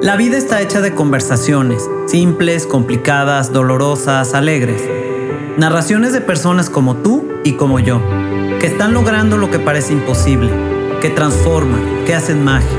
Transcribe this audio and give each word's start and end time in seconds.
La 0.00 0.14
vida 0.14 0.36
está 0.36 0.62
hecha 0.62 0.80
de 0.80 0.94
conversaciones, 0.94 1.82
simples, 2.06 2.68
complicadas, 2.68 3.52
dolorosas, 3.52 4.32
alegres. 4.32 4.80
Narraciones 5.56 6.12
de 6.12 6.20
personas 6.20 6.70
como 6.70 6.98
tú 6.98 7.28
y 7.42 7.54
como 7.54 7.80
yo, 7.80 8.00
que 8.60 8.68
están 8.68 8.94
logrando 8.94 9.36
lo 9.36 9.50
que 9.50 9.58
parece 9.58 9.92
imposible, 9.92 10.52
que 11.00 11.10
transforman, 11.10 12.04
que 12.06 12.14
hacen 12.14 12.44
magia, 12.44 12.78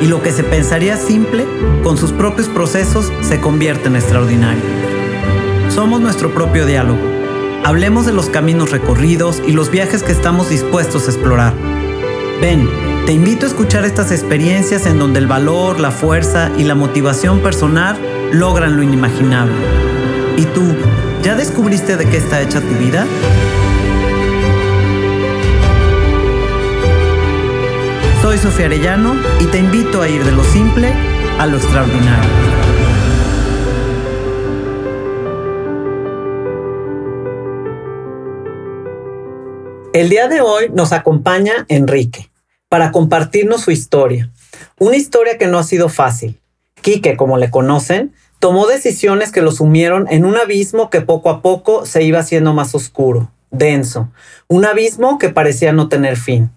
y 0.00 0.06
lo 0.06 0.22
que 0.22 0.30
se 0.30 0.44
pensaría 0.44 0.96
simple, 0.96 1.44
con 1.82 1.96
sus 1.96 2.12
propios 2.12 2.46
procesos, 2.46 3.12
se 3.20 3.40
convierte 3.40 3.88
en 3.88 3.96
extraordinario. 3.96 4.62
Somos 5.70 6.00
nuestro 6.00 6.32
propio 6.32 6.66
diálogo. 6.66 7.00
Hablemos 7.64 8.06
de 8.06 8.12
los 8.12 8.30
caminos 8.30 8.70
recorridos 8.70 9.42
y 9.44 9.52
los 9.52 9.72
viajes 9.72 10.04
que 10.04 10.12
estamos 10.12 10.50
dispuestos 10.50 11.08
a 11.08 11.10
explorar. 11.10 11.52
Ven, 12.40 12.68
te 13.06 13.12
invito 13.12 13.46
a 13.46 13.48
escuchar 13.48 13.84
estas 13.84 14.12
experiencias 14.12 14.86
en 14.86 14.98
donde 14.98 15.18
el 15.18 15.26
valor, 15.26 15.80
la 15.80 15.90
fuerza 15.90 16.50
y 16.56 16.64
la 16.64 16.74
motivación 16.74 17.40
personal 17.40 17.98
logran 18.32 18.76
lo 18.76 18.82
inimaginable. 18.82 19.54
¿Y 20.36 20.44
tú, 20.44 20.62
ya 21.22 21.34
descubriste 21.34 21.96
de 21.96 22.06
qué 22.06 22.18
está 22.18 22.40
hecha 22.40 22.60
tu 22.60 22.74
vida? 22.76 23.06
Soy 28.22 28.38
Sofía 28.38 28.66
Arellano 28.66 29.16
y 29.40 29.46
te 29.46 29.58
invito 29.58 30.02
a 30.02 30.08
ir 30.08 30.24
de 30.24 30.32
lo 30.32 30.44
simple 30.44 30.92
a 31.38 31.46
lo 31.46 31.56
extraordinario. 31.56 32.30
El 39.92 40.08
día 40.08 40.28
de 40.28 40.40
hoy 40.40 40.70
nos 40.72 40.92
acompaña 40.92 41.66
Enrique 41.68 42.29
para 42.70 42.92
compartirnos 42.92 43.62
su 43.62 43.72
historia. 43.72 44.30
Una 44.78 44.96
historia 44.96 45.36
que 45.38 45.48
no 45.48 45.58
ha 45.58 45.64
sido 45.64 45.88
fácil. 45.88 46.40
Quique, 46.80 47.16
como 47.16 47.36
le 47.36 47.50
conocen, 47.50 48.14
tomó 48.38 48.68
decisiones 48.68 49.32
que 49.32 49.42
lo 49.42 49.50
sumieron 49.50 50.06
en 50.08 50.24
un 50.24 50.36
abismo 50.36 50.88
que 50.88 51.00
poco 51.00 51.30
a 51.30 51.42
poco 51.42 51.84
se 51.84 52.04
iba 52.04 52.20
haciendo 52.20 52.54
más 52.54 52.72
oscuro, 52.76 53.32
denso, 53.50 54.08
un 54.46 54.64
abismo 54.64 55.18
que 55.18 55.30
parecía 55.30 55.72
no 55.72 55.88
tener 55.88 56.16
fin. 56.16 56.52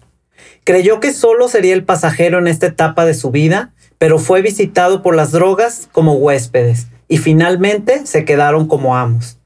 Creyó 0.62 1.00
que 1.00 1.12
solo 1.12 1.48
sería 1.48 1.74
el 1.74 1.84
pasajero 1.84 2.38
en 2.38 2.46
esta 2.46 2.68
etapa 2.68 3.04
de 3.04 3.14
su 3.14 3.32
vida, 3.32 3.72
pero 3.98 4.20
fue 4.20 4.40
visitado 4.40 5.02
por 5.02 5.16
las 5.16 5.32
drogas 5.32 5.88
como 5.90 6.14
huéspedes 6.14 6.86
y 7.08 7.18
finalmente 7.18 8.06
se 8.06 8.24
quedaron 8.24 8.68
como 8.68 8.96
amos. 8.96 9.38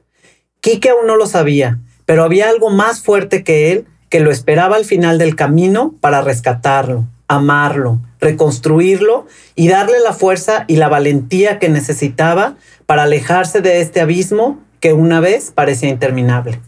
Quique 0.60 0.91
aún 0.91 1.06
no 1.06 1.16
lo 1.16 1.27
sabía, 1.27 1.78
pero 2.05 2.25
había 2.25 2.50
algo 2.50 2.69
más 2.69 3.00
fuerte 3.00 3.42
que 3.42 3.72
él 3.72 3.86
que 4.08 4.20
lo 4.20 4.30
esperaba 4.30 4.76
al 4.76 4.84
final 4.84 5.18
del 5.18 5.36
camino 5.36 5.94
para 6.00 6.22
rescatarlo, 6.22 7.06
amarlo, 7.28 8.00
reconstruirlo 8.20 9.26
y 9.54 9.68
darle 9.68 10.00
la 10.00 10.12
fuerza 10.12 10.64
y 10.66 10.76
la 10.76 10.88
valentía 10.88 11.58
que 11.58 11.68
necesitaba 11.68 12.56
para 12.86 13.04
alejarse 13.04 13.60
de 13.60 13.80
este 13.80 14.00
abismo 14.00 14.58
que 14.80 14.92
una 14.92 15.20
vez 15.20 15.52
parecía 15.54 15.88
interminable. 15.88 16.60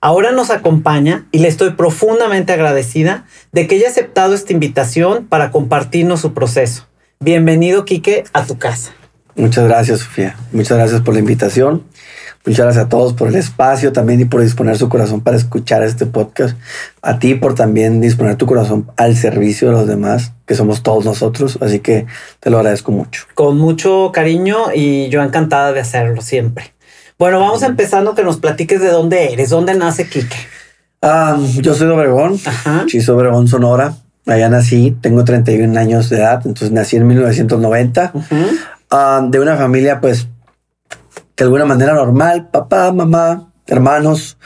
Ahora 0.00 0.32
nos 0.32 0.50
acompaña 0.50 1.26
y 1.32 1.38
le 1.38 1.48
estoy 1.48 1.70
profundamente 1.70 2.52
agradecida 2.52 3.24
de 3.52 3.66
que 3.66 3.76
haya 3.76 3.88
aceptado 3.88 4.34
esta 4.34 4.52
invitación 4.52 5.26
para 5.26 5.50
compartirnos 5.50 6.20
su 6.20 6.34
proceso. 6.34 6.86
Bienvenido, 7.20 7.86
Quique, 7.86 8.24
a 8.34 8.44
tu 8.44 8.58
casa. 8.58 8.92
Muchas 9.36 9.64
gracias, 9.64 10.00
Sofía. 10.00 10.36
Muchas 10.52 10.76
gracias 10.76 11.00
por 11.00 11.14
la 11.14 11.20
invitación. 11.20 11.84
Muchas 12.46 12.66
gracias 12.66 12.84
a 12.84 12.88
todos 12.90 13.14
por 13.14 13.28
el 13.28 13.36
espacio 13.36 13.92
también 13.92 14.20
y 14.20 14.26
por 14.26 14.42
disponer 14.42 14.76
su 14.76 14.90
corazón 14.90 15.22
para 15.22 15.38
escuchar 15.38 15.82
este 15.82 16.04
podcast. 16.04 16.58
A 17.00 17.18
ti 17.18 17.34
por 17.34 17.54
también 17.54 18.02
disponer 18.02 18.36
tu 18.36 18.44
corazón 18.44 18.90
al 18.98 19.16
servicio 19.16 19.68
de 19.68 19.74
los 19.74 19.86
demás, 19.86 20.32
que 20.44 20.54
somos 20.54 20.82
todos 20.82 21.06
nosotros. 21.06 21.56
Así 21.62 21.80
que 21.80 22.06
te 22.40 22.50
lo 22.50 22.58
agradezco 22.58 22.92
mucho. 22.92 23.24
Con 23.34 23.56
mucho 23.56 24.10
cariño 24.12 24.66
y 24.74 25.08
yo 25.08 25.22
encantada 25.22 25.72
de 25.72 25.80
hacerlo 25.80 26.20
siempre. 26.20 26.74
Bueno, 27.18 27.40
vamos 27.40 27.62
empezando 27.62 28.14
que 28.14 28.24
nos 28.24 28.36
platiques 28.36 28.80
de 28.80 28.88
dónde 28.88 29.32
eres, 29.32 29.48
dónde 29.48 29.72
nace 29.72 30.06
Quique. 30.06 30.36
Ah, 31.00 31.38
yo 31.56 31.74
soy 31.74 31.86
de 31.86 31.94
Obregón, 31.94 32.38
Chiso 32.86 33.16
Obregón, 33.16 33.48
Sonora. 33.48 33.94
Allá 34.26 34.50
nací, 34.50 34.96
tengo 35.00 35.24
31 35.24 35.78
años 35.78 36.10
de 36.10 36.16
edad, 36.16 36.42
entonces 36.44 36.72
nací 36.72 36.96
en 36.96 37.06
1990. 37.06 38.12
Ah, 38.90 39.26
de 39.26 39.40
una 39.40 39.56
familia 39.56 40.00
pues 40.00 40.28
de 41.36 41.44
alguna 41.44 41.64
manera 41.64 41.94
normal, 41.94 42.48
papá, 42.50 42.92
mamá, 42.92 43.50
hermanos. 43.66 44.36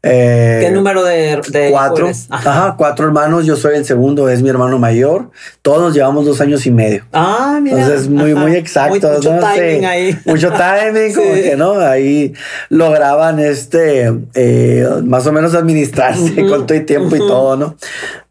Eh, 0.00 0.60
¿Qué 0.62 0.70
número 0.70 1.02
de, 1.02 1.40
cuatro? 1.70 2.08
Ajá. 2.30 2.76
cuatro 2.78 3.06
hermanos. 3.06 3.44
Yo 3.44 3.56
soy 3.56 3.76
el 3.76 3.84
segundo, 3.84 4.28
es 4.28 4.42
mi 4.42 4.48
hermano 4.48 4.78
mayor. 4.78 5.30
Todos 5.60 5.92
llevamos 5.92 6.24
dos 6.24 6.40
años 6.40 6.64
y 6.66 6.70
medio. 6.70 7.04
Ah, 7.12 7.58
mira. 7.60 7.80
Entonces, 7.80 8.08
muy, 8.08 8.32
muy 8.34 8.54
exacto. 8.54 9.10
mucho 9.10 9.38
timing 9.40 9.84
ahí. 9.84 10.18
Mucho 10.24 10.52
timing, 10.52 11.14
como 11.14 11.34
que 11.34 11.56
no. 11.56 11.80
Ahí 11.80 12.32
lograban 12.68 13.40
este, 13.40 14.12
eh, 14.34 14.88
más 15.04 15.26
o 15.26 15.32
menos 15.32 15.54
administrarse 15.54 16.46
con 16.46 16.66
todo 16.66 16.78
el 16.78 16.86
tiempo 16.86 17.16
y 17.16 17.18
todo, 17.18 17.56
¿no? 17.56 17.76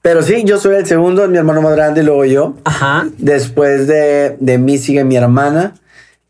Pero 0.02 0.22
sí, 0.22 0.44
yo 0.46 0.58
soy 0.58 0.76
el 0.76 0.86
segundo, 0.86 1.28
mi 1.28 1.38
hermano 1.38 1.62
más 1.62 1.76
grande 1.76 2.02
y 2.02 2.06
luego 2.06 2.24
yo. 2.24 2.56
Ajá. 2.64 3.08
Después 3.18 3.88
de, 3.88 4.38
de 4.40 4.58
mí 4.58 4.78
sigue 4.78 5.04
mi 5.04 5.18
hermana 5.18 5.74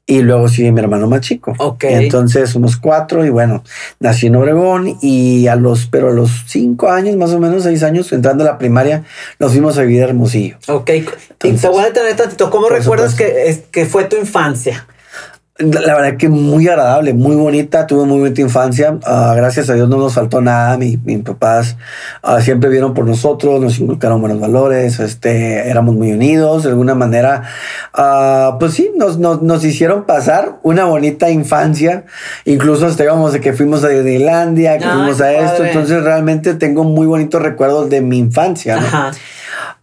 y 0.09 0.21
luego 0.21 0.47
sigue 0.47 0.71
mi 0.71 0.79
hermano 0.79 1.07
más 1.07 1.19
chico. 1.19 1.53
Ok. 1.59 1.83
Entonces 1.83 2.49
somos 2.49 2.77
cuatro 2.77 3.25
y 3.25 3.29
bueno, 3.29 3.63
nací 3.99 4.27
en 4.27 4.37
Obregón 4.37 4.97
y 5.01 5.47
a 5.47 5.55
los, 5.57 5.85
pero 5.87 6.07
a 6.07 6.13
los 6.13 6.45
cinco 6.47 6.89
años, 6.89 7.17
más 7.17 7.31
o 7.31 7.39
menos 7.39 7.63
seis 7.63 7.83
años, 7.83 8.11
entrando 8.13 8.45
a 8.45 8.47
la 8.47 8.57
primaria, 8.57 9.03
nos 9.37 9.51
fuimos 9.51 9.77
a 9.77 9.81
vivir 9.81 10.03
a 10.03 10.05
Hermosillo. 10.05 10.57
Ok. 10.69 10.89
y 11.43 11.51
te 11.51 11.67
voy 11.67 11.81
a 11.83 11.87
detener 11.87 12.15
tantito. 12.15 12.49
¿Cómo 12.49 12.69
recuerdas 12.69 13.15
que, 13.15 13.65
que 13.69 13.85
fue 13.85 14.05
tu 14.05 14.15
infancia? 14.15 14.87
La 15.59 15.95
verdad 15.95 16.17
que 16.17 16.29
muy 16.29 16.67
agradable, 16.67 17.15
muy 17.15 17.35
bonita, 17.35 17.87
tuve 17.87 18.05
muy 18.05 18.19
bonita 18.19 18.41
infancia. 18.41 18.99
Ah, 19.05 19.33
gracias 19.35 19.67
a 19.71 19.73
Dios 19.73 19.89
no 19.89 19.97
nos 19.97 20.13
faltó 20.13 20.39
nada. 20.39 20.77
mis 20.77 20.99
papás 21.23 21.77
uh, 22.23 22.39
siempre 22.41 22.69
vieron 22.69 22.93
por 22.93 23.05
nosotros, 23.05 23.59
nos 23.59 23.79
inculcaron 23.79 24.21
buenos 24.21 24.39
valores, 24.39 24.99
este, 24.99 25.67
éramos 25.67 25.95
muy 25.95 26.11
unidos. 26.11 26.61
De 26.63 26.69
alguna 26.69 26.93
manera, 26.93 27.41
uh, 27.97 28.59
pues 28.59 28.73
sí, 28.75 28.91
nos, 28.95 29.17
nos, 29.17 29.41
nos, 29.41 29.65
hicieron 29.65 30.03
pasar 30.05 30.59
una 30.61 30.85
bonita 30.85 31.31
infancia. 31.31 32.05
Incluso 32.45 32.85
hasta 32.85 33.03
íbamos 33.03 33.33
de 33.33 33.41
que 33.41 33.53
fuimos 33.53 33.83
a 33.83 33.87
Disneylandia, 33.87 34.77
que 34.77 34.85
fuimos 34.85 35.21
a 35.21 35.33
esto. 35.33 35.65
Entonces 35.65 36.03
realmente 36.03 36.53
tengo 36.53 36.83
muy 36.83 37.07
bonitos 37.07 37.41
recuerdos 37.41 37.89
de 37.89 38.01
mi 38.01 38.19
infancia. 38.19 38.79
¿no? 38.79 38.87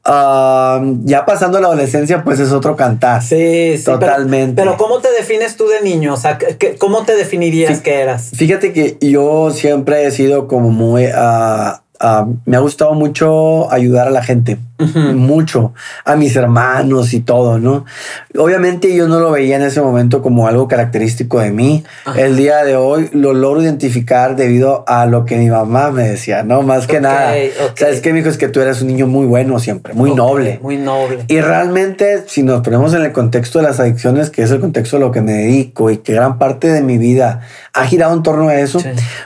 Ya 0.07 1.25
pasando 1.27 1.61
la 1.61 1.69
adolescencia, 1.69 2.23
pues 2.23 2.41
es 2.41 2.53
otro 2.53 2.77
cantar. 2.77 3.23
Sí, 3.23 3.77
sí. 3.79 3.85
Totalmente. 3.85 4.61
Pero, 4.61 4.77
¿cómo 4.77 4.99
te 5.01 5.11
defines 5.13 5.57
tú 5.57 5.67
de 5.67 5.81
niño? 5.81 6.15
O 6.15 6.17
sea, 6.17 6.39
¿cómo 6.79 7.05
te 7.05 7.17
definirías 7.17 7.81
que 7.81 8.01
eras? 8.01 8.31
Fíjate 8.35 8.73
que 8.73 8.99
yo 9.01 9.51
siempre 9.51 10.07
he 10.07 10.11
sido 10.11 10.47
como 10.47 10.71
muy... 10.71 11.07
Uh, 11.07 11.85
Ah, 12.01 12.27
me 12.45 12.57
ha 12.57 12.61
gustado 12.61 12.93
mucho 12.93 13.73
ayudar 13.73 14.09
a 14.09 14.11
la 14.11 14.23
gente, 14.23 14.59
mucho, 14.79 15.73
a 16.05 16.17
mis 16.17 16.35
hermanos 16.35 17.15
y 17.15 17.21
todo, 17.21 17.59
¿no? 17.59 17.85
Obviamente 18.37 18.95
yo 18.95 19.07
no 19.07 19.21
lo 19.21 19.31
veía 19.31 19.55
en 19.57 19.63
ese 19.63 19.81
momento 19.81 20.21
como 20.21 20.49
algo 20.49 20.67
característico 20.67 21.39
de 21.39 21.53
mí. 21.53 21.85
El 22.17 22.37
día 22.37 22.65
de 22.65 22.75
hoy 22.75 23.09
lo 23.13 23.35
logro 23.35 23.63
identificar 23.63 24.35
debido 24.35 24.85
a 24.89 25.07
lo 25.07 25.25
que 25.25 25.37
mi 25.37 25.49
mamá 25.49 25.93
me 25.93 26.09
decía, 26.09 26.43
¿no? 26.43 26.63
Más 26.63 26.89
que 26.89 27.01
nada. 27.01 27.35
¿Sabes 27.77 28.01
qué, 28.01 28.11
hijo 28.11 28.29
Es 28.29 28.37
que 28.37 28.49
tú 28.49 28.61
eres 28.61 28.83
un 28.83 28.89
niño 28.89 29.07
muy 29.07 29.27
bueno 29.27 29.61
siempre, 29.61 29.95
muy 29.95 30.13
noble. 30.13 30.59
Muy 30.61 30.77
noble. 30.77 31.25
Y 31.29 31.41
realmente, 31.41 32.25
si 32.27 32.43
nos 32.43 32.63
ponemos 32.63 32.95
en 32.95 33.03
el 33.03 33.13
contexto 33.13 33.61
de 33.61 33.67
las 33.67 33.79
adicciones, 33.79 34.31
que 34.31 34.43
es 34.43 34.51
el 34.51 34.59
contexto 34.59 34.97
a 34.97 35.01
lo 35.01 35.13
que 35.13 35.21
me 35.21 35.33
dedico 35.33 35.91
y 35.91 35.99
que 35.99 36.15
gran 36.15 36.39
parte 36.39 36.73
de 36.73 36.83
mi 36.83 36.99
vida 36.99 37.43
ha 37.73 37.87
girado 37.87 38.13
en 38.15 38.25
torno 38.25 38.49
a 38.49 38.57
eso, 38.57 38.83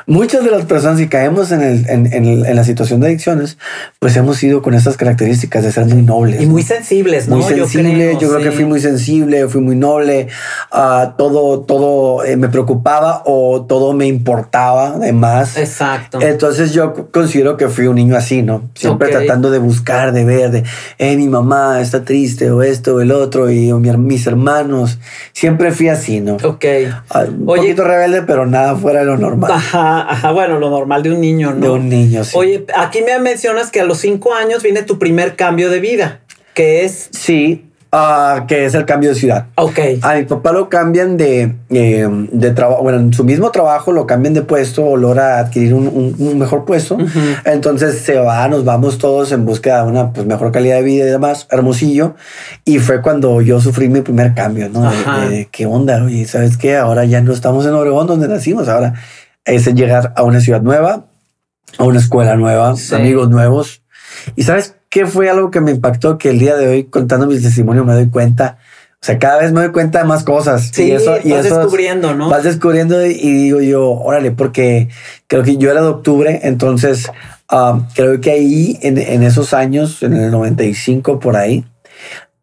muchas 0.07 0.45
de 0.45 0.51
las 0.51 0.67
personas 0.67 0.99
que 0.99 1.09
caemos 1.09 1.53
en, 1.53 1.63
el, 1.63 1.89
en, 1.89 2.13
en, 2.13 2.45
en 2.45 2.57
la 2.57 2.65
situación 2.65 3.01
de 3.01 3.07
adicciones, 3.07 3.57
pues 3.99 4.15
hemos 4.17 4.43
ido 4.43 4.61
con 4.61 4.75
esas 4.75 4.99
características 4.99 5.38
de 5.47 5.73
ser 5.73 5.87
muy 5.87 6.03
nobles. 6.03 6.43
Y 6.43 6.47
muy 6.47 6.63
sensibles, 6.63 7.29
¿no? 7.29 7.37
Muy 7.37 7.45
sensible, 7.45 8.17
yo 8.21 8.29
creo, 8.29 8.43
que 8.43 8.51
fui 8.51 8.65
muy 8.65 8.81
sensible, 8.81 9.49
fui 9.49 9.61
muy 9.61 9.77
noble, 9.77 10.29
uh, 10.73 11.17
todo, 11.17 11.61
todo 11.61 12.25
eh, 12.25 12.37
me 12.37 12.49
preocupaba 12.49 13.23
o 13.25 13.65
todo 13.67 13.93
me 13.93 14.07
importaba 14.07 14.95
además. 14.97 15.57
Exacto. 15.57 16.21
Entonces 16.21 16.73
yo 16.73 17.11
considero 17.13 17.57
que 17.57 17.69
fui 17.69 17.87
un 17.87 17.97
niño 17.97 18.17
así, 18.17 18.43
¿no? 18.43 18.69
Siempre 18.75 19.09
tratando 19.09 19.51
de 19.51 19.59
buscar, 19.59 20.13
de 20.13 20.25
ver, 20.25 20.51
de, 20.51 20.65
eh, 20.99 21.17
mi 21.17 21.29
mamá 21.29 21.81
está 21.81 22.05
triste 22.05 22.51
o 22.51 22.63
esto 22.63 22.97
o 22.97 23.01
el 23.01 23.13
otro 23.13 23.51
y 23.51 23.71
o 23.73 23.79
mis 23.79 24.27
hermanos. 24.27 24.99
Siempre 25.33 25.73
fui 25.73 25.89
así, 25.89 26.21
¿no? 26.21 26.37
Ok. 26.37 26.65
Uh, 27.15 27.31
un 27.31 27.47
poquito 27.47 27.85
rebelde, 27.85 28.23
pero 28.23 28.47
nada 28.47 28.77
fuera 28.77 29.01
de 29.01 29.07
lo 29.07 29.17
normal. 29.17 29.53
Ajá, 29.53 30.11
ajá, 30.11 30.33
bueno, 30.33 30.59
lo 30.59 30.71
normal 30.71 31.03
de 31.03 31.13
un 31.13 31.21
niño, 31.21 31.55
¿no? 31.55 31.61
De 31.61 31.71
un 31.71 31.89
niño, 31.89 32.25
sí. 32.25 32.37
Oye, 32.37 32.67
aquí 32.77 33.03
me 33.03 33.19
mencionas 33.19 33.71
que 33.71 33.81
a 33.81 33.85
los 33.85 33.99
cinco 33.99 34.35
años 34.35 34.63
viene 34.63 34.83
tu 34.83 34.99
primer 34.99 35.28
cambio 35.37 35.71
de 35.71 35.81
vida, 35.81 36.21
que 36.55 36.85
es... 36.85 37.09
Sí, 37.13 37.65
Ah, 37.91 38.45
que 38.47 38.67
es 38.67 38.75
el 38.75 38.85
cambio 38.85 39.09
de 39.09 39.15
ciudad. 39.15 39.47
Ok. 39.55 39.79
A 40.03 40.17
mi 40.17 40.25
papá 40.25 40.53
lo 40.53 40.69
cambian 40.69 41.17
de, 41.17 41.55
eh, 41.71 42.07
de 42.33 42.51
trabajo, 42.51 42.83
bueno, 42.83 42.99
en 42.99 43.15
su 43.15 43.25
mismo 43.25 43.51
trabajo 43.51 43.93
lo 43.93 44.07
cambian 44.07 44.35
de 44.35 44.43
puesto 44.43 44.85
o 44.85 44.99
logra 44.99 45.39
adquirir 45.39 45.73
un, 45.73 45.89
un- 45.89 46.15
un 46.19 46.39
mejor 46.39 46.67
puesto. 46.67 46.97
Ujú. 46.97 47.09
Entonces 47.47 48.01
se 48.01 48.17
va, 48.19 48.47
nos 48.49 48.67
vamos 48.67 48.99
todos 48.99 49.33
en 49.33 49.47
búsqueda 49.47 49.85
de 49.85 49.89
una 49.91 50.13
pues, 50.13 50.27
mejor 50.27 50.53
calidad 50.53 50.77
de 50.77 50.83
vida 50.83 51.05
y 51.07 51.09
demás, 51.09 51.47
hermosillo. 51.51 52.15
Y 52.67 52.79
fue 52.79 53.01
cuando 53.01 53.41
yo 53.41 53.59
sufrí 53.59 53.89
mi 53.89 54.03
primer 54.03 54.35
cambio, 54.35 54.69
¿no? 54.69 54.83
De, 54.83 55.31
de- 55.31 55.49
qué 55.51 55.65
onda, 55.65 56.05
oye, 56.05 56.27
¿sabes 56.27 56.59
qué? 56.59 56.77
Ahora 56.77 57.07
ya 57.07 57.23
no 57.23 57.33
estamos 57.33 57.65
en 57.65 57.73
Obregón 57.73 58.07
donde 58.07 58.29
nacimos, 58.29 58.69
ahora 58.69 58.93
es 59.47 59.65
llegar 59.75 60.13
a 60.15 60.25
una 60.25 60.41
ciudad 60.43 60.61
nueva, 60.61 61.07
a 61.79 61.85
una 61.85 62.01
escuela 62.01 62.37
nueva, 62.37 62.77
Sí. 62.77 62.95
amigos 62.95 63.31
nuevos. 63.31 63.81
Y 64.37 64.43
¿sabes 64.43 64.75
qué 64.99 65.07
fue 65.07 65.31
algo 65.31 65.53
que 65.53 65.61
me 65.61 65.71
impactó? 65.71 66.19
Que 66.19 66.31
el 66.31 66.41
día 66.41 66.57
de 66.57 66.67
hoy, 66.67 66.85
contando 66.85 67.29
mis 67.29 67.41
testimonios, 67.41 67.87
me 67.87 67.93
doy 67.93 68.09
cuenta. 68.09 68.59
O 68.95 69.07
sea, 69.07 69.17
cada 69.21 69.39
vez 69.39 69.53
me 69.53 69.61
doy 69.61 69.71
cuenta 69.71 70.01
de 70.01 70.05
más 70.07 70.25
cosas. 70.25 70.71
Sí, 70.73 70.87
y 70.87 70.91
eso, 70.91 71.17
y 71.23 71.31
vas 71.31 71.47
eso 71.47 71.55
es- 71.55 71.61
descubriendo, 71.61 72.17
¿no? 72.17 72.29
Vas 72.29 72.43
descubriendo 72.43 73.07
y 73.07 73.13
digo 73.13 73.61
yo, 73.61 73.93
órale, 73.93 74.33
porque 74.33 74.89
creo 75.29 75.45
que 75.45 75.57
yo 75.57 75.71
era 75.71 75.83
de 75.83 75.87
octubre, 75.87 76.41
entonces 76.43 77.09
ah, 77.49 77.87
creo 77.95 78.21
que 78.21 78.33
ahí 78.33 78.77
en, 78.83 78.99
en 78.99 79.23
esos 79.23 79.55
años, 79.55 80.03
en 80.03 80.15
el 80.15 80.33
95 80.33 81.21
por 81.21 81.37
ahí, 81.37 81.65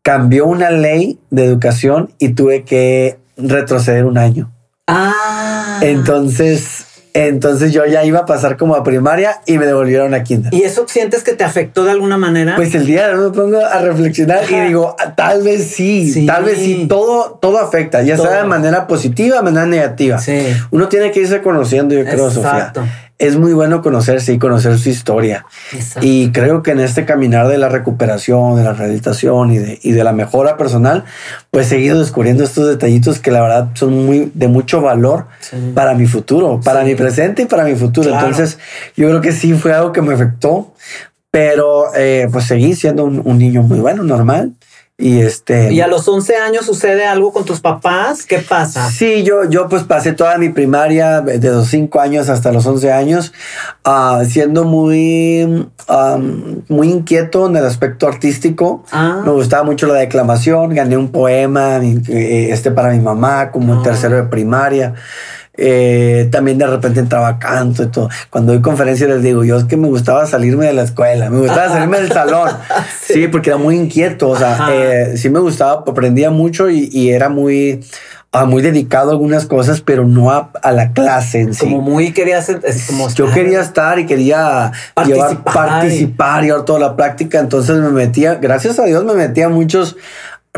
cambió 0.01 0.45
una 0.45 0.71
ley 0.71 1.19
de 1.31 1.43
educación 1.43 2.13
y 2.19 2.29
tuve 2.29 2.63
que 2.63 3.17
retroceder 3.35 4.05
un 4.05 4.17
año. 4.17 4.49
Ah. 4.87 5.79
Entonces, 5.81 6.85
entonces 7.15 7.71
yo 7.71 7.85
ya 7.85 8.03
iba 8.03 8.19
a 8.19 8.25
pasar 8.25 8.57
como 8.57 8.75
a 8.75 8.83
primaria 8.83 9.39
y 9.45 9.57
me 9.57 9.65
devolvieron 9.65 10.13
a 10.13 10.23
kinder. 10.23 10.53
¿Y 10.53 10.63
eso 10.63 10.85
sientes 10.87 11.23
que 11.23 11.31
te 11.33 11.43
afectó 11.45 11.85
de 11.85 11.91
alguna 11.91 12.17
manera? 12.17 12.55
Pues 12.57 12.75
el 12.75 12.85
día 12.85 13.07
de 13.07 13.15
hoy 13.15 13.29
me 13.29 13.35
pongo 13.35 13.57
a 13.65 13.79
reflexionar 13.79 14.43
y 14.51 14.59
digo, 14.67 14.95
tal 15.15 15.41
vez 15.41 15.65
sí, 15.67 16.11
Sí. 16.11 16.25
tal 16.25 16.43
vez 16.43 16.57
sí, 16.59 16.85
todo, 16.89 17.39
todo 17.41 17.57
afecta, 17.59 18.01
ya 18.03 18.17
sea 18.17 18.41
de 18.41 18.47
manera 18.47 18.85
positiva, 18.85 19.37
de 19.37 19.43
manera 19.43 19.65
negativa. 19.65 20.19
sí. 20.19 20.45
Uno 20.71 20.89
tiene 20.89 21.11
que 21.11 21.21
irse 21.21 21.41
conociendo, 21.41 21.95
yo 21.95 22.03
creo, 22.03 22.29
Sofía. 22.29 22.73
Es 23.17 23.37
muy 23.37 23.53
bueno 23.53 23.81
conocerse 23.81 24.33
y 24.33 24.39
conocer 24.39 24.77
su 24.77 24.89
historia. 24.89 25.45
Exacto. 25.71 26.05
Y 26.05 26.31
creo 26.33 26.61
que 26.63 26.71
en 26.71 26.81
este 26.81 27.05
caminar 27.05 27.47
de 27.47 27.57
la 27.57 27.69
recuperación, 27.69 28.57
de 28.57 28.63
la 28.63 28.73
rehabilitación 28.73 29.51
y 29.51 29.57
de, 29.57 29.79
y 29.81 29.93
de 29.93 30.03
la 30.03 30.11
mejora 30.11 30.57
personal, 30.57 31.05
pues 31.49 31.71
he 31.71 31.79
ido 31.79 31.97
descubriendo 31.99 32.43
estos 32.43 32.67
detallitos 32.67 33.19
que 33.19 33.31
la 33.31 33.41
verdad 33.41 33.69
son 33.75 34.05
muy 34.05 34.31
de 34.33 34.49
mucho 34.49 34.81
valor 34.81 35.27
Sí. 35.39 35.55
para 35.73 35.93
mi 35.93 36.07
futuro, 36.07 36.59
para 36.61 36.81
Sí. 36.81 36.87
mi 36.87 36.95
presente 36.95 37.43
y 37.43 37.45
para 37.45 37.63
mi 37.63 37.75
futuro. 37.75 38.09
Claro. 38.09 38.27
Entonces, 38.27 38.59
yo 38.97 39.07
creo 39.07 39.21
que 39.21 39.31
sí 39.31 39.53
fue 39.53 39.71
algo 39.73 39.93
que 39.93 40.01
me 40.01 40.13
afectó, 40.13 40.73
pero 41.31 41.95
eh, 41.95 42.27
pues 42.31 42.45
seguí 42.45 42.75
siendo 42.75 43.05
un, 43.05 43.21
un 43.23 43.37
niño 43.37 43.61
muy 43.63 43.79
bueno, 43.79 44.03
normal. 44.03 44.51
Y 44.97 45.19
este. 45.19 45.73
¿Y 45.73 45.81
a 45.81 45.87
los 45.87 46.07
11 46.07 46.37
años 46.37 46.65
sucede 46.65 47.05
algo 47.05 47.33
con 47.33 47.43
tus 47.43 47.59
papás? 47.59 48.25
¿Qué 48.25 48.39
pasa? 48.39 48.89
Sí, 48.89 49.23
yo, 49.23 49.43
yo 49.49 49.67
pues 49.67 49.83
pasé 49.83 50.13
toda 50.13 50.37
mi 50.37 50.47
primaria 50.49 51.19
de 51.19 51.49
los 51.49 51.67
5 51.67 51.99
años 51.99 52.29
hasta 52.29 52.53
los 52.53 52.65
11 52.65 52.93
años 52.93 53.33
ah, 53.83 54.23
siendo 54.25 54.63
muy, 54.63 55.67
muy 56.69 56.89
inquieto 56.89 57.47
en 57.47 57.57
el 57.57 57.65
aspecto 57.65 58.07
artístico. 58.07 58.85
Ah. 58.93 59.21
Me 59.25 59.31
gustaba 59.31 59.63
mucho 59.63 59.85
la 59.87 59.95
declamación, 59.95 60.73
gané 60.73 60.95
un 60.95 61.09
poema 61.11 61.77
eh, 61.83 62.47
este 62.51 62.71
para 62.71 62.91
mi 62.91 62.99
mamá 62.99 63.51
como 63.51 63.73
en 63.73 63.79
Ah. 63.79 63.83
tercero 63.83 64.15
de 64.15 64.23
primaria. 64.23 64.93
Eh, 65.57 66.27
también 66.31 66.57
de 66.57 66.67
repente 66.67 66.99
entraba 66.99 67.39
canto 67.39 67.83
y 67.83 67.87
todo. 67.87 68.09
Cuando 68.29 68.51
doy 68.53 68.61
conferencias 68.61 69.09
les 69.09 69.21
digo, 69.21 69.43
yo 69.43 69.57
es 69.57 69.63
que 69.63 69.77
me 69.77 69.87
gustaba 69.87 70.25
salirme 70.25 70.65
de 70.65 70.73
la 70.73 70.83
escuela, 70.83 71.29
me 71.29 71.39
gustaba 71.39 71.69
salirme 71.69 71.99
del 72.01 72.11
salón. 72.11 72.49
Sí, 73.01 73.27
porque 73.27 73.51
era 73.51 73.57
muy 73.57 73.75
inquieto, 73.75 74.29
o 74.29 74.37
sea, 74.37 74.67
eh, 74.71 75.13
sí 75.17 75.29
me 75.29 75.39
gustaba, 75.39 75.83
aprendía 75.87 76.31
mucho 76.31 76.69
y, 76.69 76.89
y 76.91 77.11
era 77.11 77.29
muy, 77.29 77.83
ah, 78.31 78.45
muy 78.45 78.61
dedicado 78.61 79.09
a 79.09 79.13
algunas 79.13 79.45
cosas, 79.45 79.79
pero 79.81 80.05
no 80.05 80.31
a, 80.31 80.49
a 80.61 80.71
la 80.71 80.91
clase 80.91 81.41
en 81.41 81.53
sí. 81.53 81.61
Como 81.65 81.81
muy 81.81 82.11
querías 82.11 82.49
es 82.49 82.87
como 82.87 83.07
Yo 83.13 83.31
quería 83.31 83.61
estar 83.61 83.99
y 83.99 84.05
quería 84.05 84.71
llevar, 85.05 85.43
Participar. 85.43 85.53
participar, 85.53 86.43
llevar 86.43 86.65
toda 86.65 86.79
la 86.79 86.95
práctica. 86.95 87.39
Entonces 87.39 87.77
me 87.77 87.89
metía, 87.89 88.35
gracias 88.35 88.79
a 88.79 88.85
Dios, 88.85 89.05
me 89.05 89.13
metía 89.13 89.45
a 89.45 89.49
muchos 89.49 89.95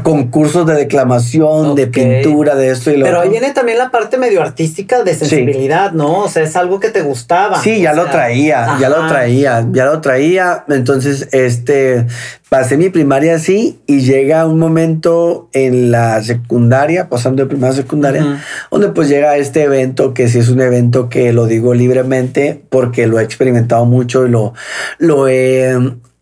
concursos 0.04 0.66
de 0.68 0.76
declamación, 0.76 1.76
de 1.76 1.88
pintura, 1.88 2.56
de 2.56 2.70
esto 2.70 2.92
y 2.92 2.98
lo 2.98 3.06
Pero 3.06 3.18
ahí 3.20 3.30
otro. 3.30 3.40
viene 3.40 3.54
también 3.54 3.78
la 3.78 3.90
parte 3.90 4.18
medio 4.18 4.42
artística 4.42 5.04
de 5.04 5.16
sensibilidad, 5.16 5.92
¿no? 5.92 6.24
O 6.24 6.30
sea, 6.30 6.44
es 6.44 6.56
algo 6.56 6.80
que 6.80 6.90
te 6.90 7.02
gustaba. 7.02 7.62
Sí, 7.62 7.82
ya 7.82 7.94
lo 7.94 8.06
traía, 8.06 8.78
ya 8.80 8.90
lo 8.90 9.08
traía, 9.08 9.68
ya 9.72 9.86
lo 9.86 10.00
traía. 10.02 10.66
Entonces, 10.70 11.30
este, 11.32 12.06
pasé 12.50 12.78
mi 12.78 12.90
primaria 12.90 13.36
así 13.36 13.80
y 13.88 14.02
llega 14.02 14.46
un 14.46 14.60
momento 14.60 15.50
en 15.54 15.92
la 15.92 16.22
secundaria, 16.22 17.10
pasando 17.10 17.44
de 17.44 17.50
primaria 17.50 17.74
a 17.74 17.82
secundaria, 17.82 18.44
donde 18.70 18.90
pues 18.90 19.10
llega 19.10 19.36
este 19.38 19.64
evento 19.64 20.14
que 20.14 20.28
sí 20.28 20.40
es 20.40 20.50
un 20.50 20.62
evento 20.62 21.10
que 21.10 21.34
lo 21.34 21.48
digo 21.48 21.74
libremente 21.74 22.62
porque 22.70 23.08
lo 23.08 23.20
he 23.20 23.24
experimentado 23.24 23.86
mucho 23.86 24.28
y 24.28 24.30
lo, 24.30 24.54
lo 25.00 25.28
he, 25.28 25.76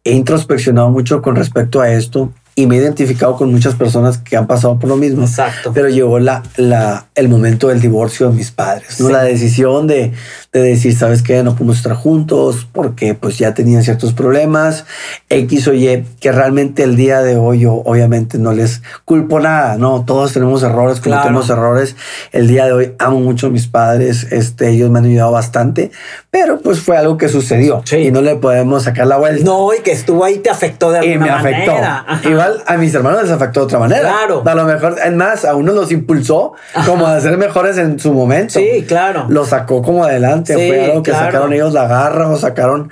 he 0.04 0.12
introspeccionado 0.12 0.90
mucho 0.90 1.22
con 1.22 1.36
respecto 1.36 1.82
a 1.82 1.92
esto 1.92 2.32
y 2.58 2.68
me 2.68 2.78
he 2.78 2.80
identificado 2.80 3.36
con 3.36 3.52
muchas 3.52 3.76
personas 3.76 4.18
que 4.18 4.38
han 4.38 4.48
pasado 4.48 4.80
por 4.80 4.90
lo 4.90 4.96
mismo. 4.96 5.24
Exacto. 5.26 5.72
Pero 5.74 5.90
llegó 5.90 6.20
la, 6.20 6.42
la, 6.56 7.08
el 7.16 7.28
momento 7.28 7.68
del 7.68 7.82
divorcio 7.82 8.30
de 8.30 8.36
mis 8.36 8.52
padres, 8.52 9.00
¿no? 9.02 9.08
Sí. 9.08 9.12
La 9.12 9.24
decisión 9.24 9.88
de, 9.88 10.14
de 10.54 10.62
decir, 10.62 10.96
¿sabes 10.98 11.22
qué? 11.22 11.44
No 11.44 11.54
podemos 11.56 11.76
estar 11.78 11.94
juntos 11.96 12.66
porque 12.72 13.14
pues 13.14 13.38
ya 13.38 13.54
tenían 13.54 13.84
ciertos 13.84 14.14
problemas, 14.14 14.86
X 15.30 15.68
o 15.68 15.74
Y, 15.74 16.06
que 16.22 16.32
realmente 16.32 16.84
el 16.84 16.96
día 16.96 17.22
de 17.22 17.36
hoy 17.36 17.60
yo 17.60 17.74
obviamente 17.86 18.38
no 18.38 18.54
les 18.54 18.82
culpo 19.04 19.42
nada, 19.42 19.78
¿no? 19.78 20.06
Todos 20.06 20.32
tenemos 20.32 20.64
errores, 20.64 21.02
Claro. 21.02 21.24
cometemos 21.24 21.50
errores. 21.50 21.96
El 22.32 22.48
día 22.48 22.66
de 22.68 22.72
hoy 22.72 22.94
amo 23.00 23.20
mucho 23.20 23.48
a 23.48 23.50
mis 23.50 23.68
padres, 23.68 24.28
este, 24.32 24.70
ellos 24.70 24.90
me 24.90 25.00
han 25.00 25.06
ayudado 25.06 25.32
bastante, 25.34 25.92
pero 26.32 26.62
pues 26.62 26.80
fue 26.80 26.96
algo 26.96 27.18
que 27.18 27.28
sucedió 27.28 27.82
Sí. 27.84 27.98
y 27.98 28.12
no 28.12 28.22
le 28.22 28.38
podemos 28.38 28.84
sacar 28.84 29.08
la 29.08 29.18
vuelta. 29.18 29.44
No, 29.44 29.74
y 29.74 29.82
que 29.82 29.92
estuvo 29.92 30.24
ahí 30.24 30.38
te 30.38 30.50
afectó 30.50 30.92
de 30.92 31.06
Y 31.06 31.12
alguna 31.14 31.26
me 31.26 31.32
afectó. 31.50 31.72
manera. 31.74 32.06
Ajá. 32.08 32.30
Igual 32.46 32.64
a 32.66 32.78
mis 32.78 32.94
hermanos 32.94 33.24
les 33.24 33.32
afectó 33.32 33.62
de 33.62 33.66
otra 33.66 33.80
manera. 33.80 34.02
Claro. 34.02 34.44
A 34.46 34.56
lo 34.56 34.66
mejor, 34.66 34.96
es 35.04 35.14
más, 35.14 35.46
a 35.46 35.56
uno 35.56 35.74
los 35.74 35.92
impulsó 35.92 36.54
como 36.86 37.08
a 37.08 37.20
ser 37.20 37.38
mejores 37.38 37.78
en 37.78 38.00
su 38.00 38.14
momento. 38.14 38.60
Sí, 38.60 38.86
claro. 38.88 39.26
Lo 39.30 39.46
sacó 39.46 39.82
como 39.82 40.04
adelante. 40.04 40.56
Sí, 40.56 40.68
Fue 40.68 40.86
algo 40.86 41.04
que 41.04 41.12
claro. 41.12 41.26
sacaron 41.26 41.54
ellos 41.54 41.74
la 41.74 41.88
garra 41.88 42.28
o 42.30 42.38
sacaron. 42.38 42.90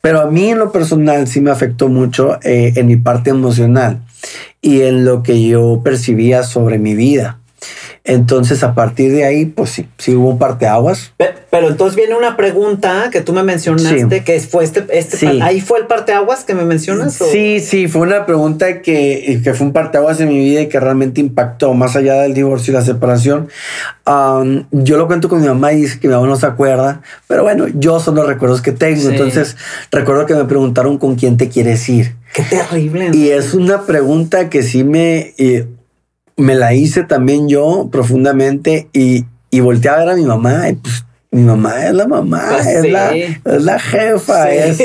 Pero 0.00 0.20
a 0.20 0.26
mí 0.26 0.50
en 0.50 0.58
lo 0.58 0.72
personal 0.72 1.26
sí 1.26 1.40
me 1.40 1.50
afectó 1.50 1.88
mucho 1.88 2.38
eh, 2.42 2.72
en 2.76 2.86
mi 2.86 2.96
parte 2.96 3.30
emocional 3.30 3.98
y 4.62 4.82
en 4.82 5.04
lo 5.04 5.22
que 5.22 5.46
yo 5.46 5.80
percibía 5.84 6.42
sobre 6.42 6.78
mi 6.78 6.94
vida. 6.94 7.39
Entonces, 8.04 8.62
a 8.64 8.74
partir 8.74 9.12
de 9.12 9.24
ahí, 9.24 9.44
pues 9.44 9.70
sí, 9.70 9.86
sí 9.98 10.14
hubo 10.16 10.30
un 10.30 10.38
parteaguas. 10.38 11.12
Pe- 11.18 11.34
Pero 11.50 11.68
entonces 11.68 11.96
viene 11.96 12.16
una 12.16 12.36
pregunta 12.36 13.10
que 13.12 13.20
tú 13.20 13.32
me 13.32 13.42
mencionaste, 13.42 14.08
Sí. 14.18 14.24
que 14.24 14.40
fue 14.40 14.64
este, 14.64 14.84
este 14.90 15.16
Sí. 15.18 15.40
ahí 15.42 15.60
fue 15.60 15.80
el 15.80 15.86
parteaguas 15.86 16.44
que 16.44 16.54
me 16.54 16.64
mencionas. 16.64 17.20
o? 17.20 17.26
Sí, 17.26 17.60
sí, 17.60 17.88
fue 17.88 18.02
una 18.02 18.24
pregunta 18.24 18.80
que, 18.82 19.40
que 19.44 19.52
fue 19.54 19.66
un 19.66 19.72
parteaguas 19.72 20.18
en 20.20 20.28
mi 20.28 20.38
vida 20.38 20.62
y 20.62 20.68
que 20.68 20.80
realmente 20.80 21.20
impactó 21.20 21.74
más 21.74 21.94
allá 21.96 22.14
del 22.22 22.32
divorcio 22.34 22.72
y 22.72 22.74
la 22.74 22.82
separación. 22.82 23.48
Um, 24.06 24.64
yo 24.72 24.96
lo 24.96 25.06
cuento 25.06 25.28
con 25.28 25.40
mi 25.40 25.46
mamá 25.46 25.72
y 25.72 25.82
dice 25.82 26.00
que 26.00 26.08
mi 26.08 26.14
mamá 26.14 26.26
no 26.26 26.36
se 26.36 26.46
acuerda, 26.46 27.02
pero 27.28 27.42
bueno, 27.42 27.66
yo 27.74 28.00
son 28.00 28.14
los 28.14 28.26
recuerdos 28.26 28.62
que 28.62 28.72
tengo. 28.72 29.00
Sí. 29.02 29.08
Entonces, 29.08 29.56
recuerdo 29.92 30.24
que 30.26 30.34
me 30.34 30.44
preguntaron 30.46 30.98
con 30.98 31.16
quién 31.16 31.36
te 31.36 31.48
quieres 31.48 31.88
ir. 31.88 32.14
Qué 32.32 32.42
terrible. 32.44 33.08
¿no? 33.10 33.14
Y 33.14 33.30
es 33.30 33.54
una 33.54 33.82
pregunta 33.86 34.48
que 34.48 34.62
sí 34.62 34.84
me, 34.84 35.34
eh, 35.38 35.66
me 36.40 36.54
la 36.54 36.74
hice 36.74 37.04
también 37.04 37.48
yo 37.48 37.88
profundamente 37.92 38.88
y, 38.92 39.24
y 39.50 39.60
volteé 39.60 39.90
a 39.90 39.96
ver 39.98 40.08
a 40.10 40.16
mi 40.16 40.24
mamá 40.24 40.68
y 40.68 40.74
pues 40.74 41.04
mi 41.30 41.42
mamá 41.42 41.86
es 41.86 41.94
la 41.94 42.08
mamá, 42.08 42.44
Pues 42.50 42.66
es, 42.66 42.82
sí. 42.82 42.90
la, 42.90 43.14
es 43.14 43.62
la 43.62 43.78
jefa, 43.78 44.46
Sí. 44.46 44.56
es, 44.56 44.80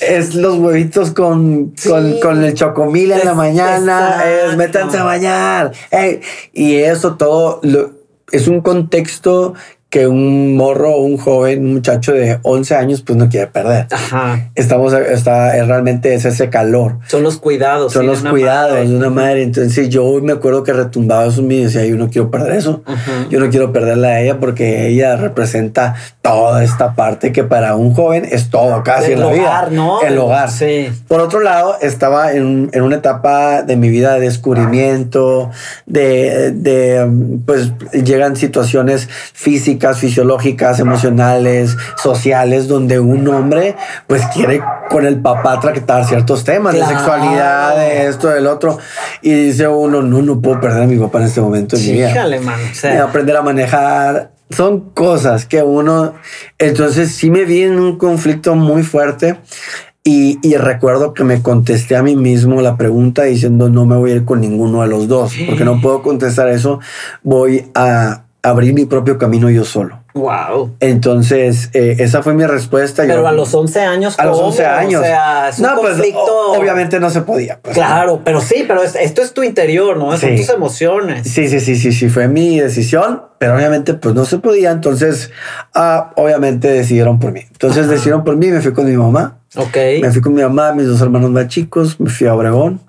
es 0.00 0.34
los 0.34 0.56
huevitos 0.58 1.10
con, 1.10 1.72
Sí. 1.76 1.88
con, 1.90 2.18
con 2.20 2.42
el 2.44 2.54
chocomil 2.54 3.12
en 3.12 3.24
la 3.26 3.34
mañana, 3.34 4.22
es 4.24 4.56
métanse 4.56 4.96
a 4.98 5.04
bañar. 5.04 5.72
y 6.54 6.76
eso 6.76 7.16
todo 7.16 7.60
lo- 7.62 7.90
es 8.30 8.48
un 8.48 8.62
contexto 8.62 9.52
que 9.92 10.06
un 10.06 10.56
morro 10.56 10.92
o 10.96 11.02
un 11.02 11.18
joven, 11.18 11.66
un 11.66 11.74
muchacho 11.74 12.12
de 12.12 12.38
11 12.44 12.74
años, 12.76 13.02
pues 13.02 13.18
no 13.18 13.28
quiere 13.28 13.48
perder. 13.48 13.88
Ajá. 13.90 14.48
Estamos, 14.54 14.94
está, 14.94 15.54
es 15.58 15.66
realmente 15.68 16.14
es 16.14 16.24
ese 16.24 16.48
calor 16.48 16.96
Son 17.08 17.22
los 17.22 17.36
cuidados. 17.36 17.92
son 17.92 18.00
sí, 18.00 18.06
los 18.06 18.22
cuidados 18.22 18.72
madre. 18.72 18.88
de 18.88 18.96
una 18.96 19.10
madre. 19.10 19.42
Entonces 19.42 19.90
yo 19.90 20.18
me 20.22 20.32
acuerdo 20.32 20.62
que 20.62 20.72
retumbaba 20.72 21.26
eso 21.26 21.42
en 21.42 21.48
mí 21.48 21.56
y 21.56 21.64
decía, 21.64 21.84
yo 21.84 21.96
no 21.96 22.08
quiero 22.08 22.30
perder 22.30 22.52
eso. 22.54 22.82
Ajá. 22.86 23.26
Yo 23.28 23.38
no 23.38 23.50
quiero 23.50 23.70
perderla 23.70 24.08
a 24.08 24.20
ella 24.22 24.40
porque 24.40 24.88
ella 24.88 25.16
representa 25.16 25.94
toda 26.22 26.64
esta 26.64 26.94
parte 26.94 27.30
que 27.32 27.44
para 27.44 27.76
un 27.76 27.92
joven 27.92 28.26
es 28.30 28.48
todo 28.48 28.82
casi 28.82 29.08
El 29.08 29.12
en 29.12 29.20
la 29.20 29.26
hogar, 29.26 29.68
vida. 29.70 29.76
¿no? 29.76 30.00
El 30.00 30.16
hogar. 30.16 30.50
Sí. 30.50 30.88
Por 31.06 31.20
otro 31.20 31.40
lado, 31.40 31.76
estaba 31.82 32.32
en, 32.32 32.70
en 32.72 32.80
una 32.82 32.96
etapa 32.96 33.60
de 33.62 33.76
mi 33.76 33.90
vida 33.90 34.14
de 34.14 34.20
descubrimiento, 34.20 35.50
de, 35.84 36.52
de, 36.52 37.06
pues 37.44 37.72
llegan 37.92 38.36
situaciones 38.36 39.10
biológicas, 39.82 39.98
fisiológicas, 39.98 40.80
emocionales, 40.80 41.76
sociales, 41.96 42.68
donde 42.68 43.00
un 43.00 43.26
hombre 43.28 43.76
pues 44.06 44.22
quiere 44.32 44.62
con 44.88 45.04
el 45.06 45.20
papá 45.20 45.58
tratar 45.60 46.04
ciertos 46.04 46.44
temas 46.44 46.74
de 46.74 46.84
sexualidad, 46.84 47.76
de 47.76 48.06
esto, 48.06 48.28
del 48.28 48.46
otro. 48.46 48.78
Y 49.22 49.32
dice 49.32 49.66
uno, 49.68 50.02
no, 50.02 50.22
no 50.22 50.40
puedo 50.40 50.60
perder 50.60 50.82
a 50.82 50.86
mi 50.86 50.98
papá 50.98 51.18
en 51.18 51.24
este 51.24 51.40
momento 51.40 51.76
de 51.76 51.82
mi 51.82 51.92
vida. 51.92 52.08
Aprender 53.02 53.36
a 53.36 53.42
manejar. 53.42 54.32
Son 54.50 54.90
cosas 54.90 55.46
que 55.46 55.62
uno... 55.62 56.14
Entonces 56.58 57.12
sí 57.12 57.30
me 57.30 57.44
vi 57.44 57.62
en 57.62 57.78
un 57.78 57.96
conflicto 57.96 58.54
muy 58.54 58.82
fuerte 58.82 59.38
y, 60.04 60.38
y, 60.42 60.56
recuerdo 60.56 61.14
que 61.14 61.22
me 61.22 61.42
contesté 61.42 61.94
a 61.94 62.02
mí 62.02 62.16
mismo 62.16 62.60
la 62.60 62.76
pregunta 62.76 63.22
diciendo 63.22 63.68
no 63.68 63.86
me 63.86 63.94
voy 63.94 64.10
a 64.10 64.14
ir 64.16 64.24
con 64.24 64.40
ninguno 64.40 64.82
de 64.82 64.88
los 64.88 65.06
dos, 65.06 65.32
porque 65.46 65.64
no 65.64 65.80
puedo 65.80 66.02
contestar 66.02 66.48
eso, 66.48 66.80
voy 67.22 67.70
a 67.76 68.21
abrir 68.42 68.74
mi 68.74 68.86
propio 68.86 69.18
camino 69.18 69.48
yo 69.50 69.64
solo. 69.64 70.02
Wow. 70.14 70.76
Entonces, 70.80 71.70
eh, 71.72 71.96
esa 72.00 72.22
fue 72.22 72.34
mi 72.34 72.44
respuesta. 72.44 73.04
Pero 73.06 73.26
a 73.26 73.32
los 73.32 73.54
11 73.54 73.80
años. 73.80 74.18
A 74.18 74.26
los 74.26 74.38
11 74.38 74.66
años. 74.66 75.00
O 75.00 75.04
sea, 75.04 75.48
es 75.48 75.58
un 75.58 75.66
no, 75.66 75.80
pues, 75.80 75.94
conflicto. 75.94 76.52
obviamente 76.52 77.00
no 77.00 77.08
se 77.08 77.22
podía. 77.22 77.60
Pues, 77.62 77.74
claro, 77.74 78.20
pero 78.24 78.40
sí, 78.40 78.64
pero 78.66 78.82
esto 78.82 79.22
es 79.22 79.32
tu 79.32 79.42
interior, 79.42 79.96
¿no? 79.96 80.16
Son 80.18 80.36
tus 80.36 80.48
emociones. 80.50 81.28
Sí, 81.28 81.48
sí, 81.48 81.60
sí, 81.60 81.76
sí, 81.76 81.92
sí, 81.92 82.08
fue 82.08 82.28
mi 82.28 82.60
decisión, 82.60 83.22
pero 83.38 83.54
obviamente 83.54 83.94
pues 83.94 84.14
no 84.14 84.24
se 84.24 84.38
podía. 84.38 84.72
Entonces, 84.72 85.30
uh, 85.74 86.20
obviamente 86.20 86.68
decidieron 86.68 87.18
por 87.18 87.32
mí. 87.32 87.40
Entonces 87.50 87.88
decidieron 87.88 88.24
por 88.24 88.36
mí, 88.36 88.48
me 88.48 88.60
fui 88.60 88.72
con 88.72 88.86
mi 88.86 88.96
mamá. 88.96 89.38
Ok. 89.56 89.76
Me 90.00 90.10
fui 90.10 90.20
con 90.20 90.34
mi 90.34 90.42
mamá, 90.42 90.72
mis 90.72 90.86
dos 90.86 91.00
hermanos 91.00 91.30
más 91.30 91.46
chicos, 91.48 92.00
me 92.00 92.10
fui 92.10 92.26
a 92.26 92.34
Obregón. 92.34 92.80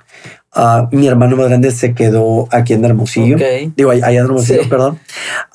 Uh, 0.55 0.87
mi 0.95 1.07
hermano 1.07 1.35
más 1.35 1.47
grande 1.47 1.71
se 1.71 1.93
quedó 1.93 2.47
aquí 2.51 2.73
en 2.73 2.85
Hermosillo. 2.85 3.37
Digo, 3.75 3.91
allá 3.91 4.09
en 4.09 4.17
Hermosillo, 4.25 4.69
perdón. 4.69 4.99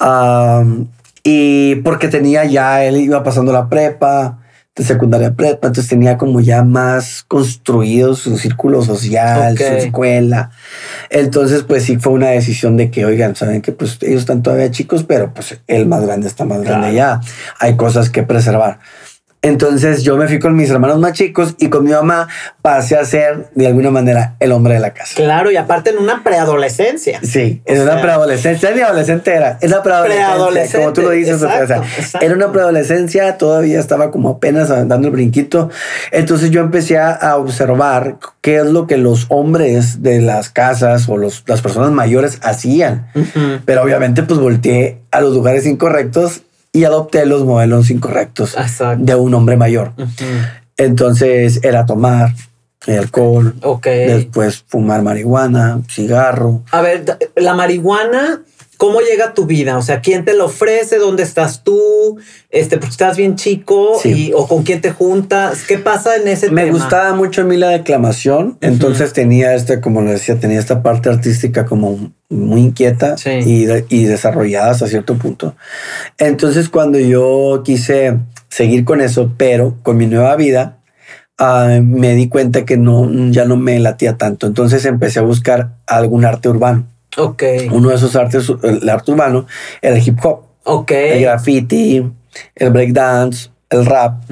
Uh, 0.00 0.86
y 1.22 1.76
porque 1.76 2.08
tenía 2.08 2.44
ya, 2.44 2.84
él 2.84 2.96
iba 2.96 3.22
pasando 3.22 3.52
la 3.52 3.68
prepa, 3.68 4.38
de 4.78 4.84
secundaria 4.84 5.34
prepa, 5.34 5.66
entonces 5.66 5.88
tenía 5.88 6.16
como 6.16 6.40
ya 6.40 6.62
más 6.62 7.24
construido 7.26 8.14
su 8.14 8.38
círculo 8.38 8.80
social, 8.82 9.58
su 9.58 9.64
escuela. 9.64 10.50
Entonces, 11.10 11.64
pues 11.64 11.84
sí 11.84 11.96
fue 11.98 12.12
una 12.12 12.28
decisión 12.28 12.76
de 12.76 12.90
que, 12.90 13.04
oigan, 13.04 13.34
saben 13.34 13.60
que 13.60 13.72
pues 13.72 13.98
ellos 14.02 14.20
están 14.20 14.42
todavía 14.42 14.70
chicos, 14.70 15.02
pero 15.02 15.34
pues 15.34 15.60
el 15.66 15.86
más 15.86 16.06
grande 16.06 16.28
está 16.28 16.44
más 16.44 16.62
grande 16.62 16.94
ya. 16.94 17.20
Hay 17.58 17.76
cosas 17.76 18.08
que 18.08 18.22
preservar. 18.22 18.78
Entonces 19.42 20.02
yo 20.02 20.16
me 20.16 20.26
fui 20.26 20.38
con 20.38 20.56
mis 20.56 20.68
hermanos 20.70 20.98
más 20.98 21.12
chicos 21.12 21.54
y 21.58 21.68
con 21.68 21.84
mi 21.84 21.92
mamá 21.92 22.28
pasé 22.60 22.96
a 22.96 23.04
ser 23.04 23.50
de 23.54 23.66
alguna 23.66 23.90
manera 23.90 24.34
el 24.40 24.50
hombre 24.52 24.74
de 24.74 24.80
la 24.80 24.92
casa. 24.92 25.14
Claro, 25.14 25.50
y 25.50 25.56
aparte 25.56 25.90
en 25.90 25.98
una 25.98 26.24
preadolescencia. 26.24 27.20
Sí, 27.22 27.62
en 27.64 27.80
una 27.80 28.00
preadolescencia, 28.00 28.70
ni 28.72 28.80
adolescente 28.80 29.32
era, 29.32 29.58
es 29.60 29.70
la 29.70 29.82
preadolescencia, 29.82 30.80
como 30.80 30.92
tú 30.92 31.02
lo 31.02 31.10
dices. 31.10 31.42
o 31.42 31.66
sea, 31.66 31.82
era 32.20 32.34
una 32.34 32.50
preadolescencia, 32.50 33.38
todavía 33.38 33.78
estaba 33.78 34.10
como 34.10 34.30
apenas 34.30 34.68
dando 34.68 35.08
el 35.08 35.12
brinquito. 35.12 35.70
Entonces 36.10 36.50
yo 36.50 36.60
empecé 36.60 36.98
a 36.98 37.36
observar 37.36 38.18
qué 38.48 38.56
es 38.56 38.66
lo 38.66 38.86
que 38.86 38.96
los 38.96 39.26
hombres 39.28 40.02
de 40.02 40.22
las 40.22 40.48
casas 40.48 41.08
o 41.08 41.18
los, 41.18 41.44
las 41.46 41.60
personas 41.60 41.90
mayores 41.90 42.38
hacían. 42.42 43.06
Pero 43.66 43.82
obviamente 43.82 44.22
pues 44.22 44.40
volteé 44.40 45.02
a 45.10 45.20
los 45.20 45.34
lugares 45.34 45.66
incorrectos 45.66 46.42
y 46.72 46.84
adopté 46.84 47.26
los 47.26 47.44
modelos 47.44 47.90
incorrectos 47.90 48.56
de 48.98 49.14
un 49.14 49.34
hombre 49.34 49.56
mayor. 49.56 49.92
Entonces 50.76 51.60
era 51.62 51.86
tomar 51.86 52.34
alcohol, 52.86 53.54
después 53.84 54.64
fumar 54.66 55.02
marihuana, 55.02 55.80
cigarro. 55.88 56.62
A 56.70 56.80
ver, 56.80 57.04
la 57.36 57.54
marihuana 57.54 58.42
¿Cómo 58.78 59.00
llega 59.00 59.34
tu 59.34 59.44
vida? 59.44 59.76
O 59.76 59.82
sea, 59.82 60.00
¿quién 60.00 60.24
te 60.24 60.34
lo 60.34 60.46
ofrece? 60.46 60.98
¿Dónde 60.98 61.24
estás 61.24 61.64
tú? 61.64 62.16
Este, 62.48 62.76
porque 62.76 62.92
estás 62.92 63.16
bien 63.16 63.34
chico 63.34 63.98
y, 64.04 64.32
o 64.34 64.46
con 64.46 64.62
quién 64.62 64.80
te 64.80 64.92
juntas. 64.92 65.64
¿Qué 65.66 65.78
pasa 65.78 66.14
en 66.14 66.28
ese 66.28 66.48
Me 66.52 66.70
gustaba 66.70 67.12
mucho 67.12 67.42
a 67.42 67.44
mí 67.44 67.56
la 67.56 67.70
declamación. 67.70 68.56
Entonces 68.60 69.12
tenía 69.12 69.56
este, 69.56 69.80
como 69.80 70.00
le 70.02 70.12
decía, 70.12 70.38
tenía 70.38 70.60
esta 70.60 70.80
parte 70.80 71.08
artística 71.08 71.66
como 71.66 72.12
muy 72.30 72.60
inquieta 72.60 73.16
y, 73.44 73.66
y 73.88 74.04
desarrollada 74.04 74.70
hasta 74.70 74.86
cierto 74.86 75.16
punto. 75.16 75.56
Entonces, 76.16 76.68
cuando 76.68 77.00
yo 77.00 77.62
quise 77.64 78.16
seguir 78.48 78.84
con 78.84 79.00
eso, 79.00 79.34
pero 79.36 79.74
con 79.82 79.96
mi 79.96 80.06
nueva 80.06 80.36
vida, 80.36 80.78
ah, 81.36 81.80
me 81.82 82.14
di 82.14 82.28
cuenta 82.28 82.64
que 82.64 82.76
no, 82.76 83.10
ya 83.32 83.44
no 83.44 83.56
me 83.56 83.80
latía 83.80 84.16
tanto. 84.16 84.46
Entonces 84.46 84.84
empecé 84.84 85.18
a 85.18 85.22
buscar 85.22 85.78
algún 85.88 86.24
arte 86.24 86.48
urbano. 86.48 86.86
Ok. 87.18 87.42
Uno 87.72 87.90
de 87.90 87.96
esos 87.96 88.14
artes, 88.16 88.50
el 88.62 88.88
arte 88.88 89.10
urbano, 89.12 89.46
era 89.82 89.96
el 89.96 90.06
hip 90.06 90.18
hop. 90.24 90.44
Ok. 90.64 90.90
El 90.92 91.22
graffiti, 91.22 92.10
el 92.54 92.70
breakdance, 92.70 93.50
el 93.70 93.84
rap. 93.84 94.22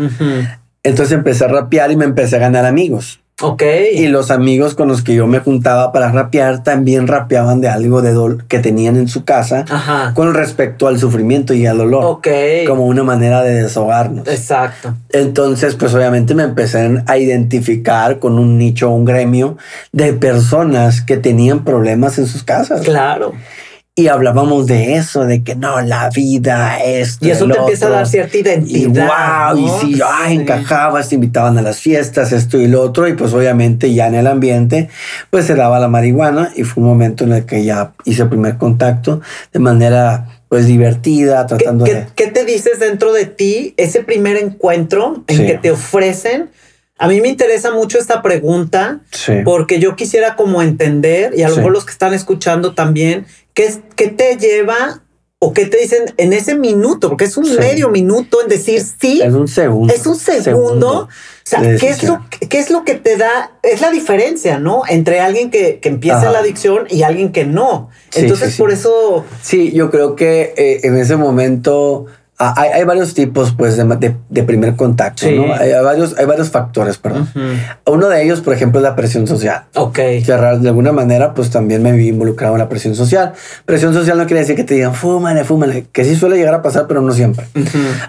Entonces 0.82 1.12
empecé 1.12 1.44
a 1.44 1.48
rapear 1.48 1.90
y 1.90 1.96
me 1.96 2.04
empecé 2.04 2.36
a 2.36 2.38
ganar 2.38 2.64
amigos. 2.64 3.20
Ok. 3.42 3.62
Y 3.92 4.08
los 4.08 4.30
amigos 4.30 4.74
con 4.74 4.88
los 4.88 5.02
que 5.02 5.14
yo 5.14 5.26
me 5.26 5.40
juntaba 5.40 5.92
para 5.92 6.10
rapear 6.10 6.62
también 6.62 7.06
rapeaban 7.06 7.60
de 7.60 7.68
algo 7.68 8.00
de 8.00 8.14
dolor 8.14 8.44
que 8.46 8.60
tenían 8.60 8.96
en 8.96 9.08
su 9.08 9.26
casa 9.26 9.66
con 10.14 10.32
respecto 10.32 10.88
al 10.88 10.98
sufrimiento 10.98 11.52
y 11.52 11.66
al 11.66 11.76
dolor. 11.76 12.02
Ok. 12.04 12.28
Como 12.66 12.86
una 12.86 13.02
manera 13.02 13.42
de 13.42 13.62
desahogarnos. 13.62 14.26
Exacto. 14.26 14.94
Entonces, 15.10 15.74
pues 15.74 15.92
obviamente 15.92 16.34
me 16.34 16.44
empecé 16.44 17.02
a 17.06 17.18
identificar 17.18 18.18
con 18.20 18.38
un 18.38 18.56
nicho, 18.56 18.88
un 18.88 19.04
gremio 19.04 19.58
de 19.92 20.14
personas 20.14 21.02
que 21.02 21.18
tenían 21.18 21.62
problemas 21.62 22.16
en 22.16 22.26
sus 22.26 22.42
casas. 22.42 22.80
Claro 22.80 23.34
y 23.98 24.08
hablábamos 24.08 24.66
de 24.66 24.96
eso, 24.96 25.24
de 25.24 25.42
que 25.42 25.54
no, 25.54 25.80
la 25.80 26.10
vida 26.10 26.84
es. 26.84 27.16
Y 27.22 27.30
eso 27.30 27.48
te 27.48 27.56
empieza 27.56 27.86
a 27.86 27.90
dar 27.90 28.06
cierta 28.06 28.36
identidad. 28.36 29.54
Y 29.54 29.56
wow, 29.56 29.66
y 29.66 29.80
sí, 29.80 30.00
ay, 30.06 30.36
encajabas, 30.36 31.08
te 31.08 31.14
invitaban 31.14 31.56
a 31.56 31.62
las 31.62 31.78
fiestas, 31.80 32.30
esto 32.30 32.60
y 32.60 32.68
lo 32.68 32.82
otro, 32.82 33.08
y 33.08 33.14
pues 33.14 33.32
obviamente 33.32 33.94
ya 33.94 34.06
en 34.06 34.14
el 34.16 34.26
ambiente, 34.26 34.90
pues 35.30 35.46
se 35.46 35.54
daba 35.54 35.80
la 35.80 35.88
marihuana, 35.88 36.52
y 36.54 36.64
fue 36.64 36.82
un 36.82 36.90
momento 36.90 37.24
en 37.24 37.32
el 37.32 37.46
que 37.46 37.64
ya 37.64 37.94
hice 38.04 38.24
el 38.24 38.28
primer 38.28 38.58
contacto 38.58 39.22
de 39.50 39.60
manera 39.60 40.42
pues 40.48 40.66
divertida, 40.66 41.46
tratando 41.46 41.86
de. 41.86 42.06
¿Qué 42.14 42.26
te 42.26 42.44
dices 42.44 42.78
dentro 42.78 43.14
de 43.14 43.24
ti 43.24 43.72
ese 43.78 44.02
primer 44.02 44.36
encuentro 44.36 45.24
en 45.26 45.46
que 45.46 45.56
te 45.56 45.70
ofrecen? 45.70 46.50
A 46.98 47.08
mí 47.08 47.22
me 47.22 47.28
interesa 47.28 47.72
mucho 47.72 47.98
esta 47.98 48.20
pregunta 48.22 49.00
porque 49.44 49.78
yo 49.78 49.96
quisiera 49.96 50.36
como 50.36 50.60
entender 50.60 51.32
y 51.34 51.42
a 51.42 51.48
lo 51.48 51.56
mejor 51.56 51.72
los 51.72 51.86
que 51.86 51.92
están 51.92 52.12
escuchando 52.12 52.74
también 52.74 53.26
¿Qué, 53.56 53.74
qué 53.96 54.08
te 54.08 54.36
lleva 54.36 55.02
o 55.38 55.54
qué 55.54 55.64
te 55.64 55.78
dicen 55.78 56.04
en 56.18 56.34
ese 56.34 56.56
minuto? 56.56 57.08
Porque 57.08 57.24
es 57.24 57.38
un 57.38 57.56
medio 57.56 57.88
minuto 57.88 58.42
en 58.42 58.48
decir 58.48 58.82
sí. 58.82 59.22
Es 59.22 59.32
un 59.32 59.48
segundo. 59.48 59.94
Es 59.94 60.04
un 60.04 60.14
segundo. 60.14 61.04
o 61.04 61.08
sea, 61.42 61.62
¿qué 61.62 61.88
es, 61.88 62.02
lo, 62.02 62.22
¿qué 62.50 62.58
es 62.58 62.70
lo 62.70 62.84
que 62.84 62.96
te 62.96 63.16
da? 63.16 63.58
Es 63.62 63.80
la 63.80 63.90
diferencia, 63.90 64.58
¿no? 64.58 64.82
Entre 64.86 65.20
alguien 65.20 65.50
que, 65.50 65.80
que 65.80 65.88
empieza 65.88 66.30
la 66.30 66.40
adicción 66.40 66.86
y 66.90 67.02
alguien 67.02 67.32
que 67.32 67.46
no. 67.46 67.88
Entonces, 68.14 68.58
por 68.58 68.70
eso. 68.70 69.24
Sí, 69.40 69.72
yo 69.72 69.90
creo 69.90 70.16
que 70.16 70.52
eh, 70.58 70.80
en 70.82 70.98
ese 70.98 71.16
momento 71.16 72.04
hay, 72.38 72.70
hay, 72.70 72.84
varios 72.84 73.14
tipos 73.14 73.54
pues, 73.56 73.76
de, 73.76 74.14
de, 74.28 74.42
primer 74.42 74.76
contacto, 74.76 75.30
¿no? 75.30 75.54
Hay, 75.54 75.72
varios, 75.82 76.18
hay 76.18 76.26
varios 76.26 76.50
factores, 76.50 76.98
perdón. 76.98 77.28
Uno 77.86 78.08
de 78.08 78.22
ellos, 78.22 78.42
por 78.42 78.52
ejemplo, 78.52 78.78
es 78.78 78.82
la 78.82 78.94
presión 78.94 79.26
social. 79.26 79.64
Ok. 79.74 79.94
Que 79.94 80.22
de 80.26 80.68
alguna 80.68 80.92
manera, 80.92 81.32
pues 81.32 81.50
también 81.50 81.82
me 81.82 81.92
vi 81.92 82.08
involucrado 82.08 82.54
en 82.54 82.58
la 82.58 82.68
presión 82.68 82.94
social. 82.94 83.32
Presión 83.64 83.94
social 83.94 84.18
no 84.18 84.26
quiere 84.26 84.40
decir 84.40 84.54
que 84.54 84.64
te 84.64 84.74
digan, 84.74 84.94
fúmale, 84.94 85.44
fúmale, 85.44 85.86
que 85.92 86.04
sí 86.04 86.14
suele 86.14 86.36
llegar 86.36 86.54
a 86.54 86.62
pasar, 86.62 86.86
pero 86.86 87.00
no 87.00 87.12
siempre. 87.12 87.46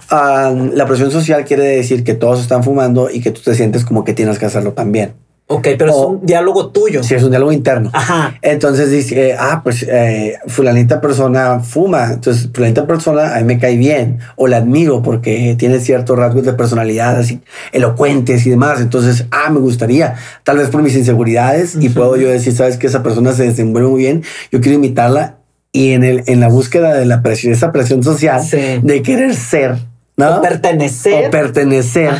Ah, 0.09 0.53
la 0.73 0.85
presión 0.85 1.11
social 1.11 1.45
quiere 1.45 1.63
decir 1.63 2.03
que 2.03 2.13
todos 2.13 2.41
están 2.41 2.63
fumando 2.63 3.09
y 3.09 3.21
que 3.21 3.31
tú 3.31 3.41
te 3.41 3.55
sientes 3.55 3.85
como 3.85 4.03
que 4.03 4.13
tienes 4.13 4.39
que 4.39 4.45
hacerlo 4.45 4.73
también. 4.73 5.13
Ok, 5.49 5.69
pero 5.77 5.91
es 5.91 5.97
un 5.97 6.25
diálogo 6.25 6.67
tuyo. 6.71 7.01
Sí, 7.03 7.15
es 7.15 7.23
un 7.23 7.29
diálogo 7.29 7.53
interno. 7.53 7.89
Ajá. 7.93 8.37
Entonces 8.41 8.91
dice, 8.91 9.33
ah, 9.39 9.61
pues 9.63 9.83
eh, 9.83 10.37
fulanita 10.47 10.99
persona 10.99 11.61
fuma, 11.61 12.11
entonces 12.11 12.49
fulanita 12.53 12.85
persona 12.85 13.33
a 13.33 13.39
mí 13.39 13.45
me 13.45 13.57
cae 13.57 13.77
bien 13.77 14.19
o 14.35 14.47
la 14.47 14.57
admiro 14.57 15.01
porque 15.01 15.55
tiene 15.57 15.79
ciertos 15.79 16.17
rasgos 16.19 16.43
de 16.43 16.51
personalidad 16.51 17.17
así 17.17 17.39
elocuentes 17.71 18.45
y 18.45 18.49
demás. 18.49 18.81
Entonces, 18.81 19.25
ah, 19.31 19.49
me 19.49 19.59
gustaría, 19.61 20.15
tal 20.43 20.57
vez 20.57 20.69
por 20.69 20.81
mis 20.81 20.97
inseguridades 20.97 21.77
y 21.79 21.87
puedo 21.89 22.17
yo 22.17 22.27
decir, 22.27 22.53
sabes 22.53 22.75
que 22.75 22.87
esa 22.87 23.01
persona 23.01 23.31
se 23.31 23.43
desenvuelve 23.43 23.89
muy 23.89 24.01
bien, 24.01 24.23
yo 24.51 24.59
quiero 24.59 24.77
imitarla 24.77 25.37
y 25.71 25.93
en, 25.93 26.03
el, 26.03 26.23
en 26.27 26.41
la 26.41 26.49
búsqueda 26.49 26.93
de 26.93 27.05
la 27.05 27.21
presión, 27.21 27.53
esa 27.53 27.71
presión 27.71 28.03
social 28.03 28.41
de 28.81 29.01
querer 29.01 29.33
ser 29.33 29.77
¿no? 30.17 30.37
O 30.37 30.41
pertenecer. 30.41 31.27
O 31.27 31.31
pertenecer. 31.31 32.13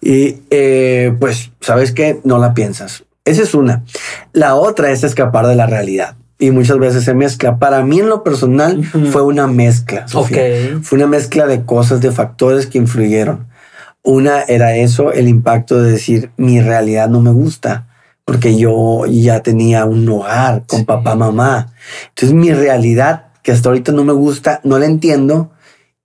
Y 0.00 0.40
eh, 0.50 1.14
pues, 1.18 1.52
¿sabes 1.60 1.92
qué? 1.92 2.20
No 2.24 2.38
la 2.38 2.52
piensas. 2.52 3.04
Esa 3.24 3.42
es 3.42 3.54
una. 3.54 3.84
La 4.32 4.54
otra 4.54 4.90
es 4.90 5.04
escapar 5.04 5.46
de 5.46 5.54
la 5.54 5.66
realidad. 5.66 6.16
Y 6.40 6.50
muchas 6.50 6.78
veces 6.78 7.04
se 7.04 7.14
mezcla. 7.14 7.58
Para 7.58 7.82
mí 7.82 8.00
en 8.00 8.08
lo 8.08 8.22
personal 8.22 8.84
fue 8.84 9.22
una 9.22 9.46
mezcla. 9.46 10.06
Fue 10.82 10.98
una 10.98 11.06
mezcla 11.06 11.46
de 11.46 11.64
cosas, 11.64 12.00
de 12.00 12.12
factores 12.12 12.66
que 12.66 12.78
influyeron. 12.78 13.48
Una 14.02 14.42
era 14.42 14.76
eso, 14.76 15.12
el 15.12 15.28
impacto 15.28 15.82
de 15.82 15.92
decir, 15.92 16.30
mi 16.36 16.60
realidad 16.60 17.08
no 17.08 17.20
me 17.20 17.30
gusta, 17.30 17.88
porque 18.24 18.56
yo 18.56 19.04
ya 19.06 19.40
tenía 19.40 19.84
un 19.84 20.08
hogar 20.08 20.62
con 20.66 20.84
papá, 20.84 21.16
mamá. 21.16 21.74
Entonces 22.10 22.32
mi 22.34 22.52
realidad, 22.52 23.26
que 23.42 23.52
hasta 23.52 23.68
ahorita 23.68 23.92
no 23.92 24.04
me 24.04 24.12
gusta, 24.12 24.60
no 24.62 24.78
la 24.78 24.86
entiendo, 24.86 25.50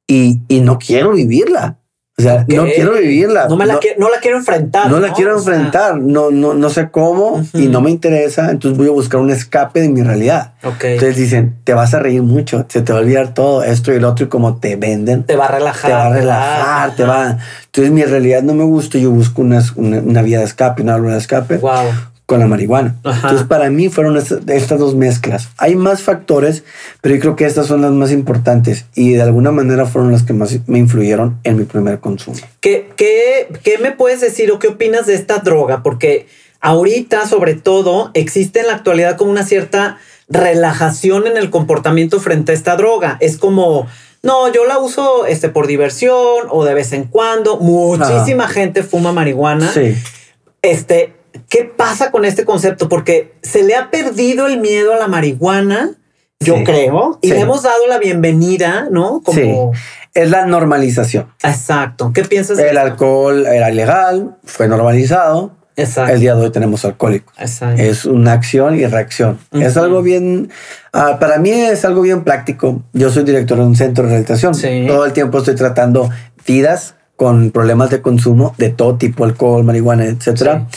y, 0.07 0.41
y 0.47 0.61
no 0.61 0.77
quiero 0.79 1.11
vivirla. 1.11 1.77
O 2.15 2.21
sea, 2.21 2.45
no 2.47 2.65
quiero 2.65 2.93
vivirla. 2.93 3.47
No, 3.47 3.57
me 3.57 3.65
la, 3.65 3.79
quiero, 3.79 3.99
no 3.99 4.09
la 4.11 4.19
quiero 4.19 4.37
enfrentar. 4.37 4.89
No, 4.89 4.99
la 4.99 5.13
quiero 5.13 5.35
enfrentar. 5.35 5.97
No, 5.97 6.29
no, 6.29 6.53
no 6.53 6.69
sé 6.69 6.91
cómo 6.91 7.43
y 7.53 7.67
no 7.67 7.81
me 7.81 7.89
interesa. 7.89 8.51
Entonces 8.51 8.77
voy 8.77 8.87
a 8.87 8.91
buscar 8.91 9.19
un 9.19 9.31
escape 9.31 9.81
de 9.81 9.89
mi 9.89 10.03
realidad. 10.03 10.53
Entonces 10.61 11.15
dicen, 11.15 11.55
te 11.63 11.73
vas 11.73 11.95
a 11.95 11.99
reír 11.99 12.21
mucho, 12.21 12.67
se 12.69 12.83
te 12.83 12.93
va 12.93 12.99
a 12.99 13.01
olvidar 13.01 13.33
todo 13.33 13.63
esto 13.63 13.91
y 13.91 13.95
el 13.95 14.05
otro 14.05 14.27
y 14.27 14.29
como 14.29 14.57
te 14.57 14.75
venden. 14.75 15.23
Te 15.23 15.35
va 15.35 15.45
a 15.45 15.51
relajar. 15.51 15.89
Te 15.89 15.97
va 15.97 16.05
a 16.05 16.13
relajar, 16.13 16.95
te 16.95 17.03
va. 17.03 17.37
Entonces 17.65 17.91
mi 17.91 18.03
realidad 18.03 18.43
no 18.43 18.53
me 18.53 18.63
gusta. 18.63 18.99
Yo 18.99 19.09
busco 19.09 19.41
una, 19.41 19.63
una, 19.75 20.21
vía 20.21 20.37
de 20.37 20.45
escape, 20.45 20.83
una 20.83 20.93
válvula 20.93 21.13
de 21.13 21.19
escape. 21.19 21.57
Wow 21.57 22.12
con 22.25 22.39
la 22.39 22.47
marihuana. 22.47 22.95
Entonces, 23.03 23.45
para 23.47 23.69
mí 23.69 23.89
fueron 23.89 24.17
estas 24.17 24.79
dos 24.79 24.95
mezclas. 24.95 25.49
Hay 25.57 25.75
más 25.75 26.01
factores, 26.01 26.63
pero 27.01 27.15
yo 27.15 27.21
creo 27.21 27.35
que 27.35 27.45
estas 27.45 27.67
son 27.67 27.81
las 27.81 27.91
más 27.91 28.11
importantes 28.11 28.85
y 28.95 29.13
de 29.13 29.21
alguna 29.21 29.51
manera 29.51 29.85
fueron 29.85 30.11
las 30.11 30.23
que 30.23 30.33
más 30.33 30.57
me 30.67 30.79
influyeron 30.79 31.39
en 31.43 31.57
mi 31.57 31.65
primer 31.65 31.99
consumo. 31.99 32.37
¿Qué, 32.61 32.89
qué, 32.95 33.49
qué 33.63 33.77
me 33.77 33.91
puedes 33.91 34.21
decir 34.21 34.51
o 34.51 34.59
qué 34.59 34.69
opinas 34.69 35.05
de 35.05 35.15
esta 35.15 35.39
droga? 35.39 35.83
Porque 35.83 36.27
ahorita, 36.61 37.27
sobre 37.27 37.55
todo, 37.55 38.11
existe 38.13 38.61
en 38.61 38.67
la 38.67 38.75
actualidad 38.75 39.17
como 39.17 39.31
una 39.31 39.43
cierta 39.43 39.97
relajación 40.29 41.27
en 41.27 41.35
el 41.35 41.49
comportamiento 41.49 42.21
frente 42.21 42.53
a 42.53 42.55
esta 42.55 42.77
droga. 42.77 43.17
Es 43.19 43.37
como, 43.37 43.87
no, 44.21 44.51
yo 44.51 44.65
la 44.65 44.79
uso 44.79 45.25
este, 45.25 45.49
por 45.49 45.67
diversión 45.67 46.47
o 46.49 46.63
de 46.63 46.73
vez 46.73 46.93
en 46.93 47.03
cuando. 47.03 47.57
Muchísima 47.57 48.47
gente 48.47 48.81
fuma 48.81 49.11
marihuana. 49.11 49.69
Sí. 49.71 49.95
Este, 50.61 51.13
¿Qué 51.49 51.65
pasa 51.65 52.11
con 52.11 52.25
este 52.25 52.45
concepto? 52.45 52.89
Porque 52.89 53.33
se 53.41 53.63
le 53.63 53.75
ha 53.75 53.89
perdido 53.89 54.47
el 54.47 54.59
miedo 54.59 54.93
a 54.93 54.97
la 54.97 55.07
marihuana, 55.07 55.91
yo 56.39 56.63
creo, 56.63 57.19
y 57.21 57.29
le 57.29 57.39
hemos 57.39 57.63
dado 57.63 57.87
la 57.87 57.97
bienvenida, 57.99 58.87
¿no? 58.91 59.21
Como... 59.23 59.73
Sí. 59.73 59.79
Es 60.13 60.29
la 60.29 60.45
normalización. 60.45 61.33
Exacto. 61.41 62.11
¿Qué 62.13 62.23
piensas? 62.23 62.59
El 62.59 62.77
alcohol 62.77 63.47
era 63.47 63.71
ilegal, 63.71 64.37
fue 64.43 64.67
normalizado. 64.67 65.55
Exacto. 65.75 66.13
El 66.13 66.19
día 66.19 66.35
de 66.35 66.41
hoy 66.43 66.51
tenemos 66.51 66.85
alcohólicos. 66.85 67.33
Exacto. 67.39 67.81
Es 67.81 68.05
una 68.05 68.33
acción 68.33 68.79
y 68.79 68.85
reacción. 68.85 69.39
Es 69.51 69.75
algo 69.75 70.03
bien, 70.03 70.51
ah, 70.91 71.17
para 71.19 71.39
mí 71.39 71.49
es 71.49 71.83
algo 71.83 72.01
bien 72.01 72.23
práctico. 72.23 72.83
Yo 72.93 73.09
soy 73.09 73.23
director 73.23 73.57
de 73.57 73.63
un 73.63 73.75
centro 73.75 74.03
de 74.03 74.09
rehabilitación. 74.09 74.53
Todo 74.87 75.05
el 75.05 75.13
tiempo 75.13 75.39
estoy 75.39 75.55
tratando 75.55 76.11
vidas 76.45 76.93
con 77.23 77.51
problemas 77.51 77.89
de 77.89 78.01
consumo 78.01 78.53
de 78.57 78.69
todo 78.69 78.97
tipo, 78.97 79.23
alcohol, 79.23 79.63
marihuana, 79.63 80.03
etcétera. 80.05 80.67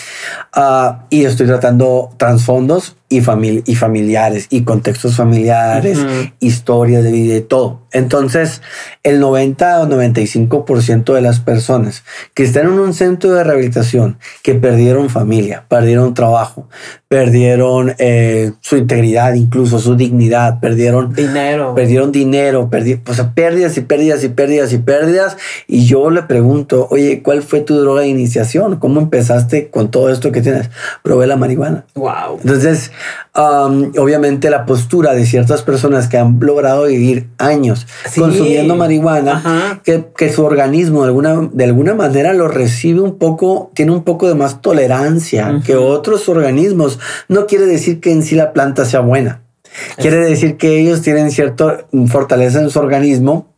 Ah, 0.53 1.07
y 1.11 1.25
estoy 1.25 1.47
tratando 1.47 2.11
trasfondos 2.17 2.95
y, 3.09 3.19
y 3.19 3.75
familiares 3.75 4.47
y 4.51 4.63
contextos 4.63 5.17
familiares, 5.17 5.99
historias 6.41 7.05
de 7.05 7.13
vida 7.13 7.37
y 7.37 7.41
todo. 7.41 7.87
Entonces, 7.93 8.61
el 9.05 9.21
90 9.21 9.81
o 9.81 9.87
95% 9.87 11.15
de 11.15 11.21
las 11.23 11.41
personas 11.41 12.05
que 12.35 12.43
están 12.43 12.67
en 12.67 12.79
un 12.79 12.93
centro 12.93 13.33
de 13.33 13.43
rehabilitación, 13.43 14.19
que 14.43 14.55
perdieron 14.55 15.09
familia, 15.09 15.65
perdieron 15.69 16.13
trabajo, 16.13 16.69
perdieron 17.09 17.95
eh, 17.99 18.53
su 18.61 18.77
integridad, 18.77 19.33
incluso 19.35 19.79
su 19.79 19.97
dignidad, 19.97 20.61
perdieron 20.61 21.15
dinero, 21.15 21.75
perdieron 21.75 22.13
dinero, 22.13 22.69
perdi 22.69 22.97
pues, 22.97 23.23
pérdidas 23.35 23.79
y 23.79 23.83
pérdidas 23.83 24.25
y 24.25 24.29
pérdidas 24.29 24.73
y 24.73 24.79
pérdidas. 24.79 25.37
Y 25.67 25.87
yo 25.87 26.11
le 26.11 26.25
pregunto, 26.25 26.89
oye, 26.91 27.23
¿cuál 27.23 27.43
fue 27.43 27.61
tu 27.61 27.79
droga 27.79 28.03
de 28.03 28.09
iniciación? 28.09 28.77
¿Cómo 28.77 29.01
empezaste 29.01 29.71
con 29.71 29.91
todo 29.91 30.11
esto 30.11 30.33
que 30.33 30.43
tienes? 30.43 30.69
Probé 31.03 31.27
la 31.27 31.37
marihuana. 31.37 31.87
Wow. 31.95 32.41
Entonces, 32.43 32.91
obviamente 33.33 34.51
la 34.51 34.67
postura 34.67 35.15
de 35.15 35.27
ciertas 35.27 35.63
personas 35.63 36.09
que 36.09 36.19
han 36.19 36.39
logrado 36.41 36.85
vivir 36.85 37.29
años 37.39 37.87
consumiendo 38.17 38.77
marihuana, 38.77 39.81
que, 39.85 40.07
que, 40.17 40.33
su 40.33 40.45
organismo 40.45 41.03
de 41.03 41.09
alguna, 41.09 41.49
de 41.53 41.65
alguna 41.65 41.95
manera 41.95 42.33
lo 42.33 42.49
recibe 42.49 43.01
un 43.01 43.19
poco, 43.19 43.71
tiene 43.75 43.93
un 43.93 44.05
poco 44.05 44.29
de 44.29 44.35
más 44.35 44.63
tolerancia 44.63 45.61
que 45.65 45.77
otros 45.77 46.29
organismos. 46.29 46.99
No 47.29 47.47
quiere 47.47 47.67
decir 47.67 48.01
que 48.01 48.13
en 48.13 48.23
sí 48.23 48.35
la 48.35 48.53
planta 48.53 48.85
sea 48.85 49.01
buena. 49.01 49.43
Quiere 49.97 50.17
decir 50.17 50.57
que 50.57 50.79
ellos 50.79 51.03
tienen 51.03 51.31
cierta 51.31 51.87
fortaleza 52.09 52.61
en 52.61 52.71
su 52.71 52.79
organismo 52.79 53.56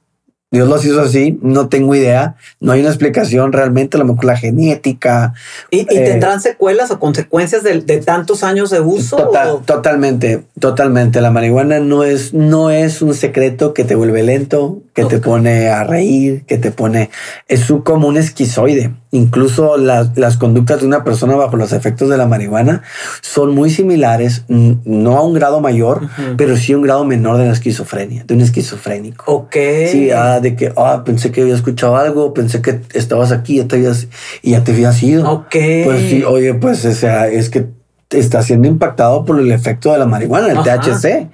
Dios 0.50 0.66
los 0.66 0.82
hizo 0.82 1.02
así, 1.02 1.38
no 1.42 1.68
tengo 1.68 1.94
idea, 1.94 2.36
no 2.58 2.72
hay 2.72 2.80
una 2.80 2.88
explicación 2.88 3.52
realmente, 3.52 3.98
a 3.98 4.00
lo 4.00 4.06
mejor 4.06 4.24
la 4.24 4.36
genética. 4.36 5.34
¿Y, 5.70 5.80
eh, 5.80 5.86
tendrán 5.86 6.40
secuelas 6.40 6.90
o 6.90 6.98
consecuencias 6.98 7.62
de, 7.62 7.80
tantos 8.00 8.42
años 8.42 8.70
de 8.70 8.80
uso? 8.80 9.30
Totalmente, 9.66 10.44
totalmente. 10.58 11.20
La 11.20 11.30
marihuana 11.30 11.80
no 11.80 12.02
es, 12.02 12.32
no 12.32 12.70
es 12.70 13.02
un 13.02 13.12
secreto 13.12 13.74
que 13.74 13.84
te 13.84 13.94
vuelve 13.94 14.22
lento, 14.22 14.80
que 14.98 15.04
te 15.04 15.18
pone 15.18 15.68
a 15.68 15.84
reír, 15.84 16.44
que 16.46 16.58
te 16.58 16.70
pone... 16.70 17.10
Es 17.46 17.72
como 17.84 18.08
un 18.08 18.16
esquizoide. 18.16 18.92
Incluso 19.10 19.76
las 19.76 20.36
conductas 20.36 20.80
de 20.80 20.86
una 20.86 21.04
persona 21.04 21.36
bajo 21.36 21.56
los 21.56 21.72
efectos 21.72 22.10
de 22.10 22.16
la 22.16 22.26
marihuana 22.26 22.82
son 23.22 23.54
muy 23.54 23.70
similares, 23.70 24.44
no 24.48 25.16
a 25.16 25.22
un 25.22 25.34
grado 25.34 25.60
mayor, 25.60 26.08
pero 26.36 26.56
sí 26.56 26.72
a 26.72 26.76
un 26.76 26.82
grado 26.82 27.04
menor 27.04 27.38
de 27.38 27.46
la 27.46 27.52
esquizofrenia, 27.52 28.24
de 28.24 28.34
un 28.34 28.40
esquizofrénico. 28.40 29.32
Ok. 29.32 29.56
Sí, 29.90 30.10
ah, 30.10 30.40
de 30.40 30.56
que 30.56 30.72
ah, 30.76 31.02
pensé 31.04 31.30
que 31.30 31.42
había 31.42 31.54
escuchado 31.54 31.96
algo, 31.96 32.34
pensé 32.34 32.60
que 32.60 32.80
estabas 32.92 33.32
aquí 33.32 33.56
ya 33.56 33.68
te 33.68 33.76
habías, 33.76 34.08
y 34.42 34.50
ya 34.50 34.64
te 34.64 34.72
habías 34.72 35.02
ido. 35.02 35.30
Ok. 35.30 35.56
Pues 35.84 36.10
sí, 36.10 36.24
oye, 36.24 36.54
pues 36.54 36.84
o 36.84 36.92
sea, 36.92 37.28
es 37.28 37.48
que 37.48 37.77
está 38.10 38.42
siendo 38.42 38.68
impactado 38.68 39.24
por 39.26 39.38
el 39.38 39.52
efecto 39.52 39.92
de 39.92 39.98
la 39.98 40.06
marihuana, 40.06 40.48
el 40.48 40.62
THC, 40.62 41.28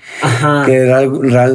que 0.66 1.08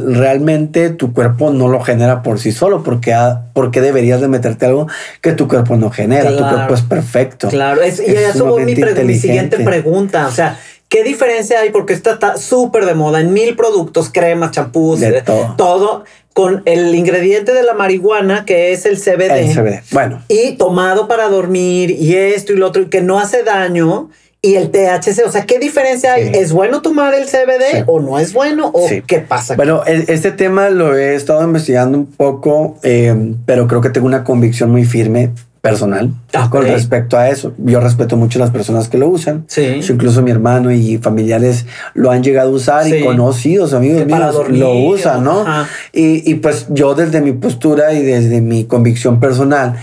realmente 0.08 0.90
tu 0.92 1.14
cuerpo 1.14 1.52
no 1.52 1.68
lo 1.68 1.82
genera 1.82 2.24
por 2.24 2.40
sí 2.40 2.54
solo, 2.54 2.84
porque, 2.84 3.14
porque 3.54 3.82
deberías 3.82 4.22
de 4.22 4.30
meterte 4.30 4.66
algo 4.66 4.88
que 5.22 5.34
tu 5.34 5.48
cuerpo 5.50 5.76
no 5.76 5.92
genera, 5.92 6.32
tu 6.32 6.48
cuerpo 6.48 6.74
es 6.74 6.82
perfecto. 6.84 7.50
Claro, 7.50 7.82
es, 7.82 8.00
y 8.00 8.12
eso 8.12 8.58
es 8.58 8.66
mi, 8.66 8.76
mi 9.04 9.16
siguiente 9.16 9.60
pregunta, 9.60 10.28
o 10.28 10.32
sea, 10.32 10.58
¿Qué 10.90 11.04
diferencia 11.04 11.60
hay? 11.60 11.70
Porque 11.70 11.94
está 11.94 12.36
súper 12.38 12.88
de 12.88 12.96
moda 12.96 13.22
en 13.22 13.32
mil 13.32 13.56
productos, 13.56 14.10
cremas, 14.12 14.50
champús, 14.50 15.04
eh, 15.04 15.22
todo. 15.24 15.54
todo. 15.56 16.04
con 16.34 16.64
el 16.66 16.96
ingrediente 16.96 17.54
de 17.54 17.62
la 17.62 17.76
marihuana 17.76 18.44
que 18.44 18.72
es 18.72 18.88
el 18.88 18.98
CBD. 18.98 19.52
El 19.52 19.54
CBD, 19.54 19.84
bueno. 19.92 20.24
Y 20.28 20.54
tomado 20.54 21.08
para 21.08 21.28
dormir 21.28 21.92
y 21.92 22.16
esto 22.16 22.54
y 22.54 22.56
lo 22.56 22.66
otro, 22.66 22.82
y 22.82 22.86
que 22.88 23.02
no 23.02 23.20
hace 23.20 23.44
daño 23.44 24.10
y 24.42 24.56
el 24.56 24.72
THC. 24.72 25.26
O 25.26 25.32
sea, 25.32 25.46
¿qué 25.46 25.60
diferencia 25.60 26.14
hay? 26.14 26.32
¿Es 26.34 26.52
bueno 26.52 26.82
tomar 26.82 27.14
el 27.14 27.26
CBD 27.26 27.84
o 27.88 28.00
no 28.00 28.20
es 28.20 28.34
bueno? 28.34 28.72
¿O 28.74 28.88
qué 29.06 29.20
pasa? 29.20 29.56
Bueno, 29.56 29.84
este 29.86 30.32
tema 30.32 30.70
lo 30.70 30.96
he 30.96 31.16
estado 31.16 31.44
investigando 31.44 31.98
un 31.98 32.06
poco, 32.06 32.78
eh, 32.84 33.34
pero 33.46 33.68
creo 33.68 33.82
que 33.82 33.90
tengo 33.90 34.08
una 34.08 34.24
convicción 34.24 34.72
muy 34.72 34.86
firme 34.86 35.32
personal 35.62 36.12
con 36.50 36.64
respecto 36.64 37.18
a 37.18 37.30
eso. 37.30 37.54
Yo 37.58 37.82
respeto 37.82 38.16
mucho 38.16 38.40
a 38.40 38.42
las 38.42 38.52
personas 38.52 38.88
que 38.88 38.98
lo 38.98 39.10
usan. 39.10 39.44
Sí. 39.48 39.82
incluso 39.90 40.22
mi 40.22 40.32
hermano 40.32 40.72
y 40.72 40.98
familiares 41.00 41.66
lo 41.94 42.12
han 42.12 42.24
llegado 42.24 42.50
a 42.50 42.54
usar 42.54 42.88
y 42.88 43.04
conocidos, 43.04 43.74
amigos 43.74 44.06
míos, 44.06 44.50
lo 44.50 44.74
usan, 44.74 45.24
¿no? 45.24 45.46
Y, 45.92 46.30
y 46.30 46.36
pues 46.36 46.68
yo 46.70 46.96
desde 46.96 47.22
mi 47.22 47.34
postura 47.34 47.94
y 47.94 48.04
desde 48.04 48.40
mi 48.42 48.66
convicción 48.66 49.20
personal, 49.20 49.76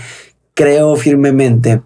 creo 0.57 0.95
firmemente 0.95 1.81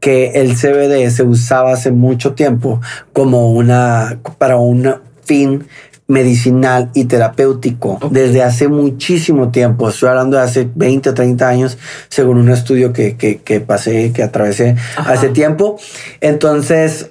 que 0.00 0.32
el 0.32 0.56
CBD 0.56 1.08
se 1.10 1.22
usaba 1.22 1.72
hace 1.72 1.92
mucho 1.92 2.32
tiempo 2.34 2.80
como 3.12 3.52
una 3.52 4.18
para 4.38 4.56
un 4.56 4.96
fin 5.24 5.64
medicinal 6.08 6.90
y 6.92 7.04
terapéutico 7.04 8.00
desde 8.10 8.42
hace 8.42 8.66
muchísimo 8.66 9.50
tiempo. 9.50 9.88
Estoy 9.88 10.08
hablando 10.08 10.38
de 10.38 10.42
hace 10.42 10.68
20 10.74 11.10
o 11.10 11.14
30 11.14 11.48
años, 11.48 11.78
según 12.08 12.38
un 12.38 12.50
estudio 12.50 12.92
que, 12.92 13.16
que, 13.16 13.60
pasé, 13.60 14.12
que 14.12 14.24
atravesé 14.24 14.74
hace 14.96 15.28
tiempo. 15.28 15.78
Entonces, 16.20 17.10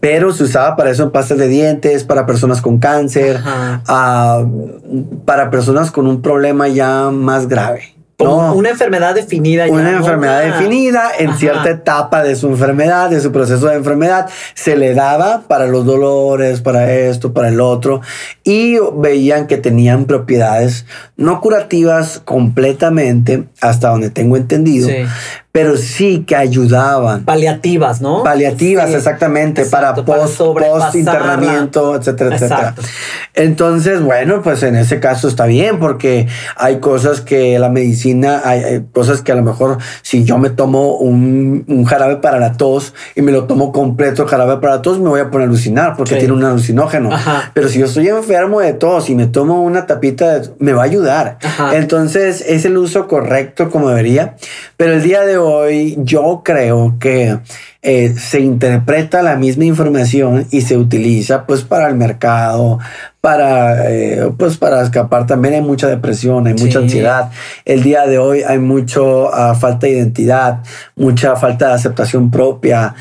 pero 0.00 0.32
se 0.32 0.42
usaba 0.42 0.74
para 0.74 0.90
eso 0.90 1.04
en 1.04 1.12
pastas 1.12 1.38
de 1.38 1.46
dientes, 1.46 2.02
para 2.02 2.26
personas 2.26 2.60
con 2.60 2.78
cáncer, 2.78 3.40
para 5.24 5.50
personas 5.52 5.92
con 5.92 6.08
un 6.08 6.20
problema 6.20 6.66
ya 6.66 7.10
más 7.12 7.46
grave 7.46 7.93
una 8.18 8.70
enfermedad 8.70 9.14
definida. 9.14 9.66
Una 9.66 9.96
enfermedad 9.96 10.42
definida 10.42 11.10
en 11.18 11.34
cierta 11.36 11.70
etapa 11.70 12.22
de 12.22 12.36
su 12.36 12.48
enfermedad, 12.48 13.10
de 13.10 13.20
su 13.20 13.32
proceso 13.32 13.66
de 13.66 13.76
enfermedad, 13.76 14.28
se 14.54 14.76
le 14.76 14.94
daba 14.94 15.42
para 15.48 15.66
los 15.66 15.84
dolores, 15.84 16.60
para 16.60 16.92
esto, 16.92 17.32
para 17.32 17.48
el 17.48 17.60
otro, 17.60 18.00
y 18.44 18.76
veían 18.96 19.46
que 19.46 19.56
tenían 19.56 20.04
propiedades 20.04 20.86
no 21.16 21.40
curativas 21.40 22.20
completamente, 22.24 23.44
hasta 23.60 23.88
donde 23.88 24.10
tengo 24.10 24.36
entendido, 24.36 24.88
pero 25.56 25.76
sí 25.76 26.24
que 26.26 26.34
ayudaban. 26.34 27.22
Paliativas, 27.24 28.00
¿no? 28.00 28.24
Paliativas, 28.24 28.88
Sí, 28.90 28.96
exactamente, 28.96 29.62
exacto, 29.62 30.04
para 30.04 30.04
para 30.04 30.22
post, 30.24 30.36
sobrepasarla. 30.36 30.84
post 30.86 30.96
internamiento, 30.96 31.94
etcétera, 31.94 32.34
etcétera. 32.34 32.58
Exacto. 32.70 32.82
Entonces, 33.34 34.02
bueno, 34.02 34.42
pues 34.42 34.64
en 34.64 34.74
ese 34.74 34.98
caso 34.98 35.28
está 35.28 35.46
bien, 35.46 35.78
porque 35.78 36.26
hay 36.56 36.80
cosas 36.80 37.20
que 37.20 37.56
la 37.60 37.68
medicina, 37.68 38.42
hay, 38.44 38.84
cosas 38.92 39.22
que 39.22 39.30
a 39.30 39.36
lo 39.36 39.42
mejor 39.44 39.78
si 40.02 40.24
yo 40.24 40.38
me 40.38 40.50
tomo 40.50 40.96
un, 40.96 41.64
un 41.68 41.84
jarabe 41.84 42.16
para 42.16 42.40
la 42.40 42.54
tos 42.54 42.92
y 43.14 43.22
me 43.22 43.30
lo 43.30 43.44
tomo 43.44 43.70
completo 43.70 44.26
jarabe 44.26 44.56
para 44.56 44.74
la 44.76 44.82
tos, 44.82 44.98
me 44.98 45.08
voy 45.08 45.20
a 45.20 45.30
poner 45.30 45.46
a 45.46 45.50
alucinar 45.50 45.94
porque 45.96 46.14
Sí. 46.14 46.18
tiene 46.18 46.34
un 46.34 46.42
alucinógeno. 46.44 47.12
Ajá. 47.12 47.52
Pero 47.54 47.68
si 47.68 47.78
yo 47.78 47.86
estoy 47.86 48.08
enfermo 48.08 48.58
de 48.60 48.72
tos 48.72 49.08
y 49.08 49.14
me 49.14 49.26
tomo 49.28 49.62
una 49.62 49.86
tapita, 49.86 50.40
de- 50.40 50.50
me 50.58 50.72
va 50.72 50.82
a 50.82 50.86
ayudar. 50.86 51.38
Ajá. 51.44 51.76
Entonces 51.76 52.40
es 52.44 52.64
el 52.64 52.76
uso 52.76 53.06
correcto 53.06 53.70
como 53.70 53.88
debería. 53.88 54.34
Pero 54.76 54.94
el 54.94 55.02
día 55.04 55.20
de 55.20 55.38
hoy 55.38 55.43
yo 56.04 56.42
creo 56.44 56.96
que 56.98 57.38
eh, 57.82 58.14
se 58.16 58.40
interpreta 58.40 59.22
la 59.22 59.36
misma 59.36 59.64
información 59.64 60.46
y 60.50 60.62
se 60.62 60.76
utiliza 60.76 61.44
pues 61.46 61.62
para 61.62 61.88
el 61.88 61.96
mercado, 61.96 62.78
para 63.20 63.90
eh, 63.90 64.30
pues 64.38 64.56
para 64.56 64.82
escapar. 64.82 65.26
También 65.26 65.54
hay 65.54 65.60
mucha 65.62 65.88
depresión, 65.88 66.46
hay 66.46 66.54
mucha 66.54 66.78
Sí. 66.78 66.84
ansiedad. 66.84 67.30
El 67.64 67.82
día 67.82 68.06
de 68.06 68.18
hoy 68.18 68.42
hay 68.42 68.58
mucho 68.58 69.32
ah, 69.34 69.54
falta 69.54 69.86
de 69.86 69.92
identidad, 69.94 70.60
mucha 70.96 71.36
falta 71.36 71.68
de 71.68 71.74
aceptación 71.74 72.30
propia. 72.30 72.94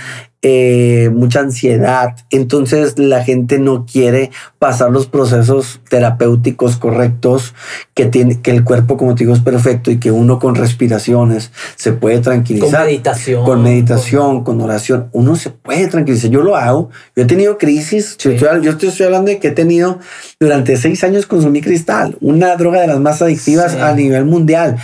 Eh, 0.46 1.10
mucha 1.14 1.40
ansiedad. 1.40 2.16
Entonces 2.30 3.00
la 3.00 3.24
gente 3.24 3.60
no 3.60 3.86
quiere 3.92 4.30
pasar 4.60 4.92
los 4.92 5.08
procesos 5.08 5.80
terapéuticos 5.90 6.76
correctos 6.78 7.54
que 7.94 8.06
tiene, 8.06 8.42
que 8.42 8.52
el 8.52 8.64
cuerpo, 8.66 8.98
como 8.98 9.16
te 9.16 9.24
digo, 9.24 9.34
es 9.34 9.40
perfecto 9.42 9.90
y 9.90 9.98
que 10.00 10.12
uno 10.12 10.40
con 10.40 10.56
respiraciones 10.56 11.52
se 11.78 11.94
puede 11.94 12.16
Con 12.16 12.24
tranquilizar. 12.24 12.86
meditación. 12.86 13.46
Con 13.46 13.64
meditación, 13.64 14.44
con 14.44 14.60
oración, 14.62 15.08
uno 15.14 15.36
se 15.38 15.50
puede 15.50 15.88
tranquilizar. 15.88 16.30
Yo 16.30 16.42
lo 16.44 16.56
hago. 16.58 16.90
Yo 17.16 17.24
he 17.24 17.26
tenido 17.26 17.58
crisis. 17.58 18.16
Sí. 18.20 18.36
Yo, 18.38 18.48
estoy, 18.48 18.64
yo 18.66 18.78
te 18.78 18.88
estoy 18.88 19.06
hablando 19.06 19.32
de 19.32 19.40
que 19.40 19.48
he 19.48 19.52
tenido 19.52 20.00
durante 20.40 20.76
seis 20.76 21.04
años 21.06 21.26
consumí 21.26 21.62
cristal, 21.62 22.18
una 22.20 22.56
droga 22.58 22.82
de 22.82 22.88
las 22.88 23.00
más 23.00 23.22
adictivas 23.22 23.72
Sí. 23.72 23.78
a 23.80 23.94
nivel 23.94 24.26
mundial. 24.26 24.76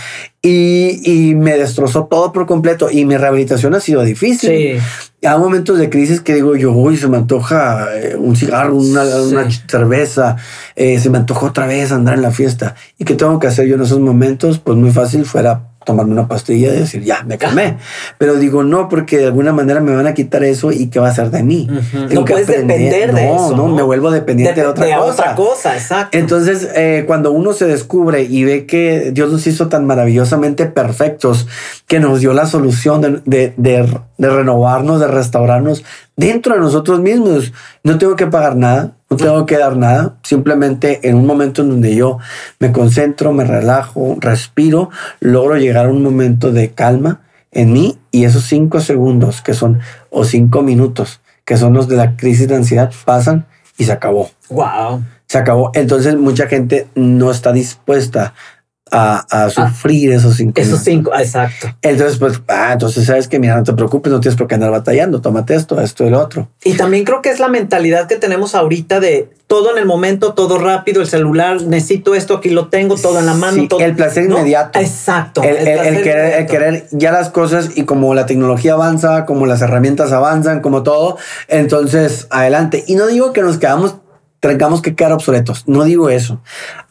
Y, 0.42 1.00
y 1.04 1.34
me 1.34 1.58
destrozó 1.58 2.04
todo 2.06 2.32
por 2.32 2.46
completo. 2.46 2.90
Y 2.90 3.04
mi 3.04 3.16
rehabilitación 3.18 3.74
ha 3.74 3.80
sido 3.80 4.02
difícil. 4.02 4.50
Sí. 4.50 5.09
Hay 5.22 5.38
momentos 5.38 5.78
de 5.78 5.90
crisis 5.90 6.20
que 6.20 6.34
digo 6.34 6.56
yo, 6.56 6.72
uy, 6.72 6.96
se 6.96 7.06
me 7.08 7.18
antoja 7.18 7.88
eh, 7.94 8.16
un 8.16 8.36
cigarro, 8.36 8.74
una, 8.76 9.04
Sí. 9.04 9.34
una 9.34 9.48
cerveza, 9.50 10.36
eh, 10.76 10.98
se 10.98 11.10
me 11.10 11.18
antoja 11.18 11.46
otra 11.46 11.66
vez 11.66 11.92
andar 11.92 12.14
en 12.14 12.22
la 12.22 12.30
fiesta. 12.30 12.74
¿Y 12.98 13.04
qué 13.04 13.14
tengo 13.14 13.38
que 13.38 13.46
hacer 13.46 13.66
yo 13.66 13.74
en 13.74 13.82
esos 13.82 14.00
momentos? 14.00 14.58
Pues 14.58 14.78
muy 14.78 14.90
fácil 14.90 15.24
fuera 15.26 15.69
tomarme 15.84 16.12
una 16.12 16.28
pastilla 16.28 16.68
y 16.74 16.78
decir, 16.80 17.02
ya, 17.02 17.22
me 17.24 17.38
calmé. 17.38 17.78
Pero 18.18 18.36
digo, 18.36 18.62
no, 18.62 18.88
porque 18.88 19.18
de 19.18 19.26
alguna 19.26 19.52
manera 19.52 19.80
me 19.80 19.94
van 19.94 20.06
a 20.06 20.14
quitar 20.14 20.44
eso 20.44 20.72
y 20.72 20.88
qué 20.88 21.00
va 21.00 21.08
a 21.08 21.14
ser 21.14 21.30
de 21.30 21.42
mí. 21.42 21.68
Ujú. 21.70 22.06
Tengo 22.08 22.20
No 22.20 22.24
que 22.26 22.32
puedes 22.34 22.48
aprender. 22.48 22.78
depender 22.78 23.14
de 23.14 23.26
No, 23.26 23.34
eso. 23.46 23.56
No, 23.56 23.68
me 23.68 23.82
vuelvo 23.82 24.10
dependiente 24.10 24.60
de, 24.60 24.66
otra 24.66 24.98
cosa. 24.98 25.10
otra 25.22 25.34
cosa, 25.34 25.74
exacto. 25.74 26.18
Entonces, 26.18 26.68
eh, 26.74 27.04
cuando 27.06 27.32
uno 27.32 27.52
se 27.54 27.64
descubre 27.66 28.22
y 28.24 28.44
ve 28.44 28.66
que 28.66 29.10
Dios 29.12 29.32
nos 29.32 29.46
hizo 29.46 29.68
tan 29.68 29.86
maravillosamente 29.86 30.66
perfectos, 30.66 31.46
que 31.86 31.98
nos 31.98 32.20
dio 32.20 32.32
la 32.34 32.46
solución 32.46 33.00
de, 33.00 33.20
de- 33.24 33.54
de- 33.56 33.98
de 34.18 34.28
renovarnos, 34.30 35.00
de 35.00 35.08
restaurarnos 35.08 35.82
dentro 36.16 36.54
de 36.54 36.60
nosotros 36.60 37.00
mismos, 37.00 37.52
no 37.84 37.96
tengo 37.96 38.16
que 38.16 38.26
pagar 38.26 38.54
nada, 38.54 38.92
no 39.10 39.16
tengo 39.16 39.44
que 39.44 39.58
dar 39.58 39.76
nada, 39.76 40.14
simplemente 40.22 41.08
en 41.08 41.16
un 41.16 41.26
momento 41.26 41.62
en 41.62 41.70
donde 41.70 41.96
yo 41.96 42.18
me 42.60 42.70
concentro, 42.70 43.32
me 43.32 43.44
relajo, 43.44 44.16
respiro, 44.20 44.90
logro 45.18 45.56
llegar 45.56 45.86
a 45.86 45.90
un 45.90 46.02
momento 46.02 46.52
de 46.52 46.70
calma 46.70 47.20
en 47.50 47.72
mí 47.72 47.98
y 48.12 48.24
esos 48.24 48.44
cinco 48.44 48.80
segundos 48.80 49.42
que 49.42 49.52
son, 49.52 49.80
o 50.10 50.24
cinco 50.24 50.62
minutos, 50.62 51.20
que 51.44 51.56
son 51.56 51.74
los 51.74 51.88
de 51.88 51.96
la 51.96 52.16
crisis 52.16 52.46
de 52.46 52.54
ansiedad, 52.54 52.92
pasan 53.04 53.46
y 53.76 53.84
se 53.84 53.92
acabó 53.92 54.30
wow. 54.50 55.02
se 55.26 55.38
acabó. 55.38 55.70
Entonces 55.74 56.16
mucha 56.16 56.46
gente 56.46 56.86
no 56.94 57.30
está 57.30 57.52
dispuesta 57.52 58.34
a, 58.90 59.44
a 59.44 59.50
sufrir 59.50 60.12
esos 60.12 60.36
cinco. 60.36 60.60
Esos 60.60 60.80
cinco, 60.80 61.10
exacto. 61.16 61.68
Entonces, 61.82 62.18
pues, 62.18 62.40
ah, 62.48 62.70
entonces 62.72 63.06
sabes 63.06 63.28
que 63.28 63.38
mira, 63.38 63.56
no 63.56 63.62
te 63.62 63.72
preocupes, 63.72 64.12
no 64.12 64.20
tienes 64.20 64.36
por 64.36 64.46
qué 64.48 64.54
andar 64.56 64.70
batallando. 64.70 65.20
Tómate 65.20 65.54
esto, 65.54 65.80
esto 65.80 66.04
y 66.04 66.08
el 66.08 66.14
otro. 66.14 66.48
Y 66.64 66.74
también 66.74 67.04
creo 67.04 67.22
que 67.22 67.30
es 67.30 67.40
la 67.40 67.48
mentalidad 67.48 68.06
que 68.08 68.16
tenemos 68.16 68.54
ahorita 68.54 69.00
de 69.00 69.30
todo 69.46 69.72
en 69.72 69.78
el 69.78 69.86
momento, 69.86 70.32
todo 70.34 70.58
rápido, 70.58 71.00
el 71.02 71.08
celular, 71.08 71.60
necesito 71.62 72.14
esto, 72.14 72.36
aquí 72.36 72.50
lo 72.50 72.68
tengo, 72.68 72.94
todo 72.96 73.18
en 73.18 73.26
la 73.26 73.34
mano. 73.34 73.54
Sí, 73.62 73.66
todo. 73.68 73.80
el 73.80 73.96
placer 73.96 74.28
¿No? 74.28 74.36
inmediato. 74.38 74.78
Exacto. 74.78 75.42
El, 75.42 75.56
el- 75.56 75.66
el 75.68 75.74
placer 75.74 76.02
querer, 76.02 76.40
el 76.40 76.46
querer 76.46 76.86
ya 76.92 77.10
las 77.10 77.30
cosas 77.30 77.70
y 77.74 77.82
como 77.84 78.14
la 78.14 78.26
tecnología 78.26 78.74
avanza, 78.74 79.26
como 79.26 79.46
las 79.46 79.60
herramientas 79.60 80.12
avanzan, 80.12 80.60
como 80.60 80.84
todo, 80.84 81.16
entonces 81.48 82.26
adelante. 82.30 82.84
Y 82.86 82.94
no 82.94 83.06
digo 83.08 83.32
que 83.32 83.42
nos 83.42 83.58
quedamos, 83.58 83.96
tengamos 84.40 84.80
que 84.82 84.94
quedar 84.94 85.12
obsoletos, 85.12 85.64
no 85.66 85.84
digo 85.84 86.08
eso. 86.10 86.40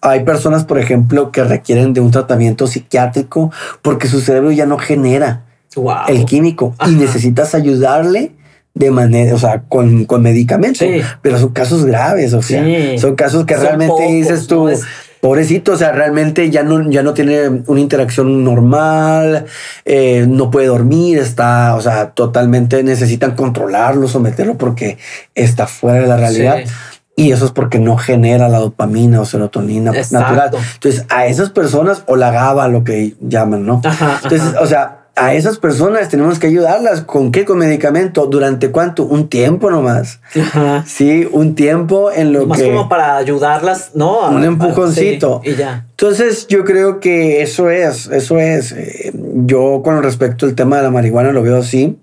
Hay 0.01 0.23
personas, 0.23 0.65
por 0.65 0.79
ejemplo, 0.79 1.31
que 1.31 1.43
requieren 1.43 1.93
de 1.93 1.99
un 1.99 2.11
tratamiento 2.11 2.67
psiquiátrico 2.67 3.51
porque 3.81 4.07
su 4.07 4.21
cerebro 4.21 4.51
ya 4.51 4.65
no 4.65 4.77
genera 4.77 5.45
Wow. 5.75 5.95
el 6.07 6.25
químico 6.25 6.73
Ajá. 6.77 6.89
y 6.91 6.95
necesitas 6.95 7.53
ayudarle 7.55 8.31
de 8.75 8.91
manera, 8.91 9.33
o 9.35 9.39
sea, 9.39 9.63
con, 9.67 10.05
con 10.05 10.21
medicamentos, 10.21 10.79
Sí. 10.79 11.01
pero 11.21 11.37
son 11.39 11.49
casos 11.49 11.85
graves, 11.85 12.33
o 12.33 12.41
sea, 12.41 12.63
Sí. 12.63 12.97
son 12.99 13.15
casos 13.15 13.45
que 13.45 13.55
Son 13.55 13.63
realmente 13.63 13.91
pocos, 13.93 14.07
dices 14.07 14.47
tú, 14.47 14.63
¿no? 14.65 14.69
Es- 14.69 14.83
pobrecito, 15.21 15.73
o 15.73 15.75
sea, 15.77 15.91
realmente 15.91 16.49
ya 16.49 16.63
no, 16.63 16.89
ya 16.89 17.03
no 17.03 17.13
tiene 17.13 17.49
una 17.67 17.79
interacción 17.81 18.41
normal, 18.45 19.45
eh, 19.83 20.25
no 20.29 20.49
puede 20.49 20.67
dormir, 20.67 21.17
está, 21.17 21.75
o 21.75 21.81
sea, 21.81 22.11
totalmente 22.11 22.81
necesitan 22.83 23.35
controlarlo, 23.35 24.07
someterlo 24.07 24.57
porque 24.57 24.97
está 25.35 25.67
fuera 25.67 25.99
de 26.01 26.07
la 26.07 26.15
realidad. 26.15 26.59
Sí. 26.63 26.71
Y 27.19 27.31
eso 27.33 27.45
es 27.45 27.51
porque 27.51 27.79
no 27.79 27.97
genera 27.97 28.47
la 28.47 28.59
dopamina 28.59 29.19
o 29.19 29.25
serotonina 29.25 29.91
Exacto. 29.91 30.19
natural. 30.19 30.63
Entonces, 30.75 31.05
a 31.09 31.25
esas 31.25 31.49
personas, 31.49 32.03
o 32.05 32.15
la 32.15 32.31
GABA, 32.31 32.69
lo 32.69 32.85
que 32.85 33.15
llaman, 33.19 33.65
¿no? 33.65 33.81
Ajá, 33.83 34.21
Entonces, 34.23 34.49
ajá. 34.49 34.61
o 34.61 34.65
sea, 34.65 34.95
a 35.17 35.33
esas 35.33 35.57
personas 35.57 36.07
tenemos 36.07 36.39
que 36.39 36.47
ayudarlas. 36.47 37.01
¿Con 37.01 37.33
qué? 37.33 37.43
Con 37.43 37.57
medicamento. 37.57 38.25
¿Durante 38.27 38.71
cuánto? 38.71 39.03
Un 39.03 39.27
tiempo 39.27 39.69
nomás. 39.69 40.21
Ajá. 40.33 40.85
Sí, 40.87 41.27
un 41.29 41.55
tiempo 41.55 42.09
en 42.09 42.31
lo 42.31 42.45
Más 42.45 42.57
que... 42.57 42.67
como 42.67 42.87
para 42.87 43.17
ayudarlas, 43.17 43.91
¿no? 43.95 44.29
Un 44.29 44.45
empujoncito. 44.45 45.41
sí, 45.43 45.51
y 45.51 45.55
ya. 45.55 45.87
Entonces, 45.89 46.47
yo 46.47 46.63
creo 46.63 47.01
que 47.01 47.41
eso 47.41 47.69
es, 47.69 48.07
eso 48.07 48.39
es. 48.39 48.71
Eh, 48.71 49.11
yo 49.13 49.81
con 49.83 50.01
respecto 50.01 50.45
al 50.45 50.55
tema 50.55 50.77
de 50.77 50.83
la 50.83 50.89
marihuana 50.89 51.33
lo 51.33 51.43
veo 51.43 51.57
así 51.57 51.99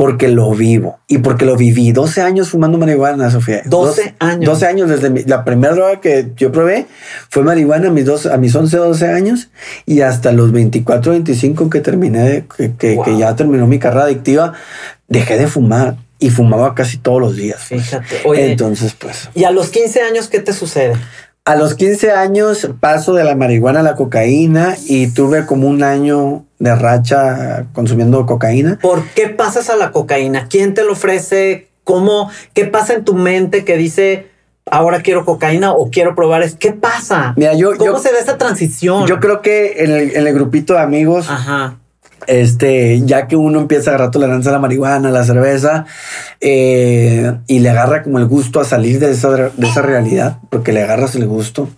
porque 0.00 0.28
lo 0.28 0.50
vivo 0.54 0.98
y 1.08 1.18
porque 1.18 1.44
lo 1.44 1.56
viví. 1.56 1.92
12 1.92 2.22
años 2.22 2.48
fumando 2.48 2.78
marihuana, 2.78 3.30
Sofía. 3.30 3.60
12 3.66 4.14
años. 4.18 4.46
12 4.46 4.66
años 4.66 4.88
desde 4.88 5.10
mi- 5.10 5.24
la 5.24 5.44
primera 5.44 5.74
droga 5.74 6.00
que 6.00 6.28
yo 6.38 6.50
probé 6.50 6.86
fue 7.28 7.42
marihuana 7.42 7.88
a 7.88 7.90
mis, 7.90 8.06
12, 8.06 8.32
a 8.32 8.38
mis 8.38 8.54
11, 8.54 8.78
12 8.78 9.08
años 9.08 9.50
y 9.84 10.00
hasta 10.00 10.32
los 10.32 10.52
24, 10.52 11.12
25 11.12 11.68
que 11.68 11.80
terminé, 11.80 12.46
que, 12.56 12.72
que- 12.78 12.94
Wow. 12.94 13.04
que 13.04 13.18
ya 13.18 13.36
terminó 13.36 13.66
mi 13.66 13.78
carrera 13.78 14.04
adictiva, 14.04 14.54
dejé 15.06 15.36
de 15.36 15.46
fumar 15.48 15.96
y 16.18 16.30
fumaba 16.30 16.74
casi 16.74 16.96
todos 16.96 17.20
los 17.20 17.36
días. 17.36 17.60
Fíjate. 17.64 18.20
Oye, 18.24 18.52
Entonces, 18.52 18.94
pues... 18.98 19.28
¿y 19.34 19.44
a 19.44 19.50
los 19.50 19.68
15 19.68 20.00
años 20.00 20.28
qué 20.28 20.40
te 20.40 20.54
sucede? 20.54 20.94
A 21.44 21.56
los 21.56 21.74
15 21.74 22.12
años 22.12 22.68
paso 22.80 23.14
de 23.14 23.24
la 23.24 23.34
marihuana 23.34 23.80
a 23.80 23.82
la 23.82 23.94
cocaína 23.96 24.76
y 24.86 25.08
tuve 25.08 25.46
como 25.46 25.68
un 25.68 25.82
año 25.82 26.44
de 26.58 26.74
racha 26.76 27.66
consumiendo 27.72 28.24
cocaína. 28.26 28.78
¿Por 28.80 29.02
qué 29.08 29.28
pasas 29.28 29.70
a 29.70 29.76
la 29.76 29.90
cocaína? 29.90 30.46
¿Quién 30.48 30.74
te 30.74 30.84
lo 30.84 30.92
ofrece? 30.92 31.68
¿Cómo? 31.82 32.30
¿Qué 32.52 32.66
pasa 32.66 32.94
en 32.94 33.04
tu 33.04 33.14
mente 33.14 33.64
que 33.64 33.76
dice 33.76 34.28
ahora 34.70 35.00
quiero 35.02 35.24
cocaína 35.24 35.72
o 35.72 35.90
quiero 35.90 36.14
probar 36.14 36.42
es 36.42 36.54
¿Qué 36.54 36.72
pasa? 36.72 37.32
Mira, 37.36 37.54
yo, 37.54 37.76
¿Cómo 37.76 37.92
yo, 37.92 37.98
se 37.98 38.12
da 38.12 38.18
esa 38.20 38.38
transición? 38.38 39.06
yo 39.06 39.18
creo 39.18 39.40
que 39.42 39.82
en 39.82 39.90
el, 39.90 40.10
en 40.14 40.26
el 40.26 40.34
grupito 40.34 40.74
de 40.74 40.80
amigos, 40.80 41.28
Ajá. 41.28 41.79
Este, 42.26 43.00
ya 43.04 43.26
que 43.26 43.36
uno 43.36 43.60
empieza 43.60 43.90
a 43.90 43.94
agarrar 43.94 44.10
tolerancia 44.10 44.50
a 44.50 44.54
la 44.54 44.58
marihuana, 44.58 45.08
a 45.08 45.12
la 45.12 45.24
cerveza, 45.24 45.86
eh, 46.40 47.32
y 47.46 47.60
le 47.60 47.70
agarra 47.70 48.02
como 48.02 48.18
el 48.18 48.26
gusto 48.26 48.60
a 48.60 48.64
salir 48.64 48.98
de 49.00 49.10
esa, 49.10 49.30
de 49.30 49.66
esa 49.66 49.82
realidad, 49.82 50.38
porque 50.50 50.72
le 50.72 50.82
agarras 50.82 51.14
el 51.14 51.26
gusto, 51.26 51.68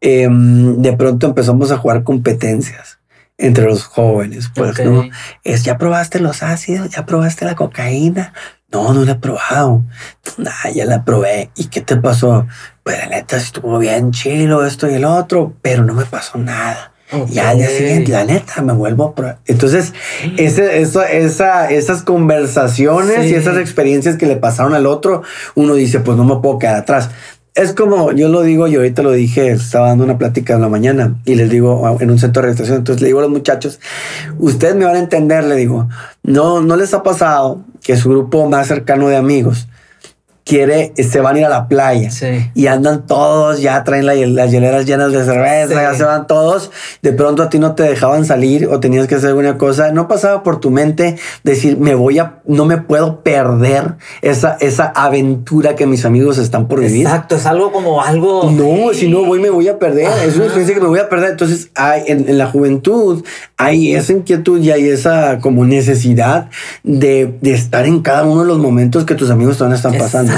eh, 0.00 0.28
de 0.30 0.92
pronto 0.92 1.26
empezamos 1.26 1.70
a 1.70 1.78
jugar 1.78 2.04
competencias 2.04 2.98
entre 3.36 3.64
los 3.64 3.84
jóvenes, 3.84 4.50
pues, 4.54 4.72
Ok. 4.72 4.80
¿no? 4.84 5.08
Es, 5.44 5.62
¿ya 5.62 5.78
probaste 5.78 6.18
los 6.18 6.42
ácidos? 6.42 6.90
¿Ya 6.90 7.06
probaste 7.06 7.44
la 7.44 7.54
cocaína? 7.54 8.32
No, 8.70 8.92
no 8.92 9.04
la 9.04 9.12
he 9.12 9.14
probado. 9.14 9.84
Nah, 10.36 10.70
ya 10.74 10.84
la 10.84 11.04
probé. 11.04 11.50
¿Y 11.56 11.66
qué 11.66 11.80
te 11.80 11.96
pasó? 11.96 12.46
Pues 12.82 12.98
la 12.98 13.06
neta 13.06 13.36
estuvo 13.36 13.78
bien 13.78 14.10
chilo 14.10 14.66
esto 14.66 14.90
y 14.90 14.94
el 14.94 15.04
otro, 15.04 15.54
pero 15.62 15.84
no 15.84 15.94
me 15.94 16.04
pasó 16.04 16.36
nada. 16.36 16.92
Y 17.30 17.38
al 17.38 17.56
día 17.56 17.66
Ok. 17.66 17.72
siguiente, 17.72 18.12
la 18.12 18.24
neta, 18.24 18.60
me 18.62 18.72
vuelvo 18.72 19.04
a 19.04 19.14
probar. 19.14 19.38
Entonces, 19.46 19.94
ese, 20.36 20.80
eso, 20.82 21.02
esa, 21.02 21.70
esas 21.70 22.02
conversaciones 22.02 23.22
Sí. 23.22 23.30
y 23.30 23.34
esas 23.34 23.56
experiencias 23.58 24.16
que 24.16 24.26
le 24.26 24.36
pasaron 24.36 24.74
al 24.74 24.86
otro, 24.86 25.22
uno 25.54 25.74
dice, 25.74 26.00
pues 26.00 26.16
no 26.16 26.24
me 26.24 26.36
puedo 26.42 26.58
quedar 26.58 26.76
atrás. 26.76 27.10
Es 27.54 27.72
como 27.72 28.12
yo 28.12 28.28
lo 28.28 28.42
digo, 28.42 28.68
y 28.68 28.76
ahorita 28.76 29.02
lo 29.02 29.10
dije, 29.10 29.50
estaba 29.50 29.88
dando 29.88 30.04
una 30.04 30.16
plática 30.18 30.54
en 30.54 30.60
la 30.60 30.68
mañana 30.68 31.16
y 31.24 31.34
les 31.34 31.50
digo 31.50 31.96
en 31.98 32.10
un 32.10 32.18
centro 32.18 32.40
de 32.40 32.46
rehabilitación. 32.48 32.78
Entonces 32.78 33.00
le 33.02 33.08
digo 33.08 33.18
a 33.18 33.22
los 33.22 33.30
muchachos, 33.32 33.80
ustedes 34.38 34.76
me 34.76 34.84
van 34.84 34.94
a 34.94 34.98
entender, 35.00 35.42
le 35.44 35.56
digo, 35.56 35.88
no, 36.22 36.60
no 36.60 36.76
les 36.76 36.94
ha 36.94 37.02
pasado 37.02 37.62
que 37.82 37.96
su 37.96 38.10
grupo 38.10 38.48
más 38.48 38.68
cercano 38.68 39.08
de 39.08 39.16
amigos 39.16 39.66
quiere, 40.48 40.94
se 40.96 41.20
van 41.20 41.36
a 41.36 41.38
ir 41.40 41.44
a 41.44 41.50
la 41.50 41.68
playa 41.68 42.08
y 42.54 42.66
andan 42.68 43.06
todos, 43.06 43.60
ya 43.60 43.84
traen 43.84 44.06
las 44.06 44.50
hieleras 44.50 44.86
llenas 44.86 45.12
de 45.12 45.22
cerveza, 45.22 45.74
ya 45.74 45.94
se 45.94 46.04
van 46.04 46.26
todos. 46.26 46.70
De 47.02 47.12
pronto 47.12 47.42
a 47.42 47.50
ti 47.50 47.58
no 47.58 47.74
te 47.74 47.82
dejaban 47.82 48.24
salir 48.24 48.66
o 48.66 48.80
tenías 48.80 49.06
que 49.06 49.16
hacer 49.16 49.28
alguna 49.28 49.58
cosa. 49.58 49.92
No 49.92 50.08
pasaba 50.08 50.42
por 50.42 50.58
tu 50.58 50.70
mente 50.70 51.16
decir, 51.44 51.76
me 51.76 51.94
voy 51.94 52.18
a, 52.18 52.40
no 52.46 52.64
me 52.64 52.78
puedo 52.78 53.20
perder 53.20 53.96
esa, 54.22 54.56
esa 54.60 54.86
aventura 54.86 55.76
que 55.76 55.84
mis 55.86 56.06
amigos 56.06 56.38
están 56.38 56.66
por 56.66 56.80
vivir. 56.80 57.02
Exacto, 57.02 57.36
es 57.36 57.44
algo 57.44 57.70
como 57.70 58.02
algo. 58.02 58.50
No, 58.50 58.94
si 58.94 59.08
no 59.08 59.26
voy, 59.26 59.40
me 59.40 59.50
voy 59.50 59.68
a 59.68 59.78
perder. 59.78 60.08
Es 60.26 60.36
una 60.36 60.44
experiencia 60.44 60.74
que 60.74 60.80
me 60.80 60.88
voy 60.88 61.00
a 61.00 61.10
perder. 61.10 61.32
Entonces, 61.32 61.70
hay, 61.74 62.04
en, 62.06 62.38
la 62.38 62.46
juventud 62.46 63.22
hay 63.58 63.94
esa 63.94 64.12
inquietud 64.12 64.60
y 64.62 64.70
hay 64.70 64.88
esa 64.88 65.40
como 65.40 65.66
necesidad 65.66 66.48
de, 66.84 67.36
de 67.42 67.52
estar 67.52 67.84
en 67.84 68.00
cada 68.00 68.24
uno 68.24 68.42
de 68.42 68.46
los 68.46 68.58
momentos 68.58 69.04
que 69.04 69.14
tus 69.14 69.28
amigos 69.28 69.58
todavía 69.58 69.76
están 69.76 69.98
pasando. 69.98 70.37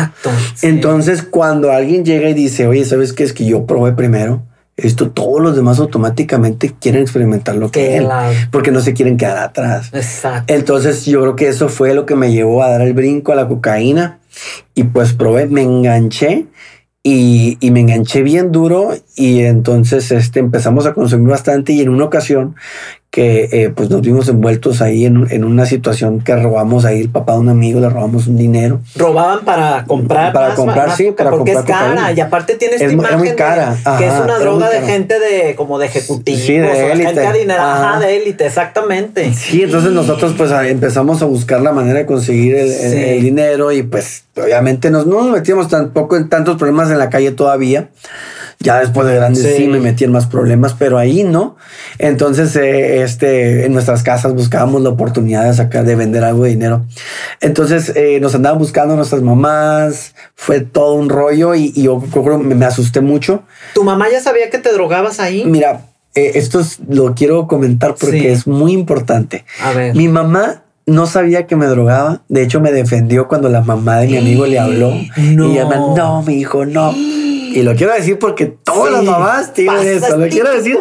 Entonces, 0.62 1.22
cuando 1.22 1.70
alguien 1.70 2.04
llega 2.04 2.28
y 2.28 2.34
dice, 2.34 2.66
oye, 2.66 2.84
¿sabes 2.84 3.12
qué? 3.12 3.24
Es 3.24 3.32
que 3.32 3.44
yo 3.44 3.66
probé 3.66 3.92
primero. 3.92 4.42
Esto 4.76 5.10
todos 5.10 5.40
los 5.40 5.56
demás 5.56 5.78
automáticamente 5.78 6.74
quieren 6.80 7.02
experimentar 7.02 7.56
lo 7.56 7.70
que 7.70 7.98
él, 7.98 8.08
porque 8.50 8.70
no 8.70 8.80
se 8.80 8.94
quieren 8.94 9.16
quedar 9.16 9.38
atrás. 9.38 9.90
Exacto. 9.92 10.52
Entonces 10.52 11.04
yo 11.04 11.20
creo 11.20 11.36
que 11.36 11.48
eso 11.48 11.68
fue 11.68 11.92
lo 11.94 12.06
que 12.06 12.16
me 12.16 12.32
llevó 12.32 12.62
a 12.62 12.70
dar 12.70 12.80
el 12.80 12.94
brinco 12.94 13.32
a 13.32 13.34
la 13.34 13.46
cocaína 13.46 14.20
y 14.74 14.84
pues 14.84 15.12
probé, 15.12 15.46
me 15.46 15.62
enganché 15.62 16.46
y, 17.02 17.58
y, 17.60 17.70
me 17.70 17.80
enganché 17.80 18.22
bien 18.22 18.52
duro 18.52 18.94
y 19.16 19.40
entonces 19.40 20.10
este, 20.12 20.40
empezamos 20.40 20.86
a 20.86 20.92
consumir 20.92 21.28
bastante 21.28 21.72
y 21.72 21.80
en 21.80 21.88
una 21.88 22.04
ocasión 22.04 22.56
que 23.10 23.48
eh, 23.50 23.72
pues 23.74 23.90
nos 23.90 24.02
vimos 24.02 24.28
envueltos 24.28 24.80
ahí 24.80 25.04
en, 25.04 25.26
en, 25.30 25.42
una 25.42 25.66
situación 25.66 26.20
que 26.20 26.36
robamos 26.36 26.84
ahí 26.84 27.00
el 27.00 27.08
papá 27.08 27.32
de 27.32 27.40
un 27.40 27.48
amigo, 27.48 27.80
le 27.80 27.88
robamos 27.88 28.28
un 28.28 28.36
dinero. 28.36 28.80
¿Robaban 28.94 29.44
para 29.44 29.84
comprar? 29.84 30.32
Para 30.32 30.54
comprar, 30.54 30.96
sí, 30.96 31.10
para 31.10 31.30
porque 31.30 31.50
es 31.50 31.62
cara 31.62 32.12
y 32.12 32.20
aparte 32.20 32.54
tiene 32.54 32.76
esta 32.76 32.88
imagen 32.88 33.18
muy 33.18 33.34
cara. 33.34 33.76
que 33.98 34.06
es 34.06 34.12
una 34.12 34.38
droga 34.38 34.70
de 34.70 34.82
gente 34.82 35.18
de 35.18 35.56
como 35.56 35.80
de 35.80 35.86
ejecutivos, 35.86 36.40
sí, 36.40 36.52
de 36.52 36.92
élite. 36.92 37.06
gente 37.06 37.26
adinerada, 37.26 37.98
de 37.98 38.16
élite, 38.16 38.46
exactamente. 38.46 39.34
Sí, 39.34 39.62
entonces 39.62 39.90
nosotros 39.90 40.34
pues 40.38 40.52
empezamos 40.52 41.20
a 41.20 41.24
buscar 41.24 41.60
la 41.60 41.72
manera 41.72 41.98
de 41.98 42.06
conseguir 42.06 42.54
el, 42.54 42.70
el 42.70 43.22
dinero 43.22 43.72
y 43.72 43.82
pues 43.82 44.22
obviamente 44.36 44.88
nos, 44.92 45.06
no 45.06 45.22
nos 45.22 45.32
metíamos 45.32 45.66
tampoco 45.68 46.16
en 46.16 46.28
tantos 46.28 46.56
problemas 46.58 46.90
en 46.92 46.98
la 46.98 47.10
calle 47.10 47.32
todavía. 47.32 47.88
Ya 48.62 48.78
después 48.78 49.06
de 49.06 49.14
grandes 49.14 49.56
sí, 49.56 49.68
me 49.68 49.80
metí 49.80 50.04
en 50.04 50.12
más 50.12 50.26
problemas, 50.26 50.74
pero 50.78 50.98
ahí 50.98 51.24
no. 51.24 51.56
Entonces, 51.98 52.54
eh, 52.56 53.02
este, 53.02 53.64
en 53.64 53.72
nuestras 53.72 54.02
casas 54.02 54.34
buscábamos 54.34 54.82
la 54.82 54.90
oportunidad 54.90 55.46
de 55.46 55.54
sacar, 55.54 55.86
de 55.86 55.96
vender 55.96 56.24
algo 56.24 56.44
de 56.44 56.50
dinero. 56.50 56.84
Entonces, 57.40 57.90
eh, 57.96 58.18
nos 58.20 58.34
andaban 58.34 58.58
buscando 58.58 58.96
nuestras 58.96 59.22
mamás. 59.22 60.14
Fue 60.34 60.60
todo 60.60 60.92
un 60.92 61.08
rollo 61.08 61.54
y, 61.54 61.72
yo 61.72 62.00
creo 62.00 62.38
me, 62.38 62.54
me 62.54 62.66
asusté 62.66 63.00
mucho. 63.00 63.44
¿Tu 63.72 63.82
mamá 63.82 64.08
ya 64.12 64.20
sabía 64.20 64.50
que 64.50 64.58
te 64.58 64.70
drogabas 64.74 65.20
ahí? 65.20 65.42
Mira, 65.46 65.86
eh, 66.14 66.32
esto 66.34 66.60
lo 66.86 67.14
quiero 67.14 67.46
comentar 67.46 67.94
porque 67.98 68.30
es 68.30 68.46
muy 68.46 68.72
importante. 68.72 69.46
A 69.62 69.72
ver. 69.72 69.94
Mi 69.94 70.08
mamá 70.08 70.64
no 70.84 71.06
sabía 71.06 71.46
que 71.46 71.56
me 71.56 71.66
drogaba. 71.66 72.22
De 72.28 72.42
hecho, 72.42 72.60
me 72.60 72.72
defendió 72.72 73.26
cuando 73.26 73.48
la 73.48 73.62
mamá 73.62 73.98
de 73.98 74.08
mi 74.08 74.18
amigo 74.18 74.44
le 74.44 74.58
habló. 74.58 74.92
No. 75.16 75.48
Y 75.48 75.52
ella 75.52 75.66
me 75.66 75.76
no, 75.76 76.22
mi 76.22 76.34
hijo, 76.34 76.66
no. 76.66 76.94
Y 77.54 77.62
lo 77.62 77.74
quiero 77.74 77.92
decir 77.94 78.18
porque 78.18 78.46
todas 78.46 78.92
las 78.92 79.04
mamás 79.04 79.52
tienen 79.52 79.86
eso. 79.86 80.16
Lo 80.16 80.28
quiero 80.28 80.52
decir 80.54 80.78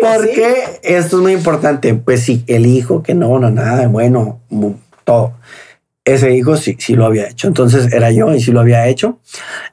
porque 0.00 0.80
esto 0.82 1.16
es 1.16 1.22
muy 1.22 1.32
importante. 1.32 1.94
Pues 1.94 2.22
sí, 2.22 2.44
el 2.46 2.66
hijo 2.66 3.02
que 3.02 3.14
no, 3.14 3.38
no, 3.38 3.50
nada, 3.50 3.88
bueno, 3.88 4.40
todo. 5.04 5.34
Ese 6.04 6.34
hijo 6.34 6.56
sí, 6.56 6.76
sí 6.78 6.94
lo 6.94 7.04
había 7.04 7.28
hecho. 7.28 7.46
Entonces 7.46 7.92
era 7.92 8.10
yo 8.10 8.34
y 8.34 8.40
sí 8.40 8.52
lo 8.52 8.60
había 8.60 8.86
hecho. 8.88 9.18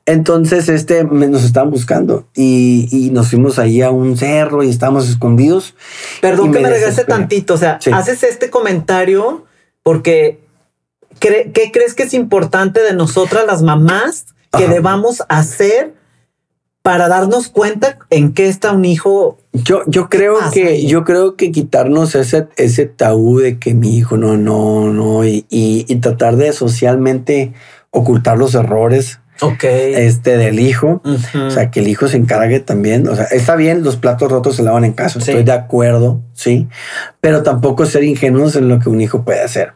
Entonces 0.06 0.70
este 0.70 1.04
nos 1.04 1.44
estaban 1.44 1.72
buscando 1.72 2.28
y, 2.36 3.10
nos 3.12 3.30
fuimos 3.30 3.60
ahí 3.60 3.82
a 3.82 3.90
un 3.90 4.18
cerro 4.18 4.64
y 4.64 4.70
estábamos 4.70 5.10
escondidos. 5.10 5.76
Perdón 6.22 6.52
que 6.52 6.60
me, 6.60 6.70
regrese 6.70 7.06
tantito. 7.06 7.54
O 7.54 7.58
sea, 7.58 7.80
haces 7.94 8.24
este 8.24 8.50
comentario 8.50 9.46
porque 9.84 10.42
¿qué 11.20 11.72
crees 11.74 11.94
que 11.94 12.04
es 12.04 12.14
importante 12.14 12.82
de 12.82 12.94
nosotras 12.94 13.46
las 13.48 13.64
mamás 13.64 14.26
que 14.56 14.68
debamos 14.68 15.24
hacer 15.30 15.97
para 16.88 17.10
darnos 17.10 17.50
cuenta 17.50 17.98
en 18.10 18.32
qué 18.32 18.48
está 18.48 18.72
un 18.72 18.86
hijo. 18.86 19.38
Yo, 19.52 19.82
yo 19.88 20.08
creo 20.08 20.38
que 20.54 20.86
yo 20.86 21.04
creo 21.04 21.36
que 21.36 21.52
quitarnos 21.52 22.16
ese, 22.16 22.48
ese 22.56 22.86
tabú 22.86 23.40
de 23.40 23.60
que 23.60 23.74
mi 23.74 23.98
hijo 23.98 24.16
no, 24.16 24.38
no, 24.38 24.94
no, 24.94 25.26
y, 25.26 25.46
y, 25.50 25.84
tratar 25.98 26.38
de 26.38 26.54
socialmente 26.54 27.52
ocultar 27.92 28.38
los 28.38 28.56
errores. 28.56 29.20
Este 29.62 30.38
del 30.38 30.62
hijo. 30.62 31.02
O 31.04 31.52
sea, 31.52 31.72
que 31.72 31.82
el 31.82 31.90
hijo 31.90 32.08
se 32.08 32.16
encargue 32.16 32.62
también. 32.62 33.06
O 33.10 33.18
sea, 33.18 33.26
está 33.26 33.58
bien, 33.58 33.84
los 33.84 33.98
platos 33.98 34.32
rotos 34.32 34.56
se 34.56 34.64
lavan 34.64 34.86
en 34.86 34.94
casa. 34.94 35.20
Estoy 35.20 35.44
de 35.44 35.52
acuerdo, 35.52 36.22
sí. 36.32 36.70
Pero 37.20 37.44
tampoco 37.44 37.86
ser 37.86 38.06
ingenuos 38.06 38.56
en 38.56 38.70
lo 38.70 38.80
que 38.80 38.88
un 38.88 39.02
hijo 39.02 39.26
puede 39.26 39.42
hacer 39.42 39.74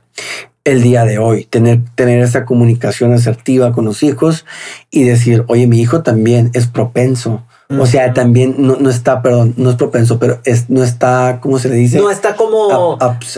el 0.63 0.81
día 0.81 1.05
de 1.05 1.17
hoy, 1.17 1.45
tener, 1.45 1.81
tener 1.95 2.21
esa 2.21 2.45
comunicación 2.45 3.13
asertiva 3.13 3.71
con 3.71 3.85
los 3.85 4.03
hijos 4.03 4.45
y 4.89 5.03
decir, 5.03 5.43
oye, 5.47 5.67
mi 5.67 5.79
hijo 5.79 6.03
también 6.03 6.51
es 6.53 6.67
propenso 6.67 7.43
o 7.79 7.85
sea, 7.85 8.13
también 8.13 8.55
no, 8.57 8.77
no, 8.79 8.89
está, 8.89 9.21
perdón, 9.21 9.53
no 9.57 9.69
es 9.69 9.75
propenso, 9.75 10.19
pero 10.19 10.39
es, 10.43 10.69
no 10.69 10.83
está, 10.83 11.39
¿cómo 11.41 11.59
se 11.59 11.69
le 11.69 11.75
dice? 11.75 11.99
No 11.99 12.09
está 12.09 12.35
como 12.35 12.97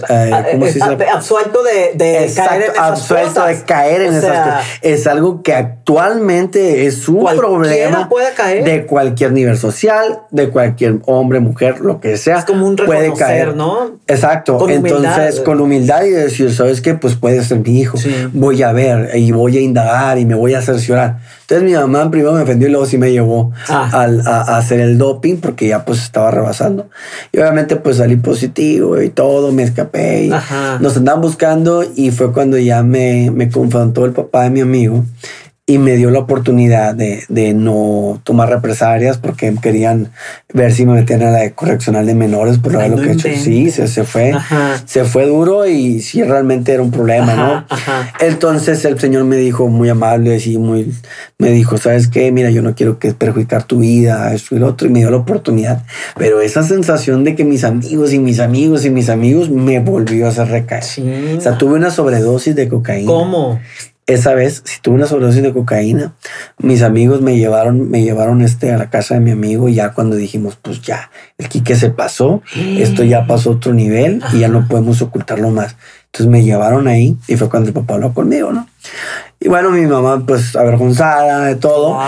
eh, 0.09 0.31
absuelto 1.11 1.63
de, 1.63 1.93
de 1.95 2.31
caer 2.35 2.63
en 2.63 2.71
esas 2.71 2.77
absuelto 2.77 3.45
de 3.45 3.61
caer 3.63 4.01
en 4.01 4.13
esas 4.13 4.47
cosas. 4.47 4.65
Es 4.81 5.07
algo 5.07 5.41
que 5.41 5.53
actualmente 5.53 6.85
es 6.85 7.07
un 7.07 7.25
problema 7.35 8.09
puede 8.09 8.33
caer. 8.33 8.63
de 8.63 8.85
cualquier 8.85 9.31
nivel 9.31 9.57
social, 9.57 10.21
de 10.31 10.49
cualquier 10.49 10.99
hombre, 11.05 11.39
mujer, 11.39 11.81
lo 11.81 11.99
que 11.99 12.17
sea. 12.17 12.39
Es 12.39 12.45
como 12.45 12.67
un 12.67 12.75
puede 12.75 13.13
caer, 13.13 13.55
¿no? 13.55 13.99
Exacto. 14.07 14.67
Entonces, 14.69 15.39
con 15.41 15.59
humildad 15.61 16.03
y 16.03 16.09
decir, 16.09 16.53
¿sabes 16.53 16.81
qué? 16.81 16.93
Pues 16.93 17.15
puede 17.15 17.43
ser 17.43 17.59
mi 17.59 17.79
hijo. 17.79 17.97
Voy 18.33 18.63
a 18.63 18.71
ver 18.71 19.11
y 19.15 19.31
voy 19.31 19.57
a 19.57 19.61
indagar 19.61 20.17
y 20.17 20.25
me 20.25 20.35
voy 20.35 20.53
a 20.53 20.61
cerciorar. 20.61 21.19
Entonces 21.41 21.63
mi 21.63 21.73
mamá 21.73 22.09
primero 22.09 22.31
me 22.33 22.41
ofendió 22.41 22.67
y 22.67 22.71
luego 22.71 22.85
sí 22.85 22.97
me 22.97 23.11
llevó 23.11 23.51
ah. 23.67 24.07
A, 24.25 24.57
hacer 24.57 24.79
el 24.79 24.97
doping 24.97 25.37
porque 25.37 25.67
ya 25.67 25.85
pues 25.85 26.01
estaba 26.01 26.31
rebasando. 26.31 26.89
Y 27.31 27.39
obviamente 27.39 27.75
pues 27.75 27.97
salí 27.97 28.15
positivo 28.15 29.01
y 29.01 29.09
todo, 29.09 29.51
me 29.51 29.63
escapé 29.63 30.25
y 30.25 30.31
nos 30.79 30.97
andaban 30.97 31.21
buscando 31.21 31.83
y 31.95 32.11
fue 32.11 32.31
cuando 32.31 32.57
ya 32.57 32.83
me, 32.83 33.31
me 33.31 33.49
confrontó 33.49 34.05
el 34.05 34.11
papá 34.13 34.43
de 34.43 34.49
mi 34.49 34.61
amigo 34.61 35.03
y 35.65 35.77
me 35.77 35.95
dio 35.95 36.11
la 36.11 36.19
oportunidad 36.19 36.93
de, 36.93 37.23
de, 37.29 37.53
no 37.53 38.19
tomar 38.25 38.49
represalias 38.49 39.17
porque 39.17 39.55
querían 39.61 40.11
ver 40.53 40.73
si 40.73 40.85
me 40.85 40.93
metían 40.93 41.23
a 41.23 41.31
la 41.31 41.49
correccional 41.51 42.05
de 42.05 42.15
menores 42.15 42.57
por 42.57 42.73
lo 42.73 43.01
que 43.01 43.09
he 43.09 43.13
hecho. 43.13 43.29
Sí, 43.33 43.71
se, 43.71 43.87
se 43.87 44.03
fue, 44.03 44.33
se 44.83 45.05
fue 45.05 45.25
duro 45.25 45.65
y 45.65 46.01
sí 46.01 46.21
realmente 46.21 46.73
era 46.73 46.83
un 46.83 46.91
problema, 46.91 47.35
¿no? 47.35 47.65
Entonces 48.19 48.83
el 48.83 48.99
señor 48.99 49.23
me 49.23 49.37
dijo 49.37 49.69
muy 49.69 49.87
amable, 49.87 50.35
así 50.35 50.57
muy, 50.57 50.93
me 51.37 51.51
dijo, 51.51 51.77
¿sabes 51.77 52.09
qué? 52.09 52.29
Mira, 52.33 52.49
yo 52.49 52.61
no 52.61 52.75
quiero 52.75 52.99
que 52.99 53.13
perjudicar 53.13 53.63
tu 53.63 53.79
vida, 53.79 54.33
esto 54.33 54.55
y 54.55 54.59
lo 54.59 54.67
otro, 54.67 54.89
y 54.89 54.91
me 54.91 54.99
dio 54.99 55.11
la 55.11 55.17
oportunidad. 55.17 55.83
Pero 56.17 56.41
esa 56.41 56.63
sensación 56.63 57.23
de 57.23 57.35
que 57.35 57.45
mis 57.45 57.63
amigos 57.63 58.11
y 58.11 58.19
mis 58.19 58.41
amigos 58.41 58.83
y 58.83 58.89
mis 58.89 59.07
amigos 59.07 59.49
me 59.49 59.79
volvió 59.79 60.25
a 60.25 60.29
hacer 60.29 60.49
recaer. 60.49 60.83
O 61.37 61.41
sea, 61.41 61.57
tuve 61.57 61.75
una 61.75 61.89
sobredosis 61.89 62.53
de 62.53 62.67
cocaína. 62.67 63.07
¿Cómo? 63.07 63.61
Esa 64.05 64.33
vez, 64.33 64.61
si 64.65 64.81
tuve 64.81 64.95
una 64.95 65.07
sobredosis 65.07 65.43
de 65.43 65.53
cocaína, 65.53 66.13
mis 66.57 66.81
amigos 66.81 67.21
me 67.21 67.37
llevaron, 67.37 67.89
me 67.89 68.03
llevaron 68.03 68.41
este 68.41 68.71
a 68.71 68.77
la 68.77 68.89
casa 68.89 69.13
de 69.13 69.21
mi 69.21 69.31
amigo 69.31 69.69
y 69.69 69.75
ya 69.75 69.93
cuando 69.93 70.15
dijimos, 70.15 70.57
pues 70.61 70.81
ya, 70.81 71.09
el 71.37 71.47
Quique 71.47 71.75
se 71.75 71.89
pasó, 71.89 72.41
esto 72.55 73.03
ya 73.03 73.25
pasó 73.27 73.51
a 73.51 73.53
otro 73.53 73.73
nivel 73.73 74.21
y 74.33 74.39
ya 74.39 74.47
no 74.47 74.67
podemos 74.67 75.01
ocultarlo 75.01 75.49
más. 75.49 75.75
Entonces 76.05 76.29
me 76.29 76.43
llevaron 76.43 76.87
ahí 76.87 77.17
y 77.27 77.37
fue 77.37 77.49
cuando 77.49 77.69
el 77.69 77.73
papá 77.73 77.95
habló 77.95 78.13
conmigo, 78.13 78.51
¿no? 78.51 78.67
Y 79.39 79.49
bueno, 79.49 79.71
mi 79.71 79.85
mamá 79.85 80.23
pues 80.25 80.55
avergonzada 80.55 81.45
de 81.45 81.55
todo. 81.55 81.99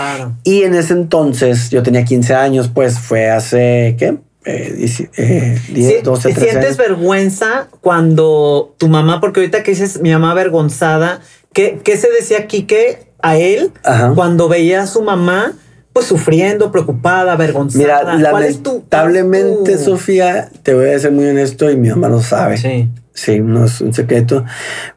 Y 0.44 0.62
en 0.62 0.74
ese 0.74 0.92
entonces, 0.92 1.70
yo 1.70 1.82
tenía 1.82 2.04
15 2.04 2.34
años, 2.34 2.70
pues 2.72 2.98
fue 2.98 3.30
hace, 3.30 3.96
¿qué? 3.98 4.16
Eh, 4.46 4.74
10, 4.78 5.10
eh, 5.16 6.00
12, 6.04 6.32
13 6.32 6.40
¿Sientes 6.40 6.76
vergüenza 6.76 7.66
cuando 7.80 8.76
tu 8.78 8.86
mamá, 8.86 9.20
porque 9.20 9.40
ahorita 9.40 9.64
que 9.64 9.72
dices 9.72 10.00
mi 10.00 10.12
mamá 10.12 10.30
avergonzada, 10.30 11.20
¿Qué, 11.56 11.96
se 11.96 12.10
decía 12.10 12.46
Quique 12.46 13.08
a 13.22 13.38
él 13.38 13.72
cuando 14.14 14.46
veía 14.46 14.82
a 14.82 14.86
su 14.86 15.00
mamá 15.00 15.54
pues 15.94 16.04
sufriendo, 16.04 16.70
preocupada, 16.70 17.32
avergonzada? 17.32 18.14
Mira, 18.14 18.30
lamentablemente, 18.30 19.78
Sofía, 19.78 20.50
te 20.62 20.74
voy 20.74 20.90
a 20.90 20.98
ser 20.98 21.12
muy 21.12 21.24
honesto 21.26 21.70
y 21.70 21.76
mi 21.78 21.88
mamá 21.88 22.10
lo 22.10 22.20
sabe. 22.20 22.58
Sí. 22.58 22.90
Sí, 23.14 23.40
no 23.40 23.64
es 23.64 23.80
un 23.80 23.94
secreto, 23.94 24.44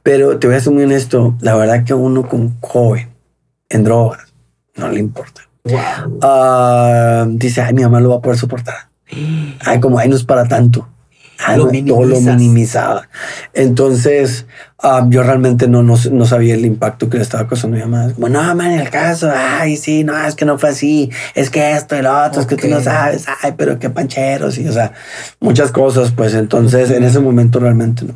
pero 0.04 0.38
te 0.38 0.48
voy 0.48 0.58
a 0.58 0.60
ser 0.60 0.74
muy 0.74 0.84
honesto. 0.84 1.38
La 1.40 1.56
verdad 1.56 1.86
que 1.86 1.94
uno 1.94 2.28
con 2.28 2.60
joven 2.60 3.08
en 3.70 3.86
drogas 3.86 4.28
no 4.76 4.90
le 4.90 5.00
importa. 5.00 5.44
Ah, 6.22 7.26
dice, 7.30 7.62
ay, 7.62 7.74
mi 7.74 7.84
mamá 7.84 8.02
lo 8.02 8.10
va 8.10 8.16
a 8.18 8.22
poder 8.22 8.38
soportar. 8.38 8.90
Ay, 9.62 9.80
como, 9.80 9.98
ay, 9.98 10.10
no 10.10 10.16
es 10.18 10.26
para 10.26 10.46
tanto. 10.48 10.88
Ay, 11.40 11.58
Lo 11.58 11.72
no, 11.72 11.86
todo 11.86 12.06
lo 12.06 12.20
minimizaba. 12.20 13.08
Entonces, 13.54 14.46
ah, 14.82 15.06
yo 15.10 15.24
realmente 15.24 15.68
no, 15.68 15.84
no, 15.84 15.96
no 16.12 16.26
sabía 16.26 16.56
el 16.56 16.66
impacto 16.66 17.10
que 17.10 17.18
le 17.18 17.24
estaba 17.24 17.48
causando 17.48 17.78
a 17.78 17.86
mi 17.86 17.92
mamá. 17.92 18.14
Como, 18.14 18.30
no, 18.30 18.56
man, 18.56 18.72
el 18.72 18.90
caso, 18.90 19.30
ay, 19.34 19.78
sí, 19.78 20.04
no, 20.04 20.18
es 20.26 20.36
que 20.36 20.46
no 20.46 20.58
fue 20.58 20.70
así, 20.70 21.10
es 21.36 21.50
que 21.50 21.74
esto 21.74 21.96
y 21.98 22.02
lo 22.02 22.26
otro, 22.26 22.42
es 22.42 22.48
que 22.48 22.56
tú 22.56 22.68
no 22.68 22.82
sabes, 22.82 23.26
ay, 23.42 23.54
pero 23.58 23.80
qué 23.80 23.90
pancheros, 23.90 24.58
y 24.58 24.68
o 24.68 24.72
sea, 24.72 24.94
muchas 25.40 25.72
cosas, 25.72 26.12
pues 26.12 26.34
entonces 26.34 26.92
en 26.92 27.04
ese 27.04 27.20
momento 27.20 27.60
realmente 27.60 28.06
no. 28.06 28.14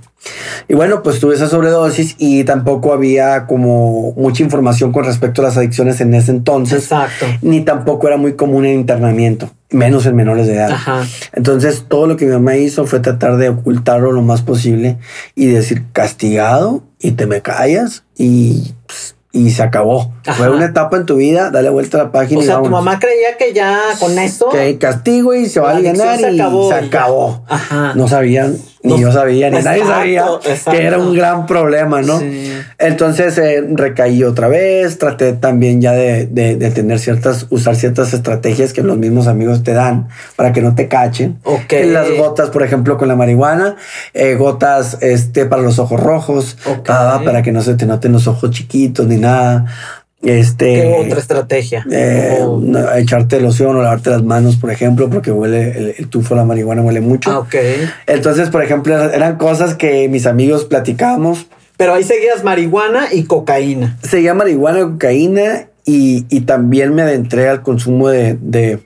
Y 0.69 0.73
bueno, 0.73 1.03
pues 1.03 1.19
tuve 1.19 1.35
esa 1.35 1.49
sobredosis 1.49 2.15
y 2.17 2.45
tampoco 2.45 2.93
había 2.93 3.45
como 3.45 4.13
mucha 4.13 4.41
información 4.41 4.93
con 4.93 5.03
respecto 5.03 5.41
a 5.41 5.45
las 5.45 5.57
adicciones 5.57 5.99
en 5.99 6.13
ese 6.13 6.31
entonces, 6.31 6.83
Exacto. 6.83 7.25
ni 7.41 7.61
tampoco 7.61 8.07
era 8.07 8.15
muy 8.15 8.33
común 8.33 8.65
el 8.65 8.73
internamiento, 8.73 9.51
menos 9.69 10.05
en 10.05 10.15
menores 10.15 10.47
de 10.47 10.53
edad. 10.53 10.71
Ajá. 10.71 11.03
Entonces, 11.33 11.85
todo 11.89 12.07
lo 12.07 12.15
que 12.15 12.25
mi 12.25 12.31
mamá 12.31 12.55
hizo 12.55 12.85
fue 12.85 13.01
tratar 13.01 13.35
de 13.35 13.49
ocultarlo 13.49 14.13
lo 14.13 14.21
más 14.21 14.41
posible 14.41 14.97
y 15.35 15.47
decir 15.47 15.83
castigado 15.91 16.52
y 16.99 17.11
te 17.11 17.25
me 17.25 17.41
callas 17.41 18.03
y, 18.17 18.73
pues, 18.87 19.15
y 19.31 19.49
se 19.51 19.63
acabó. 19.63 20.13
Ajá. 20.25 20.33
Fue 20.33 20.49
una 20.49 20.65
etapa 20.65 20.97
en 20.97 21.05
tu 21.05 21.15
vida, 21.15 21.49
dale 21.49 21.69
vuelta 21.69 21.99
a 21.99 22.03
la 22.05 22.11
página 22.11 22.39
O 22.39 22.43
y 22.43 22.45
sea, 22.45 22.61
tu 22.61 22.69
mamá 22.69 22.99
creía 22.99 23.35
que 23.37 23.51
ya 23.53 23.79
con 23.99 24.17
eso 24.19 24.49
Que 24.49 24.77
castigo 24.77 25.33
y 25.33 25.47
se 25.47 25.59
va 25.59 25.71
a 25.71 25.77
adicción 25.77 26.07
aliviar 26.07 26.19
se 26.19 26.31
y 26.35 26.39
acabó 26.39 26.69
se 26.69 26.77
y 26.77 26.81
ya. 26.81 26.87
acabó. 26.87 27.43
Ajá. 27.47 27.93
No 27.95 28.07
sabían, 28.07 28.57
ni 28.83 28.91
No- 28.93 28.99
yo 28.99 29.11
sabía, 29.13 29.49
ni 29.49 29.61
nadie 29.61 29.83
sabía 29.85 30.25
exacto. 30.45 30.71
que 30.71 30.85
era 30.85 30.97
un 30.97 31.13
gran 31.15 31.45
problema, 31.45 32.01
¿no? 32.01 32.19
Sí. 32.19 32.51
Entonces 32.77 33.37
eh, 33.37 33.63
recaí 33.71 34.23
otra 34.25 34.49
vez, 34.49 34.97
traté 34.97 35.31
también 35.33 35.79
ya 35.81 35.93
de, 35.93 36.25
de- 36.27 36.57
de 36.57 36.69
tener 36.69 36.99
ciertas, 36.99 37.47
usar 37.49 37.75
ciertas 37.77 38.13
estrategias 38.13 38.73
que 38.73 38.83
los 38.83 38.97
mismos 38.97 39.27
amigos 39.27 39.63
te 39.63 39.73
dan 39.73 40.09
para 40.35 40.51
que 40.51 40.61
no 40.61 40.75
te 40.75 40.87
cachen. 40.89 41.39
Ok. 41.43 41.71
En 41.73 41.93
las 41.93 42.11
gotas, 42.17 42.49
por 42.49 42.61
ejemplo, 42.61 42.97
con 42.97 43.07
la 43.07 43.15
marihuana, 43.15 43.77
eh, 44.13 44.35
gotas 44.35 44.97
este, 45.01 45.45
para 45.45 45.61
los 45.61 45.79
ojos 45.79 45.99
rojos, 45.99 46.57
Ok. 46.65 46.89
ah, 46.89 47.21
para 47.23 47.41
que 47.41 47.51
no 47.53 47.61
se 47.61 47.75
te 47.75 47.85
noten 47.85 48.11
los 48.11 48.27
ojos 48.27 48.51
chiquitos 48.51 49.07
ni 49.07 49.15
nada. 49.17 49.65
Este, 50.23 50.65
¿Qué 50.81 51.03
otra 51.05 51.19
estrategia? 51.19 51.85
eh, 51.91 52.37
Oh. 52.41 52.61
echarte 52.95 53.39
loción 53.41 53.75
o 53.75 53.81
lavarte 53.83 54.09
las 54.09 54.23
manos, 54.23 54.55
por 54.55 54.71
ejemplo, 54.71 55.09
porque 55.09 55.31
huele 55.31 55.77
el, 55.77 55.95
el 55.97 56.07
tufo, 56.07 56.33
la 56.35 56.45
marihuana 56.45 56.81
huele 56.81 57.01
mucho. 57.01 57.29
Ah, 57.29 57.39
ok. 57.39 57.55
Entonces, 58.07 58.49
por 58.49 58.63
ejemplo, 58.63 58.97
eran 59.11 59.37
cosas 59.37 59.75
que 59.75 60.07
mis 60.07 60.25
amigos 60.25 60.65
platicábamos. 60.65 61.47
Pero 61.75 61.93
ahí 61.93 62.03
seguías 62.03 62.43
marihuana 62.43 63.13
y 63.13 63.23
cocaína. 63.23 63.97
Seguía 64.03 64.33
marihuana, 64.33 64.81
cocaína 64.81 65.67
y, 65.85 66.25
y 66.29 66.41
también 66.41 66.93
me 66.95 67.01
adentré 67.01 67.49
al 67.49 67.61
consumo 67.61 68.07
de, 68.09 68.37
de, 68.39 68.79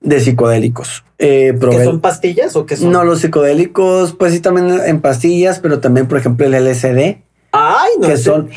de 0.00 0.20
psicodélicos. 0.20 1.04
Eh, 1.18 1.56
¿Qué 1.70 1.84
son 1.84 2.00
pastillas 2.00 2.56
o 2.56 2.66
qué 2.66 2.76
son? 2.76 2.90
no, 2.90 3.04
los 3.04 3.20
psicodélicos, 3.20 4.14
pues 4.14 4.32
sí, 4.32 4.40
también 4.40 4.80
en 4.84 5.00
pastillas, 5.00 5.60
pero 5.60 5.78
también, 5.78 6.08
por 6.08 6.18
ejemplo, 6.18 6.44
el 6.46 6.54
LSD, 6.54 7.18
Ay, 7.52 7.90
no 8.00 8.08
que 8.08 8.16
sé. 8.16 8.22
son, 8.24 8.48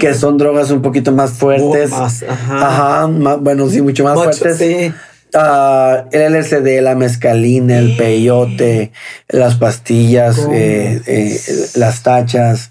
que 0.00 0.14
son 0.14 0.36
drogas 0.36 0.70
un 0.70 0.82
poquito 0.82 1.12
más 1.12 1.30
fuertes. 1.32 1.90
Oh, 1.92 1.98
más, 2.00 2.22
ajá. 2.24 2.66
Ajá, 2.66 3.06
más- 3.06 3.38
bueno, 3.40 3.68
sí, 3.68 3.80
mucho 3.80 4.02
más 4.04 4.16
Mucho, 4.16 4.32
fuertes. 4.32 4.56
sí. 4.58 4.92
Ah, 5.32 6.06
el 6.10 6.22
LSD, 6.34 6.80
la 6.82 6.96
mescalina, 6.96 7.78
el 7.78 7.96
peyote, 7.96 8.90
las 9.28 9.54
pastillas, 9.54 10.38
eh, 10.52 11.00
eh, 11.06 11.40
las 11.76 12.02
tachas, 12.02 12.69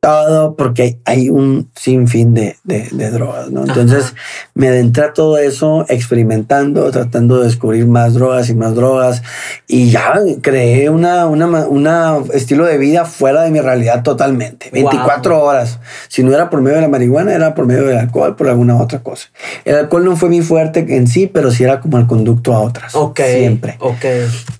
todo, 0.00 0.54
porque 0.54 0.98
hay, 1.04 1.28
un 1.28 1.70
sinfín 1.74 2.32
de, 2.32 2.56
de, 2.62 2.88
de 2.92 3.10
drogas, 3.10 3.50
¿no? 3.50 3.64
Entonces 3.64 4.04
Ajá. 4.04 4.14
me 4.54 4.68
adentré 4.68 5.04
a 5.04 5.12
todo 5.12 5.38
eso, 5.38 5.84
experimentando, 5.88 6.88
tratando 6.92 7.38
de 7.40 7.46
descubrir 7.46 7.86
más 7.86 8.14
drogas 8.14 8.48
y 8.48 8.54
más 8.54 8.74
drogas, 8.76 9.22
y 9.66 9.90
ya 9.90 10.14
creé 10.40 10.88
una, 10.88 11.26
una, 11.26 11.46
una 11.66 12.18
estilo 12.32 12.64
de 12.64 12.78
vida 12.78 13.04
fuera 13.06 13.42
de 13.42 13.50
mi 13.50 13.60
realidad 13.60 14.04
totalmente, 14.04 14.70
24 14.72 15.42
horas. 15.42 15.80
Si 16.08 16.22
no 16.22 16.32
era 16.32 16.48
por 16.48 16.60
medio 16.60 16.76
de 16.76 16.82
la 16.82 16.88
marihuana, 16.88 17.34
era 17.34 17.54
por 17.56 17.66
medio 17.66 17.84
del 17.84 17.98
alcohol, 17.98 18.36
por 18.36 18.48
alguna 18.48 18.76
otra 18.80 19.00
cosa. 19.02 19.28
El 19.64 19.74
alcohol 19.74 20.04
no 20.04 20.16
fue 20.16 20.28
mi 20.28 20.42
fuerte 20.42 20.86
en 20.96 21.08
sí, 21.08 21.26
pero 21.26 21.50
sí 21.50 21.64
era 21.64 21.80
como 21.80 21.98
el 21.98 22.06
conducto 22.06 22.54
a 22.54 22.60
otras. 22.60 22.94
Ok. 22.94 23.20
Siempre. 23.20 23.76
Ok. 23.80 24.04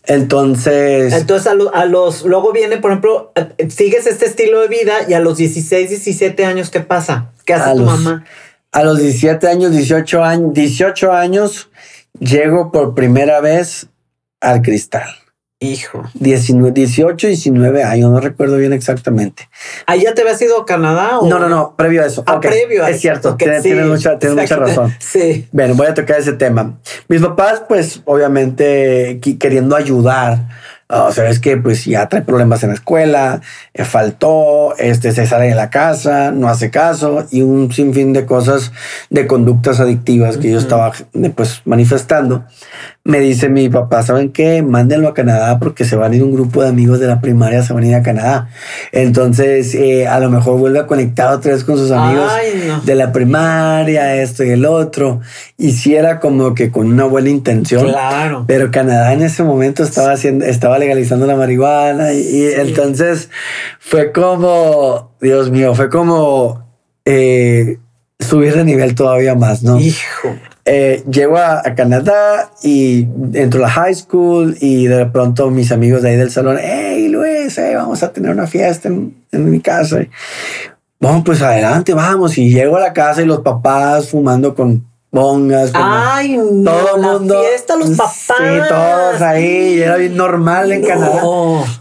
Entonces, 0.09 1.13
Entonces 1.13 1.47
a, 1.47 1.55
lo- 1.55 1.73
a 1.75 1.85
los, 1.85 2.25
luego 2.25 2.53
viene, 2.53 2.79
por 2.79 2.91
ejemplo, 2.91 3.33
eh, 3.37 3.69
sigues 3.71 4.07
este 4.07 4.25
estilo 4.27 4.61
de 4.61 4.69
vida 4.69 4.95
y 5.09 5.13
a 5.15 5.21
los 5.21 5.28
16, 5.37 5.89
17 5.91 6.45
años, 6.45 6.71
¿qué 6.71 6.81
pasa? 6.81 7.33
¿Qué 7.45 7.55
hace 7.55 7.71
A 7.71 7.73
tu 7.75 7.81
los- 7.81 7.87
mamá? 8.01 8.25
a 8.73 8.83
los 8.85 8.99
17 8.99 9.49
años, 9.49 9.73
18 9.73 10.23
años, 10.25 10.53
18 10.53 11.13
años, 11.13 11.71
llego 12.21 12.71
por 12.73 12.95
primera 12.95 13.41
vez 13.41 13.89
al 14.41 14.63
cristal. 14.63 15.09
Hijo. 15.61 16.05
19, 16.15 16.71
18, 16.71 17.27
19 17.27 17.83
años, 17.83 18.13
no 18.13 18.21
recuerdo 18.21 18.59
bien 18.59 18.73
exactamente. 18.73 19.49
¿Ahí 19.87 20.03
ya 20.03 20.15
te 20.15 20.23
habías 20.23 20.41
ido 20.41 20.61
a 20.61 20.65
Canadá? 20.65 21.19
O? 21.19 21.27
No, 21.29 21.41
no, 21.41 21.49
no, 21.49 21.75
previo 21.75 22.05
a 22.05 22.07
eso. 22.07 22.23
Ah, 22.29 22.35
Ok, 22.35 22.43
previo 22.43 22.85
a 22.85 22.91
Es 22.91 22.93
eso. 22.97 23.01
cierto, 23.01 23.31
Ok, 23.31 23.39
tienes, 23.39 23.63
sí, 23.65 23.71
tienes 23.71 23.87
mucha, 23.87 24.19
tienes 24.21 24.37
mucha 24.39 24.55
razón. 24.57 24.95
Sí. 25.01 25.49
Bueno, 25.51 25.75
voy 25.75 25.89
a 25.89 25.95
tocar 25.95 26.21
ese 26.21 26.35
tema. 26.35 26.79
Mis 27.09 27.21
papás, 27.21 27.63
pues, 27.69 28.01
obviamente, 28.05 29.19
queriendo 29.41 29.75
ayudar. 29.75 30.47
O 30.91 31.13
sea, 31.13 31.29
es 31.29 31.39
que 31.39 31.59
pues 31.59 31.85
ya 31.85 32.09
trae 32.09 32.23
problemas 32.23 32.63
en 32.63 32.71
la 32.71 32.75
escuela, 32.75 33.43
eh, 33.75 33.85
faltó, 33.85 34.75
este 34.79 35.13
se 35.13 35.27
sale 35.27 35.49
de 35.49 35.55
la 35.55 35.69
casa, 35.69 36.33
no 36.33 36.49
hace 36.49 36.71
caso 36.71 37.27
y 37.31 37.43
un 37.43 37.71
sinfín 37.71 38.15
de 38.15 38.25
cosas, 38.25 38.73
de 39.11 39.27
conductas 39.27 39.81
adictivas 39.81 40.39
que 40.39 40.51
yo 40.51 40.59
estaba 40.59 40.93
pues 41.35 41.61
manifestando. 41.67 42.47
Me 43.09 43.21
dice 43.21 43.49
mi 43.49 43.71
papá, 43.71 44.03
¿saben 44.03 44.33
qué? 44.33 44.61
Mándenlo 44.61 45.09
a 45.09 45.15
Canadá 45.15 45.59
porque 45.59 45.87
se 45.87 45.97
van 45.97 46.13
a 46.13 46.17
ir 46.17 46.23
un 46.23 46.35
grupo 46.35 46.63
de 46.63 46.69
amigos 46.69 47.01
de 47.01 47.07
la 47.07 47.23
primaria, 47.23 47.63
se 47.63 47.73
van 47.73 47.85
a 47.85 47.87
ir 47.87 47.95
a 47.95 48.03
Canadá. 48.03 48.51
Entonces, 48.93 49.75
eh, 49.75 50.07
a 50.07 50.21
lo 50.21 50.29
mejor 50.29 50.59
vuelve 50.59 50.79
a 50.81 50.87
conectar 50.87 51.33
otra 51.33 51.55
vez 51.55 51.65
con 51.65 51.79
sus 51.79 51.91
amigos 51.91 52.31
Ay, 52.31 52.65
no. 52.69 52.81
de 52.83 52.95
la 52.95 53.11
primaria, 53.11 54.15
esto 54.17 54.45
y 54.45 54.51
el 54.51 54.67
otro. 54.67 55.23
Y 55.57 55.73
sí 55.73 55.95
era 55.95 56.21
como 56.21 56.55
que 56.55 56.71
con 56.71 56.87
una 56.87 57.05
buena 57.05 57.31
intención. 57.31 57.87
Claro. 57.87 58.45
Pero 58.47 58.71
Canadá 58.71 59.15
en 59.15 59.23
ese 59.23 59.43
momento 59.43 59.85
estaba 59.85 60.13
haciendo, 60.13 60.45
estaba 60.45 60.79
legalizando 60.79 61.27
la 61.27 61.35
marihuana 61.35 62.13
y, 62.13 62.19
y 62.19 62.45
entonces 62.59 63.31
fue 63.79 64.13
como, 64.13 65.15
Dios 65.19 65.51
mío, 65.51 65.75
fue 65.75 65.89
como 65.89 66.63
eh, 67.07 67.79
subir 68.21 68.55
de 68.55 68.65
nivel 68.65 68.95
todavía 68.95 69.35
más, 69.35 69.63
¿no? 69.63 69.81
Hijo. 69.81 70.37
Eh, 70.71 71.03
llego 71.11 71.39
a, 71.39 71.63
Canadá 71.75 72.51
y 72.63 73.09
entro 73.33 73.61
a 73.61 73.63
la 73.63 73.71
high 73.71 73.95
school 73.95 74.57
y 74.61 74.87
de 74.87 75.07
pronto 75.07 75.51
mis 75.51 75.73
amigos 75.73 76.03
de 76.03 76.11
ahí 76.11 76.17
del 76.17 76.31
salón, 76.31 76.59
hey 76.61 77.09
Luis, 77.09 77.57
hey, 77.57 77.75
vamos 77.75 78.03
a 78.03 78.13
tener 78.13 78.31
una 78.31 78.47
fiesta 78.47 78.89
en, 78.89 79.17
en 79.33 79.51
mi 79.51 79.61
casa. 79.61 80.01
Vamos, 81.01 81.23
pues 81.25 81.41
adelante, 81.43 81.95
vamos. 81.95 82.37
Y 82.39 82.51
llego 82.51 82.77
a 82.77 82.81
la 82.81 82.93
casa 82.93 83.23
y 83.23 83.27
los 83.27 83.41
papás 83.41 84.11
fumando 84.11 84.55
con 84.55 84.88
bongas. 85.11 85.73
la- 85.73 86.15
Ay, 86.17 86.37
no. 86.37 86.71
todo 86.71 86.97
el 86.97 87.03
la 87.03 87.09
mundo. 87.13 87.41
fiesta, 87.43 87.77
los 87.77 87.91
papás. 87.91 88.15
Sí, 88.27 88.35
todos 88.69 89.23
ahí. 89.23 89.75
y 89.79 89.83
Era 89.83 89.97
bien 89.97 90.17
normal 90.17 90.71
en 90.73 90.83
No. 90.83 90.87
Canadá. 90.89 91.23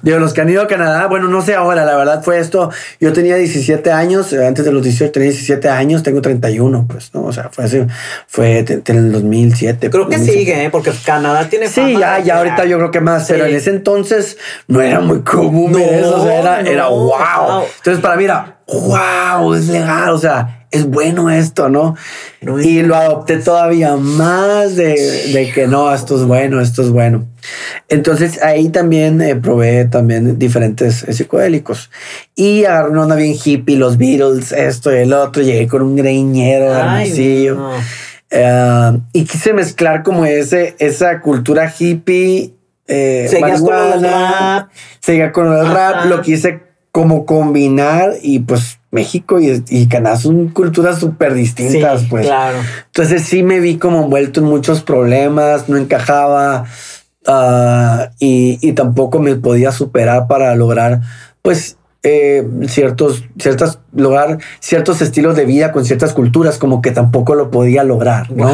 Digo, 0.02 0.20
los 0.20 0.34
que 0.34 0.42
han 0.42 0.50
ido 0.50 0.62
a 0.62 0.68
Canadá, 0.68 1.08
bueno, 1.08 1.28
no 1.28 1.42
sé 1.42 1.54
ahora, 1.56 1.84
la 1.86 1.96
verdad 1.98 2.24
fue 2.24 2.40
esto. 2.40 2.70
Yo 3.02 3.12
tenía 3.14 3.36
17 3.36 3.92
años, 3.92 4.32
eh, 4.34 4.46
antes 4.48 4.64
de 4.64 4.72
los 4.72 4.82
18 4.84 5.12
tenía 5.12 5.30
17 5.30 5.68
años, 5.70 6.04
tengo 6.04 6.22
31, 6.22 6.86
pues, 6.88 7.12
¿no? 7.14 7.26
O 7.26 7.34
sea, 7.34 7.50
fue 7.52 7.66
así, 7.66 7.86
fue 8.28 8.60
en 8.60 8.96
el 8.98 9.12
2007. 9.12 9.90
Creo 9.90 10.08
que 10.08 10.18
2007. 10.18 10.40
sigue, 10.40 10.64
¿eh? 10.66 10.70
porque 10.70 10.92
Canadá 11.06 11.50
tiene 11.50 11.68
Sí, 11.68 11.82
fama 11.82 12.00
ya, 12.00 12.16
de- 12.18 12.24
ya 12.24 12.38
ahorita 12.38 12.66
yo 12.66 12.78
creo 12.78 12.92
que 12.92 13.02
más, 13.02 13.26
pero 13.28 13.44
Sí. 13.46 13.52
en 13.52 13.58
ese 13.58 13.70
entonces 13.72 14.38
no 14.68 14.82
era 14.82 15.00
muy 15.02 15.20
común 15.22 15.74
No, 15.74 15.80
eso, 15.80 16.22
o 16.22 16.24
sea, 16.24 16.40
era, 16.40 16.62
no, 16.64 16.70
era 16.70 16.88
wow. 16.88 17.08
wow. 17.10 17.64
Entonces 17.78 18.02
para 18.02 18.16
mí 18.16 18.24
era 18.24 18.58
wow, 18.68 19.54
es 19.54 19.68
legal, 19.70 20.10
o 20.10 20.18
sea, 20.18 20.57
es 20.72 20.86
bueno 20.86 21.30
esto, 21.30 21.70
¿no? 21.70 21.96
No, 22.42 22.60
y 22.60 22.82
lo 22.84 22.96
adopté 22.96 23.38
todavía 23.38 23.96
más 23.96 24.76
de, 24.76 24.96
de 25.34 25.52
que 25.54 25.68
no, 25.68 25.94
esto 25.94 26.16
es 26.16 26.24
bueno, 26.24 26.62
esto 26.62 26.82
es 26.82 26.90
bueno. 26.90 27.26
Entonces 27.88 28.42
ahí 28.44 28.70
también 28.70 29.22
eh, 29.22 29.36
probé 29.36 29.86
también 29.86 30.38
diferentes 30.38 31.04
eh, 31.04 31.14
psicodélicos 31.14 31.90
y 32.36 32.66
agarré 32.66 32.92
una 32.92 33.04
onda 33.04 33.16
bien 33.16 33.36
hippie, 33.42 33.78
los 33.78 33.98
Beatles, 33.98 34.52
esto 34.52 34.94
y 34.94 34.98
el 34.98 35.14
otro, 35.14 35.42
llegué 35.42 35.68
con 35.68 35.82
un 35.82 35.96
greñero 35.96 36.74
Ay, 36.74 37.50
no. 37.50 37.72
Eh, 38.30 39.00
y 39.14 39.24
quise 39.24 39.54
mezclar 39.54 40.04
como 40.04 40.26
ese, 40.26 40.76
esa 40.80 41.22
cultura 41.22 41.72
hippie. 41.78 42.54
Eh, 42.88 43.28
Seguías 43.30 43.62
con 43.62 43.76
el 43.76 44.02
rap. 44.04 44.70
Seguía 45.00 45.32
con 45.32 45.54
el 45.54 45.68
rap. 45.68 46.06
Lo 46.06 46.22
quise 46.22 46.67
como 46.98 47.28
combinar 47.28 48.14
y 48.24 48.40
pues 48.40 48.80
México 48.90 49.40
y, 49.40 49.64
y 49.70 49.88
Canadá 49.88 50.18
son 50.18 50.48
culturas 50.48 50.98
súper 50.98 51.36
distintas, 51.36 52.02
Sí, 52.02 52.08
pues. 52.10 52.26
Claro. 52.26 52.58
Entonces 52.88 53.22
sí 53.22 53.44
me 53.44 53.60
vi 53.60 53.78
como 53.78 54.06
envuelto 54.06 54.40
en 54.40 54.48
muchos 54.48 54.82
problemas, 54.82 55.70
no 55.70 55.78
encajaba 55.78 56.66
ah, 57.28 58.10
y, 58.18 58.58
y 58.68 58.74
tampoco 58.74 59.20
me 59.20 59.36
podía 59.36 59.72
superar 59.72 60.26
para 60.26 60.56
lograr 60.56 61.02
pues 61.44 61.77
eh, 62.04 62.48
ciertos, 62.68 63.26
ciertas, 63.40 63.80
lograr 63.94 64.38
ciertos 64.60 65.02
estilos 65.02 65.36
de 65.36 65.46
vida 65.46 65.72
con 65.72 65.84
ciertas 65.84 66.14
culturas, 66.14 66.58
como 66.58 66.82
que 66.82 66.92
tampoco 66.92 67.36
lo 67.36 67.52
podía 67.52 67.84
lograr, 67.84 68.32
¿no? 68.32 68.50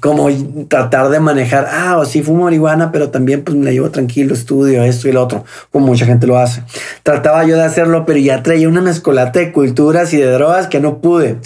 Como 0.00 0.28
tratar 0.68 1.08
de 1.08 1.18
manejar, 1.18 1.68
ah, 1.70 1.98
o 1.98 2.04
sí 2.04 2.22
fumo 2.22 2.44
marihuana, 2.44 2.92
pero 2.92 3.10
también 3.10 3.42
pues 3.42 3.56
me 3.56 3.64
la 3.64 3.72
llevo 3.72 3.90
tranquilo, 3.90 4.34
estudio 4.34 4.84
esto 4.84 5.08
y 5.08 5.12
lo 5.12 5.22
otro, 5.22 5.44
como 5.70 5.86
mucha 5.86 6.06
gente 6.06 6.26
lo 6.26 6.38
hace. 6.38 6.62
Trataba 7.02 7.44
yo 7.44 7.56
de 7.56 7.64
hacerlo, 7.64 8.04
pero 8.06 8.18
ya 8.18 8.42
traía 8.42 8.68
una 8.68 8.82
mezcolata 8.82 9.40
de 9.40 9.52
culturas 9.52 10.12
y 10.12 10.18
de 10.18 10.30
drogas 10.30 10.66
que 10.66 10.80
no 10.80 10.98
pude. 10.98 11.38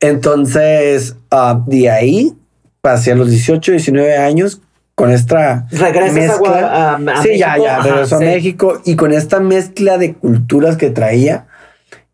Entonces, 0.00 1.16
uh, 1.30 1.62
de 1.66 1.90
ahí 1.90 2.34
pasé 2.80 3.12
a 3.12 3.14
los 3.14 3.30
18, 3.30 3.72
19 3.72 4.16
años 4.16 4.60
con 4.94 5.10
esta 5.10 5.66
Regresas 5.70 6.40
a, 6.46 6.94
a, 6.94 7.22
sí, 7.22 7.36
ya, 7.36 7.58
ya, 7.58 7.80
regresó 7.80 8.16
a 8.16 8.20
México 8.20 8.80
y 8.84 8.96
con 8.96 9.12
esta 9.12 9.40
mezcla 9.40 9.98
de 9.98 10.14
culturas 10.14 10.76
que 10.76 10.90
traía, 10.90 11.46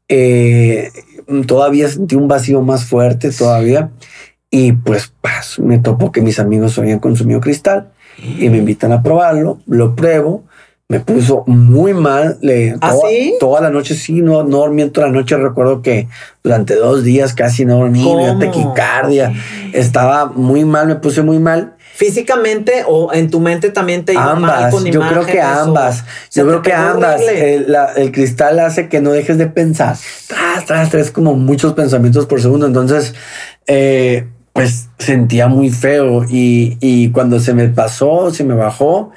eh, 0.09 0.91
todavía 1.47 1.89
sentí 1.89 2.17
un 2.17 2.29
vacío 2.29 2.63
más 2.63 2.85
fuerte 2.85 3.31
todavía. 3.31 3.91
Y 4.51 4.73
pues, 4.73 5.13
pues, 5.21 5.61
me 5.61 5.79
topo 5.79 6.11
que 6.11 6.23
mis 6.23 6.41
amigos 6.41 6.77
habían 6.79 6.99
consumido 6.99 7.41
cristal 7.41 7.93
y 8.19 8.49
me 8.49 8.59
invitan 8.59 8.91
a 8.93 9.03
probarlo, 9.03 9.61
lo 9.67 9.95
pruebo, 9.95 10.45
me 10.89 10.99
puso 10.99 11.45
muy 11.47 11.95
mal. 11.95 12.39
Le, 12.43 12.75
¿Ah, 12.81 12.91
toda, 12.91 13.09
sí? 13.09 13.35
toda 13.39 13.61
la 13.61 13.71
noche, 13.71 13.95
sí, 13.95 14.23
no, 14.23 14.43
no 14.43 14.59
dormí 14.59 14.89
toda 14.89 15.07
la 15.07 15.13
noche. 15.13 15.37
Recuerdo 15.37 15.83
que 15.83 16.09
durante 16.43 16.75
dos 16.75 17.05
días 17.05 17.33
casi 17.33 17.65
no 17.65 17.79
dormí, 17.79 18.03
¿Cómo? 18.03 18.41
taquicardia, 18.41 19.33
estaba 19.73 20.27
muy 20.27 20.65
mal, 20.65 20.89
me 20.89 20.97
puse 20.97 21.23
muy 21.23 21.39
mal. 21.39 21.77
Físicamente 22.01 22.83
o 22.89 23.13
en 23.13 23.29
tu 23.29 23.41
mente 23.41 23.69
también 23.69 24.07
te 24.07 24.15
iba 24.15 24.35
mal 24.35 24.51
Ambas, 24.65 24.75
con 24.75 24.87
yo 24.87 25.01
creo 25.07 25.27
que 25.27 25.39
ambas. 25.43 26.03
Yo 26.33 26.47
creo 26.47 26.63
que 26.63 26.73
ambas. 26.73 27.17
horrible. 27.17 27.55
El, 27.57 27.73
la- 27.73 27.93
el 27.93 28.11
cristal 28.11 28.59
hace 28.59 28.89
que 28.89 29.03
no 29.03 29.11
dejes 29.13 29.37
de 29.37 29.49
pensar. 29.49 29.99
Tras, 30.27 30.65
tras, 30.65 30.89
tras, 30.89 31.11
como 31.11 31.35
muchos 31.35 31.75
pensamientos 31.75 32.25
por 32.25 32.41
segundo. 32.41 32.67
Entonces, 32.67 33.15
eh, 33.67 34.27
pues 34.55 34.89
sentía 34.99 35.47
muy 35.49 35.69
feo. 35.69 36.25
Y, 36.27 36.79
y 36.81 37.11
cuando 37.11 37.39
se 37.39 37.53
me 37.53 37.69
pasó, 37.69 38.31
se 38.33 38.45
me 38.45 38.55
bajó, 38.55 39.11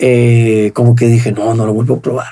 eh, 0.00 0.72
como 0.74 0.96
que 0.96 1.06
dije, 1.06 1.30
no, 1.30 1.54
no 1.54 1.64
lo 1.64 1.74
vuelvo 1.74 1.94
a 1.94 2.00
probar. 2.00 2.26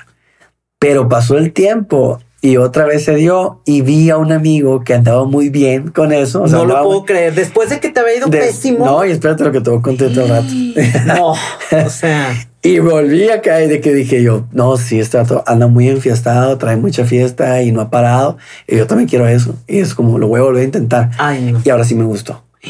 Pero 0.81 1.09
pasó 1.09 1.39
el 1.39 1.53
tiempo 1.53 2.19
y 2.45 2.59
otra 2.59 2.85
vez 2.85 3.03
se 3.07 3.15
dio 3.15 3.63
y 3.65 3.81
vi 3.81 4.11
a 4.11 4.19
un 4.19 4.31
amigo 4.31 4.85
que 4.85 4.93
andaba 4.93 5.25
muy 5.25 5.49
bien 5.49 5.89
con 5.89 6.13
eso. 6.13 6.43
o 6.43 6.47
sea, 6.47 6.59
no 6.59 6.67
lo 6.67 6.83
puedo 6.83 7.05
creer. 7.07 7.35
Después 7.35 7.71
de 7.71 7.81
que 7.81 7.89
te 7.89 8.01
había 8.01 8.19
ido 8.19 8.29
pésimo. 8.29 8.85
No, 8.85 9.03
y 9.03 9.13
espérate 9.13 9.45
lo 9.45 9.51
que 9.51 9.63
te 9.63 9.71
voy 9.71 9.79
a 9.79 9.83
contar 9.83 10.09
otro 10.09 10.27
rato. 10.27 10.49
No, 11.07 11.31
o 11.31 11.89
sea, 11.89 12.37
Y 12.63 12.81
volví 12.81 13.31
a 13.31 13.41
caer 13.41 13.71
de 13.71 13.81
que 13.81 13.95
dije 13.95 14.23
yo, 14.23 14.45
no, 14.53 14.77
sí, 14.77 15.01
este 15.01 15.17
vato 15.17 15.43
anda 15.47 15.69
muy 15.69 15.89
enfiestado, 15.89 16.59
trae 16.59 16.77
mucha 16.77 17.07
fiesta 17.07 17.63
y 17.63 17.73
no 17.73 17.81
ha 17.81 17.89
parado. 17.89 18.37
Y 18.69 18.77
yo 18.77 18.87
también 18.87 19.09
quiero 19.09 19.27
eso. 19.27 19.55
Y 19.67 19.79
es 19.79 19.95
como, 19.95 20.19
lo 20.19 20.29
voy 20.29 20.41
a 20.41 20.43
volver 20.43 20.61
a 20.61 20.65
intentar. 20.67 21.13
ay, 21.17 21.51
no. 21.51 21.63
Y 21.65 21.71
ahora 21.71 21.85
sí 21.85 21.95
me 21.95 22.05
gustó. 22.05 22.45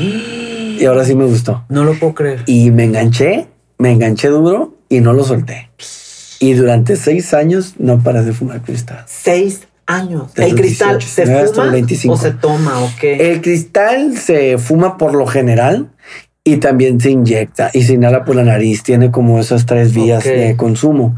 Y 0.76 0.84
ahora 0.86 1.04
sí 1.04 1.14
me 1.16 1.24
gustó. 1.24 1.64
No 1.68 1.84
lo 1.84 1.94
puedo 1.94 2.14
creer. 2.14 2.42
Y 2.46 2.70
me 2.72 2.84
enganché, 2.84 3.46
me 3.78 3.90
enganché 3.90 4.28
duro 4.28 4.74
y 4.88 5.00
no 5.00 5.12
lo 5.12 5.24
solté. 5.24 5.70
Y 6.44 6.52
durante 6.54 6.96
seis 6.96 7.32
años 7.34 7.74
no 7.78 8.00
paré 8.02 8.22
de 8.22 8.32
fumar 8.32 8.60
cristal. 8.60 9.04
Seis 9.06 9.62
años. 9.86 10.34
Desde 10.34 10.50
¿El 10.50 10.56
cristal 10.56 10.98
18, 10.98 11.08
se 11.08 11.22
hasta 11.34 11.54
fuma 11.62 11.72
25. 11.72 12.14
o 12.14 12.16
se 12.18 12.30
toma 12.32 12.80
o 12.80 12.90
qué? 13.00 13.32
El 13.32 13.40
cristal 13.40 14.16
se 14.18 14.58
fuma 14.58 14.98
por 14.98 15.14
lo 15.14 15.26
general 15.26 15.90
y 16.44 16.58
también 16.58 17.00
se 17.00 17.10
inyecta 17.10 17.70
y 17.72 17.82
se 17.82 17.94
inhala 17.94 18.24
por 18.24 18.36
la 18.36 18.42
nariz. 18.44 18.82
Tiene 18.82 19.10
como 19.10 19.38
esas 19.40 19.64
tres 19.66 19.94
vías 19.94 20.24
Ok. 20.26 20.32
de 20.32 20.56
consumo. 20.56 21.16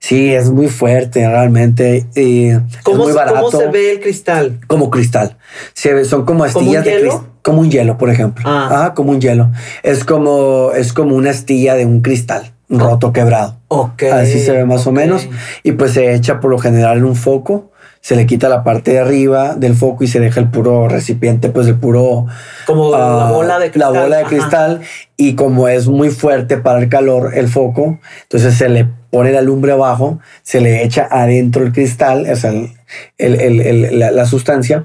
Sí, 0.00 0.32
es 0.32 0.50
muy 0.50 0.68
fuerte 0.68 1.28
realmente. 1.28 2.06
y 2.14 2.46
es 2.50 2.60
¿Cómo, 2.84 3.02
muy 3.04 3.12
se- 3.12 3.18
barato. 3.18 3.36
¿Cómo 3.46 3.50
se 3.58 3.66
ve 3.68 3.90
el 3.92 4.00
cristal? 4.00 4.60
Como 4.68 4.90
cristal. 4.90 5.36
Se 5.74 5.92
ve, 5.92 6.04
son 6.04 6.24
como 6.24 6.44
¿Como 6.44 6.44
astillas 6.44 6.84
de 6.84 6.90
hielo? 6.92 7.02
cristal. 7.10 7.28
Como 7.42 7.60
un 7.62 7.70
hielo, 7.70 7.98
por 7.98 8.10
ejemplo. 8.10 8.44
Ah. 8.46 8.66
Ajá, 8.70 8.94
como 8.94 9.10
un 9.10 9.20
hielo. 9.20 9.50
Es 9.82 10.04
como, 10.04 10.70
es 10.76 10.92
como 10.92 11.16
una 11.16 11.30
astilla 11.30 11.74
de 11.74 11.84
un 11.86 12.00
cristal 12.02 12.52
roto, 12.68 13.12
quebrado. 13.12 13.56
Ok. 13.68 14.02
Así 14.12 14.38
se 14.40 14.52
ve 14.52 14.64
más 14.64 14.86
o 14.86 14.92
menos. 14.92 15.28
Y 15.62 15.72
pues 15.72 15.92
se 15.92 16.14
echa 16.14 16.40
por 16.40 16.50
lo 16.50 16.58
general 16.58 16.98
en 16.98 17.04
un 17.04 17.16
foco. 17.16 17.70
Se 18.00 18.14
le 18.14 18.26
quita 18.26 18.48
la 18.48 18.62
parte 18.62 18.92
de 18.92 19.00
arriba 19.00 19.54
del 19.56 19.74
foco 19.74 20.04
y 20.04 20.06
se 20.06 20.20
deja 20.20 20.38
el 20.38 20.48
puro 20.50 20.86
recipiente, 20.88 21.48
pues 21.48 21.66
el 21.66 21.74
puro 21.74 22.26
Como 22.64 22.92
la 22.92 23.28
ah, 23.28 23.32
bola 23.32 23.58
de 23.58 23.70
cristal. 23.72 23.92
la 23.92 24.00
bola 24.02 24.16
de 24.18 24.22
Ajá. 24.22 24.30
cristal. 24.30 24.80
Y 25.16 25.34
como 25.34 25.66
es 25.66 25.88
muy 25.88 26.10
fuerte 26.10 26.58
para 26.58 26.78
el 26.78 26.88
calor, 26.88 27.32
el 27.34 27.48
foco, 27.48 27.98
entonces 28.22 28.54
se 28.54 28.68
le 28.68 28.86
pone 29.10 29.32
la 29.32 29.40
lumbre 29.42 29.72
abajo, 29.72 30.20
se 30.42 30.60
le 30.60 30.84
echa 30.84 31.08
adentro 31.10 31.64
el 31.64 31.72
cristal, 31.72 32.26
o 32.30 32.36
sea, 32.36 32.50
el- 32.52 32.70
el- 33.40 33.60
el- 33.60 33.98
la, 33.98 34.12
la 34.12 34.26
sustancia, 34.26 34.84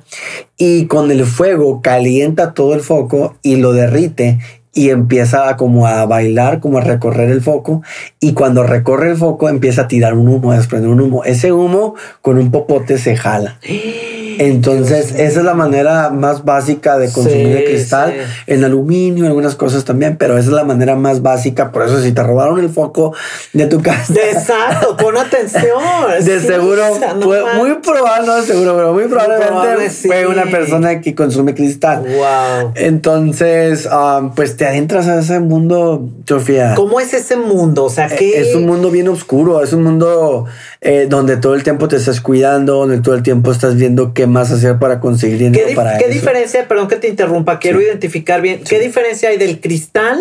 y 0.58 0.88
con 0.88 1.12
el 1.12 1.24
fuego 1.26 1.82
calienta 1.84 2.54
todo 2.54 2.74
el 2.74 2.82
foco 2.82 3.36
y 3.44 3.58
lo 3.58 3.74
derrite 3.74 4.40
y 4.74 4.90
empieza 4.90 5.50
a 5.50 5.58
como 5.58 5.88
a 5.88 6.06
bailar, 6.06 6.60
como 6.60 6.78
a 6.78 6.82
recorrer 6.82 7.30
el 7.30 7.42
foco. 7.42 7.84
Y 8.20 8.34
cuando 8.34 8.64
recorre 8.64 9.12
el 9.12 9.18
foco 9.18 9.50
empieza 9.50 9.84
a 9.84 9.88
tirar 9.88 10.14
un 10.16 10.28
humo, 10.28 10.52
a 10.52 10.58
desprender 10.58 10.90
un 10.90 11.02
humo. 11.02 11.24
Ese 11.24 11.52
humo 11.52 11.96
con 12.22 12.38
un 12.38 12.52
popote 12.52 12.98
se 12.98 13.16
jala. 13.16 13.60
Entonces, 14.40 15.12
esa 15.12 15.40
es 15.40 15.46
la 15.46 15.54
manera 15.54 16.10
más 16.10 16.44
básica 16.46 16.98
de 16.98 17.12
consumir 17.12 17.48
Sí, 17.48 17.52
el 17.54 17.66
cristal. 17.66 18.14
sí. 18.16 18.44
En 18.48 18.64
aluminio, 18.64 19.26
algunas 19.28 19.56
cosas 19.56 19.84
también, 19.86 20.18
pero 20.18 20.38
esa 20.38 20.50
es 20.50 20.54
la 20.54 20.64
manera 20.64 20.96
más 20.96 21.22
básica. 21.22 21.72
Por 21.72 21.84
eso, 21.84 22.02
si 22.02 22.12
te 22.12 22.24
robaron 22.24 22.60
el 22.60 22.70
foco 22.70 23.14
de 23.54 23.66
tu 23.68 23.82
casa, 23.82 24.14
Exacto, 24.32 24.96
pon 24.98 25.18
atención. 25.18 25.80
de 26.24 26.40
Sí, 26.40 26.48
seguro, 26.48 26.92
o 26.92 26.98
sea, 27.00 27.14
no 27.14 27.22
fue 27.24 27.42
mames. 27.42 27.58
muy 27.58 27.74
probable, 27.76 28.28
no 28.28 28.36
de 28.36 28.44
seguro, 28.44 28.76
pero 28.76 28.94
muy 28.94 29.04
probablemente 29.06 29.48
probable, 29.48 29.90
fue 29.90 30.28
una 30.28 30.46
persona 30.46 31.02
que 31.02 31.16
consume 31.16 31.54
cristal. 31.54 32.02
Wow. 32.04 32.72
Entonces, 32.76 33.88
um, 33.92 34.34
pues 34.34 34.58
te 34.58 34.66
adentras 34.66 35.08
a 35.08 35.20
ese 35.20 35.40
mundo, 35.40 36.08
Sofía. 36.28 36.74
¿Cómo 36.76 37.00
es 37.00 37.14
ese 37.14 37.36
mundo? 37.36 37.86
O 37.86 37.90
sea, 37.90 38.08
Eh, 38.08 38.16
¿qué? 38.18 38.42
Es 38.42 38.56
un 38.56 38.66
mundo 38.66 38.90
bien 38.92 39.08
oscuro, 39.08 39.62
es 39.64 39.74
un 39.74 39.84
mundo 39.84 40.46
eh, 40.86 41.08
donde 41.10 41.38
todo 41.38 41.56
el 41.56 41.64
tiempo 41.64 41.88
te 41.88 41.96
estás 41.96 42.20
cuidando, 42.22 42.76
donde 42.76 43.00
todo 43.00 43.16
el 43.16 43.24
tiempo 43.24 43.52
estás 43.52 43.76
viendo 43.76 44.14
qué 44.14 44.28
más 44.28 44.52
hacer 44.52 44.78
para 44.80 45.00
conseguir 45.00 45.38
¿Qué, 45.38 45.44
dinero 45.46 45.70
dif- 45.70 45.76
para 45.76 45.98
qué 45.98 46.06
eso. 46.06 46.14
diferencia, 46.14 46.68
perdón 46.68 46.88
que 46.90 46.98
te 46.98 47.08
interrumpa, 47.08 47.58
quiero 47.60 47.80
Sí. 47.80 47.86
identificar 47.86 48.42
bien, 48.42 48.62
qué 48.68 48.80
diferencia 48.80 49.30
hay 49.30 49.38
del 49.38 49.62
cristal 49.62 50.20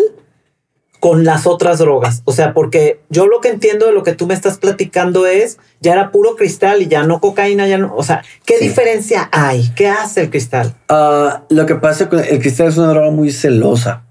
con 1.01 1.25
las 1.25 1.45
otras 1.47 1.79
drogas? 1.79 2.21
O 2.23 2.31
sea, 2.31 2.53
porque 2.53 3.01
yo 3.09 3.27
lo 3.27 3.41
que 3.41 3.49
entiendo 3.49 3.85
de 3.87 3.91
lo 3.91 4.03
que 4.03 4.13
tú 4.13 4.25
me 4.25 4.33
estás 4.33 4.57
platicando 4.57 5.27
es, 5.27 5.57
ya 5.81 5.91
era 5.91 6.11
puro 6.11 6.37
cristal 6.37 6.81
y 6.81 6.87
ya 6.87 7.03
no 7.03 7.19
cocaína, 7.19 7.67
ya 7.67 7.77
no, 7.77 7.93
o 7.93 8.03
sea, 8.03 8.23
¿qué 8.45 8.57
Sí. 8.57 8.63
diferencia 8.69 9.27
hay? 9.33 9.69
¿Qué 9.75 9.89
hace 9.89 10.21
el 10.21 10.29
cristal? 10.29 10.73
Ah, 10.87 11.43
lo 11.49 11.65
que 11.65 11.75
pasa 11.75 12.07
con 12.07 12.19
el 12.19 12.39
cristal 12.39 12.67
es 12.69 12.77
una 12.77 12.87
droga 12.87 13.11
muy 13.11 13.31
celosa. 13.33 14.05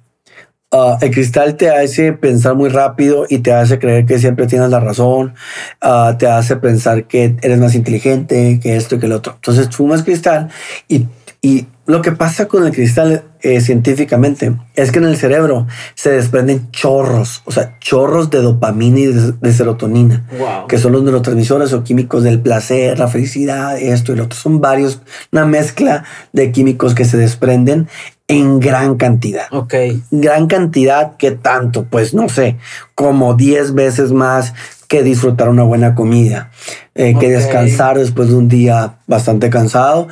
Ah, 0.72 0.96
el 1.02 1.10
cristal 1.10 1.56
te 1.56 1.68
hace 1.70 2.14
pensar 2.14 2.54
muy 2.54 2.70
rápido 2.70 3.26
y 3.28 3.38
te 3.38 3.52
hace 3.52 3.78
creer 3.78 4.06
que 4.06 4.18
siempre 4.18 4.46
tienes 4.46 4.70
la 4.70 4.80
razón. 4.80 5.34
Ah, 5.82 6.16
te 6.18 6.26
hace 6.26 6.56
pensar 6.56 7.04
que 7.04 7.36
eres 7.42 7.58
más 7.58 7.74
inteligente 7.74 8.58
que 8.62 8.76
esto 8.76 8.94
y 8.94 8.98
que 8.98 9.06
lo 9.08 9.16
otro. 9.16 9.34
Entonces 9.34 9.68
fumas 9.74 10.02
cristal 10.02 10.48
y, 10.88 11.06
y 11.42 11.66
lo 11.84 12.00
que 12.00 12.12
pasa 12.12 12.46
con 12.46 12.64
el 12.64 12.72
cristal 12.72 13.24
eh, 13.42 13.60
científicamente 13.60 14.54
es 14.76 14.92
que 14.92 15.00
en 15.00 15.04
el 15.06 15.16
cerebro 15.16 15.66
se 15.94 16.10
desprenden 16.10 16.70
chorros, 16.70 17.42
o 17.44 17.50
sea, 17.50 17.76
chorros 17.80 18.30
de 18.30 18.40
dopamina 18.40 19.00
y 19.00 19.06
de, 19.06 19.32
de 19.32 19.52
serotonina 19.52 20.24
Wow. 20.38 20.68
que 20.68 20.78
son 20.78 20.92
los 20.92 21.02
neurotransmisores 21.02 21.72
o 21.72 21.82
químicos 21.82 22.22
del 22.22 22.40
placer, 22.40 22.98
la 23.00 23.08
felicidad, 23.08 23.76
esto 23.78 24.12
y 24.12 24.16
lo 24.16 24.24
otro. 24.24 24.38
Son 24.38 24.60
varios, 24.60 25.02
una 25.32 25.44
mezcla 25.44 26.04
de 26.32 26.52
químicos 26.52 26.94
que 26.94 27.04
se 27.04 27.16
desprenden 27.16 27.88
en 28.32 28.60
gran 28.60 28.96
cantidad. 28.96 29.46
Ok. 29.50 29.74
Gran 30.10 30.46
cantidad 30.46 31.16
que 31.16 31.32
tanto, 31.32 31.84
pues 31.84 32.14
no 32.14 32.28
sé, 32.28 32.56
como 32.94 33.34
10 33.34 33.74
veces 33.74 34.12
más 34.12 34.54
que 34.88 35.02
disfrutar 35.02 35.48
una 35.48 35.62
buena 35.62 35.94
comida, 35.94 36.50
eh, 36.94 37.14
que 37.18 37.30
descansar 37.30 37.98
después 37.98 38.28
de 38.28 38.36
un 38.36 38.48
día 38.48 38.98
bastante 39.06 39.50
cansado, 39.50 40.08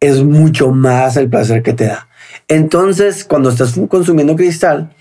es 0.00 0.22
mucho 0.22 0.70
más 0.70 1.16
el 1.16 1.28
placer 1.28 1.62
que 1.62 1.72
te 1.72 1.86
da. 1.86 2.08
Entonces, 2.48 3.24
cuando 3.24 3.50
estás 3.50 3.78
consumiendo 3.88 4.36
cristal, 4.36 4.94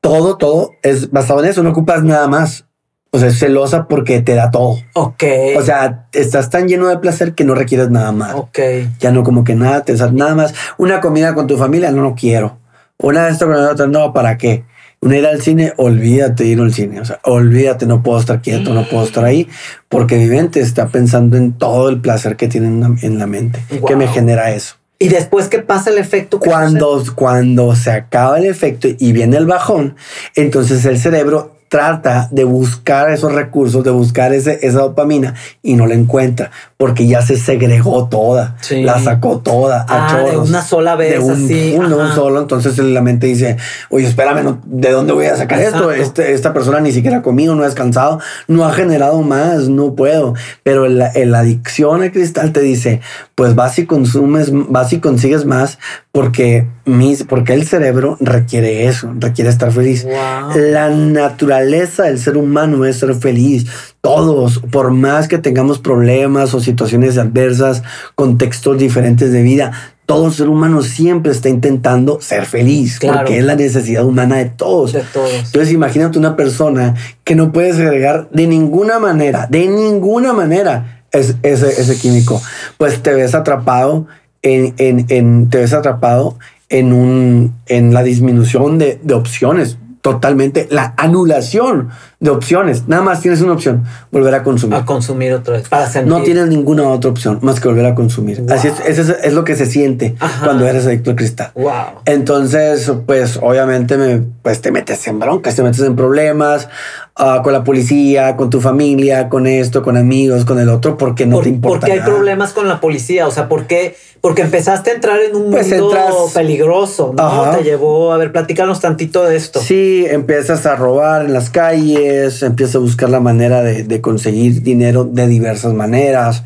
todo, 0.00 0.36
todo 0.36 0.72
es 0.82 1.10
basado 1.10 1.42
en 1.42 1.50
eso, 1.50 1.62
no 1.62 1.70
ocupas 1.70 2.02
nada 2.02 2.26
más. 2.28 2.66
O 3.12 3.18
sea, 3.18 3.28
es 3.28 3.38
celosa 3.38 3.88
porque 3.88 4.20
te 4.20 4.34
da 4.34 4.50
todo. 4.50 4.78
Ok. 4.92 5.24
O 5.56 5.62
sea, 5.62 6.06
estás 6.12 6.48
tan 6.48 6.68
lleno 6.68 6.88
de 6.88 6.98
placer 6.98 7.34
que 7.34 7.44
no 7.44 7.54
requieres 7.54 7.90
nada 7.90 8.12
más. 8.12 8.34
ok. 8.34 8.58
Ya 9.00 9.10
no 9.10 9.24
como 9.24 9.42
que 9.42 9.54
nada, 9.54 9.84
te 9.84 9.96
das 9.96 10.12
nada 10.12 10.34
más. 10.34 10.54
Una 10.78 11.00
comida 11.00 11.34
con 11.34 11.46
tu 11.46 11.56
familia, 11.56 11.90
no, 11.90 12.02
no 12.02 12.14
quiero. 12.14 12.58
Una 12.98 13.24
de 13.26 13.32
esto 13.32 13.46
con 13.46 13.60
la 13.60 13.70
otra, 13.70 13.86
no, 13.86 14.12
¿para 14.12 14.38
qué? 14.38 14.64
Una 15.00 15.16
ir 15.16 15.26
al 15.26 15.40
cine, 15.40 15.72
olvídate 15.78 16.44
de 16.44 16.50
ir 16.50 16.60
al 16.60 16.72
cine. 16.72 17.00
O 17.00 17.04
sea, 17.04 17.18
olvídate, 17.24 17.86
no 17.86 18.02
puedo 18.02 18.20
estar 18.20 18.42
quieto, 18.42 18.74
no 18.74 18.86
puedo 18.86 19.04
estar 19.04 19.24
ahí, 19.24 19.48
porque 19.88 20.16
mi 20.16 20.26
mente 20.26 20.60
está 20.60 20.88
pensando 20.88 21.36
en 21.36 21.54
todo 21.54 21.88
el 21.88 22.00
placer 22.00 22.36
que 22.36 22.48
tiene 22.48 22.66
en 22.66 22.80
la, 22.80 22.94
en 23.00 23.18
la 23.18 23.26
mente, 23.26 23.60
que 23.86 23.96
me 23.96 24.06
genera 24.06 24.52
eso. 24.52 24.76
Y 24.98 25.08
después 25.08 25.48
que 25.48 25.60
pasa 25.60 25.88
el 25.88 25.96
efecto. 25.96 26.38
¿qué 26.38 26.50
Cuando, 26.50 27.02
cuando 27.14 27.74
se 27.74 27.90
acaba 27.90 28.38
el 28.38 28.44
efecto 28.44 28.86
y 28.86 29.12
viene 29.12 29.38
el 29.38 29.46
bajón, 29.46 29.96
entonces 30.36 30.84
el 30.84 30.98
cerebro 30.98 31.56
trata 31.70 32.26
de 32.32 32.42
buscar 32.42 33.10
esos 33.12 33.32
recursos, 33.32 33.84
de 33.84 33.90
buscar 33.92 34.32
ese, 34.34 34.58
esa 34.66 34.80
dopamina 34.80 35.34
y 35.62 35.74
no 35.74 35.86
la 35.86 35.94
encuentra 35.94 36.50
porque 36.76 37.06
ya 37.06 37.22
se 37.22 37.36
segregó 37.36 38.08
toda, 38.08 38.56
Sí. 38.60 38.82
la 38.82 38.98
sacó 38.98 39.38
toda 39.38 39.82
a 39.88 40.08
Ah, 40.08 40.16
de 40.18 40.30
chorros. 40.32 40.48
una 40.48 40.62
sola 40.62 40.96
vez, 40.96 41.12
de 41.12 41.18
un, 41.20 41.32
así, 41.44 41.76
un- 41.78 42.12
solo. 42.14 42.40
Entonces 42.40 42.76
la 42.78 43.00
mente 43.02 43.28
dice, 43.28 43.56
oye, 43.90 44.08
espérame, 44.08 44.42
no, 44.42 44.60
¿de 44.64 44.90
dónde 44.90 45.12
voy 45.12 45.26
a 45.26 45.36
sacar 45.36 45.60
esto? 45.60 45.92
Este, 45.92 46.32
esta 46.32 46.52
persona 46.52 46.80
ni 46.80 46.90
siquiera 46.90 47.18
ha 47.18 47.22
comido, 47.22 47.54
no 47.54 47.62
ha 47.62 47.66
descansado, 47.66 48.18
no 48.48 48.64
ha 48.64 48.72
generado 48.72 49.22
más, 49.22 49.68
no 49.68 49.94
puedo. 49.94 50.34
Pero 50.64 50.88
la, 50.88 51.12
la 51.14 51.38
adicción 51.38 52.02
al 52.02 52.10
cristal 52.10 52.52
te 52.52 52.62
dice, 52.62 53.00
pues 53.40 53.54
vas 53.54 53.78
y 53.78 53.86
consumes, 53.86 54.50
vas 54.52 54.92
y 54.92 55.00
consigues 55.00 55.46
más 55.46 55.78
porque, 56.12 56.66
mis, 56.84 57.24
porque 57.24 57.54
el 57.54 57.66
cerebro 57.66 58.18
requiere 58.20 58.86
eso, 58.86 59.14
requiere 59.18 59.48
estar 59.48 59.72
feliz. 59.72 60.04
Wow. 60.04 60.58
La 60.58 60.90
naturaleza 60.90 62.02
del 62.02 62.18
ser 62.18 62.36
humano 62.36 62.84
es 62.84 62.98
ser 62.98 63.14
feliz. 63.14 63.64
Todos, 64.02 64.58
por 64.70 64.90
más 64.90 65.26
que 65.26 65.38
tengamos 65.38 65.78
problemas 65.78 66.52
o 66.52 66.60
situaciones 66.60 67.16
adversas, 67.16 67.82
contextos 68.14 68.76
diferentes 68.76 69.32
de 69.32 69.40
vida, 69.40 69.72
todo 70.04 70.30
ser 70.30 70.50
humano 70.50 70.82
siempre 70.82 71.32
está 71.32 71.48
intentando 71.48 72.20
ser 72.20 72.44
feliz, 72.44 72.98
Claro. 72.98 73.20
porque 73.20 73.38
es 73.38 73.44
la 73.46 73.56
necesidad 73.56 74.04
humana 74.04 74.36
de 74.36 74.50
todos. 74.50 74.92
De 74.92 75.00
todos. 75.14 75.32
Entonces 75.46 75.72
imagínate 75.72 76.18
una 76.18 76.36
persona 76.36 76.94
que 77.24 77.34
no 77.34 77.52
puede 77.52 77.72
segregar 77.72 78.28
de 78.32 78.46
ninguna 78.46 78.98
manera, 78.98 79.46
de 79.48 79.66
ninguna 79.66 80.34
manera 80.34 80.99
es- 81.12 81.36
ese, 81.42 81.68
ese 81.80 81.96
químico. 81.98 82.40
Pues 82.78 83.02
te 83.02 83.12
ves 83.14 83.34
atrapado 83.34 84.06
en, 84.42 84.74
en- 84.78 85.06
en- 85.08 85.48
te 85.50 85.58
ves 85.58 85.72
atrapado 85.72 86.38
en 86.68 86.92
un 86.92 87.54
en 87.66 87.92
la 87.94 88.02
disminución 88.02 88.78
de, 88.78 89.00
de 89.02 89.14
opciones. 89.14 89.76
Totalmente 90.02 90.66
la 90.70 90.94
anulación 90.96 91.90
de 92.20 92.28
opciones. 92.30 92.86
Nada 92.86 93.02
más 93.02 93.20
tienes 93.22 93.40
una 93.40 93.54
opción, 93.54 93.84
volver 94.12 94.34
a 94.34 94.42
consumir. 94.42 94.76
A 94.76 94.84
consumir 94.84 95.32
otra 95.32 95.54
vez. 95.56 95.68
Para 95.70 95.88
sentir. 95.88 96.12
No 96.12 96.22
tienes 96.22 96.48
ninguna 96.48 96.86
otra 96.88 97.10
opción 97.10 97.38
más 97.40 97.60
que 97.60 97.68
volver 97.68 97.86
a 97.86 97.94
consumir. 97.94 98.42
Wow. 98.42 98.52
Así 98.54 98.68
es, 98.68 98.74
eso 98.86 99.00
es, 99.00 99.16
es 99.24 99.32
lo 99.32 99.42
que 99.44 99.56
se 99.56 99.64
siente 99.64 100.14
Ajá. 100.20 100.44
cuando 100.44 100.66
eres 100.66 100.86
adicto 100.86 101.10
al 101.10 101.16
cristal. 101.16 101.50
Wow. 101.54 101.72
Entonces, 102.04 102.92
pues 103.06 103.38
obviamente 103.40 103.96
me, 103.96 104.22
pues, 104.42 104.60
te 104.60 104.70
metes 104.70 105.06
en 105.08 105.18
broncas, 105.18 105.56
te 105.56 105.62
metes 105.62 105.80
en 105.80 105.96
problemas 105.96 106.68
ah, 107.16 107.40
con 107.42 107.54
la 107.54 107.64
policía, 107.64 108.36
con 108.36 108.50
tu 108.50 108.60
familia, 108.60 109.30
con 109.30 109.46
esto, 109.46 109.82
con 109.82 109.96
amigos, 109.96 110.44
con 110.44 110.60
el 110.60 110.68
otro, 110.68 110.98
porque 110.98 111.24
no 111.24 111.36
¿Por, 111.36 111.44
te 111.44 111.48
importa. 111.50 111.78
por 111.80 111.86
qué 111.86 111.92
hay 111.92 111.98
nada. 112.00 112.10
problemas 112.10 112.52
con 112.52 112.68
la 112.68 112.80
policía? 112.80 113.26
O 113.26 113.30
sea, 113.30 113.48
¿por 113.48 113.66
qué? 113.66 113.96
Porque 114.20 114.42
empezaste 114.42 114.90
a 114.90 114.94
entrar 114.94 115.18
en 115.22 115.34
un 115.34 115.50
Pues 115.50 115.68
mundo 115.70 115.92
entras- 115.92 116.34
peligroso, 116.34 117.14
¿no? 117.16 117.22
Ajá. 117.22 117.56
Te 117.56 117.64
llevó, 117.64 118.12
a 118.12 118.18
ver, 118.18 118.32
platícanos 118.32 118.78
tantito 118.80 119.24
de 119.24 119.36
esto. 119.36 119.60
Sí, 119.60 120.04
empiezas 120.06 120.66
a 120.66 120.76
robar 120.76 121.24
en 121.24 121.32
las 121.32 121.48
calles, 121.48 122.09
empiezas 122.42 122.76
a 122.76 122.78
buscar 122.78 123.08
la 123.10 123.20
manera 123.20 123.62
de, 123.62 123.84
de 123.84 124.00
conseguir 124.00 124.62
dinero 124.62 125.04
de 125.04 125.26
diversas 125.26 125.72
maneras. 125.74 126.44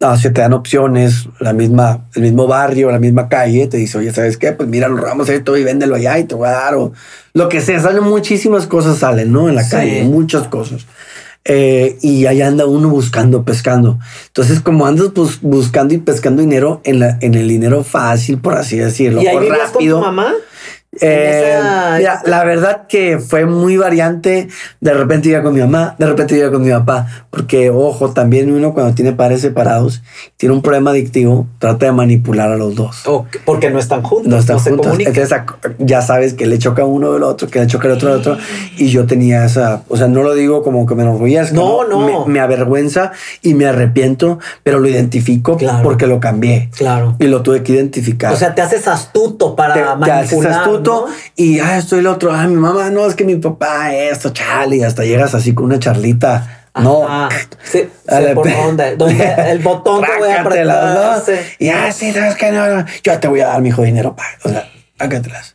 Ah, 0.00 0.16
se 0.16 0.30
te 0.30 0.40
dan 0.40 0.52
opciones, 0.52 1.28
la 1.40 1.52
misma, 1.52 2.06
el 2.14 2.22
mismo 2.22 2.46
barrio, 2.46 2.90
la 2.92 3.00
misma 3.00 3.28
calle, 3.28 3.66
te 3.66 3.78
dice, 3.78 3.98
oye, 3.98 4.12
¿sabes 4.12 4.36
qué? 4.36 4.52
Pues 4.52 4.68
mira, 4.68 4.88
lo 4.88 4.96
robamos 4.96 5.28
esto 5.28 5.56
y 5.56 5.64
véndelo 5.64 5.96
allá 5.96 6.18
y 6.20 6.24
te 6.24 6.36
voy 6.36 6.46
a 6.48 6.52
dar, 6.52 6.74
o 6.76 6.92
lo 7.34 7.48
que 7.48 7.60
sea, 7.60 7.80
salen 7.80 8.04
muchísimas 8.04 8.66
cosas, 8.68 8.98
salen, 8.98 9.32
¿no? 9.32 9.48
En 9.48 9.56
la 9.56 9.64
Sí. 9.64 9.70
calle, 9.72 10.04
muchas 10.04 10.46
cosas. 10.46 10.86
Eh, 11.44 11.96
y 12.02 12.26
ahí 12.26 12.42
anda 12.42 12.66
uno 12.66 12.88
buscando, 12.90 13.42
pescando. 13.44 13.98
Entonces, 14.26 14.60
como 14.60 14.86
andas 14.86 15.12
bus- 15.14 15.38
buscando 15.40 15.94
y 15.94 15.98
pescando 15.98 16.42
dinero 16.42 16.80
en, 16.84 17.00
la, 17.00 17.18
en 17.20 17.34
el 17.34 17.48
dinero 17.48 17.82
fácil, 17.84 18.38
por 18.38 18.54
así 18.54 18.76
decirlo, 18.76 19.22
¿Y 19.22 19.26
ahí 19.26 19.36
o 19.36 19.72
con 19.72 19.88
tu 19.88 19.98
mamá? 19.98 20.32
Eh, 21.00 21.58
mira, 21.98 22.22
la 22.24 22.44
verdad 22.44 22.86
que 22.88 23.18
fue 23.18 23.46
muy 23.46 23.76
variante. 23.76 24.48
De 24.80 24.94
repente 24.94 25.28
iba 25.28 25.42
con 25.42 25.54
mi 25.54 25.60
mamá, 25.60 25.94
de 25.98 26.06
repente 26.06 26.36
iba 26.36 26.50
con 26.50 26.62
mi 26.62 26.70
papá. 26.70 27.06
Porque, 27.30 27.70
ojo, 27.70 28.10
también 28.12 28.50
uno 28.52 28.72
cuando 28.74 28.94
tiene 28.94 29.12
padres 29.12 29.42
separados, 29.42 30.02
tiene 30.36 30.54
un 30.54 30.62
problema 30.62 30.90
adictivo, 30.90 31.46
trata 31.58 31.86
de 31.86 31.92
manipular 31.92 32.50
a 32.50 32.56
los 32.56 32.74
dos. 32.74 33.02
Porque 33.44 33.70
no 33.70 33.78
están 33.78 34.02
juntos, 34.02 34.28
No 34.28 34.36
no, 34.36 34.40
están 34.40 34.58
se 34.60 34.70
juntos. 34.70 34.98
Entonces 34.98 35.38
ya 35.78 36.02
sabes 36.02 36.34
que 36.34 36.46
le 36.46 36.58
choca 36.58 36.84
uno 36.84 37.12
del 37.12 37.22
otro, 37.22 37.48
que 37.48 37.60
le 37.60 37.66
choca 37.66 37.86
el 37.88 37.94
otro 37.94 38.08
del 38.10 38.18
otro. 38.20 38.38
Y 38.76 38.88
yo 38.88 39.06
tenía 39.06 39.44
esa, 39.44 39.82
o 39.88 39.96
sea, 39.96 40.08
no 40.08 40.22
lo 40.22 40.34
digo 40.34 40.62
como 40.62 40.86
que 40.86 40.94
me 40.94 41.02
enorgullezca. 41.02 41.54
No, 41.54 41.84
no. 41.86 42.26
Me, 42.26 42.32
me 42.34 42.40
avergüenza 42.40 43.12
y 43.42 43.54
me 43.54 43.66
arrepiento, 43.66 44.38
pero 44.62 44.78
lo 44.80 44.88
identifico 44.88 45.56
Claro. 45.58 45.82
porque 45.82 46.06
lo 46.06 46.18
cambié. 46.18 46.70
Claro. 46.76 47.14
Y 47.18 47.26
lo 47.26 47.42
tuve 47.42 47.62
que 47.62 47.72
identificar 47.72 48.32
O 48.32 48.36
sea, 48.36 48.54
te 48.54 48.62
haces 48.62 48.88
astuto 48.88 49.54
para 49.54 49.74
te, 49.74 49.80
te 49.80 50.10
haces 50.12 50.32
manipular. 50.38 50.52
astuto 50.60 50.77
y 51.36 51.60
ah, 51.60 51.78
esto 51.78 51.96
y 51.96 52.02
lo 52.02 52.12
otro. 52.12 52.32
Ah, 52.32 52.46
mi 52.46 52.56
mamá, 52.56 52.90
no, 52.90 53.06
es 53.06 53.14
que 53.14 53.24
mi 53.24 53.36
papá, 53.36 53.94
esto, 53.94 54.30
chale, 54.30 54.76
y 54.76 54.82
hasta 54.82 55.04
llegas 55.04 55.34
así 55.34 55.54
con 55.54 55.66
una 55.66 55.78
charlita. 55.78 56.70
No. 56.80 57.28
Sí, 57.64 57.88
por 58.34 58.50
dónde 58.50 58.96
el 59.50 59.58
botón 59.60 60.02
que 60.02 60.18
voy 60.18 60.30
sí. 61.24 61.32
Y 61.58 61.68
ah, 61.70 61.90
sí, 61.92 62.12
sabes 62.12 62.36
que 62.36 62.50
no, 62.52 62.84
yo 63.02 63.18
te 63.18 63.28
voy 63.28 63.40
a 63.40 63.48
dar 63.48 63.60
mi 63.60 63.68
hijo 63.70 63.82
dinero, 63.82 64.14
pa. 64.14 64.24
O 64.44 64.48
sea. 64.48 64.68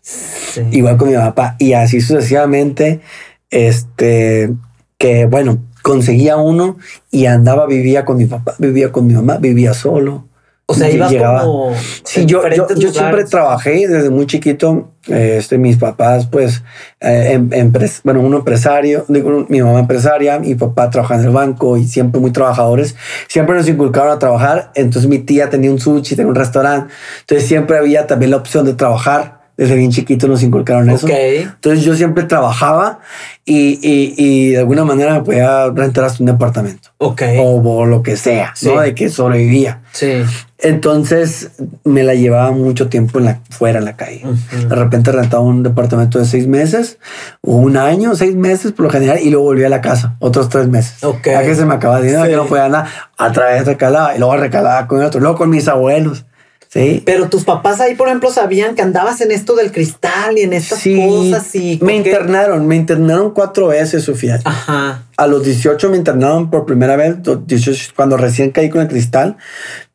Sí. 0.01 0.61
Igual 0.71 0.97
con 0.97 1.09
mi 1.09 1.15
papá. 1.15 1.55
Y 1.59 1.73
así 1.73 1.99
sucesivamente, 1.99 3.01
este, 3.49 4.53
que 4.97 5.25
bueno, 5.25 5.59
conseguía 5.81 6.37
uno 6.37 6.77
y 7.11 7.25
andaba, 7.25 7.65
vivía 7.65 8.05
con 8.05 8.17
mi 8.17 8.25
papá, 8.25 8.55
vivía 8.57 8.91
con 8.91 9.05
mi 9.05 9.13
mamá, 9.13 9.37
vivía 9.37 9.73
solo. 9.73 10.27
O 10.65 10.73
sea, 10.73 10.89
ibas 10.89 11.11
llegaba- 11.11 11.41
como. 11.41 11.73
Sí, 12.03 12.25
yo, 12.25 12.41
yo, 12.55 12.67
siempre 12.93 13.25
trabajé 13.25 13.85
desde 13.87 14.09
muy 14.09 14.25
chiquito. 14.25 14.89
Este, 15.07 15.57
mis 15.57 15.75
papás, 15.75 16.27
pues, 16.27 16.63
eh, 17.01 17.31
em- 17.33 17.49
empres- 17.51 17.99
bueno, 18.05 18.21
uno 18.21 18.37
empresario, 18.37 19.03
digo, 19.09 19.45
mi 19.49 19.61
mamá 19.61 19.79
empresaria, 19.79 20.39
mi 20.39 20.55
papá 20.55 20.89
trabaja 20.89 21.15
en 21.15 21.21
el 21.25 21.29
banco 21.31 21.75
y 21.75 21.83
siempre 21.85 22.21
muy 22.21 22.31
trabajadores. 22.31 22.95
Siempre 23.27 23.55
nos 23.57 23.67
inculcaron 23.67 24.11
a 24.13 24.19
trabajar. 24.19 24.71
Entonces 24.75 25.09
mi 25.09 25.19
tía 25.19 25.49
tenía 25.49 25.69
un 25.69 25.79
sushi, 25.79 26.15
tenía 26.15 26.29
un 26.29 26.35
restaurante. 26.35 26.93
Entonces 27.19 27.45
siempre 27.47 27.77
había 27.77 28.07
también 28.07 28.31
la 28.31 28.37
opción 28.37 28.65
de 28.65 28.73
trabajar. 28.73 29.42
Desde 29.55 29.75
bien 29.75 29.91
chiquito 29.91 30.27
nos 30.27 30.41
inculcaron 30.41 30.89
eso. 30.89 31.05
Ok. 31.05 31.11
Entonces 31.13 31.85
yo 31.85 31.95
siempre 31.95 32.23
trabajaba 32.23 32.99
y, 33.45 33.79
y, 33.87 34.13
y 34.17 34.49
de 34.51 34.57
alguna 34.59 34.83
manera 34.83 35.13
me 35.13 35.21
podía 35.21 35.69
rentar 35.69 36.05
hasta 36.05 36.23
un 36.23 36.27
departamento 36.27 36.89
Ok. 36.97 37.21
o, 37.39 37.61
o 37.61 37.85
lo 37.85 38.01
que 38.01 38.17
sea, 38.17 38.51
Sí. 38.55 38.65
¿no? 38.67 38.81
De 38.81 38.95
que 38.95 39.09
sobrevivía. 39.09 39.81
Sí. 39.91 40.23
Entonces 40.57 41.51
me 41.83 42.03
la 42.03 42.15
llevaba 42.15 42.51
mucho 42.51 42.87
tiempo 42.89 43.19
en 43.19 43.25
la, 43.25 43.39
fuera 43.51 43.79
en 43.79 43.85
la 43.85 43.95
calle. 43.95 44.23
Ujú. 44.25 44.67
De 44.69 44.75
repente 44.75 45.11
rentaba 45.11 45.43
un 45.43 45.61
departamento 45.61 46.17
de 46.19 46.25
seis 46.25 46.47
meses 46.47 46.97
o 47.41 47.57
un 47.57 47.77
año, 47.77 48.15
seis 48.15 48.33
meses 48.35 48.71
por 48.71 48.85
lo 48.85 48.89
general, 48.89 49.19
y 49.21 49.29
luego 49.29 49.45
volvía 49.45 49.67
a 49.67 49.69
la 49.69 49.81
casa 49.81 50.15
otros 50.19 50.49
tres 50.49 50.67
meses. 50.67 51.03
Ok. 51.03 51.25
Ya 51.27 51.43
que 51.43 51.53
se 51.53 51.65
me 51.65 51.75
acababa 51.75 51.99
el 51.99 52.05
dinero, 52.07 52.23
Sí. 52.23 52.29
que 52.31 52.35
no 52.37 52.45
podía 52.47 52.69
nada, 52.69 52.87
a 53.17 53.31
través 53.31 53.65
recalaba 53.65 54.15
y 54.15 54.19
luego 54.19 54.35
recalaba 54.37 54.87
con 54.87 55.03
otro, 55.03 55.19
luego 55.19 55.35
con 55.37 55.49
mis 55.51 55.67
abuelos. 55.67 56.25
Sí. 56.73 57.03
Pero 57.05 57.29
tus 57.29 57.43
papás 57.43 57.79
ahí, 57.79 57.93
por 57.93 58.07
ejemplo, 58.07 58.31
sabían 58.31 58.73
que 58.73 58.81
andabas 58.81 59.21
en 59.21 59.31
esto 59.31 59.55
del 59.55 59.71
cristal 59.71 60.39
y 60.39 60.41
en 60.41 60.53
estas 60.53 60.79
Sí, 60.79 60.99
cosas 61.07 61.53
y 61.53 61.77
me 61.83 61.95
internaron, 61.95 62.65
me 62.65 62.75
internaron 62.75 63.29
cuatro 63.29 63.67
veces, 63.67 64.05
Sofía. 64.05 64.39
Ajá. 64.43 65.03
A 65.15 65.27
los 65.27 65.45
18 65.45 65.91
me 65.91 65.97
internaron 65.97 66.49
por 66.49 66.65
primera 66.65 66.95
vez, 66.95 67.17
los 67.25 67.45
18, 67.45 67.93
cuando 67.95 68.17
recién 68.17 68.49
caí 68.49 68.71
con 68.71 68.81
el 68.81 68.87
cristal. 68.87 69.37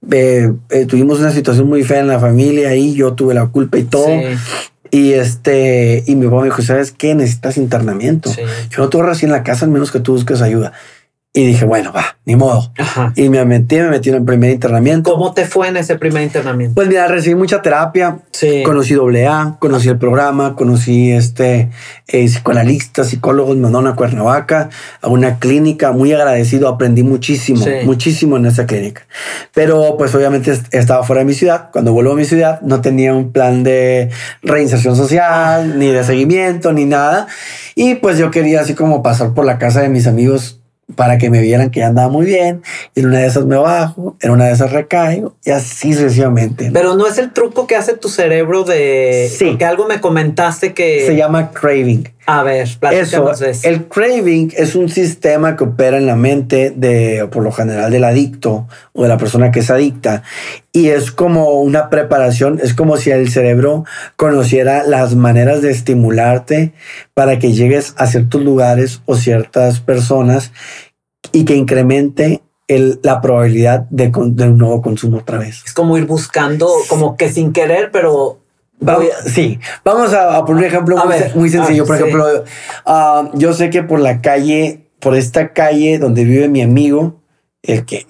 Eh, 0.09 0.53
eh, 0.70 0.87
tuvimos 0.87 1.18
una 1.18 1.33
situación 1.33 1.66
muy 1.68 1.83
fea 1.83 1.99
en 1.99 2.07
la 2.07 2.20
familia 2.20 2.72
y 2.76 2.95
yo 2.95 3.12
tuve 3.14 3.35
la 3.35 3.47
culpa 3.47 3.76
y 3.76 3.83
todo. 3.83 4.07
Sí. 4.07 4.37
Y 4.93 5.12
este, 5.14 6.05
y 6.07 6.14
mi 6.14 6.26
papá 6.26 6.43
me 6.43 6.45
dijo, 6.45 6.62
¿sabes 6.62 6.93
qué? 6.93 7.12
Necesitas 7.16 7.57
internamiento. 7.57 8.31
Sí. 8.33 8.43
Yo 8.70 8.83
no 8.85 8.89
te 8.89 8.97
voy 8.99 9.07
a 9.09 9.12
en 9.20 9.33
la 9.33 9.43
casa, 9.43 9.64
al 9.64 9.72
menos 9.72 9.91
que 9.91 9.99
tú 9.99 10.12
busques 10.12 10.43
ayuda. 10.43 10.72
Y 11.39 11.47
dije, 11.47 11.64
bueno, 11.66 11.93
va, 11.93 12.16
ni 12.24 12.34
modo. 12.34 12.72
Ajá. 12.78 13.12
Y 13.14 13.28
me 13.28 13.45
metí, 13.45 13.76
me 13.76 13.91
metí 13.91 14.09
en 14.09 14.16
el 14.16 14.24
primer 14.24 14.51
internamiento. 14.51 15.12
¿Cómo 15.12 15.32
te 15.34 15.45
fue 15.45 15.68
en 15.68 15.76
ese 15.76 15.95
primer 15.95 16.24
internamiento? 16.24 16.74
Pues 16.74 16.89
mira, 16.89 17.07
recibí 17.07 17.36
mucha 17.36 17.62
terapia. 17.62 18.18
Sí. 18.32 18.64
Conocí 18.64 18.95
AA, 18.95 19.57
conocí 19.61 19.89
el 19.89 19.99
programa, 19.99 20.57
conocí 20.57 21.12
este 21.12 21.70
eh, 22.09 22.24
psicoanalistas, 22.26 23.07
psicólogos, 23.09 23.55
me 23.55 23.62
mandaron 23.62 23.86
a 23.86 23.95
Cuernavaca, 23.95 24.68
a 25.01 25.07
una 25.07 25.39
clínica, 25.39 25.93
muy 25.93 26.12
agradecido, 26.12 26.66
aprendí 26.66 27.05
muchísimo, 27.05 27.62
Sí. 27.62 27.70
muchísimo 27.84 28.36
en 28.36 28.47
esa 28.47 28.66
clínica. 28.66 29.03
Pero 29.55 29.95
pues 29.97 30.12
obviamente 30.16 30.51
est- 30.51 30.74
estaba 30.74 31.05
fuera 31.05 31.20
de 31.20 31.26
mi 31.26 31.34
ciudad. 31.34 31.70
Cuando 31.72 31.93
vuelvo 31.93 32.12
a 32.12 32.16
mi 32.16 32.24
ciudad 32.24 32.61
no 32.62 32.80
tenía 32.80 33.14
un 33.14 33.30
plan 33.30 33.62
de 33.62 34.11
reinserción 34.43 34.97
social, 34.97 35.78
ni 35.78 35.86
de 35.86 36.03
seguimiento, 36.03 36.72
ni 36.72 36.84
nada. 36.84 37.28
Y 37.76 37.95
pues 37.95 38.18
yo 38.18 38.32
quería 38.32 38.61
así 38.62 38.74
como 38.74 39.05
pasar 39.05 39.34
por 39.34 39.45
la 39.45 39.59
casa 39.59 39.82
de 39.82 39.89
mis 39.89 40.09
amigos 40.09 40.57
para 40.97 41.18
que 41.18 41.30
me 41.30 41.41
vieran 41.43 41.70
que 41.70 41.80
ya 41.80 41.89
andaba 41.89 42.09
muy 42.09 42.26
bien. 42.26 42.62
Y 42.95 43.01
en 43.01 43.07
una 43.07 43.18
de 43.18 43.26
esas 43.26 43.45
me 43.45 43.57
bajo, 43.57 44.16
en 44.20 44.30
una 44.30 44.47
de 44.47 44.53
esas 44.53 44.72
recaigo 44.72 45.34
y 45.45 45.51
así 45.51 45.93
sucesivamente. 45.93 46.66
¿no? 46.68 46.72
Pero 46.72 46.95
no 46.97 47.07
es 47.07 47.18
el 47.18 47.32
truco 47.32 47.66
que 47.66 47.76
hace 47.76 47.95
tu 47.95 48.09
cerebro 48.09 48.64
de 48.64 49.30
Sí. 49.36 49.57
que 49.59 49.64
algo 49.64 49.86
me 49.86 50.01
comentaste 50.01 50.74
que 50.74 51.05
Se 51.07 51.16
llama 51.16 51.51
craving. 51.51 52.09
A 52.31 52.43
ver, 52.43 52.68
Eso, 52.91 53.33
eso. 53.33 53.66
el 53.66 53.89
craving 53.89 54.53
es 54.55 54.74
un 54.74 54.91
sistema 54.91 55.57
que 55.57 55.64
opera 55.64 55.97
en 55.97 56.05
la 56.05 56.14
mente 56.14 56.70
de, 56.76 57.26
por 57.33 57.43
lo 57.43 57.53
general, 57.53 57.91
del 57.91 58.05
adicto 58.05 58.68
o 58.93 59.03
de 59.05 59.09
la 59.09 59.16
persona 59.16 59.51
que 59.51 59.61
es 59.61 59.70
adicta. 59.70 60.22
Y 60.70 60.89
es 60.91 61.11
como 61.11 61.53
una 61.62 61.89
preparación, 61.89 62.61
es 62.62 62.74
como 62.74 62.99
si 62.99 63.11
el 63.12 63.31
cerebro 63.31 63.85
conociera 64.16 64.83
las 64.83 65.14
maneras 65.14 65.62
de 65.62 65.70
estimularte 65.70 66.74
para 67.14 67.39
que 67.39 67.55
llegues 67.55 67.95
a 67.97 68.07
ciertos 68.07 68.43
lugares 68.43 69.01
o 69.07 69.16
ciertas 69.16 69.81
personas 69.81 70.53
y 71.33 71.47
que 71.47 71.57
incremente 71.57 72.43
el- 72.68 73.01
la 73.03 73.22
probabilidad 73.22 73.87
de, 73.89 74.12
de 74.14 74.49
un 74.49 74.59
nuevo 74.59 74.83
consumo 74.83 75.16
otra 75.20 75.39
vez. 75.39 75.62
Es 75.64 75.72
como 75.72 75.97
ir 75.97 76.05
buscando, 76.05 76.68
como 76.91 77.16
que 77.16 77.33
sin 77.33 77.55
querer, 77.55 77.91
pero 77.91 78.39
Sí, 79.26 79.59
vamos 79.85 80.12
a, 80.14 80.37
a 80.37 80.45
poner 80.45 80.64
un 80.64 80.68
ejemplo 80.68 80.97
muy, 80.97 81.09
ver, 81.09 81.37
muy 81.37 81.51
sencillo. 81.51 81.85
ver, 81.85 81.89
por 81.89 81.97
sí. 81.97 82.03
ejemplo, 82.03 82.45
ah, 82.87 83.31
yo 83.35 83.53
sé 83.53 83.70
que 83.70 83.83
por 83.83 84.01
la 84.01 84.20
calle, 84.20 84.87
por 85.01 85.16
esta 85.16 85.53
calle 85.53 85.99
donde 85.99 86.24
vive 86.24 86.49
mi 86.49 86.62
amigo, 86.62 87.20
el 87.62 87.85
que, 87.85 88.07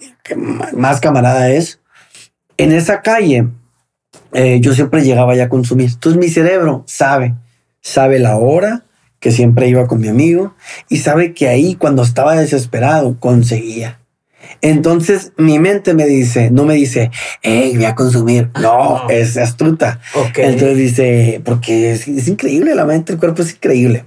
más 0.73 1.01
camarada 1.01 1.51
es, 1.51 1.81
en 2.57 2.73
esa 2.73 3.01
calle 3.03 3.49
eh, 4.33 4.61
yo 4.61 4.75
siempre 4.75 5.03
llegaba 5.03 5.35
ya 5.35 5.45
a 5.45 5.49
consumir. 5.49 5.91
Entonces 5.93 6.21
mi 6.21 6.29
cerebro 6.29 6.85
sabe, 6.87 7.35
sabe 7.81 8.19
la 8.19 8.37
hora 8.37 8.85
que 9.21 9.33
siempre 9.33 9.69
iba 9.69 9.87
con 9.87 10.01
mi 10.01 10.09
amigo 10.09 10.55
y 10.89 10.99
sabe 10.99 11.35
que 11.35 11.49
ahí 11.49 11.75
cuando 11.75 12.03
estaba 12.03 12.37
desesperado 12.37 13.19
conseguía. 13.19 13.98
Entonces 14.61 15.33
mi 15.37 15.59
mente 15.59 15.95
me 15.95 16.07
dice, 16.07 16.51
no 16.51 16.65
me 16.65 16.75
dice, 16.75 17.11
hey, 17.43 17.73
voy 17.77 17.85
a 17.85 17.95
consumir. 17.95 18.51
No, 18.61 19.03
No. 19.05 19.11
es 19.11 19.37
astuta. 19.37 20.01
Ok. 20.15 20.39
Entonces 20.39 20.77
dice, 20.77 21.41
porque 21.45 21.93
es, 21.93 22.09
es 22.09 22.29
increíble 22.29 22.75
la 22.75 22.85
mente, 22.85 23.13
el 23.13 23.19
cuerpo 23.19 23.43
es 23.43 23.53
increíble. 23.53 24.05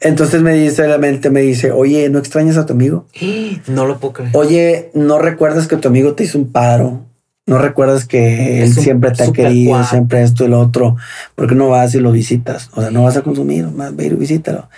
Entonces 0.00 0.40
me 0.42 0.54
dice 0.54 0.86
la 0.88 0.98
mente, 0.98 1.30
me 1.30 1.40
dice, 1.42 1.70
oye, 1.72 2.08
¿no 2.08 2.18
extrañas 2.18 2.56
a 2.56 2.66
tu 2.66 2.72
amigo? 2.72 3.06
no 3.66 3.86
lo 3.86 3.98
puedo 3.98 4.14
creer. 4.14 4.30
Oye, 4.34 4.90
¿no 4.94 5.18
recuerdas 5.18 5.66
que 5.68 5.76
tu 5.76 5.88
amigo 5.88 6.14
te 6.14 6.24
hizo 6.24 6.38
un 6.38 6.50
paro? 6.50 7.06
¿No 7.46 7.58
recuerdas 7.58 8.04
que 8.06 8.62
Es 8.62 8.76
él 8.76 8.82
siempre 8.84 9.10
te 9.10 9.24
ha 9.24 9.32
querido, 9.32 9.82
siempre 9.84 10.22
esto 10.22 10.44
y 10.44 10.48
lo 10.48 10.60
otro? 10.60 10.96
¿Por 11.34 11.48
qué 11.48 11.54
no 11.56 11.68
vas 11.68 11.94
y 11.94 11.98
lo 11.98 12.12
visitas? 12.12 12.70
O 12.74 12.80
sea, 12.80 12.90
no 12.92 13.02
vas 13.02 13.16
a 13.16 13.22
consumir, 13.22 13.66
más 13.66 13.96
ve 13.96 14.06
y 14.06 14.10
visítalo. 14.10 14.68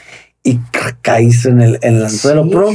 Y 0.43 0.57
ca- 0.71 0.97
caes 1.03 1.45
en 1.45 1.61
el, 1.61 1.79
en 1.83 1.97
el 1.97 2.05
anzuelo, 2.05 2.45
Sí. 2.45 2.51
pero 2.53 2.71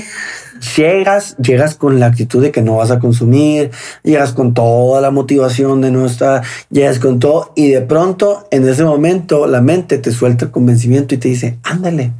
llegas, 0.75 1.35
llegas 1.37 1.75
con 1.75 1.99
la 1.99 2.07
actitud 2.07 2.41
de 2.41 2.51
que 2.51 2.61
no 2.61 2.77
vas 2.77 2.91
a 2.91 2.99
consumir, 2.99 3.71
llegas 4.03 4.33
con 4.33 4.53
toda 4.53 5.01
la 5.01 5.11
motivación 5.11 5.81
de 5.81 5.91
no 5.91 6.05
estar, 6.05 6.43
llegas 6.69 6.99
con 6.99 7.19
todo 7.19 7.51
y 7.55 7.69
de 7.69 7.81
pronto 7.81 8.47
en 8.51 8.67
ese 8.67 8.83
momento 8.83 9.47
la 9.47 9.61
mente 9.61 9.97
te 9.97 10.11
suelta 10.11 10.45
el 10.45 10.51
convencimiento 10.51 11.15
y 11.15 11.17
te 11.17 11.29
dice, 11.29 11.57
ándale, 11.63 12.11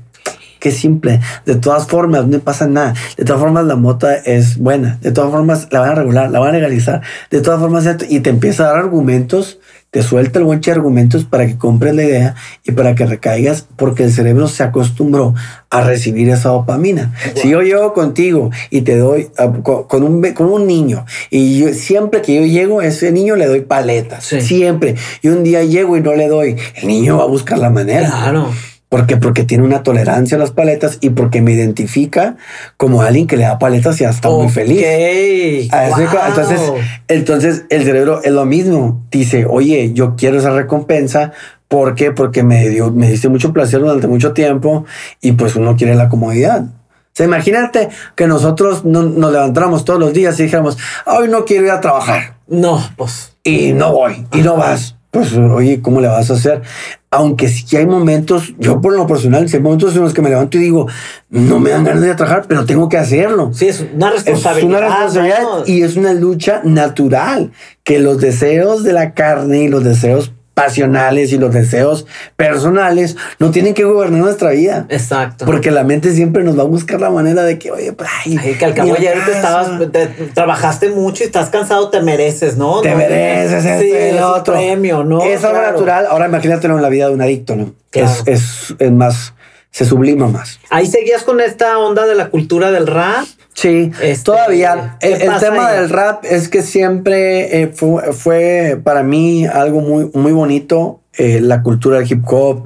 qué 0.59 0.71
simple. 0.71 1.19
De 1.45 1.55
todas 1.55 1.87
formas, 1.87 2.27
no 2.27 2.39
pasa 2.39 2.67
nada. 2.67 2.93
De 3.15 3.23
todas 3.23 3.41
formas, 3.41 3.65
la 3.65 3.75
mota 3.75 4.15
es 4.15 4.57
buena. 4.57 4.97
De 5.01 5.11
todas 5.11 5.31
formas, 5.31 5.67
la 5.71 5.81
van 5.81 5.89
a 5.89 5.95
regular, 5.95 6.31
la 6.31 6.39
van 6.39 6.49
a 6.49 6.53
legalizar. 6.53 7.01
De 7.29 7.41
todas 7.41 7.59
formas, 7.59 7.85
y 8.09 8.19
te 8.19 8.29
empieza 8.29 8.63
a 8.63 8.67
dar 8.67 8.77
argumentos, 8.77 9.59
te 9.89 10.03
suelta 10.03 10.39
el 10.39 10.45
bonche 10.45 10.69
de 10.71 10.75
argumentos 10.77 11.23
para 11.23 11.47
que 11.47 11.57
compres 11.57 11.95
la 11.95 12.03
idea 12.03 12.35
y 12.65 12.71
para 12.73 12.93
que 12.93 13.05
recaigas, 13.05 13.65
porque 13.77 14.03
el 14.03 14.11
cerebro 14.11 14.47
se 14.47 14.61
acostumbró 14.63 15.33
a 15.69 15.81
recibir 15.81 16.29
esa 16.29 16.49
dopamina. 16.49 17.13
Si 17.35 17.49
yo 17.49 17.61
llego 17.61 17.93
contigo 17.93 18.51
y 18.69 18.81
te 18.81 18.97
doy 18.97 19.29
ah, 19.37 19.51
co- 19.63 19.87
con, 19.87 20.03
un, 20.03 20.21
con 20.33 20.47
un 20.47 20.67
niño, 20.67 21.05
y 21.29 21.59
yo, 21.59 21.73
siempre 21.73 22.21
que 22.21 22.35
yo 22.35 22.41
llego 22.45 22.81
a 22.81 22.85
ese 22.85 23.11
niño 23.11 23.35
le 23.37 23.45
doy 23.45 23.61
paletas, 23.61 24.25
Sí. 24.25 24.41
siempre. 24.41 24.95
Y 25.21 25.29
un 25.29 25.43
día 25.43 25.63
llego 25.63 25.95
y 25.97 26.01
no 26.01 26.13
le 26.13 26.27
doy, 26.27 26.57
el 26.75 26.87
niño 26.87 27.17
va 27.17 27.23
a 27.23 27.27
buscar 27.27 27.57
la 27.57 27.69
manera. 27.69 28.07
Claro. 28.09 28.51
¿Por 28.89 29.05
qué? 29.05 29.17
Porque 29.17 29.43
tiene 29.43 29.65
una 29.65 29.83
tolerancia 29.83 30.37
a 30.37 30.39
las 30.39 30.51
paletas 30.51 30.97
y 31.01 31.09
porque 31.09 31.41
me 31.41 31.51
identifica 31.51 32.37
como 32.77 33.01
alguien 33.01 33.27
que 33.27 33.35
le 33.35 33.43
da 33.43 33.59
paletas 33.59 33.99
y 33.99 34.05
ya 34.05 34.09
está 34.11 34.29
muy 34.29 34.47
feliz. 34.49 34.79
Ok. 34.79 35.73
A 35.73 35.87
eso- 35.87 35.95
Wow. 35.97 36.27
Entonces, 36.27 36.61
entonces 37.09 37.65
el 37.69 37.83
cerebro 37.83 38.21
es 38.23 38.31
lo 38.31 38.45
mismo. 38.45 39.01
Dice, 39.11 39.45
oye, 39.49 39.91
yo 39.93 40.15
quiero 40.15 40.37
esa 40.37 40.51
recompensa. 40.51 41.33
¿Por 41.67 41.95
qué? 41.95 42.11
Porque 42.11 42.43
me 42.43 42.69
dio, 42.69 42.91
me 42.91 43.09
diste 43.09 43.27
mucho 43.27 43.51
placer 43.51 43.81
durante 43.81 44.07
mucho 44.07 44.31
tiempo 44.31 44.85
y 45.19 45.33
pues 45.33 45.57
uno 45.57 45.75
quiere 45.75 45.95
la 45.95 46.07
comodidad. 46.07 46.61
O 46.63 46.69
sea, 47.17 47.25
imagínate 47.25 47.89
que 48.15 48.27
nosotros 48.27 48.85
no, 48.85 49.01
nos 49.03 49.31
levantáramos 49.33 49.83
todos 49.83 49.99
los 49.99 50.13
días 50.13 50.39
y 50.39 50.43
dijéramos, 50.43 50.77
hoy 51.07 51.27
no 51.27 51.43
quiero 51.45 51.65
ir 51.65 51.71
a 51.71 51.81
trabajar 51.81 52.37
No, 52.47 52.79
pues. 52.95 53.33
y 53.43 53.73
no 53.73 53.91
voy 53.91 54.25
y 54.31 54.41
no 54.43 54.55
vas. 54.55 54.95
Pues 55.17 55.33
oye, 55.37 55.81
¿cómo 55.81 56.01
le 56.01 56.07
vas 56.07 56.29
a 56.29 56.33
hacer? 56.33 56.61
Aunque 57.09 57.47
sí 57.47 57.75
hay 57.77 57.85
momentos, 57.87 58.53
yo 58.59 58.81
por 58.81 58.93
lo 58.93 59.07
personal, 59.07 59.47
hay 59.51 59.59
momentos 59.59 59.95
en 59.95 60.01
los 60.01 60.13
que 60.13 60.21
me 60.21 60.29
levanto 60.29 60.57
y 60.57 60.61
digo, 60.61 60.87
no 61.29 61.59
me 61.59 61.69
dan 61.71 61.83
ganas 61.85 62.01
de 62.03 62.13
trabajar, 62.15 62.45
pero 62.47 62.65
tengo 62.65 62.89
que 62.89 62.97
hacerlo. 62.97 63.51
Sí, 63.53 63.67
es 63.67 63.83
una 63.95 64.09
Es 64.09 64.25
responsabilidad. 64.25 64.69
una 64.69 64.79
responsabilidad 64.89 65.41
¿no? 65.41 65.63
y 65.65 65.81
es 65.83 65.95
una 65.95 66.13
lucha 66.13 66.61
natural 66.63 67.51
que 67.83 67.99
los 67.99 68.19
deseos 68.19 68.83
de 68.83 68.93
la 68.93 69.13
carne 69.13 69.63
y 69.63 69.67
los 69.69 69.83
deseos 69.83 70.33
pasionales 70.57 71.31
y 71.33 71.37
los 71.37 71.53
deseos 71.53 72.07
personales 72.35 73.15
no 73.37 73.51
tienen 73.51 73.75
que 73.75 73.83
gobernar 73.83 74.21
nuestra 74.21 74.49
vida. 74.49 74.87
Exacto. 74.89 75.45
Porque 75.45 75.69
la 75.69 75.83
mente 75.83 76.11
siempre 76.13 76.43
nos 76.43 76.57
va 76.57 76.63
a 76.63 76.65
buscar 76.65 76.99
la 76.99 77.11
manera 77.11 77.43
de 77.43 77.59
que, 77.59 77.69
oye, 77.69 77.93
pues, 77.93 78.09
ay, 78.25 78.39
Ay, 78.41 78.53
que 78.55 78.65
al 78.65 78.73
cabo 78.73 78.95
ya 78.97 79.09
ahorita 79.11 79.25
casa, 79.27 79.37
estabas, 79.37 79.91
te- 79.91 80.07
trabajaste 80.33 80.89
mucho 80.89 81.23
y 81.23 81.27
estás 81.27 81.49
cansado, 81.49 81.89
te 81.91 82.01
mereces, 82.01 82.57
¿no? 82.57 82.81
Te 82.81 82.89
No, 82.89 82.97
mereces 82.97 83.61
sí, 83.61 83.69
esto 83.69 83.85
y 83.85 83.91
es 83.91 84.13
el 84.15 84.23
otro. 84.23 84.55
premio, 84.55 85.03
¿no? 85.03 85.21
Es 85.23 85.43
algo 85.43 85.59
Claro. 85.59 85.73
natural. 85.73 86.07
Ahora 86.09 86.25
imagínatelo 86.27 86.75
en 86.75 86.81
la 86.81 86.89
vida 86.89 87.07
de 87.07 87.13
un 87.13 87.21
adicto, 87.21 87.55
¿no? 87.55 87.73
Claro. 87.91 88.09
Es, 88.09 88.23
es, 88.25 88.75
es 88.79 88.91
más, 88.91 89.35
se 89.69 89.85
sublima 89.85 90.27
más. 90.27 90.59
Ahí 90.71 90.87
seguías 90.87 91.21
con 91.23 91.39
esta 91.39 91.77
onda 91.77 92.07
de 92.07 92.15
la 92.15 92.29
cultura 92.29 92.71
del 92.71 92.87
rap. 92.87 93.25
Sí, 93.57 93.91
Este, 94.03 94.23
todavía. 94.23 94.97
¿qué 94.99 95.13
El, 95.13 95.39
tema 95.39 95.69
ahí? 95.69 95.77
del 95.79 95.89
rap 95.89 96.23
es 96.23 96.47
que 96.47 96.61
siempre 96.61 97.63
eh, 97.63 97.71
fue, 97.73 98.13
fue 98.13 98.79
para 98.83 99.01
mí 99.01 99.47
algo 99.47 99.81
muy, 99.81 100.11
muy 100.13 100.31
bonito, 100.31 101.01
eh, 101.17 101.39
la 101.41 101.63
cultura 101.63 101.97
del 101.97 102.11
hip 102.11 102.23
hop. 102.27 102.65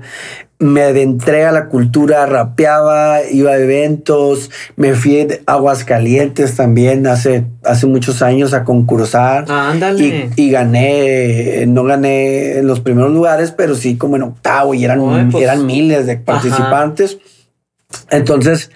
Me 0.59 0.81
adentré 0.83 1.45
a 1.45 1.53
la 1.53 1.69
cultura, 1.69 2.25
rapeaba, 2.25 3.21
iba 3.23 3.51
a 3.51 3.57
eventos, 3.57 4.51
me 4.75 4.93
fui 4.93 5.23
de 5.23 5.41
Aguascalientes 5.47 6.57
también 6.57 7.07
hace, 7.07 7.45
hace 7.63 7.87
muchos 7.87 8.21
años 8.21 8.53
a 8.53 8.65
concursar. 8.65 9.45
Ándale. 9.49 10.29
Y, 10.35 10.43
y 10.47 10.51
gané, 10.51 11.63
no 11.67 11.85
gané 11.85 12.57
en 12.59 12.67
los 12.67 12.81
primeros 12.81 13.11
lugares, 13.11 13.51
pero 13.51 13.75
sí 13.75 13.95
como 13.95 14.17
en 14.17 14.23
octavo 14.23 14.73
y 14.73 14.83
eran, 14.83 14.99
Ay, 15.09 15.29
pues. 15.31 15.41
eran 15.41 15.65
miles 15.65 16.05
de 16.05 16.17
participantes. 16.17 17.17
Entonces, 18.09 18.71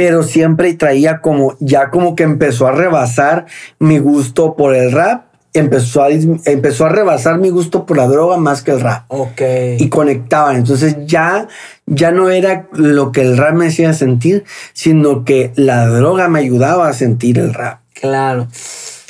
pero 0.00 0.22
siempre 0.22 0.72
traía 0.72 1.20
como, 1.20 1.58
ya 1.60 1.90
como 1.90 2.16
que 2.16 2.22
empezó 2.22 2.66
a 2.66 2.72
rebasar 2.72 3.44
mi 3.78 3.98
gusto 3.98 4.56
por 4.56 4.74
el 4.74 4.92
rap, 4.92 5.24
empezó 5.52 6.02
a, 6.02 6.08
empezó 6.08 6.86
a 6.86 6.88
rebasar 6.88 7.36
mi 7.36 7.50
gusto 7.50 7.84
por 7.84 7.98
la 7.98 8.06
droga 8.06 8.38
más 8.38 8.62
que 8.62 8.70
el 8.70 8.80
rap. 8.80 9.04
Ok. 9.08 9.42
Y 9.76 9.90
conectaban. 9.90 10.56
Entonces 10.56 10.96
ya, 11.04 11.48
ya 11.84 12.12
no 12.12 12.30
era 12.30 12.66
lo 12.72 13.12
que 13.12 13.20
el 13.20 13.36
rap 13.36 13.52
me 13.52 13.66
hacía 13.66 13.92
sentir, 13.92 14.44
sino 14.72 15.26
que 15.26 15.52
la 15.54 15.86
droga 15.86 16.30
me 16.30 16.38
ayudaba 16.38 16.88
a 16.88 16.94
sentir 16.94 17.38
el 17.38 17.52
rap. 17.52 17.80
claro. 17.92 18.48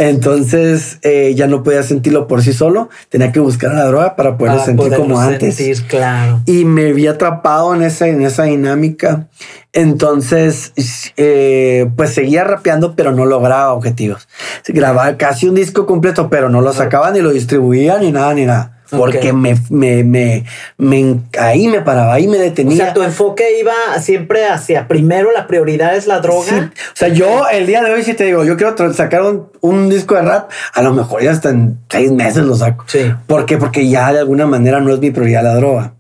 Entonces 0.01 0.99
eh, 1.03 1.35
ya 1.37 1.47
no 1.47 1.63
podía 1.63 1.83
sentirlo 1.83 2.27
por 2.27 2.43
sí 2.43 2.55
solo, 2.55 2.89
tenía 3.11 3.33
que 3.33 3.41
buscar 3.41 3.75
la 3.75 3.85
droga 3.85 4.17
para 4.17 4.39
poderlo 4.39 4.57
Para 4.57 4.65
sentir 4.65 4.87
poderlo 4.87 5.05
como 5.05 5.21
antes. 5.21 5.57
sentir, 5.57 5.87
claro. 5.89 6.41
Y 6.47 6.65
me 6.65 6.95
vi 6.95 7.07
atrapado 7.07 7.75
en 7.75 7.83
esa, 7.83 8.09
en 8.09 8.23
esa 8.23 8.45
dinámica. 8.45 9.29
Entonces, 9.75 10.73
eh, 11.19 11.91
pues 11.97 12.15
seguía 12.15 12.45
rapeando, 12.45 12.97
pero 12.97 13.13
no 13.13 13.27
lograba 13.27 13.75
objetivos. 13.75 14.27
Grababa 14.67 15.19
casi 15.19 15.47
un 15.47 15.55
disco 15.55 15.85
completo, 15.85 16.31
pero 16.31 16.49
no 16.49 16.63
lo 16.63 16.73
sacaba 16.73 17.11
ni 17.11 17.21
lo 17.21 17.31
distribuía 17.31 17.99
ni 17.99 18.11
nada, 18.11 18.33
ni 18.33 18.47
nada. 18.47 18.80
Porque 18.91 19.33
me, 19.33 19.57
me, 19.71 20.03
me, 20.05 20.45
me- 20.79 21.21
ahí 21.39 21.69
me 21.69 21.81
paraba, 21.81 22.15
ahí 22.15 22.27
me 22.29 22.39
O 22.39 22.41
detenía. 22.41 22.77
sea, 22.77 22.95
tu 22.95 23.03
enfoque 23.03 23.59
iba 23.61 23.73
siempre 24.01 24.47
hacia 24.47 24.89
primero 24.89 25.31
la 25.33 25.47
prioridad 25.47 25.95
es 25.97 26.07
la 26.07 26.21
droga. 26.21 26.47
Sí. 26.49 26.55
O 26.57 26.71
sea, 26.95 27.09
yo 27.09 27.49
el 27.49 27.67
día 27.67 27.83
de 27.83 27.93
hoy, 27.93 28.03
si 28.03 28.15
te 28.15 28.25
digo, 28.25 28.45
yo 28.45 28.57
quiero 28.57 28.75
sacar 28.93 29.23
un, 29.23 29.47
un 29.61 29.89
disco 29.89 30.15
de 30.17 30.23
rap, 30.23 30.51
a 30.75 30.83
lo 30.83 30.93
mejor 30.93 31.23
ya 31.23 31.31
hasta 31.31 31.51
en 31.51 31.79
seis 31.89 32.11
meses 32.11 32.45
lo 32.45 32.57
saco. 32.57 32.85
Sí. 32.89 33.13
¿Por 33.27 33.47
qué? 33.47 33.59
Porque 33.59 33.89
ya 33.89 34.13
de 34.13 34.19
alguna 34.21 34.47
manera 34.47 34.81
no 34.81 34.93
es 34.93 35.01
mi 35.01 35.11
prioridad 35.11 35.43
la 35.45 35.55
droga. 35.55 35.95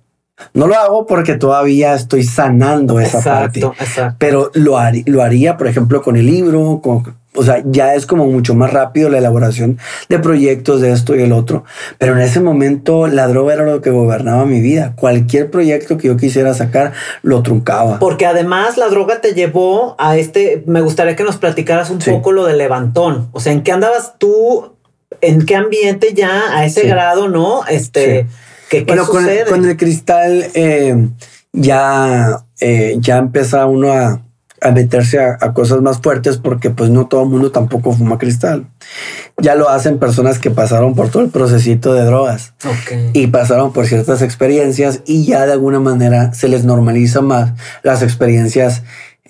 No 0.54 0.66
lo 0.66 0.74
hago 0.74 1.06
porque 1.06 1.34
todavía 1.34 1.94
estoy 1.94 2.24
sanando 2.24 2.98
esa 2.98 3.20
parte. 3.22 3.60
Exacto, 3.60 3.84
exacto. 3.84 4.16
Pero 4.18 4.50
lo, 4.54 4.78
harí- 4.78 5.04
lo 5.06 5.22
haría, 5.22 5.58
por 5.58 5.66
ejemplo, 5.68 6.00
con 6.00 6.16
el 6.16 6.24
libro. 6.26 6.80
con- 6.82 7.19
o 7.34 7.44
sea, 7.44 7.62
ya 7.64 7.94
es 7.94 8.06
como 8.06 8.26
mucho 8.26 8.54
más 8.54 8.72
rápido 8.72 9.08
la 9.08 9.18
elaboración 9.18 9.78
de 10.08 10.18
proyectos 10.18 10.80
de 10.80 10.90
esto 10.92 11.14
y 11.14 11.22
el 11.22 11.32
otro. 11.32 11.64
Pero 11.98 12.12
en 12.14 12.20
ese 12.20 12.40
momento 12.40 13.06
la 13.06 13.28
droga 13.28 13.54
era 13.54 13.64
lo 13.64 13.80
que 13.80 13.90
gobernaba 13.90 14.44
mi 14.46 14.60
vida. 14.60 14.94
Cualquier 14.96 15.48
proyecto 15.50 15.96
que 15.96 16.08
yo 16.08 16.16
quisiera 16.16 16.54
sacar 16.54 16.92
lo 17.22 17.42
truncaba. 17.42 17.98
Porque 18.00 18.26
además 18.26 18.76
la 18.76 18.88
droga 18.88 19.20
te 19.20 19.32
llevó 19.34 19.94
a 19.98 20.16
este. 20.16 20.64
Me 20.66 20.80
gustaría 20.80 21.14
que 21.14 21.22
nos 21.24 21.36
platicaras 21.36 21.90
un 21.90 22.00
Sí. 22.00 22.10
poco 22.10 22.32
lo 22.32 22.46
del 22.46 22.58
levantón. 22.58 23.28
O 23.32 23.38
sea, 23.40 23.52
¿en 23.52 23.62
qué 23.62 23.70
andabas 23.72 24.14
tú? 24.18 24.74
¿En 25.20 25.46
qué 25.46 25.54
ambiente 25.56 26.14
ya 26.14 26.56
a 26.56 26.64
ese 26.64 26.82
Sí. 26.82 26.86
grado, 26.88 27.28
no? 27.28 27.64
Este, 27.66 28.22
Sí. 28.22 28.28
¿qué, 28.70 28.78
qué 28.78 28.84
Bueno, 28.86 29.06
con, 29.06 29.22
sucede? 29.22 29.44
con 29.50 29.64
el 29.64 29.76
cristal 29.76 30.46
eh, 30.54 30.96
ya 31.52 32.42
eh, 32.60 32.96
ya 33.00 33.18
empieza 33.18 33.66
uno 33.66 33.92
a, 33.92 34.20
a 34.60 34.70
meterse 34.70 35.18
a, 35.18 35.38
a, 35.40 35.52
cosas 35.54 35.80
más 35.80 36.00
fuertes 36.00 36.38
porque 36.38 36.70
pues 36.70 36.90
no 36.90 37.06
todo 37.06 37.22
el 37.22 37.28
mundo 37.28 37.50
tampoco 37.50 37.92
fuma 37.92 38.18
cristal. 38.18 38.66
Ya 39.38 39.54
lo 39.54 39.68
hacen 39.68 39.98
personas 39.98 40.38
que 40.38 40.50
pasaron 40.50 40.94
por 40.94 41.10
todo 41.10 41.22
el 41.22 41.30
procesito 41.30 41.94
de 41.94 42.04
drogas 42.04 42.54
y 43.12 43.26
pasaron 43.28 43.72
por 43.72 43.86
ciertas 43.86 44.22
experiencias 44.22 45.02
y 45.06 45.24
ya 45.24 45.46
de 45.46 45.52
alguna 45.52 45.80
manera 45.80 46.32
se 46.34 46.48
les 46.48 46.64
normaliza 46.64 47.20
más 47.20 47.52
las 47.82 48.02
experiencias 48.02 48.82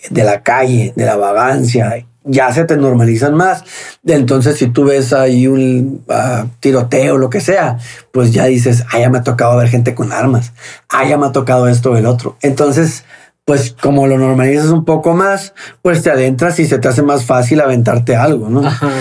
de 0.09 0.25
la 0.25 0.43
calle, 0.43 0.93
de 0.97 1.05
la 1.05 1.17
vagancia, 1.17 2.07
ya 2.25 2.53
se 2.53 2.65
te 2.65 2.77
normalizan 2.77 3.35
más. 3.35 3.65
Entonces, 4.07 4.57
si 4.57 4.69
tú 4.69 4.85
ves 4.85 5.13
ahí 5.13 5.47
un 5.47 6.05
uh, 6.09 6.49
tiroteo, 6.61 7.19
lo 7.19 7.31
que 7.31 7.41
sea, 7.41 7.79
pues 8.13 8.33
ya 8.33 8.45
dices, 8.45 8.85
ah, 8.93 8.99
ya 8.99 9.11
me 9.11 9.19
ha 9.19 9.23
tocado 9.23 9.57
ver 9.57 9.69
gente 9.69 9.95
con 9.95 10.13
armas, 10.13 10.53
ah, 10.89 11.07
ya 11.07 11.17
me 11.17 11.27
ha 11.27 11.33
tocado 11.33 11.69
esto 11.69 11.93
o 11.93 11.97
el 11.97 12.07
otro. 12.07 12.37
Entonces, 12.43 13.05
pues 13.51 13.75
como 13.83 14.07
lo 14.07 14.17
normalizas 14.17 14.69
un 14.69 14.85
poco 14.85 15.13
más, 15.13 15.55
pues 15.83 16.05
te 16.05 16.11
adentras 16.13 16.61
y 16.61 16.67
se 16.67 16.79
te 16.79 16.87
hace 16.87 17.03
más 17.03 17.25
fácil 17.25 17.61
aventarte 17.61 18.15
algo, 18.15 18.49
¿no? 18.49 18.65
Ajá. 18.65 18.93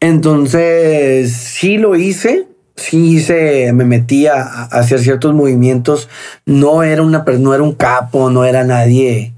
Entonces, 0.00 1.30
sí 1.30 1.76
lo 1.76 1.94
hice, 1.94 2.48
sí 2.74 3.16
hice, 3.16 3.70
me 3.74 3.84
metí 3.84 4.26
a, 4.26 4.40
a 4.44 4.64
hacer 4.64 5.00
ciertos 5.00 5.34
movimientos. 5.34 6.08
No 6.46 6.82
era 6.82 7.02
una, 7.02 7.22
no 7.38 7.52
era 7.52 7.62
un 7.62 7.74
capo, 7.74 8.30
no 8.30 8.46
era 8.46 8.64
nadie 8.64 9.34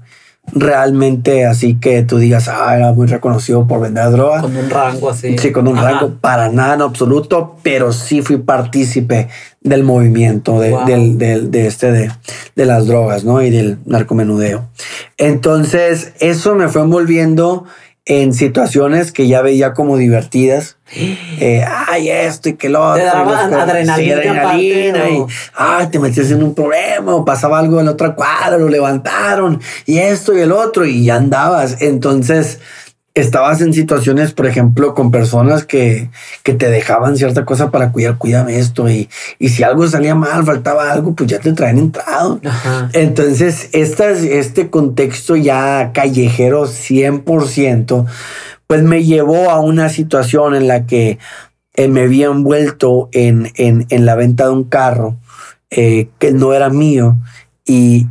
realmente 0.53 1.45
así 1.45 1.75
que 1.79 2.03
tú 2.03 2.17
digas, 2.17 2.47
ah, 2.49 2.75
era 2.75 2.91
muy 2.93 3.07
reconocido 3.07 3.67
por 3.67 3.79
vender 3.81 4.09
droga. 4.11 4.41
Con 4.41 4.55
un 4.55 4.69
rango 4.69 5.09
así. 5.09 5.37
Sí, 5.37 5.51
con 5.51 5.67
un 5.67 5.77
Ajá. 5.77 5.91
rango 5.91 6.15
para 6.19 6.49
nada 6.49 6.73
en 6.75 6.81
absoluto, 6.81 7.55
pero 7.63 7.93
sí 7.93 8.21
fui 8.21 8.37
partícipe 8.37 9.29
del 9.61 9.83
movimiento 9.83 10.59
de, 10.59 10.71
Wow. 10.71 10.85
del, 10.85 11.17
del- 11.17 11.51
de 11.51 11.67
este 11.67 11.91
de, 11.91 12.11
de 12.55 12.65
las 12.65 12.87
drogas, 12.87 13.23
¿no? 13.23 13.41
Y 13.41 13.49
del 13.49 13.77
narcomenudeo. 13.85 14.67
Entonces, 15.17 16.13
eso 16.19 16.55
me 16.55 16.67
fue 16.67 16.81
envolviendo 16.81 17.65
en 18.05 18.33
situaciones 18.33 19.11
que 19.11 19.27
ya 19.27 19.41
veía 19.41 19.73
como 19.73 19.95
divertidas. 19.97 20.77
Eh, 21.43 21.65
ay, 21.65 22.09
esto 22.09 22.49
y 22.49 22.53
que 22.53 22.69
lo 22.69 22.91
otro. 22.91 23.01
Te 23.01 23.09
adrenalina 23.09 23.95
sí, 23.95 24.11
adrenalina 24.11 24.99
aparte, 24.99 25.13
y, 25.13 25.25
ay, 25.55 25.87
te 25.87 25.97
metías 25.97 26.29
en 26.29 26.43
un 26.43 26.53
problema 26.53 27.15
o 27.15 27.25
pasaba 27.25 27.57
algo 27.57 27.79
en 27.79 27.87
la 27.87 27.93
otra 27.93 28.13
cuadra, 28.13 28.59
lo 28.59 28.69
levantaron 28.69 29.59
y 29.87 29.97
esto 29.97 30.37
y 30.37 30.41
el 30.41 30.51
otro 30.51 30.85
y 30.85 31.05
ya 31.05 31.15
andabas. 31.15 31.81
Entonces 31.81 32.59
estabas 33.13 33.59
en 33.61 33.73
situaciones, 33.73 34.33
por 34.33 34.47
ejemplo, 34.47 34.93
con 34.93 35.11
personas 35.11 35.65
que, 35.65 36.09
que 36.43 36.53
te 36.53 36.69
dejaban 36.69 37.17
cierta 37.17 37.43
cosa 37.43 37.69
para 37.69 37.91
cuidar, 37.91 38.17
cuídame 38.17 38.57
esto 38.57 38.89
y, 38.89 39.09
y 39.37 39.49
si 39.49 39.63
algo 39.63 39.87
salía 39.87 40.15
mal, 40.15 40.45
faltaba 40.45 40.91
algo, 40.91 41.13
pues 41.13 41.29
ya 41.29 41.39
te 41.39 41.51
traen 41.51 41.77
entrado. 41.77 42.39
Ajá. 42.45 42.89
Entonces, 42.93 43.69
esta, 43.73 44.11
este 44.11 44.69
contexto 44.69 45.35
ya 45.35 45.91
callejero 45.93 46.67
100%, 46.67 48.05
pues 48.71 48.83
me 48.83 49.03
llevó 49.03 49.49
a 49.51 49.59
una 49.59 49.89
situación 49.89 50.55
en 50.55 50.69
la 50.69 50.85
que 50.85 51.19
eh, 51.75 51.89
me 51.89 52.03
había 52.03 52.27
envuelto 52.27 53.09
en, 53.11 53.51
en, 53.57 53.85
en 53.89 54.05
la 54.05 54.15
venta 54.15 54.45
de 54.45 54.51
un 54.51 54.63
carro 54.63 55.17
eh, 55.71 56.07
que 56.19 56.31
no 56.31 56.53
era 56.53 56.69
mío 56.69 57.17
y, 57.65 58.07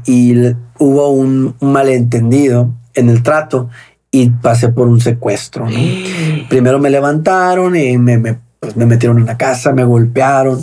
hubo 0.78 1.08
un, 1.08 1.54
un 1.60 1.72
malentendido 1.72 2.74
en 2.92 3.08
el 3.08 3.22
trato 3.22 3.70
y 4.10 4.28
pasé 4.28 4.68
por 4.68 4.86
un 4.86 5.00
secuestro. 5.00 5.64
¿no? 5.64 5.78
Primero 6.50 6.78
me 6.78 6.90
levantaron 6.90 7.74
y 7.74 7.96
me, 7.96 8.18
me, 8.18 8.36
pues, 8.58 8.76
me 8.76 8.84
metieron 8.84 9.18
en 9.18 9.24
la 9.24 9.38
casa, 9.38 9.72
me 9.72 9.84
golpearon. 9.84 10.60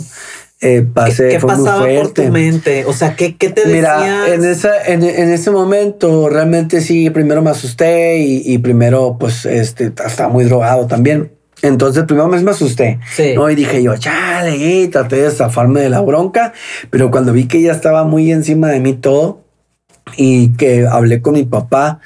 Eh, 0.60 0.84
pasé, 0.92 1.24
¿Qué, 1.24 1.34
qué 1.34 1.40
fue 1.40 1.56
muy 1.56 1.64
pasaba 1.64 1.86
por 1.86 2.12
tu 2.12 2.22
mente? 2.24 2.84
O 2.84 2.92
sea, 2.92 3.14
¿qué, 3.14 3.36
qué 3.36 3.50
te 3.50 3.66
Mira, 3.66 3.98
decías? 3.98 4.28
en, 4.28 4.44
esa, 4.44 4.84
en, 4.86 5.02
en 5.04 5.28
ese 5.30 5.50
momento 5.50 6.28
realmente 6.28 6.80
sí, 6.80 7.10
primero 7.10 7.42
me 7.42 7.50
asusté 7.50 8.18
y, 8.18 8.42
y 8.44 8.58
primero 8.58 9.16
pues 9.18 9.46
este, 9.46 9.92
estaba 10.04 10.28
muy 10.28 10.44
drogado 10.44 10.86
también. 10.86 11.30
Entonces 11.62 12.04
primero 12.04 12.28
me, 12.28 12.50
asusté. 12.50 13.00
Sí. 13.10 13.34
¿no? 13.34 13.50
Y 13.50 13.54
dije 13.54 13.82
yo, 13.82 13.96
chale, 13.96 14.56
y 14.56 14.88
traté 14.88 15.16
de 15.16 15.30
zafarme 15.30 15.80
de 15.80 15.90
la 15.90 16.00
bronca, 16.00 16.52
pero 16.90 17.10
cuando 17.10 17.32
vi 17.32 17.46
que 17.46 17.60
ya 17.62 17.72
estaba 17.72 18.04
muy 18.04 18.30
encima 18.30 18.68
de 18.68 18.80
mí 18.80 18.94
todo 18.94 19.44
y 20.16 20.50
que 20.56 20.86
hablé 20.86 21.20
con 21.20 21.34
mi 21.34 21.44
papá 21.44 22.00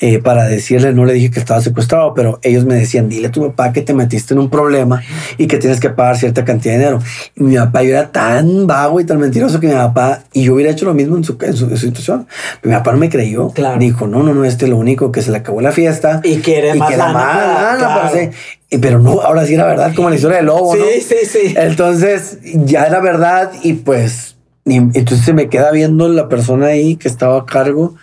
eh, 0.00 0.20
para 0.20 0.44
decirle, 0.44 0.92
no 0.92 1.04
le 1.04 1.12
dije 1.12 1.28
que 1.30 1.40
estaba 1.40 1.60
secuestrado, 1.60 2.14
pero 2.14 2.38
ellos 2.42 2.64
me 2.64 2.76
decían, 2.76 3.08
dile 3.08 3.28
a 3.28 3.30
tu 3.32 3.44
papá 3.48 3.72
que 3.72 3.82
te 3.82 3.94
metiste 3.94 4.32
en 4.32 4.38
un 4.38 4.48
problema 4.48 5.02
y 5.38 5.48
que 5.48 5.58
tienes 5.58 5.80
que 5.80 5.90
pagar 5.90 6.16
cierta 6.16 6.44
cantidad 6.44 6.74
de 6.74 6.78
dinero. 6.78 7.00
Y 7.34 7.42
mi 7.42 7.56
papá, 7.56 7.82
yo 7.82 7.90
era 7.90 8.12
tan 8.12 8.68
vago 8.68 9.00
y 9.00 9.04
tan 9.04 9.18
mentiroso 9.18 9.58
que 9.58 9.66
mi 9.66 9.74
papá, 9.74 10.20
y 10.32 10.44
yo 10.44 10.54
hubiera 10.54 10.70
hecho 10.70 10.84
lo 10.84 10.94
mismo 10.94 11.16
en 11.16 11.24
su, 11.24 11.36
en 11.40 11.54
su, 11.56 11.64
en 11.64 11.76
su 11.76 11.86
situación. 11.88 12.28
Pero 12.60 12.72
mi 12.74 12.78
papá 12.78 12.92
no 12.92 12.98
me 12.98 13.08
creyó. 13.08 13.50
Claro. 13.50 13.80
Dijo, 13.80 14.06
no, 14.06 14.22
no, 14.22 14.32
no, 14.34 14.44
este 14.44 14.66
es 14.66 14.70
lo 14.70 14.76
único 14.76 15.10
que 15.10 15.20
se 15.20 15.32
le 15.32 15.38
acabó 15.38 15.60
la 15.60 15.72
fiesta. 15.72 16.20
Y 16.22 16.36
quiere 16.38 16.74
más 16.74 16.90
que 16.90 16.96
lana 16.96 17.12
más 17.12 17.36
lana 17.36 17.76
claro. 17.78 18.30
y- 18.70 18.78
Pero 18.78 19.00
no, 19.00 19.20
ahora 19.20 19.44
sí 19.46 19.54
era 19.54 19.66
verdad, 19.66 19.92
como 19.96 20.10
la 20.10 20.14
historia 20.14 20.36
del 20.36 20.46
lobo, 20.46 20.76
¿no? 20.76 20.84
Sí, 20.84 21.00
sí, 21.00 21.16
sí. 21.26 21.54
Entonces 21.56 22.38
ya 22.44 22.84
era 22.84 23.00
verdad 23.00 23.50
y 23.64 23.72
pues 23.72 24.36
y- 24.64 24.76
entonces 24.76 25.22
se 25.24 25.32
me 25.32 25.48
queda 25.48 25.72
viendo 25.72 26.08
la 26.08 26.28
persona 26.28 26.66
ahí 26.66 26.94
que 26.96 27.08
estaba 27.08 27.38
a 27.40 27.46
cargo 27.46 27.96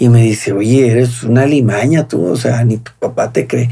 y 0.00 0.08
me 0.08 0.22
dice, 0.22 0.52
oye, 0.52 0.90
eres 0.90 1.22
una 1.22 1.46
limaña 1.46 2.08
tú, 2.08 2.24
o 2.26 2.36
sea, 2.36 2.64
ni 2.64 2.78
tu 2.78 2.90
papá 2.98 3.30
te 3.32 3.46
cree. 3.46 3.68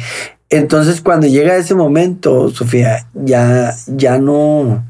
Entonces 0.50 1.00
cuando 1.00 1.26
llega 1.26 1.56
ese 1.56 1.74
momento, 1.74 2.50
Sofía, 2.50 3.06
ya, 3.14 3.74
ya 3.88 4.18
no, 4.18 4.84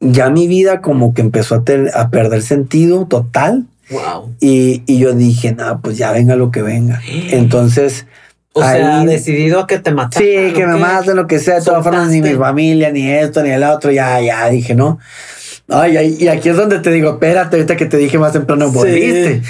ya 0.00 0.30
mi 0.30 0.48
vida 0.48 0.80
como 0.80 1.14
que 1.14 1.20
empezó 1.20 1.54
a, 1.54 1.62
ter- 1.64 1.90
a 1.94 2.10
perder 2.10 2.42
sentido 2.42 3.06
total 3.06 3.66
Wow. 3.90 4.34
y, 4.40 4.82
y 4.86 4.98
yo 4.98 5.12
dije, 5.14 5.52
no, 5.52 5.80
pues 5.80 5.96
ya 5.98 6.12
venga 6.12 6.36
lo 6.36 6.50
que 6.50 6.62
venga. 6.62 7.00
Entonces... 7.30 8.06
O 8.52 8.62
sea, 8.62 9.00
ahí- 9.00 9.06
decidido 9.06 9.60
a 9.60 9.66
que 9.68 9.78
te 9.78 9.92
mataran. 9.92 10.26
Sí, 10.28 10.52
que 10.54 10.64
¿o 10.64 10.68
me 10.68 10.76
maten, 10.76 11.14
lo 11.14 11.28
que 11.28 11.38
sea. 11.38 11.60
De 11.60 11.64
todas 11.64 11.84
formas, 11.84 12.08
ni 12.08 12.20
mi 12.20 12.34
familia, 12.34 12.90
ni 12.90 13.08
esto, 13.08 13.44
ni 13.44 13.50
el 13.50 13.62
otro. 13.62 13.92
Ya, 13.92 14.20
ya, 14.20 14.48
dije, 14.48 14.74
no. 14.74 14.98
Ay, 15.68 15.96
ay, 15.96 16.16
y 16.18 16.26
aquí 16.26 16.48
es 16.48 16.56
donde 16.56 16.80
te 16.80 16.90
digo, 16.90 17.10
espérate, 17.10 17.54
ahorita 17.56 17.76
que 17.76 17.86
te 17.86 17.96
dije 17.96 18.18
más 18.18 18.32
temprano, 18.32 18.72
Sí. 18.72 19.40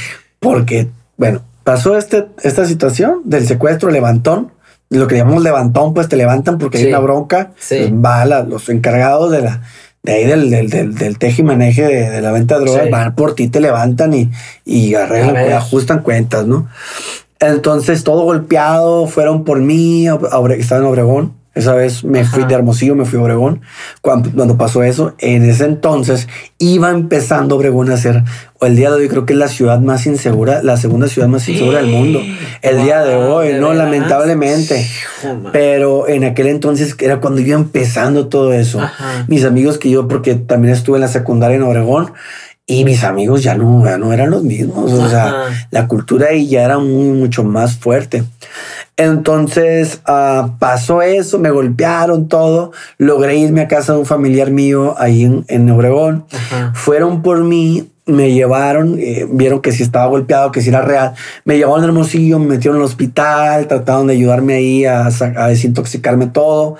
Porque, 0.40 0.88
bueno, 1.16 1.42
pasó 1.64 1.96
este, 1.96 2.26
esta 2.42 2.66
situación 2.66 3.20
del 3.24 3.46
secuestro, 3.46 3.90
levantón. 3.90 4.50
Lo 4.88 5.06
que 5.06 5.16
llamamos 5.16 5.44
levantón, 5.44 5.94
pues 5.94 6.08
te 6.08 6.16
levantan 6.16 6.58
porque 6.58 6.78
Sí. 6.78 6.84
hay 6.84 6.90
una 6.90 6.98
bronca. 6.98 7.52
Sí. 7.58 7.76
Pues, 7.78 7.92
va 8.04 8.24
la- 8.24 8.42
los 8.42 8.68
encargados 8.68 9.30
de 9.30 9.42
la 9.42 9.62
de 10.02 10.12
ahí 10.14 10.24
del, 10.24 10.48
del, 10.50 10.70
del, 10.70 10.94
del 10.94 11.18
teje 11.18 11.42
y 11.42 11.44
maneje 11.44 11.82
de, 11.84 12.08
de 12.08 12.20
la 12.22 12.32
venta 12.32 12.58
de 12.58 12.64
drogas, 12.64 12.84
Sí. 12.84 12.90
van 12.90 13.14
por 13.14 13.34
ti, 13.34 13.48
te 13.48 13.60
levantan 13.60 14.14
y, 14.14 14.30
y 14.64 14.94
arreglan, 14.94 15.34
ver. 15.34 15.52
ajustan 15.52 15.98
cuentas, 16.00 16.46
¿no? 16.46 16.68
Entonces, 17.38 18.02
todo 18.02 18.22
golpeado, 18.22 19.06
fueron 19.06 19.44
por 19.44 19.60
mí, 19.60 20.06
estaba 20.06 20.80
en 20.80 20.86
Obregón. 20.86 21.34
Esa 21.60 21.74
vez 21.74 22.04
me 22.04 22.24
fui 22.24 22.40
Ajá. 22.40 22.48
de 22.48 22.54
Hermosillo, 22.54 22.94
me 22.96 23.04
fui 23.04 23.18
a 23.18 23.22
Obregón. 23.22 23.60
Cuando, 24.00 24.30
cuando 24.32 24.56
pasó 24.56 24.82
eso, 24.82 25.14
en 25.18 25.44
ese 25.48 25.66
entonces 25.66 26.26
iba 26.58 26.90
empezando 26.90 27.56
Obregón 27.56 27.90
a 27.90 27.96
ser, 27.96 28.24
o 28.58 28.66
el 28.66 28.76
día 28.76 28.90
de 28.90 28.96
hoy 28.96 29.08
creo 29.08 29.26
que 29.26 29.34
es 29.34 29.38
la 29.38 29.48
ciudad 29.48 29.78
más 29.80 30.06
insegura, 30.06 30.62
la 30.62 30.76
segunda 30.76 31.06
ciudad 31.08 31.28
más 31.28 31.48
insegura 31.48 31.78
del 31.78 31.90
mundo. 31.90 32.20
El 32.62 32.82
día 32.82 33.02
de 33.02 33.14
hoy, 33.14 33.48
¿de 33.48 33.60
¿no? 33.60 33.74
Lamentablemente. 33.74 34.86
Pero 35.52 36.08
en 36.08 36.24
aquel 36.24 36.46
entonces 36.46 36.96
era 36.98 37.20
cuando 37.20 37.40
iba 37.40 37.56
empezando 37.56 38.28
todo 38.28 38.52
eso. 38.52 38.80
Ajá. 38.80 39.24
Mis 39.28 39.44
amigos 39.44 39.78
que 39.78 39.90
yo, 39.90 40.08
porque 40.08 40.34
también 40.34 40.74
estuve 40.74 40.96
en 40.96 41.02
la 41.02 41.08
secundaria 41.08 41.56
en 41.56 41.62
Obregón, 41.62 42.12
y 42.66 42.84
mis 42.84 43.02
amigos 43.02 43.42
ya 43.42 43.56
no, 43.56 43.84
ya 43.84 43.98
no 43.98 44.12
eran 44.12 44.30
los 44.30 44.44
mismos. 44.44 44.92
O 44.92 45.08
sea, 45.08 45.26
Ajá. 45.26 45.66
la 45.72 45.88
cultura 45.88 46.28
ahí 46.28 46.46
ya 46.46 46.62
era 46.62 46.78
muy, 46.78 47.08
mucho 47.08 47.42
más 47.42 47.76
fuerte. 47.76 48.22
Entonces 49.00 50.02
ah, 50.04 50.56
pasó 50.58 51.00
eso, 51.00 51.38
me 51.38 51.50
golpearon 51.50 52.28
todo. 52.28 52.72
Logré 52.98 53.36
irme 53.36 53.62
a 53.62 53.68
casa 53.68 53.94
de 53.94 54.00
un 54.00 54.06
familiar 54.06 54.50
mío 54.50 54.94
ahí 54.98 55.24
en, 55.24 55.44
en 55.48 55.70
Obregón. 55.70 56.26
Ajá. 56.30 56.72
Fueron 56.74 57.22
por 57.22 57.42
mí, 57.42 57.90
me 58.04 58.32
llevaron, 58.32 58.98
eh, 58.98 59.26
vieron 59.30 59.62
que 59.62 59.72
si 59.72 59.82
estaba 59.82 60.06
golpeado, 60.06 60.52
que 60.52 60.60
si 60.60 60.68
era 60.68 60.82
real. 60.82 61.14
Me 61.46 61.56
llevaron 61.56 61.82
al 61.82 61.90
Hermosillo, 61.90 62.38
me 62.38 62.46
metieron 62.46 62.78
al 62.78 62.84
hospital, 62.84 63.66
trataron 63.68 64.06
de 64.06 64.12
ayudarme 64.12 64.54
ahí 64.54 64.84
a, 64.84 65.06
a 65.06 65.48
desintoxicarme 65.48 66.26
todo 66.26 66.76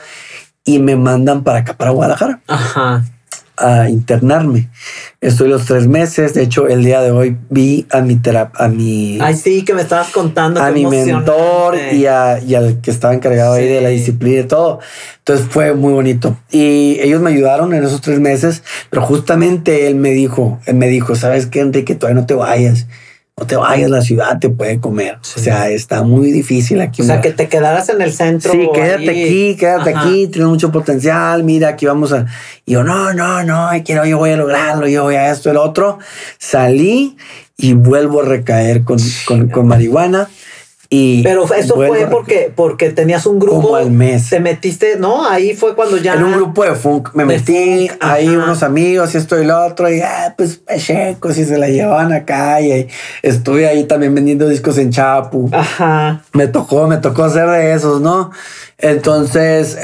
y 0.64 0.78
me 0.78 0.96
mandan 0.96 1.42
para 1.42 1.60
acá, 1.60 1.74
para 1.74 1.90
Guadalajara, 1.90 2.40
Ajá. 2.46 3.04
A 3.60 3.88
internarme. 3.88 4.68
Estoy 5.20 5.48
los 5.48 5.66
tres 5.66 5.86
meses. 5.86 6.34
De 6.34 6.42
hecho, 6.42 6.66
el 6.66 6.82
día 6.84 7.02
de 7.02 7.10
hoy 7.10 7.36
vi 7.50 7.86
a 7.90 8.00
mi 8.00 8.16
terap 8.16 8.54
a 8.60 8.68
mi, 8.68 9.18
Ay, 9.20 9.36
sí, 9.36 9.64
que 9.64 9.74
me 9.74 9.82
estabas 9.82 10.08
contando. 10.08 10.60
a 10.62 10.70
mi 10.70 10.86
mentor 10.86 11.76
y, 11.92 12.06
a- 12.06 12.40
y 12.40 12.54
al 12.54 12.80
que 12.80 12.90
estaba 12.90 13.12
encargado 13.14 13.52
ahí 13.54 13.66
de 13.68 13.80
la 13.80 13.90
disciplina 13.90 14.40
y 14.40 14.44
todo. 14.44 14.80
Entonces 15.18 15.46
fue 15.48 15.74
muy 15.74 15.92
bonito. 15.92 16.36
Y 16.50 16.98
ellos 17.00 17.20
me 17.20 17.30
ayudaron 17.30 17.74
en 17.74 17.84
esos 17.84 18.00
tres 18.00 18.18
meses, 18.20 18.62
pero 18.88 19.02
justamente 19.02 19.86
él 19.86 19.94
me 19.96 20.10
dijo, 20.10 20.58
él 20.66 20.74
me 20.76 20.88
dijo, 20.88 21.14
¿sabes 21.14 21.46
qué, 21.46 21.60
Enrique? 21.60 21.94
Todavía 21.94 22.20
no 22.20 22.26
te 22.26 22.34
vayas. 22.34 22.86
No 23.40 23.46
te 23.46 23.56
vayas, 23.56 23.88
la 23.88 24.02
ciudad 24.02 24.38
te 24.38 24.50
puede 24.50 24.80
comer. 24.80 25.16
Sí. 25.22 25.40
O 25.40 25.42
sea, 25.42 25.70
está 25.70 26.02
muy 26.02 26.30
difícil 26.30 26.78
aquí. 26.82 27.00
O 27.00 27.06
sea, 27.06 27.22
que 27.22 27.32
te 27.32 27.48
quedaras 27.48 27.88
en 27.88 28.02
el 28.02 28.12
centro. 28.12 28.52
Sí, 28.52 28.68
quédate 28.74 29.08
ahí. 29.08 29.24
aquí, 29.24 29.56
quédate 29.56 29.94
Ajá. 29.94 30.02
aquí, 30.02 30.26
tienes 30.26 30.50
mucho 30.50 30.70
potencial, 30.70 31.42
mira, 31.42 31.68
aquí 31.70 31.86
vamos 31.86 32.12
a... 32.12 32.26
Y 32.66 32.72
yo, 32.72 32.84
no, 32.84 33.14
no, 33.14 33.42
no, 33.42 33.70
quiero, 33.82 34.04
yo 34.04 34.18
voy 34.18 34.32
a 34.32 34.36
lograrlo, 34.36 34.86
yo 34.88 35.04
voy 35.04 35.14
a 35.14 35.30
esto, 35.30 35.50
el 35.50 35.56
otro. 35.56 35.98
Salí 36.36 37.16
y 37.56 37.72
vuelvo 37.72 38.20
a 38.20 38.24
recaer 38.26 38.84
con, 38.84 38.98
con, 39.26 39.48
con 39.48 39.66
marihuana. 39.66 40.28
Y 40.92 41.22
Pero 41.22 41.44
eso 41.54 41.76
fue 41.76 42.08
porque, 42.10 42.52
porque 42.54 42.90
tenías 42.90 43.24
un 43.24 43.38
grupo. 43.38 43.62
Como 43.62 43.76
al 43.76 43.92
mes. 43.92 44.28
Te 44.28 44.40
metiste, 44.40 44.96
¿no? 44.98 45.24
Ahí 45.24 45.54
fue 45.54 45.76
cuando 45.76 45.96
ya. 45.96 46.14
En 46.14 46.24
un 46.24 46.32
grupo 46.32 46.64
de 46.64 46.74
funk 46.74 47.10
me 47.14 47.22
De 47.22 47.28
metí 47.28 47.88
funk, 47.88 47.98
ahí 48.00 48.26
ajá. 48.26 48.38
unos 48.38 48.62
amigos 48.64 49.14
y 49.14 49.18
esto 49.18 49.40
y 49.40 49.46
lo 49.46 49.64
otro 49.64 49.88
y 49.88 50.00
ah, 50.00 50.34
pues 50.36 50.56
pechecos 50.56 51.38
y 51.38 51.44
se 51.44 51.58
la 51.58 51.68
llevaban 51.68 52.12
acá 52.12 52.60
y 52.60 52.88
estuve 53.22 53.68
ahí 53.68 53.84
también 53.84 54.16
vendiendo 54.16 54.48
discos 54.48 54.78
en 54.78 54.90
Chapu. 54.90 55.48
Ajá. 55.52 56.22
Me 56.32 56.48
tocó, 56.48 56.88
me 56.88 56.96
tocó 56.96 57.30
ser 57.30 57.48
de 57.48 57.72
esos, 57.72 58.00
¿no? 58.00 58.32
Entonces, 58.76 59.78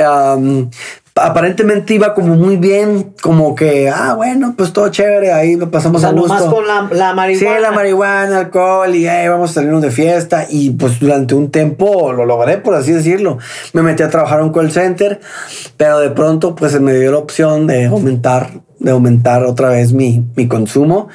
aparentemente 1.16 1.94
iba 1.94 2.14
como 2.14 2.36
muy 2.36 2.56
bien, 2.56 3.14
como 3.22 3.54
que, 3.54 3.88
ah, 3.88 4.14
bueno, 4.14 4.54
pues 4.56 4.72
todo 4.72 4.88
chévere, 4.90 5.32
ahí 5.32 5.56
lo 5.56 5.66
O 5.66 5.70
pasamos 5.70 6.00
sea, 6.02 6.10
a 6.10 6.12
gusto. 6.12 6.28
nomás 6.28 6.44
con 6.52 6.66
la, 6.66 6.82
la 6.92 7.10
Sí, 7.10 7.14
marihuana. 7.16 7.60
la 7.60 7.70
marihuana, 7.72 8.38
alcohol 8.38 8.94
y 8.94 9.06
eh, 9.08 9.28
vamos 9.28 9.50
a 9.50 9.54
salirnos 9.54 9.82
de 9.82 9.90
fiesta. 9.90 10.46
Y 10.50 10.70
pues 10.70 11.00
durante 11.00 11.34
un 11.34 11.50
tiempo 11.50 12.12
lo 12.12 12.26
logré, 12.26 12.58
por 12.58 12.74
así 12.74 12.92
decirlo. 12.92 13.38
Me 13.72 13.82
metí 13.82 14.02
a 14.02 14.10
trabajar 14.10 14.40
en 14.40 14.46
un 14.46 14.52
call 14.52 14.70
center, 14.70 15.20
pero 15.76 15.98
de 16.00 16.10
pronto 16.10 16.54
pues 16.54 16.72
se 16.72 16.80
me 16.80 16.92
dio 16.94 17.10
la 17.12 17.18
opción 17.18 17.66
de 17.66 17.86
aumentar, 17.86 18.50
de 18.78 18.90
aumentar 18.90 19.44
otra 19.44 19.70
vez 19.70 19.92
mi, 19.94 20.24
mi 20.36 20.46
consumo. 20.48 21.08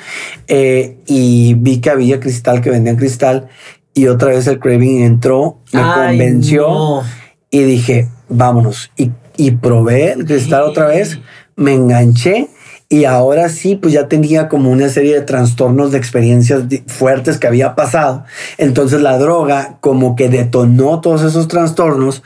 Eh, 0.48 0.98
y 1.06 1.54
vi 1.56 1.80
que 1.80 1.90
había 1.92 2.20
cristal, 2.20 2.62
que 2.62 2.70
vendían 2.72 2.96
cristal. 2.98 3.48
Y 3.94 4.08
otra 4.08 4.30
vez 4.30 4.48
el 4.48 4.58
craving 4.58 5.02
entró, 5.04 5.60
me 5.74 5.82
Ay, 5.84 6.18
convenció 6.18 6.62
no. 6.70 7.04
y 7.50 7.64
dije, 7.64 8.08
vámonos. 8.30 8.90
Y, 8.96 9.12
y 9.38 9.52
probé 9.52 10.14
el 10.14 10.26
cristal 10.26 10.64
otra 10.64 10.88
vez, 10.88 11.20
me 11.56 11.74
enganché 11.74 12.50
y 12.92 13.06
ahora 13.06 13.48
sí, 13.48 13.76
pues 13.78 13.94
ya 13.94 14.10
tenía 14.10 14.50
como 14.50 14.70
una 14.70 14.90
serie 14.90 15.14
de 15.14 15.22
trastornos 15.22 15.94
de 15.94 15.98
experiencias 15.98 16.64
fuertes 16.88 17.38
que 17.38 17.48
había 17.48 17.74
pasado. 17.74 18.26
Entonces 18.58 19.02
la 19.02 19.18
droga 19.18 19.78
como 19.80 20.18
que 20.18 20.28
detonó 20.28 21.00
todos 21.00 21.24
esos 21.24 21.48
trastornos 21.48 22.22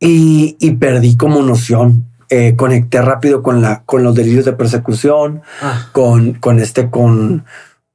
y, 0.00 0.56
y 0.60 0.72
perdí 0.72 1.18
como 1.18 1.42
noción. 1.42 2.06
Eh, 2.30 2.56
conecté 2.56 3.02
rápido 3.02 3.42
con, 3.42 3.60
la, 3.60 3.82
con 3.84 4.02
los 4.02 4.14
delirios 4.14 4.46
de 4.46 4.54
persecución, 4.54 5.42
Ah, 5.60 5.90
con, 5.92 6.32
con 6.32 6.58
este, 6.58 6.88
con, 6.88 7.44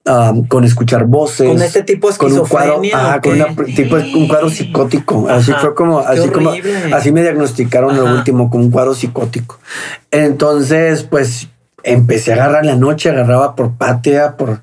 um, 0.07 0.45
con 0.47 0.63
escuchar 0.63 1.05
voces 1.05 1.47
con 1.47 1.61
este 1.61 1.83
tipo 1.83 2.09
de 2.09 2.17
con 2.17 2.31
un 2.31 2.39
cuadro, 2.47 2.73
esquizofrenia. 2.75 2.97
ajá, 3.07 3.17
¿o 3.17 3.21
con 3.21 3.33
una 3.33 3.47
pr- 3.49 3.75
tipo 3.75 3.95
un 3.95 4.27
cuadro 4.27 4.49
psicótico. 4.49 5.27
Así 5.29 5.51
Ajá, 5.51 5.61
fue 5.61 5.75
como, 5.75 5.99
así 5.99 6.29
como, 6.29 6.51
así 6.93 7.11
me 7.11 7.21
diagnosticaron 7.21 7.95
lo 7.95 8.05
Ajá. 8.07 8.15
último 8.15 8.49
con 8.49 8.61
un 8.61 8.71
cuadro 8.71 8.93
psicótico. 8.93 9.59
Entonces, 10.11 11.03
pues 11.03 11.49
empecé 11.83 12.31
a 12.31 12.35
agarrar 12.35 12.65
la 12.65 12.75
noche, 12.75 13.09
agarraba 13.09 13.55
por 13.55 13.73
Patria, 13.73 14.35
por 14.37 14.61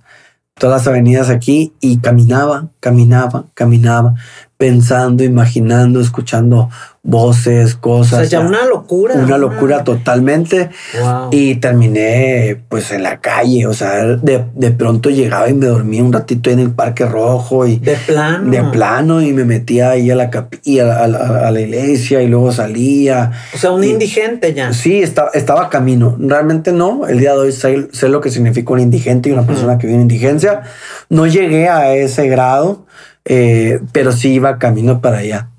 todas 0.59 0.81
las 0.83 0.89
avenidas 0.89 1.31
aquí 1.31 1.73
y 1.81 1.99
caminaba, 1.99 2.69
caminaba, 2.81 3.47
caminaba, 3.55 4.15
pensando, 4.57 5.25
imaginando, 5.25 6.01
escuchando 6.01 6.71
voces, 7.07 7.75
O 7.75 7.81
cosas. 7.81 8.29
sea, 8.29 8.41
ya 8.41 8.47
una 8.47 8.65
locura. 8.65 9.15
una 9.15 9.37
locura 9.39 9.85
totalmente. 9.85 10.71
Wow. 11.01 11.29
Y 11.33 11.57
terminé 11.57 12.63
pues 12.69 12.91
en 12.93 13.03
la 13.03 13.21
calle, 13.21 13.67
o 13.67 13.75
sea, 13.75 14.05
de, 14.17 14.45
de 14.55 14.71
pronto 14.71 15.11
llegaba 15.11 15.49
y 15.51 15.55
me 15.55 15.67
dormía 15.67 16.03
un 16.03 16.13
ratito 16.15 16.51
en 16.51 16.59
el 16.61 16.71
Parque 16.71 17.05
Rojo 17.05 17.67
y 17.67 17.77
de 17.77 17.95
plano. 18.07 18.51
de 18.51 18.63
plano 18.65 19.21
y 19.23 19.33
me 19.35 19.45
metía 19.45 19.91
ahí 19.91 20.11
a 20.11 20.17
la 20.17 20.31
capilla, 20.31 21.05
a, 21.05 21.07
la- 21.07 21.47
a 21.47 21.51
la 21.51 21.61
iglesia 21.61 22.23
y 22.23 22.27
luego 22.29 22.51
salía. 22.53 23.33
O 23.55 23.59
sea, 23.59 23.71
un 23.71 23.85
Y- 23.85 23.89
indigente 23.91 24.55
ya. 24.55 24.73
Sí, 24.73 25.03
estaba, 25.03 25.29
estaba 25.35 25.69
camino. 25.69 26.17
Realmente 26.19 26.73
no. 26.73 27.07
El 27.07 27.21
día 27.21 27.33
de 27.35 27.39
hoy 27.39 27.53
sé, 27.53 27.89
sé 27.93 28.09
lo 28.09 28.23
que 28.23 28.31
significa 28.31 28.73
un 28.73 28.81
indigente 28.81 29.29
y 29.29 29.33
una 29.33 29.47
persona 29.47 29.77
que 29.79 29.87
vive 29.87 29.97
en 29.97 30.03
indigencia. 30.03 30.63
No 31.11 31.27
llegué 31.27 31.69
a 31.69 31.95
ese 31.95 32.29
grado, 32.29 32.87
eh, 33.27 33.81
pero 33.93 34.11
sí 34.13 34.33
iba 34.33 34.59
camino 34.59 35.03
para 35.03 35.19
allá. 35.19 35.51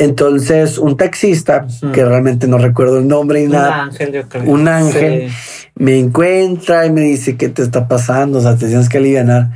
Entonces, 0.00 0.78
un 0.78 0.96
taxista, 0.96 1.66
que 1.92 2.04
realmente 2.04 2.48
no 2.48 2.56
recuerdo 2.58 2.98
el 2.98 3.06
nombre 3.06 3.40
ni 3.40 3.46
Un 3.46 3.52
nada, 3.52 3.82
ángel, 3.84 4.12
yo 4.12 4.28
creo. 4.28 4.44
un 4.44 4.66
ángel. 4.66 5.28
Sí. 5.30 5.36
me 5.76 5.98
encuentra 5.98 6.86
y 6.86 6.90
me 6.90 7.02
dice, 7.02 7.36
¿qué 7.36 7.48
te 7.50 7.62
está 7.62 7.86
pasando? 7.86 8.38
O 8.38 8.42
sea, 8.42 8.56
te 8.56 8.66
tienes 8.66 8.88
que 8.88 8.98
aliviar. 8.98 9.50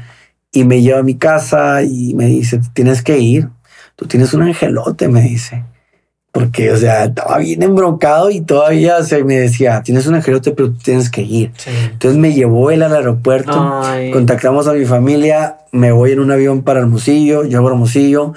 Y 0.52 0.64
me 0.64 0.80
lleva 0.82 1.00
a 1.00 1.02
mi 1.02 1.16
casa 1.16 1.82
y 1.82 2.14
me 2.14 2.26
dice, 2.26 2.58
"Te 2.58 2.68
tienes 2.74 3.02
que 3.02 3.18
ir. 3.18 3.48
Tú 3.96 4.06
tienes 4.06 4.32
un 4.34 4.42
angelote, 4.42 5.08
me 5.08 5.22
dice. 5.22 5.64
Porque, 6.34 6.72
o 6.72 6.76
sea, 6.76 7.04
estaba 7.04 7.38
bien 7.38 7.62
embroncado 7.62 8.28
y 8.28 8.40
todavía 8.40 8.96
o 8.96 9.04
sea, 9.04 9.24
me 9.24 9.36
decía, 9.38 9.82
tienes 9.84 10.08
un 10.08 10.16
angelote, 10.16 10.50
pero 10.50 10.72
tú 10.72 10.78
tienes 10.82 11.08
que 11.08 11.22
ir. 11.22 11.52
Sí. 11.56 11.70
Entonces 11.92 12.18
me 12.18 12.32
llevó 12.32 12.72
él 12.72 12.82
al 12.82 12.92
aeropuerto. 12.92 13.52
Ay. 13.84 14.10
Contactamos 14.10 14.66
a 14.66 14.72
mi 14.72 14.84
familia, 14.84 15.58
me 15.70 15.92
voy 15.92 16.10
en 16.10 16.18
un 16.18 16.32
avión 16.32 16.62
para 16.62 16.80
Hermosillo, 16.80 17.44
llego 17.44 17.68
a 17.68 17.70
Hermosillo, 17.70 18.32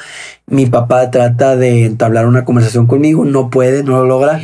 mi 0.46 0.68
papá 0.68 1.10
trata 1.10 1.56
de 1.56 1.86
entablar 1.86 2.28
una 2.28 2.46
conversación 2.46 2.86
conmigo, 2.86 3.26
no 3.26 3.50
puede, 3.50 3.84
no 3.84 3.94
lo 3.94 4.06
logra. 4.06 4.42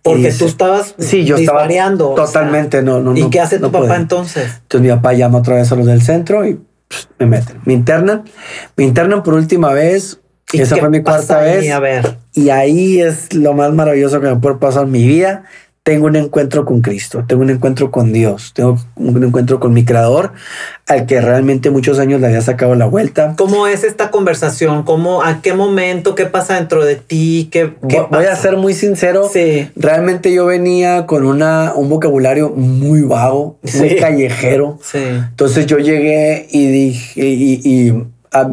Porque 0.00 0.22
dice- 0.22 0.38
tú 0.38 0.46
estabas 0.46 0.94
Sí, 0.98 1.26
yo 1.26 1.36
estaba 1.36 1.58
disvariando, 1.60 2.12
o 2.12 2.16
sea. 2.16 2.24
totalmente, 2.24 2.80
no, 2.82 3.00
no. 3.02 3.14
¿Y 3.14 3.20
no, 3.20 3.28
qué 3.28 3.38
hace 3.38 3.58
tu 3.58 3.70
papá 3.70 3.96
entonces? 3.96 4.60
Entonces 4.62 4.80
mi 4.80 4.88
papá 4.96 5.12
llama 5.12 5.40
otra 5.40 5.56
vez 5.56 5.70
a 5.70 5.76
los 5.76 5.84
del 5.84 6.00
centro 6.00 6.46
y 6.46 6.58
pss, 6.88 7.08
me 7.18 7.26
meten. 7.26 7.60
Me 7.66 7.74
internan, 7.74 8.24
me 8.78 8.84
internan 8.84 9.22
por 9.22 9.34
última 9.34 9.74
vez. 9.74 10.20
¿Y 10.52 10.62
Esa 10.62 10.76
fue 10.76 10.88
mi 10.88 11.02
cuarta 11.02 11.40
vez. 11.40 11.70
A 11.70 11.80
ver. 11.80 12.16
Y 12.34 12.50
ahí 12.50 13.00
es 13.00 13.32
lo 13.34 13.54
más 13.54 13.72
maravilloso 13.72 14.20
que 14.20 14.26
me 14.28 14.36
puede 14.36 14.56
pasar 14.56 14.84
en 14.84 14.90
mi 14.90 15.06
vida. 15.06 15.44
Tengo 15.84 16.06
un 16.06 16.16
encuentro 16.16 16.64
con 16.64 16.80
Cristo, 16.80 17.24
tengo 17.28 17.42
un 17.42 17.50
encuentro 17.50 17.90
con 17.90 18.10
Dios, 18.10 18.52
tengo 18.54 18.78
un 18.96 19.22
encuentro 19.22 19.60
con 19.60 19.74
mi 19.74 19.84
creador, 19.84 20.32
al 20.86 21.04
que 21.04 21.20
realmente 21.20 21.68
muchos 21.68 21.98
años 21.98 22.22
le 22.22 22.28
había 22.28 22.40
sacado 22.40 22.74
la 22.74 22.86
vuelta. 22.86 23.34
¿Cómo 23.36 23.66
es 23.66 23.84
esta 23.84 24.10
conversación? 24.10 24.84
¿Cómo, 24.84 25.22
¿A 25.22 25.42
qué 25.42 25.52
momento? 25.52 26.14
¿Qué 26.14 26.24
pasa 26.24 26.54
dentro 26.54 26.86
de 26.86 26.96
ti? 26.96 27.50
¿Qué, 27.52 27.74
qué 27.86 28.00
Voy 28.00 28.06
voy 28.10 28.24
a 28.24 28.30
pasa? 28.30 28.40
ser 28.40 28.56
muy 28.56 28.72
sincero. 28.72 29.28
Sí. 29.30 29.68
Realmente 29.76 30.32
yo 30.32 30.46
venía 30.46 31.04
con 31.04 31.26
una, 31.26 31.74
un 31.76 31.90
vocabulario 31.90 32.48
muy 32.48 33.02
vago, 33.02 33.58
muy 33.62 33.90
Sí. 33.90 33.96
callejero. 33.96 34.78
Sí. 34.82 35.00
Entonces 35.04 35.66
yo 35.66 35.76
llegué 35.76 36.48
y 36.50 36.66
dije, 36.66 37.20
y, 37.28 37.60
y, 37.62 38.04
ah, 38.32 38.50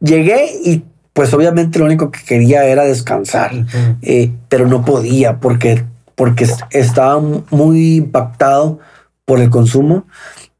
llegué 0.00 0.46
y 0.64 0.82
pues 1.12 1.32
obviamente 1.34 1.78
lo 1.78 1.84
único 1.86 2.10
que 2.10 2.20
quería 2.24 2.64
era 2.64 2.84
descansar, 2.84 3.52
Ujú. 3.54 3.96
eh, 4.02 4.32
pero 4.48 4.66
no 4.66 4.84
podía 4.84 5.38
porque, 5.40 5.84
porque 6.14 6.44
est- 6.44 6.62
estaba 6.70 7.20
muy 7.50 7.96
impactado 7.96 8.78
por 9.24 9.40
el 9.40 9.50
consumo 9.50 10.06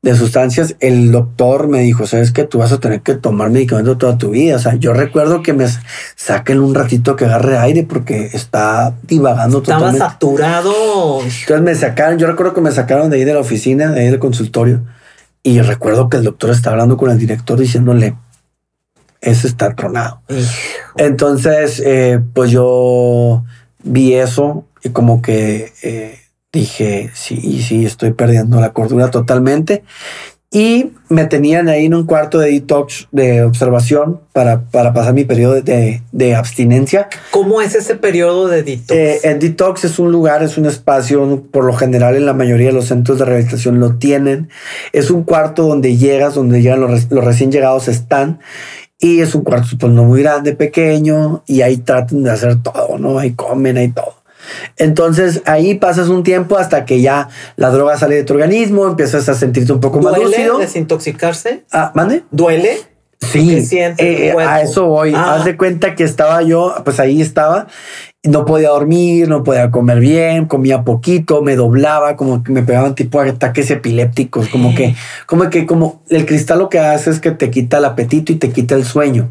de 0.02 0.14
sustancias. 0.16 0.76
El 0.80 1.12
doctor 1.12 1.68
me 1.68 1.80
dijo, 1.80 2.06
sabes 2.06 2.32
que 2.32 2.44
tú 2.44 2.58
vas 2.58 2.72
a 2.72 2.80
tener 2.80 3.02
que 3.02 3.14
tomar 3.14 3.50
medicamento 3.50 3.98
toda 3.98 4.16
tu 4.16 4.30
vida. 4.30 4.56
O 4.56 4.58
sea, 4.58 4.74
yo 4.76 4.92
recuerdo 4.94 5.42
que 5.42 5.52
me 5.52 5.66
saquen 6.16 6.60
un 6.60 6.74
ratito 6.74 7.16
que 7.16 7.26
agarre 7.26 7.58
aire 7.58 7.82
porque 7.84 8.30
está 8.32 8.94
divagando 9.02 9.58
Estaba 9.58 9.78
totalmente. 9.92 10.06
saturado. 10.06 10.72
Entonces 11.20 11.60
me 11.62 11.74
sacaron, 11.74 12.18
yo 12.18 12.26
recuerdo 12.26 12.54
que 12.54 12.60
me 12.62 12.70
sacaron 12.72 13.10
de 13.10 13.16
ahí 13.18 13.24
de 13.24 13.34
la 13.34 13.40
oficina, 13.40 13.92
de 13.92 14.00
ahí 14.00 14.06
del 14.08 14.18
consultorio, 14.18 14.80
y 15.42 15.60
recuerdo 15.60 16.08
que 16.08 16.16
el 16.16 16.24
doctor 16.24 16.50
estaba 16.50 16.74
hablando 16.74 16.96
con 16.96 17.10
el 17.10 17.18
director 17.18 17.58
diciéndole, 17.58 18.14
ese 19.20 19.46
está 19.46 19.74
tronado. 19.74 20.22
Entonces, 20.96 21.82
eh, 21.84 22.20
pues 22.34 22.50
yo 22.50 23.44
vi 23.82 24.14
eso 24.14 24.64
y 24.82 24.90
como 24.90 25.22
que 25.22 25.72
eh, 25.82 26.18
dije, 26.52 27.10
sí, 27.14 27.62
sí, 27.62 27.84
estoy 27.84 28.12
perdiendo 28.12 28.60
la 28.60 28.72
cordura 28.72 29.10
totalmente. 29.10 29.84
Y 30.52 30.90
me 31.08 31.26
tenían 31.26 31.68
ahí 31.68 31.86
en 31.86 31.94
un 31.94 32.06
cuarto 32.06 32.40
de 32.40 32.50
detox 32.50 33.06
de 33.12 33.44
observación 33.44 34.20
para, 34.32 34.62
para 34.62 34.92
pasar 34.92 35.14
mi 35.14 35.24
periodo 35.24 35.60
de, 35.60 36.02
de 36.10 36.34
abstinencia. 36.34 37.08
¿Cómo 37.30 37.62
es 37.62 37.76
ese 37.76 37.94
periodo 37.94 38.48
de 38.48 38.64
detox? 38.64 38.90
Eh, 38.90 39.20
el 39.22 39.38
detox 39.38 39.84
es 39.84 40.00
un 40.00 40.10
lugar, 40.10 40.42
es 40.42 40.58
un 40.58 40.66
espacio, 40.66 41.44
por 41.52 41.64
lo 41.64 41.72
general 41.72 42.16
en 42.16 42.26
la 42.26 42.32
mayoría 42.32 42.66
de 42.66 42.72
los 42.72 42.86
centros 42.86 43.20
de 43.20 43.26
rehabilitación 43.26 43.78
lo 43.78 43.94
tienen. 43.94 44.48
Es 44.92 45.12
un 45.12 45.22
cuarto 45.22 45.68
donde 45.68 45.96
llegas, 45.96 46.34
donde 46.34 46.62
llegan 46.62 46.80
los, 46.80 47.12
los 47.12 47.24
recién 47.24 47.52
llegados 47.52 47.86
están. 47.86 48.40
Y 49.00 49.20
es 49.20 49.34
un 49.34 49.42
cuarto 49.42 49.68
pues 49.78 49.92
no 49.92 50.04
muy 50.04 50.22
grande, 50.22 50.54
pequeño, 50.54 51.42
y 51.46 51.62
ahí 51.62 51.78
tratan 51.78 52.22
de 52.22 52.30
hacer 52.30 52.62
todo, 52.62 52.98
¿no? 52.98 53.18
Ahí 53.18 53.32
comen, 53.32 53.78
ahí 53.78 53.88
todo. 53.88 54.14
Entonces 54.76 55.42
ahí 55.46 55.74
pasas 55.74 56.08
un 56.08 56.22
tiempo 56.22 56.56
hasta 56.58 56.84
que 56.84 57.00
ya 57.00 57.28
la 57.56 57.70
droga 57.70 57.96
sale 57.98 58.16
de 58.16 58.24
tu 58.24 58.34
organismo, 58.34 58.86
empiezas 58.86 59.28
a 59.28 59.34
sentirte 59.34 59.72
un 59.72 59.80
poco 59.80 60.00
más 60.00 60.14
¿Duele 60.14 60.30
lúcido. 60.30 60.58
desintoxicarse? 60.58 61.64
Ah, 61.72 61.92
¿mande? 61.94 62.24
¿Duele? 62.30 62.78
Sí, 63.20 63.48
¿Qué 63.48 63.62
sientes 63.62 64.04
eh, 64.04 64.28
eh, 64.28 64.40
a 64.40 64.62
eso 64.62 64.86
voy. 64.86 65.12
Ah. 65.14 65.34
Haz 65.34 65.44
de 65.44 65.56
cuenta 65.56 65.94
que 65.94 66.04
estaba 66.04 66.42
yo, 66.42 66.74
pues 66.84 66.98
ahí 66.98 67.20
estaba, 67.20 67.66
no 68.24 68.44
podía 68.44 68.70
dormir, 68.70 69.28
no 69.28 69.44
podía 69.44 69.70
comer 69.70 70.00
bien, 70.00 70.46
comía 70.46 70.82
poquito, 70.84 71.42
me 71.42 71.54
doblaba, 71.54 72.16
como 72.16 72.42
que 72.42 72.52
me 72.52 72.62
pegaban 72.62 72.94
tipo 72.94 73.20
ataques 73.20 73.70
epilépticos, 73.70 74.48
como 74.48 74.74
que, 74.74 74.94
como 75.26 75.48
que, 75.50 75.66
como 75.66 76.02
el 76.08 76.26
cristal 76.26 76.58
lo 76.58 76.68
que 76.68 76.78
hace 76.78 77.10
es 77.10 77.20
que 77.20 77.30
te 77.30 77.50
quita 77.50 77.78
el 77.78 77.84
apetito 77.84 78.32
y 78.32 78.36
te 78.36 78.50
quita 78.50 78.74
el 78.74 78.84
sueño. 78.84 79.30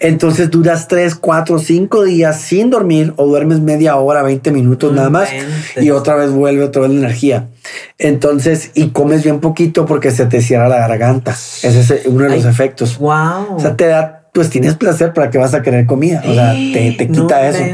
Entonces 0.00 0.50
duras 0.50 0.88
3, 0.88 1.14
4, 1.14 1.58
5 1.58 2.04
días 2.04 2.40
sin 2.40 2.70
dormir 2.70 3.12
o 3.16 3.26
duermes 3.26 3.60
media 3.60 3.96
hora, 3.96 4.22
20 4.22 4.50
minutos 4.50 4.92
nada 4.92 5.10
más 5.10 5.28
y 5.76 5.90
otra 5.90 6.16
vez 6.16 6.30
vuelve 6.30 6.64
otra 6.64 6.82
vez 6.82 6.90
la 6.90 6.98
energía. 6.98 7.48
Entonces, 7.98 8.70
y 8.74 8.88
comes 8.88 9.24
bien 9.24 9.40
poquito 9.40 9.86
porque 9.86 10.10
se 10.10 10.26
te 10.26 10.40
cierra 10.40 10.68
la 10.68 10.78
garganta. 10.78 11.32
Ese 11.32 11.80
es 11.80 12.06
uno 12.06 12.24
de 12.24 12.30
los 12.30 12.44
efectos. 12.44 12.98
Wow. 12.98 13.56
O 13.56 13.60
sea, 13.60 13.76
te 13.76 13.86
da 13.86 14.26
pues 14.36 14.50
tienes 14.50 14.74
placer 14.74 15.14
para 15.14 15.30
que 15.30 15.38
vas 15.38 15.54
a 15.54 15.62
querer 15.62 15.86
comida. 15.86 16.22
O 16.26 16.34
sea, 16.34 16.52
te, 16.52 16.92
te 16.92 17.08
quita 17.08 17.48
eso. 17.48 17.64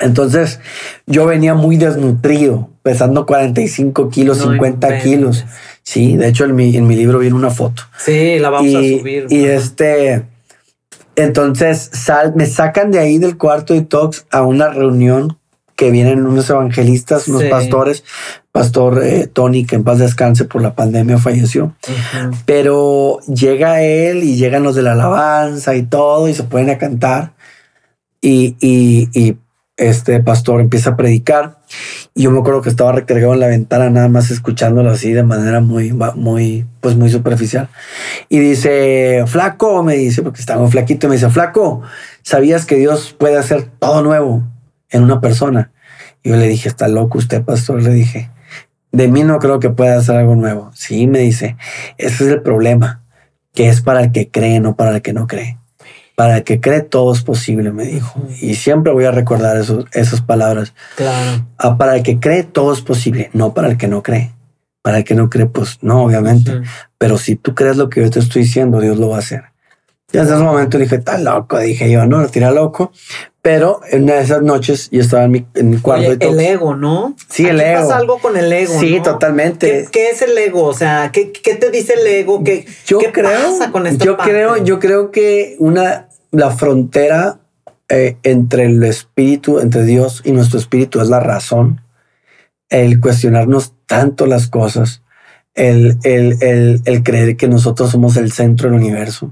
Entonces, 0.00 0.58
yo 1.06 1.26
venía 1.26 1.54
muy 1.54 1.76
desnutrido, 1.76 2.70
pesando 2.82 3.24
45 3.24 4.08
kilos, 4.10 4.38
50 4.38 4.98
kilos. 4.98 5.44
Sí, 5.84 6.16
de 6.16 6.26
hecho, 6.26 6.44
en 6.44 6.56
mi, 6.56 6.76
en 6.76 6.88
mi 6.88 6.96
libro 6.96 7.20
viene 7.20 7.36
una 7.36 7.50
foto. 7.50 7.84
Sí, 7.98 8.40
la 8.40 8.50
vamos 8.50 8.74
a 8.74 8.78
subir. 8.78 9.26
Y 9.30 9.44
este, 9.44 10.24
entonces 11.16 11.90
sal, 11.92 12.34
me 12.36 12.46
sacan 12.46 12.90
de 12.90 12.98
ahí 12.98 13.18
del 13.18 13.36
cuarto 13.36 13.74
de 13.74 13.82
Tox 13.82 14.26
a 14.30 14.42
una 14.42 14.68
reunión 14.68 15.38
que 15.74 15.90
vienen 15.90 16.26
unos 16.26 16.48
evangelistas, 16.48 17.28
unos 17.28 17.44
pastores, 17.44 18.02
pastor 18.50 19.02
eh, 19.04 19.26
Tony, 19.26 19.66
que 19.66 19.76
en 19.76 19.84
paz 19.84 19.98
descanse 19.98 20.46
por 20.46 20.62
la 20.62 20.74
pandemia 20.74 21.18
falleció, 21.18 21.74
pero 22.46 23.18
llega 23.26 23.82
él 23.82 24.24
y 24.24 24.36
llegan 24.36 24.62
los 24.62 24.74
de 24.74 24.82
la 24.82 24.92
alabanza 24.92 25.74
y 25.74 25.82
todo 25.82 26.28
y 26.28 26.34
se 26.34 26.44
pueden 26.44 26.70
a 26.70 26.78
cantar. 26.78 27.34
Y, 28.22 28.56
y, 28.60 29.36
este 29.76 30.20
pastor 30.20 30.60
empieza 30.60 30.90
a 30.90 30.96
predicar 30.96 31.58
y 32.14 32.22
yo 32.22 32.30
me 32.30 32.38
acuerdo 32.38 32.62
que 32.62 32.70
estaba 32.70 32.92
recargado 32.92 33.34
en 33.34 33.40
la 33.40 33.48
ventana 33.48 33.90
nada 33.90 34.08
más 34.08 34.30
escuchándolo 34.30 34.90
así 34.90 35.12
de 35.12 35.22
manera 35.22 35.60
muy, 35.60 35.92
muy, 35.92 36.66
pues 36.80 36.96
muy 36.96 37.10
superficial 37.10 37.68
y 38.28 38.38
dice, 38.38 39.24
flaco, 39.26 39.82
me 39.82 39.94
dice, 39.94 40.22
porque 40.22 40.40
estaba 40.40 40.62
un 40.62 40.70
flaquito, 40.70 41.08
me 41.08 41.16
dice, 41.16 41.28
flaco, 41.28 41.82
¿sabías 42.22 42.64
que 42.64 42.76
Dios 42.76 43.14
puede 43.18 43.36
hacer 43.36 43.64
todo 43.78 44.02
nuevo? 44.02 44.42
en 44.90 45.02
una 45.02 45.20
persona. 45.20 45.72
Y 46.22 46.30
yo 46.30 46.36
le 46.36 46.48
dije, 46.48 46.68
está 46.68 46.88
loco 46.88 47.18
usted, 47.18 47.42
pastor, 47.42 47.82
le 47.82 47.92
dije, 47.92 48.30
de 48.92 49.08
mí 49.08 49.22
no 49.22 49.38
creo 49.38 49.60
que 49.60 49.70
pueda 49.70 49.98
hacer 49.98 50.16
algo 50.16 50.34
nuevo. 50.34 50.70
Sí, 50.74 51.06
me 51.06 51.20
dice, 51.20 51.56
ese 51.98 52.24
es 52.24 52.30
el 52.30 52.42
problema, 52.42 53.04
que 53.54 53.68
es 53.68 53.80
para 53.80 54.00
el 54.00 54.12
que 54.12 54.30
cree, 54.30 54.60
no 54.60 54.76
para 54.76 54.96
el 54.96 55.02
que 55.02 55.12
no 55.12 55.26
cree. 55.26 55.58
Para 56.16 56.38
el 56.38 56.44
que 56.44 56.60
cree 56.60 56.80
todo 56.80 57.12
es 57.12 57.22
posible, 57.22 57.72
me 57.72 57.84
dijo. 57.84 58.20
Y 58.40 58.54
siempre 58.54 58.92
voy 58.92 59.04
a 59.04 59.10
recordar 59.10 59.58
esos, 59.58 59.84
esas 59.92 60.22
palabras. 60.22 60.72
Claro. 60.96 61.46
Ah, 61.58 61.76
para 61.76 61.94
el 61.94 62.02
que 62.02 62.18
cree 62.18 62.42
todo 62.42 62.72
es 62.72 62.80
posible, 62.80 63.30
no 63.34 63.54
para 63.54 63.68
el 63.68 63.76
que 63.76 63.86
no 63.86 64.02
cree. 64.02 64.32
Para 64.82 64.98
el 64.98 65.04
que 65.04 65.14
no 65.14 65.30
cree, 65.30 65.46
pues 65.46 65.78
no, 65.82 66.04
obviamente. 66.04 66.62
Pero 66.96 67.18
si 67.18 67.36
tú 67.36 67.54
crees 67.54 67.76
lo 67.76 67.90
que 67.90 68.00
yo 68.02 68.10
te 68.10 68.18
estoy 68.18 68.42
diciendo, 68.42 68.80
Dios 68.80 68.96
lo 68.98 69.10
va 69.10 69.16
a 69.16 69.18
hacer. 69.20 69.44
Y 70.12 70.18
en 70.18 70.24
ese 70.24 70.36
momento 70.36 70.78
dije, 70.78 70.96
está 70.96 71.18
loco, 71.18 71.58
dije 71.58 71.90
yo, 71.90 72.06
no, 72.06 72.20
lo 72.20 72.28
tira 72.28 72.50
loco. 72.50 72.92
Pero 73.42 73.80
en 73.90 74.04
una 74.04 74.14
de 74.14 74.22
esas 74.22 74.42
noches 74.42 74.88
yo 74.90 75.00
estaba 75.00 75.24
en 75.24 75.30
mi, 75.30 75.46
en 75.54 75.70
mi 75.70 75.78
cuarto. 75.78 76.16
el 76.20 76.40
ego, 76.40 76.74
¿no? 76.74 77.14
Sí, 77.28 77.46
el 77.46 77.60
ego. 77.60 77.82
pasa 77.82 77.96
algo 77.96 78.18
con 78.18 78.36
el 78.36 78.52
ego. 78.52 78.78
Sí, 78.78 79.00
totalmente. 79.02 79.88
¿Qué, 79.90 80.10
es 80.10 80.22
el 80.22 80.36
ego? 80.36 80.64
O 80.64 80.74
sea, 80.74 81.10
¿qué, 81.12 81.32
qué 81.32 81.54
te 81.54 81.70
dice 81.70 81.94
el 81.94 82.06
ego? 82.06 82.42
¿Qué, 82.42 82.66
yo 82.86 82.98
creo, 83.12 83.30
pasa 83.30 83.70
con 83.70 83.86
esta 83.86 84.04
yo 84.04 84.16
creo, 84.16 84.56
yo 84.56 84.78
creo 84.78 85.10
que 85.10 85.56
una 85.58 86.08
la 86.32 86.50
frontera 86.50 87.38
eh, 87.88 88.16
entre 88.24 88.66
el 88.66 88.82
espíritu, 88.82 89.60
entre 89.60 89.84
Dios 89.84 90.22
y 90.24 90.32
nuestro 90.32 90.58
espíritu 90.58 91.00
es 91.00 91.08
la 91.08 91.20
razón. 91.20 91.82
El 92.68 93.00
cuestionarnos 93.00 93.74
tanto 93.86 94.26
las 94.26 94.48
cosas 94.48 95.02
el, 95.56 95.98
el, 96.04 96.36
el, 96.42 96.82
el, 96.84 97.02
creer 97.02 97.36
que 97.36 97.48
nosotros 97.48 97.90
somos 97.90 98.16
el 98.16 98.30
centro 98.30 98.68
del 98.68 98.78
universo. 98.78 99.30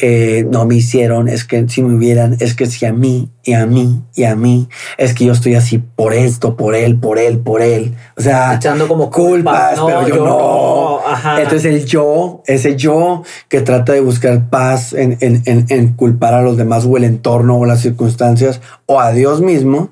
Eh, 0.00 0.46
no 0.50 0.66
me 0.66 0.76
hicieron, 0.76 1.26
es 1.26 1.44
que 1.44 1.66
si 1.68 1.82
me 1.82 1.94
hubieran, 1.96 2.36
es 2.38 2.54
que 2.54 2.66
si 2.66 2.84
a 2.84 2.92
mí 2.92 3.30
y 3.42 3.54
a 3.54 3.64
mí 3.64 4.02
y 4.14 4.24
a 4.24 4.36
mí, 4.36 4.68
es 4.98 5.14
que 5.14 5.24
yo 5.24 5.32
estoy 5.32 5.54
así 5.54 5.78
por 5.78 6.12
esto, 6.12 6.56
por 6.56 6.74
él, 6.74 7.00
por 7.00 7.18
él, 7.18 7.38
por 7.38 7.62
él. 7.62 7.94
O 8.14 8.20
sea, 8.20 8.54
echando 8.54 8.86
como 8.86 9.10
culpas, 9.10 9.80
pero 9.84 10.06
yo, 10.06 10.24
no. 10.26 11.00
Entonces 11.38 11.64
el 11.64 11.86
yo, 11.86 12.42
ese 12.46 12.76
yo 12.76 13.22
que 13.48 13.62
trata 13.62 13.94
de 13.94 14.00
buscar 14.00 14.50
paz 14.50 14.92
en, 14.92 15.16
en, 15.20 15.42
en, 15.46 15.64
en, 15.70 15.94
culpar 15.94 16.34
a 16.34 16.42
los 16.42 16.58
demás 16.58 16.84
o 16.84 16.94
el 16.98 17.04
entorno 17.04 17.56
o 17.56 17.64
las 17.64 17.80
circunstancias 17.80 18.60
o 18.84 19.00
a 19.00 19.12
Dios 19.12 19.40
mismo, 19.40 19.90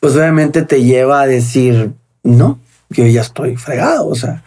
pues 0.00 0.14
obviamente 0.16 0.60
te 0.62 0.82
lleva 0.82 1.22
a 1.22 1.26
decir, 1.26 1.92
no, 2.22 2.58
yo 2.90 3.06
ya 3.06 3.22
estoy 3.22 3.56
fregado, 3.56 4.06
o 4.06 4.14
sea. 4.14 4.42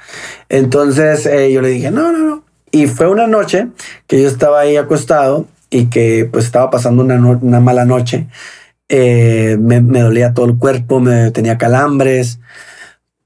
Entonces 0.49 1.25
eh, 1.25 1.51
yo 1.51 1.61
le 1.61 1.69
dije, 1.69 1.91
no, 1.91 2.11
no, 2.11 2.19
no. 2.19 2.43
Y 2.71 2.87
fue 2.87 3.07
una 3.07 3.27
noche 3.27 3.67
que 4.07 4.21
yo 4.21 4.27
estaba 4.27 4.59
ahí 4.61 4.77
acostado 4.77 5.47
y 5.69 5.85
que 5.85 6.27
pues 6.31 6.45
estaba 6.45 6.69
pasando 6.69 7.03
una, 7.03 7.15
una 7.15 7.59
mala 7.59 7.85
noche. 7.85 8.27
Eh, 8.89 9.57
me, 9.59 9.81
dolía 9.81 10.33
todo 10.33 10.45
el 10.45 10.57
cuerpo, 10.57 10.99
me 10.99 11.31
tenía 11.31 11.57
calambres. 11.57 12.39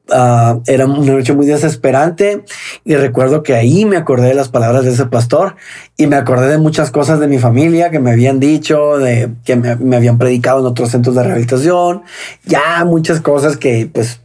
Uh, 0.09 0.61
era 0.65 0.88
una 0.88 1.13
noche 1.13 1.34
muy 1.34 1.45
desesperante 1.45 2.43
y 2.84 2.95
recuerdo 2.95 3.43
que 3.43 3.55
ahí 3.55 3.86
me 3.86 3.95
acordé 3.95 4.28
de 4.28 4.34
las 4.34 4.49
palabras 4.49 4.84
de 4.84 4.91
ese 4.91 5.05
pastor 5.05 5.55
y 5.95 6.07
me 6.07 6.17
acordé 6.17 6.49
de 6.49 6.57
muchas 6.57 6.91
cosas 6.91 7.22
de 7.22 7.28
mi 7.28 7.39
familia 7.39 7.91
que 7.91 7.99
me 7.99 8.11
habían 8.11 8.41
dicho, 8.41 8.97
de 8.97 9.30
que 9.45 9.55
me, 9.55 9.78
me 9.78 9.95
habían 9.95 10.17
predicado 10.17 10.59
en 10.59 10.65
otros 10.65 10.89
centros 10.89 11.15
de 11.15 11.24
rehabilitación, 11.24 12.01
ya 12.43 12.84
muchas 12.84 13.22
cosas 13.22 13.55
que 13.55 13.89
pues 13.93 14.19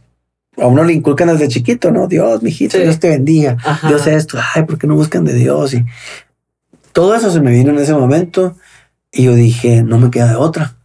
a 0.57 0.67
uno 0.67 0.83
le 0.83 0.93
inculcan 0.93 1.27
desde 1.29 1.47
chiquito, 1.47 1.91
¿no? 1.91 2.07
Dios, 2.07 2.41
mijito, 2.41 2.77
Dios 2.77 2.99
te 2.99 3.09
bendiga. 3.09 3.57
Dios 3.87 4.07
esto. 4.07 4.39
Ay, 4.55 4.63
¿por 4.63 4.77
qué 4.77 4.87
no 4.87 4.95
buscan 4.95 5.23
de 5.23 5.33
Dios? 5.33 5.73
Y 5.73 5.85
todo 6.91 7.15
eso 7.15 7.31
se 7.31 7.41
me 7.41 7.51
vino 7.51 7.71
en 7.71 7.77
ese 7.77 7.93
momento 7.93 8.55
y 9.11 9.23
yo 9.23 9.35
dije, 9.35 9.83
no 9.83 9.99
me 9.99 10.09
queda 10.09 10.29
de 10.29 10.35
otra. 10.35 10.75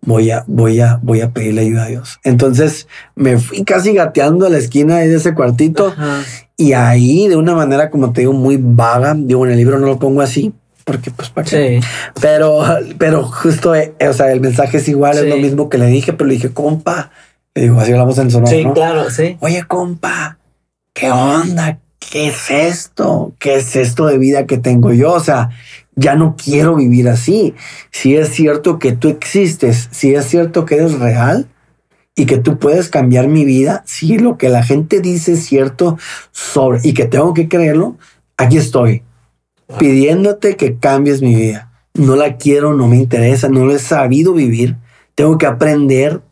Voy 0.00 0.30
a, 0.30 0.44
voy 0.46 0.80
a, 0.80 0.98
voy 1.02 1.20
a 1.20 1.32
pedirle 1.32 1.62
ayuda 1.62 1.84
a 1.84 1.88
Dios. 1.88 2.18
Entonces 2.24 2.88
me 3.14 3.36
fui 3.36 3.64
casi 3.64 3.92
gateando 3.92 4.46
a 4.46 4.50
la 4.50 4.58
esquina 4.58 4.98
de 4.98 5.14
ese 5.14 5.34
cuartito 5.34 5.94
y 6.56 6.72
ahí 6.72 7.28
de 7.28 7.36
una 7.36 7.54
manera, 7.54 7.90
como 7.90 8.12
te 8.12 8.22
digo, 8.22 8.32
muy 8.32 8.58
vaga. 8.58 9.14
Digo, 9.16 9.44
en 9.44 9.52
el 9.52 9.58
libro 9.58 9.78
no 9.78 9.86
lo 9.86 9.98
pongo 9.98 10.22
así, 10.22 10.54
porque 10.84 11.10
pues 11.10 11.28
para 11.28 11.46
qué. 11.46 11.80
Pero, 12.20 12.64
pero 12.96 13.24
justo, 13.24 13.74
eh, 13.74 13.94
o 14.08 14.12
sea, 14.14 14.32
el 14.32 14.40
mensaje 14.40 14.78
es 14.78 14.88
igual, 14.88 15.18
es 15.18 15.28
lo 15.28 15.36
mismo 15.36 15.68
que 15.68 15.76
le 15.76 15.86
dije, 15.86 16.14
pero 16.14 16.26
le 16.26 16.34
dije, 16.34 16.50
compa, 16.54 17.10
digo, 17.60 17.80
así 17.80 17.92
hablamos 17.92 18.18
en 18.18 18.30
sonoro. 18.30 18.50
Sí, 18.50 18.64
claro, 18.74 19.10
sí. 19.10 19.36
Oye, 19.40 19.64
compa, 19.64 20.38
¿qué 20.92 21.10
onda? 21.10 21.78
¿Qué 21.98 22.28
es 22.28 22.50
esto? 22.50 23.34
¿Qué 23.38 23.56
es 23.56 23.76
esto 23.76 24.06
de 24.06 24.18
vida 24.18 24.46
que 24.46 24.58
tengo 24.58 24.92
yo? 24.92 25.12
O 25.12 25.20
sea, 25.20 25.50
ya 25.94 26.14
no 26.14 26.36
quiero 26.42 26.76
vivir 26.76 27.08
así. 27.08 27.54
Si 27.90 28.16
es 28.16 28.28
cierto 28.30 28.78
que 28.78 28.92
tú 28.92 29.08
existes, 29.08 29.88
si 29.90 30.14
es 30.14 30.26
cierto 30.26 30.64
que 30.64 30.76
eres 30.76 30.98
real 30.98 31.48
y 32.14 32.26
que 32.26 32.38
tú 32.38 32.58
puedes 32.58 32.88
cambiar 32.88 33.28
mi 33.28 33.44
vida, 33.44 33.82
si 33.84 34.18
lo 34.18 34.38
que 34.38 34.48
la 34.48 34.62
gente 34.62 35.00
dice 35.00 35.32
es 35.32 35.44
cierto 35.44 35.98
sobre 36.30 36.80
y 36.82 36.94
que 36.94 37.06
tengo 37.06 37.34
que 37.34 37.48
creerlo, 37.48 37.96
aquí 38.36 38.56
estoy 38.56 39.02
pidiéndote 39.78 40.56
que 40.56 40.76
cambies 40.76 41.20
mi 41.20 41.34
vida. 41.34 41.70
No 41.94 42.16
la 42.16 42.36
quiero, 42.36 42.74
no 42.74 42.86
me 42.86 42.96
interesa, 42.96 43.48
no 43.48 43.66
lo 43.66 43.74
he 43.74 43.78
sabido 43.78 44.32
vivir. 44.32 44.76
Tengo 45.14 45.36
que 45.36 45.46
aprender 45.46 46.22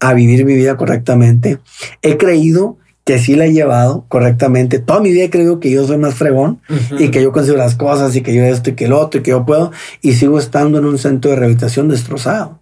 a 0.00 0.14
vivir 0.14 0.44
mi 0.44 0.54
vida 0.54 0.76
correctamente. 0.76 1.58
He 2.02 2.16
creído 2.16 2.78
que 3.04 3.18
sí 3.18 3.34
la 3.34 3.46
he 3.46 3.52
llevado 3.52 4.04
correctamente. 4.08 4.78
Toda 4.78 5.00
mi 5.00 5.12
vida 5.12 5.24
he 5.24 5.30
creído 5.30 5.60
que 5.60 5.70
yo 5.70 5.86
soy 5.86 5.98
más 5.98 6.14
fregón 6.14 6.60
y 6.98 7.10
que 7.10 7.22
yo 7.22 7.32
consigo 7.32 7.56
las 7.56 7.74
cosas 7.74 8.14
y 8.16 8.22
que 8.22 8.34
yo 8.34 8.42
esto 8.42 8.70
y 8.70 8.74
que 8.74 8.86
el 8.86 8.92
otro 8.92 9.20
y 9.20 9.22
que 9.22 9.30
yo 9.30 9.46
puedo 9.46 9.72
y 10.00 10.14
sigo 10.14 10.38
estando 10.38 10.78
en 10.78 10.84
un 10.84 10.98
centro 10.98 11.30
de 11.30 11.36
rehabilitación 11.36 11.88
destrozado. 11.88 12.60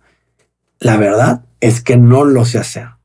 La 0.81 0.97
verdad 0.97 1.43
es 1.61 1.81
que 1.81 1.97
no 1.97 2.25
lo 2.25 2.45
sé 2.45 2.59
hacer 2.59 2.98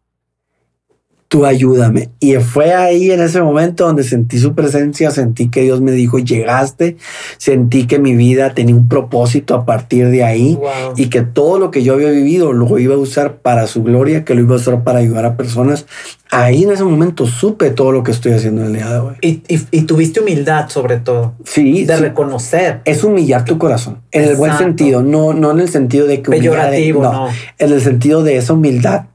tú 1.33 1.47
ayúdame. 1.47 2.11
Y 2.19 2.35
fue 2.35 2.75
ahí 2.75 3.09
en 3.09 3.19
ese 3.19 3.41
momento 3.41 3.87
donde 3.87 4.03
sentí 4.03 4.37
su 4.37 4.53
presencia, 4.53 5.09
sentí 5.09 5.49
que 5.49 5.63
Dios 5.63 5.81
me 5.81 5.91
dijo, 5.91 6.19
llegaste, 6.19 6.97
sentí 7.39 7.87
que 7.87 7.97
mi 7.97 8.15
vida 8.15 8.53
tenía 8.53 8.75
un 8.75 8.87
propósito 8.87 9.55
a 9.55 9.65
partir 9.65 10.09
de 10.09 10.23
ahí 10.23 10.59
y 10.95 11.07
que 11.07 11.23
todo 11.23 11.57
lo 11.57 11.71
que 11.71 11.81
yo 11.81 11.95
había 11.95 12.11
vivido 12.11 12.53
lo 12.53 12.77
iba 12.77 12.93
a 12.93 12.99
usar 12.99 13.37
para 13.37 13.65
su 13.65 13.81
gloria, 13.81 14.23
que 14.25 14.35
lo 14.35 14.41
iba 14.41 14.53
a 14.53 14.57
usar 14.57 14.83
para 14.83 14.99
ayudar 14.99 15.25
a 15.25 15.35
personas. 15.35 15.87
Ahí 16.29 16.65
en 16.65 16.71
ese 16.71 16.83
momento 16.83 17.25
supe 17.25 17.71
todo 17.71 17.91
lo 17.91 18.03
que 18.03 18.11
estoy 18.11 18.33
haciendo 18.33 18.63
el 18.63 18.73
día 18.73 18.91
de 18.91 18.99
hoy. 18.99 19.15
Y, 19.21 19.81
tuviste 19.85 20.19
humildad 20.19 20.69
sobre 20.69 20.97
todo. 20.97 21.33
Sí. 21.45 21.83
De 21.85 21.97
reconocer. 21.97 22.81
Es 22.85 23.03
humillar 23.03 23.43
tu 23.43 23.57
corazón. 23.57 24.03
En 24.11 24.25
el 24.25 24.35
buen 24.35 24.55
sentido, 24.59 25.01
no, 25.01 25.33
no 25.33 25.49
en 25.49 25.61
el 25.61 25.69
sentido 25.69 26.05
de 26.05 26.21
que... 26.21 26.29
Peyorativo, 26.29 27.01
no. 27.01 27.29
En 27.57 27.71
el 27.71 27.81
sentido 27.81 28.21
de 28.21 28.37
esa 28.37 28.53
humildad 28.53 29.05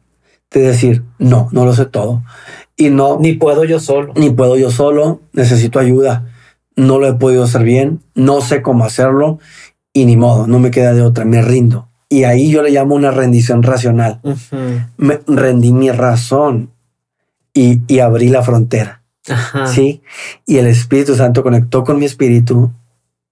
de 0.51 0.61
decir, 0.61 1.05
no, 1.19 1.49
no 1.53 1.65
lo 1.65 1.75
sé 1.75 1.87
todo. 1.87 2.23
Y 2.77 2.91
no... 2.91 3.19
Ni 3.21 3.35
puedo 3.35 3.65
yo 3.65 3.81
solo. 3.81 4.13
Ni 4.17 4.31
puedo 4.31 4.57
yo 4.57 4.71
solo, 4.71 5.21
necesito 5.33 5.79
ayuda. 5.79 6.27
No 6.77 6.99
lo 6.99 7.09
he 7.09 7.15
podido 7.15 7.45
hacer 7.45 7.65
bien, 7.65 8.01
no 8.15 8.41
sé 8.41 8.63
cómo 8.63 8.85
hacerlo 8.85 9.39
y 9.93 10.05
ni 10.05 10.17
modo, 10.17 10.47
no 10.47 10.59
me 10.59 10.71
queda 10.71 10.95
de 10.95 11.03
otra, 11.03 11.25
me 11.25 11.43
rindo. 11.43 11.89
Y 12.09 12.25
ahí 12.25 12.51
yo 12.51 12.63
le 12.63 12.71
llamo 12.71 12.95
una 12.95 13.11
rendición 13.11 13.63
racional. 13.63 14.21
Me 14.97 15.21
rendí 15.27 15.73
mi 15.73 15.91
razón 15.91 16.71
y, 17.53 17.81
y 17.87 17.99
abrí 17.99 18.29
la 18.29 18.43
frontera. 18.43 19.03
Sí. 19.67 20.03
Y 20.47 20.57
el 20.59 20.69
Espíritu 20.69 21.15
Santo 21.15 21.43
conectó 21.43 21.85
con 21.85 21.99
mi 21.99 22.07
espíritu 22.07 22.73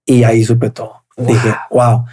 y 0.05 0.25
ahí 0.25 0.45
supe 0.45 0.71
todo. 0.71 1.05
Dije, 1.17 1.55
wow. 1.71 2.05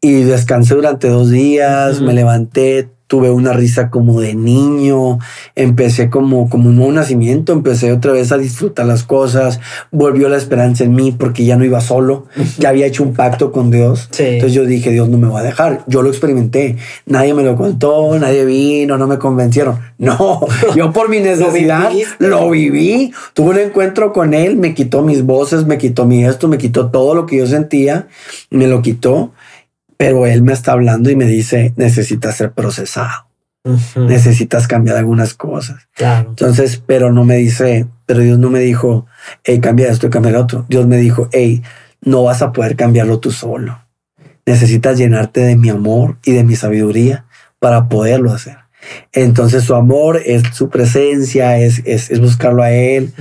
Y 0.00 0.22
descansé 0.22 0.74
durante 0.74 1.08
dos 1.08 1.30
días, 1.30 2.00
me 2.00 2.12
levanté, 2.12 2.90
tuve 3.10 3.28
una 3.28 3.52
risa 3.52 3.90
como 3.90 4.20
de 4.20 4.36
niño, 4.36 5.18
empecé 5.56 6.10
como, 6.10 6.48
como 6.48 6.68
un 6.68 6.76
nuevo 6.76 6.92
nacimiento, 6.92 7.52
empecé 7.52 7.90
otra 7.90 8.12
vez 8.12 8.30
a 8.30 8.38
disfrutar 8.38 8.86
las 8.86 9.02
cosas, 9.02 9.58
volvió 9.90 10.28
la 10.28 10.36
esperanza 10.36 10.84
en 10.84 10.94
mí 10.94 11.10
porque 11.10 11.44
ya 11.44 11.56
no 11.56 11.64
iba 11.64 11.80
solo, 11.80 12.26
ya 12.60 12.68
había 12.68 12.86
hecho 12.86 13.02
un 13.02 13.14
pacto 13.14 13.50
con 13.50 13.72
Dios. 13.72 14.08
Entonces 14.16 14.52
yo 14.52 14.64
dije, 14.64 14.92
Dios 14.92 15.08
no 15.08 15.18
me 15.18 15.26
va 15.26 15.40
a 15.40 15.42
dejar, 15.42 15.82
yo 15.88 16.02
lo 16.02 16.08
experimenté, 16.08 16.76
nadie 17.04 17.34
me 17.34 17.42
lo 17.42 17.56
contó, 17.56 18.16
nadie 18.16 18.44
vino, 18.44 18.96
no 18.96 19.08
me 19.08 19.18
convencieron. 19.18 19.80
No, 20.00 20.46
yo 20.74 20.94
por 20.94 21.10
mi 21.10 21.20
necesidad 21.20 21.90
lo, 22.18 22.48
viví, 22.48 23.12
tuve 23.34 23.50
un 23.50 23.58
encuentro 23.58 24.14
con 24.14 24.32
Él, 24.32 24.56
me 24.56 24.72
quitó 24.72 25.02
mis 25.02 25.24
voces, 25.26 25.66
me 25.66 25.76
quitó 25.76 26.06
mi 26.06 26.24
esto, 26.24 26.48
me 26.48 26.56
quitó 26.56 26.90
todo 26.90 27.14
lo 27.14 27.26
que 27.26 27.36
yo 27.36 27.46
sentía, 27.46 28.06
me 28.48 28.66
lo 28.66 28.80
quitó 28.80 29.32
pero 30.00 30.26
él 30.26 30.40
me 30.40 30.54
está 30.54 30.72
hablando 30.72 31.10
y 31.10 31.14
me 31.14 31.26
dice, 31.26 31.74
necesitas 31.76 32.34
ser 32.34 32.52
procesado. 32.52 33.26
Necesitas 33.96 34.66
cambiar 34.66 34.96
algunas 34.96 35.34
cosas. 35.34 35.88
Entonces, 35.98 36.82
pero 36.86 37.12
no 37.12 37.26
me 37.26 37.36
dice, 37.36 37.86
pero 38.06 38.20
Dios 38.20 38.38
no 38.38 38.48
me 38.48 38.60
dijo, 38.60 39.04
hey, 39.44 39.60
cambia 39.60 39.90
esto 39.90 40.06
y 40.06 40.10
cambia 40.10 40.32
lo 40.32 40.40
otro. 40.40 40.64
Dios 40.70 40.86
me 40.86 40.96
dijo, 40.96 41.28
hey, 41.32 41.62
no 42.00 42.22
vas 42.22 42.40
a 42.40 42.50
poder 42.50 42.76
cambiarlo 42.76 43.20
tú 43.20 43.30
solo. 43.30 43.78
Necesitas 44.46 44.96
llenarte 44.96 45.42
de 45.42 45.56
mi 45.56 45.68
amor 45.68 46.16
y 46.24 46.32
de 46.32 46.44
mi 46.44 46.56
sabiduría 46.56 47.26
para 47.58 47.90
poderlo 47.90 48.32
hacer. 48.32 48.56
Entonces 49.12 49.64
su 49.64 49.74
amor 49.74 50.18
es 50.24 50.44
su 50.54 50.70
presencia, 50.70 51.58
es, 51.58 51.82
es, 51.84 52.18
buscarlo 52.20 52.62
a 52.62 52.70
Él 52.70 53.12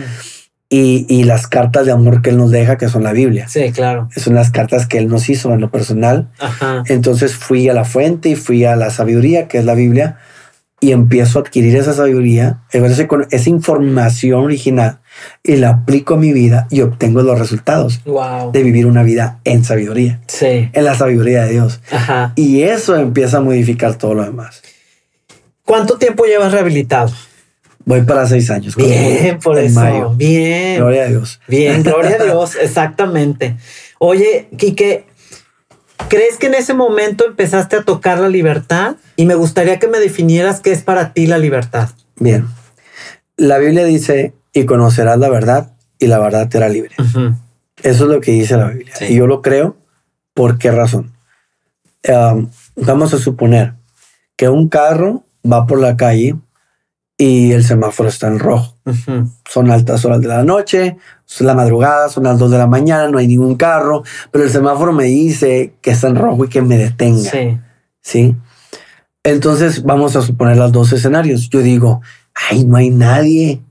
y, 0.71 1.23
las 1.23 1.47
cartas 1.47 1.85
de 1.87 1.91
amor 1.91 2.21
que 2.21 2.29
él 2.29 2.37
nos 2.37 2.51
deja, 2.51 2.77
que 2.77 2.89
son 2.89 3.03
la 3.03 3.11
Biblia. 3.11 3.47
Sí, 3.47 3.71
claro. 3.71 4.07
Son 4.15 4.35
las 4.35 4.51
cartas 4.51 4.85
que 4.85 4.99
él 4.99 5.07
nos 5.07 5.27
hizo 5.29 5.51
en 5.51 5.61
lo 5.61 5.71
personal. 5.71 6.29
Ajá. 6.39 6.83
Entonces 6.87 7.33
fui 7.35 7.67
a 7.69 7.73
la 7.73 7.85
fuente 7.85 8.29
y 8.29 8.35
fui 8.35 8.65
a 8.65 8.75
la 8.75 8.91
sabiduría, 8.91 9.47
que 9.47 9.57
es 9.57 9.65
la 9.65 9.73
Biblia, 9.73 10.17
y 10.79 10.91
empiezo 10.91 11.39
a 11.39 11.41
adquirir 11.41 11.75
esa 11.75 11.93
sabiduría, 11.93 12.61
con 13.07 13.27
esa 13.31 13.49
información 13.49 14.43
original 14.43 14.99
y 15.43 15.57
la 15.57 15.69
aplico 15.69 16.13
a 16.13 16.17
mi 16.17 16.31
vida 16.31 16.67
y 16.69 16.81
obtengo 16.81 17.21
los 17.21 17.37
resultados 17.37 18.01
de 18.53 18.63
vivir 18.63 18.85
una 18.85 19.03
vida 19.03 19.39
en 19.43 19.63
sabiduría. 19.63 20.21
Sí. 20.27 20.69
En 20.71 20.85
la 20.85 20.95
sabiduría 20.95 21.43
de 21.45 21.51
Dios. 21.51 21.81
Ajá. 21.91 22.31
Y 22.35 22.61
eso 22.61 22.95
empieza 22.95 23.37
a 23.37 23.41
modificar 23.41 23.95
todo 23.95 24.13
lo 24.13 24.23
demás. 24.23 24.61
¿Cuánto 25.65 25.97
tiempo 25.97 26.25
llevas 26.25 26.51
rehabilitado? 26.51 27.11
Voy 27.89 28.03
para 28.03 28.27
seis 28.27 28.51
años. 28.51 28.75
Bien, 28.75 29.39
por 29.39 29.57
eso. 29.57 30.13
Bien. 30.15 30.77
Gloria 30.77 31.05
a 31.05 31.07
Dios. 31.07 31.41
Bien, 31.47 31.81
gloria 31.81 32.17
a 32.19 32.23
Dios, 32.23 32.55
exactamente. 32.61 33.57
Oye, 33.97 34.47
Quique, 34.57 35.05
¿crees 36.07 36.37
que 36.37 36.45
en 36.45 36.53
ese 36.53 36.75
momento 36.75 37.25
empezaste 37.25 37.77
a 37.77 37.81
tocar 37.81 38.19
la 38.19 38.29
libertad? 38.29 38.97
Y 39.15 39.25
me 39.25 39.33
gustaría 39.33 39.79
que 39.79 39.87
me 39.87 39.97
definieras 39.97 40.59
qué 40.59 40.71
es 40.71 40.83
para 40.83 41.13
ti 41.13 41.25
la 41.25 41.39
libertad. 41.39 41.89
Bien. 42.17 42.45
La 43.37 43.57
Biblia 43.57 43.85
dice, 43.85 44.35
y 44.53 44.65
conocerás 44.65 45.17
la 45.17 45.29
verdad, 45.29 45.73
y 45.97 46.05
la 46.05 46.19
verdad 46.19 46.47
te 46.47 46.57
hará 46.57 46.69
libre. 46.69 46.95
Eso 47.81 48.03
es 48.03 48.09
lo 48.11 48.21
que 48.21 48.33
dice 48.33 48.55
la 48.55 48.67
Biblia. 48.67 48.93
Y 49.09 49.15
yo 49.15 49.25
lo 49.25 49.41
creo. 49.41 49.77
¿Por 50.35 50.59
qué 50.59 50.69
razón? 50.69 51.13
vamos 52.75 53.15
a 53.15 53.17
suponer 53.17 53.73
que 54.35 54.47
un 54.47 54.69
carro 54.69 55.25
va 55.43 55.65
por 55.65 55.81
la 55.81 55.97
calle 55.97 56.35
y 57.21 57.51
el 57.51 57.65
semáforo 57.65 58.07
está 58.07 58.27
en 58.27 58.39
rojo. 58.39 58.75
Son 59.47 59.69
altas 59.69 60.05
horas 60.05 60.21
de 60.21 60.29
la 60.29 60.41
noche, 60.43 60.95
es 61.29 61.41
la 61.41 61.53
madrugada, 61.53 62.07
son 62.07 62.23
las 62.23 62.39
dos 62.39 62.49
de 62.49 62.57
la 62.57 62.65
mañana, 62.65 63.09
no 63.09 63.17
hay 63.17 63.27
ningún 63.27 63.55
carro, 63.55 64.03
pero 64.31 64.45
el 64.45 64.49
semáforo 64.49 64.93
me 64.93 65.03
dice 65.03 65.73
que 65.81 65.91
está 65.91 66.07
en 66.07 66.15
rojo 66.15 66.45
y 66.45 66.47
que 66.47 66.61
me 66.61 66.77
detenga. 66.77 67.29
Sí. 67.29 67.59
¿Sí? 68.01 68.37
Entonces 69.21 69.83
vamos 69.83 70.15
a 70.15 70.21
suponer 70.21 70.55
los 70.55 70.71
dos 70.71 70.93
escenarios. 70.93 71.49
Yo 71.49 71.59
digo, 71.59 72.01
ay, 72.49 72.63
no 72.63 72.77
hay 72.77 72.89
nadie. 72.89 73.61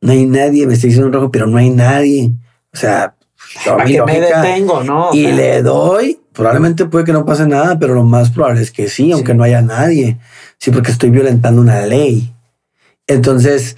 No 0.00 0.10
hay 0.10 0.26
nadie, 0.26 0.66
me 0.66 0.74
estoy 0.74 0.88
diciendo 0.88 1.06
en 1.06 1.12
rojo, 1.12 1.30
pero 1.30 1.46
no 1.46 1.58
hay 1.58 1.70
nadie. 1.70 2.32
O 2.74 2.76
sea, 2.76 3.14
yo 3.64 3.76
que 3.76 4.02
me 4.02 4.20
detengo, 4.20 4.82
¿no? 4.82 5.10
Y 5.12 5.28
le 5.28 5.62
doy, 5.62 6.18
probablemente 6.32 6.86
puede 6.86 7.04
que 7.04 7.12
no 7.12 7.24
pase 7.24 7.46
nada, 7.46 7.78
pero 7.78 7.94
lo 7.94 8.02
más 8.02 8.30
probable 8.30 8.60
es 8.60 8.72
que 8.72 8.88
sí, 8.88 9.12
aunque 9.12 9.34
no 9.34 9.44
haya 9.44 9.62
nadie. 9.62 10.18
Sí, 10.58 10.72
porque 10.72 10.90
estoy 10.90 11.10
violentando 11.10 11.60
una 11.60 11.86
ley. 11.86 12.32
Entonces 13.06 13.76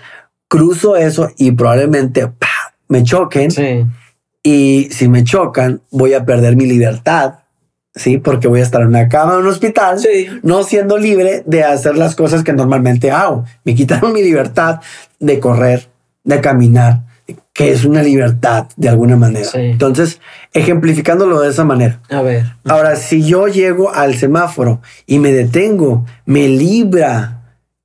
cruzo 0.49 0.97
eso 0.97 1.31
y 1.37 1.53
probablemente 1.53 2.31
me 2.89 3.03
choquen. 3.05 3.51
Y 4.43 4.89
si 4.91 5.09
me 5.09 5.24
chocan, 5.24 5.83
voy 5.91 6.14
a 6.14 6.24
perder 6.24 6.57
mi 6.57 6.66
libertad. 6.66 7.41
Sí, 7.95 8.18
porque 8.18 8.49
voy 8.49 8.61
a 8.61 8.62
estar 8.62 8.83
en 8.83 8.89
una 8.89 9.09
cama 9.09 9.35
en 9.35 9.41
un 9.41 9.49
hospital, 9.49 9.99
no 10.43 10.62
siendo 10.62 10.99
libre 10.99 11.43
de 11.47 11.64
hacer 11.64 11.97
las 11.97 12.14
cosas 12.14 12.45
que 12.45 12.53
normalmente 12.53 13.11
hago. 13.11 13.45
Me 13.64 13.74
quitaron 13.74 14.12
mi 14.14 14.22
libertad 14.22 14.81
de 15.18 15.41
correr, 15.41 15.89
de 16.22 16.41
caminar, 16.41 17.03
que 17.53 17.72
es 17.72 17.85
una 17.85 18.03
libertad 18.03 18.68
de 18.76 18.89
alguna 18.89 19.16
manera. 19.16 19.49
Entonces, 19.55 20.20
ejemplificándolo 20.53 21.41
de 21.41 21.51
esa 21.51 21.64
manera. 21.64 22.01
A 22.09 22.22
ver. 22.22 22.45
Ahora, 22.64 22.95
si 22.95 23.24
yo 23.24 23.49
llego 23.49 23.93
al 23.93 24.14
semáforo 24.14 24.81
y 25.05 25.18
me 25.18 25.33
detengo, 25.33 26.07
me 26.24 26.47
libra 26.47 27.38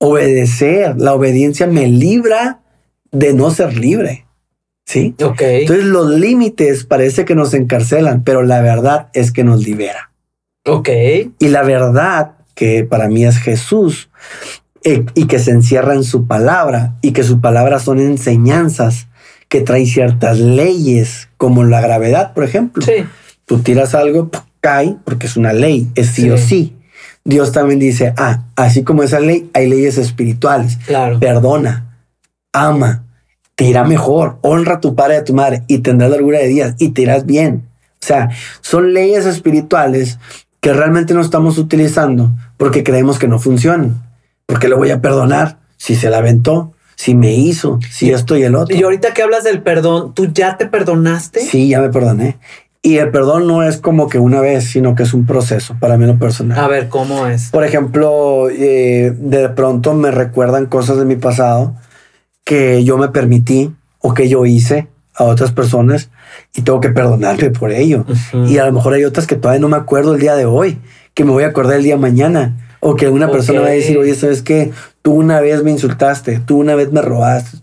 obedecer. 0.03 0.99
La 0.99 1.13
obediencia 1.13 1.65
me 1.65 1.87
libra 1.87 2.59
de 3.11 3.33
no 3.33 3.51
ser 3.51 3.77
libre. 3.77 4.25
¿Sí? 4.85 5.15
Ok. 5.23 5.41
Entonces 5.41 5.85
los 5.85 6.09
límites 6.09 6.83
parece 6.83 7.23
que 7.23 7.35
nos 7.35 7.53
encarcelan, 7.53 8.23
pero 8.23 8.43
la 8.43 8.61
verdad 8.61 9.07
es 9.13 9.31
que 9.31 9.43
nos 9.43 9.65
libera. 9.65 10.11
Ok. 10.65 10.89
Y 11.39 11.47
la 11.47 11.63
verdad, 11.63 12.33
que 12.53 12.83
para 12.83 13.07
mí 13.07 13.25
es 13.25 13.37
Jesús, 13.37 14.09
eh, 14.83 15.05
y 15.15 15.27
que 15.27 15.39
se 15.39 15.51
encierra 15.51 15.93
en 15.93 16.03
su 16.03 16.27
palabra, 16.27 16.95
y 17.01 17.13
que 17.13 17.23
su 17.23 17.39
palabra 17.39 17.79
son 17.79 17.99
enseñanzas 17.99 19.07
que 19.47 19.61
traen 19.61 19.87
ciertas 19.87 20.39
leyes, 20.39 21.29
como 21.37 21.63
la 21.63 21.79
gravedad, 21.79 22.33
por 22.33 22.43
ejemplo. 22.43 22.83
Sí. 22.83 23.05
Tú 23.45 23.59
tiras 23.59 23.95
algo, 23.95 24.29
cae, 24.59 24.97
porque 25.05 25.27
es 25.27 25.37
una 25.37 25.53
ley, 25.53 25.87
es 25.95 26.07
sí. 26.07 26.29
o 26.29 26.37
sí. 26.37 26.75
Dios 27.25 27.51
también 27.51 27.79
dice, 27.79 28.13
ah, 28.17 28.43
así 28.55 28.83
como 28.83 29.03
esa 29.03 29.19
ley, 29.19 29.49
hay 29.53 29.69
leyes 29.69 29.97
espirituales. 29.97 30.77
Claro. 30.85 31.19
Perdona, 31.19 31.97
ama, 32.51 33.03
te 33.55 33.65
irá 33.65 33.83
mejor, 33.83 34.37
honra 34.41 34.75
a 34.75 34.79
tu 34.81 34.95
padre 34.95 35.15
y 35.15 35.17
a 35.17 35.23
tu 35.23 35.33
madre 35.33 35.63
y 35.67 35.79
tendrás 35.79 36.09
la 36.09 36.17
largura 36.17 36.39
de 36.39 36.47
días 36.47 36.75
y 36.79 36.89
te 36.89 37.03
irás 37.03 37.25
bien. 37.25 37.67
O 38.01 38.05
sea, 38.05 38.29
son 38.61 38.93
leyes 38.93 39.25
espirituales 39.25 40.19
que 40.59 40.73
realmente 40.73 41.13
no 41.13 41.21
estamos 41.21 41.57
utilizando 41.57 42.31
porque 42.57 42.83
creemos 42.83 43.19
que 43.19 43.27
no 43.27 43.39
funcionan. 43.39 44.01
Porque 44.45 44.67
le 44.67 44.75
voy 44.75 44.91
a 44.91 45.01
perdonar 45.01 45.59
si 45.77 45.95
se 45.95 46.09
la 46.09 46.17
aventó, 46.17 46.73
si 46.95 47.15
me 47.15 47.33
hizo, 47.33 47.79
si 47.89 48.11
esto 48.11 48.37
y 48.37 48.43
el 48.43 48.55
otro. 48.55 48.75
Y 48.75 48.83
ahorita 48.83 49.13
que 49.13 49.21
hablas 49.21 49.43
del 49.43 49.61
perdón, 49.61 50.13
¿tú 50.13 50.27
ya 50.33 50.57
te 50.57 50.65
perdonaste? 50.65 51.41
Sí, 51.41 51.69
ya 51.69 51.81
me 51.81 51.89
perdoné. 51.89 52.37
Y 52.85 52.97
el 52.97 53.11
perdón 53.11 53.47
no 53.47 53.63
es 53.63 53.77
como 53.77 54.09
que 54.09 54.19
una 54.19 54.41
vez, 54.41 54.65
sino 54.65 54.93
que 54.93 55.03
es 55.03 55.13
un 55.13 55.25
proceso 55.25 55.77
para 55.79 55.97
mí 55.97 56.05
lo 56.05 56.19
personal. 56.19 56.59
A 56.59 56.67
ver, 56.67 56.89
¿cómo 56.89 57.27
es? 57.27 57.49
Por 57.49 57.63
ejemplo, 57.63 58.49
eh, 58.49 59.15
de 59.17 59.47
pronto 59.49 59.93
me 59.93 60.11
recuerdan 60.11 60.65
cosas 60.65 60.97
de 60.97 61.05
mi 61.05 61.15
pasado 61.15 61.75
que 62.43 62.83
yo 62.83 62.97
me 62.97 63.07
permití 63.07 63.73
o 63.99 64.13
que 64.13 64.27
yo 64.27 64.45
hice 64.45 64.89
a 65.15 65.23
otras 65.23 65.53
personas 65.53 66.09
y 66.53 66.63
tengo 66.63 66.81
que 66.81 66.89
perdonarme 66.89 67.51
por 67.51 67.71
ello. 67.71 68.05
Y 68.47 68.57
a 68.57 68.65
lo 68.65 68.73
mejor 68.73 68.93
hay 68.93 69.05
otras 69.05 69.27
que 69.27 69.37
todavía 69.37 69.61
no 69.61 69.69
me 69.69 69.77
acuerdo 69.77 70.15
el 70.15 70.19
día 70.19 70.35
de 70.35 70.45
hoy, 70.45 70.77
que 71.13 71.23
me 71.23 71.31
voy 71.31 71.43
a 71.43 71.47
acordar 71.47 71.77
el 71.77 71.83
día 71.83 71.95
de 71.95 72.01
mañana. 72.01 72.57
O 72.81 72.97
que 72.97 73.07
una 73.07 73.31
persona 73.31 73.61
va 73.61 73.67
a 73.67 73.71
decir, 73.71 73.97
oye, 73.97 74.13
¿sabes 74.13 74.41
qué? 74.41 74.71
Tú 75.01 75.13
una 75.13 75.39
vez 75.39 75.63
me 75.63 75.71
insultaste, 75.71 76.41
tú 76.45 76.57
una 76.57 76.75
vez 76.75 76.91
me 76.91 77.01
robaste, 77.01 77.59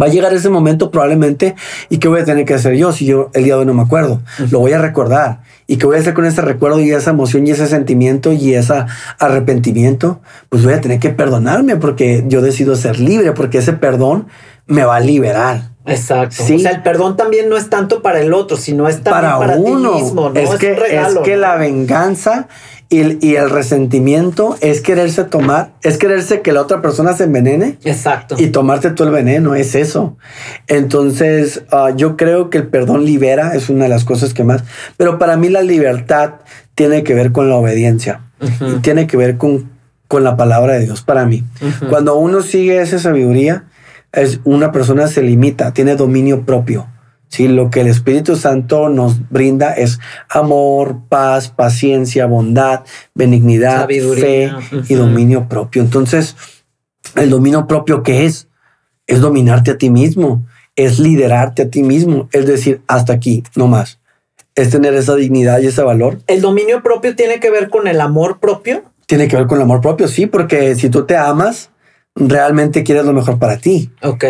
Va 0.00 0.06
a 0.06 0.08
llegar 0.08 0.34
ese 0.34 0.48
momento 0.48 0.90
probablemente 0.90 1.54
y 1.88 1.98
qué 1.98 2.08
voy 2.08 2.20
a 2.20 2.24
tener 2.24 2.44
que 2.44 2.54
hacer 2.54 2.74
yo 2.74 2.92
si 2.92 3.06
yo 3.06 3.30
el 3.34 3.44
día 3.44 3.54
de 3.54 3.60
hoy 3.60 3.66
no 3.66 3.74
me 3.74 3.82
acuerdo. 3.82 4.20
Lo 4.50 4.58
voy 4.58 4.72
a 4.72 4.78
recordar. 4.78 5.40
¿Y 5.68 5.76
qué 5.76 5.86
voy 5.86 5.96
a 5.96 6.00
hacer 6.00 6.14
con 6.14 6.24
ese 6.24 6.42
recuerdo 6.42 6.80
y 6.80 6.90
esa 6.90 7.10
emoción 7.10 7.46
y 7.46 7.50
ese 7.50 7.66
sentimiento 7.66 8.32
y 8.32 8.54
ese 8.54 8.84
arrepentimiento? 9.18 10.20
Pues 10.48 10.64
voy 10.64 10.74
a 10.74 10.80
tener 10.80 10.98
que 10.98 11.10
perdonarme 11.10 11.76
porque 11.76 12.24
yo 12.28 12.40
decido 12.42 12.76
ser 12.76 13.00
libre, 13.00 13.32
porque 13.32 13.58
ese 13.58 13.72
perdón 13.72 14.26
me 14.66 14.84
va 14.84 14.96
a 14.96 15.00
liberar. 15.00 15.70
Exacto. 15.86 16.42
O 16.42 16.58
sea, 16.58 16.72
el 16.72 16.82
perdón 16.82 17.16
también 17.16 17.48
no 17.48 17.56
es 17.56 17.70
tanto 17.70 18.02
para 18.02 18.20
el 18.20 18.34
otro, 18.34 18.56
sino 18.56 18.88
es 18.88 19.02
también 19.02 19.38
para, 19.38 19.56
uno. 19.56 19.92
Ti 19.92 20.02
mismo. 20.02 20.32
Es, 20.34 20.50
que, 20.56 20.72
es 20.72 21.18
que 21.22 21.36
la 21.36 21.56
venganza 21.56 22.48
y, 22.88 23.34
el 23.34 23.50
resentimiento 23.50 24.56
es 24.60 24.80
quererse 24.80 25.24
tomar, 25.24 25.72
es 25.82 25.98
quererse 25.98 26.40
que 26.40 26.52
la 26.52 26.62
otra 26.62 26.82
persona 26.82 27.12
se 27.14 27.24
envenene. 27.24 27.78
Exacto. 27.84 28.36
Y 28.38 28.48
tomarte 28.48 28.90
tú 28.90 29.04
el 29.04 29.10
veneno, 29.10 29.54
es 29.54 29.74
eso. 29.74 30.16
Entonces, 30.68 31.62
ah, 31.70 31.90
yo 31.96 32.16
creo 32.16 32.50
que 32.50 32.58
el 32.58 32.68
perdón 32.68 33.04
libera, 33.04 33.54
es 33.54 33.70
una 33.70 33.84
de 33.84 33.90
las 33.90 34.04
cosas 34.04 34.34
que 34.34 34.44
más. 34.44 34.62
Pero 34.96 35.18
para 35.18 35.36
mí 35.36 35.48
la 35.48 35.62
libertad 35.62 36.34
tiene 36.74 37.02
que 37.02 37.14
ver 37.14 37.32
con 37.32 37.48
la 37.48 37.56
obediencia. 37.56 38.22
y 38.60 38.80
tiene 38.80 39.06
que 39.06 39.16
ver 39.16 39.36
con, 39.36 39.70
con 40.08 40.22
la 40.22 40.36
palabra 40.36 40.74
de 40.74 40.80
Dios 40.80 41.02
para 41.02 41.26
mí. 41.26 41.44
Cuando 41.88 42.16
uno 42.16 42.42
sigue 42.42 42.80
esa 42.80 42.98
sabiduría, 42.98 43.64
es 44.16 44.40
una 44.44 44.72
persona 44.72 45.06
se 45.06 45.22
limita, 45.22 45.72
tiene 45.72 45.94
dominio 45.94 46.44
propio 46.44 46.88
Sí, 47.28 47.48
lo 47.48 47.70
que 47.70 47.80
el 47.80 47.88
Espíritu 47.88 48.36
Santo 48.36 48.88
nos 48.88 49.28
brinda 49.30 49.72
es 49.72 49.98
amor, 50.28 51.00
paz, 51.08 51.48
paciencia, 51.48 52.26
bondad, 52.26 52.84
benignidad, 53.14 53.80
Sabiduría. 53.80 54.60
fe 54.60 54.84
y 54.88 54.94
dominio 54.94 55.48
propio. 55.48 55.82
Entonces, 55.82 56.36
el 57.16 57.30
dominio 57.30 57.66
propio, 57.66 58.02
¿qué 58.02 58.26
es? 58.26 58.48
Es 59.06 59.20
dominarte 59.20 59.72
a 59.72 59.78
ti 59.78 59.90
mismo, 59.90 60.46
es 60.76 60.98
liderarte 60.98 61.62
a 61.62 61.70
ti 61.70 61.82
mismo, 61.82 62.28
es 62.32 62.46
decir, 62.46 62.82
hasta 62.86 63.12
aquí, 63.12 63.42
no 63.54 63.66
más. 63.66 63.98
Es 64.54 64.70
tener 64.70 64.94
esa 64.94 65.14
dignidad 65.14 65.60
y 65.60 65.66
ese 65.66 65.82
valor. 65.82 66.20
¿El 66.28 66.40
dominio 66.40 66.82
propio 66.82 67.14
tiene 67.16 67.40
que 67.40 67.50
ver 67.50 67.68
con 67.68 67.88
el 67.88 68.00
amor 68.00 68.38
propio? 68.38 68.84
Tiene 69.06 69.28
que 69.28 69.36
ver 69.36 69.46
con 69.46 69.58
el 69.58 69.62
amor 69.62 69.80
propio, 69.80 70.08
sí, 70.08 70.26
porque 70.26 70.74
si 70.74 70.90
tú 70.90 71.04
te 71.04 71.16
amas, 71.16 71.70
realmente 72.16 72.82
quieres 72.82 73.04
lo 73.04 73.12
mejor 73.12 73.38
para 73.38 73.58
ti. 73.58 73.90
Ok. 74.02 74.24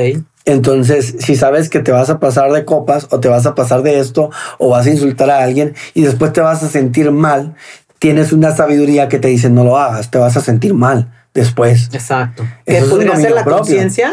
Entonces, 0.45 1.17
si 1.19 1.35
sabes 1.35 1.69
que 1.69 1.81
te 1.81 1.91
vas 1.91 2.11
a 2.11 2.21
pasar 2.21 2.53
de 2.53 2.65
copas 2.65 3.09
o 3.11 3.19
te 3.19 3.29
vas 3.29 3.47
a 3.47 3.55
pasar 3.55 3.83
de 3.83 3.99
esto 3.99 4.31
o 4.59 4.69
vas 4.69 4.87
a 4.87 4.91
insultar 4.91 5.31
a 5.31 5.43
alguien 5.43 5.75
y 5.95 6.03
después 6.03 6.33
te 6.33 6.41
vas 6.41 6.63
a 6.63 6.69
sentir 6.69 7.11
mal, 7.11 7.55
tienes 7.99 8.33
una 8.33 8.55
sabiduría 8.55 9.09
que 9.09 9.19
te 9.19 9.29
dice 9.29 9.51
no 9.51 9.65
lo 9.65 9.77
hagas, 9.79 10.11
te 10.11 10.19
vas 10.19 10.37
a 10.37 10.41
sentir 10.41 10.75
mal 10.75 11.13
después. 11.35 11.89
Exacto. 11.93 12.45
Eso 12.45 12.51
¿Qué 12.65 12.77
es 12.77 12.83
un 12.85 12.91
podría 12.91 13.17
ser 13.17 13.33
la 13.33 13.45
conciencia? 13.45 14.13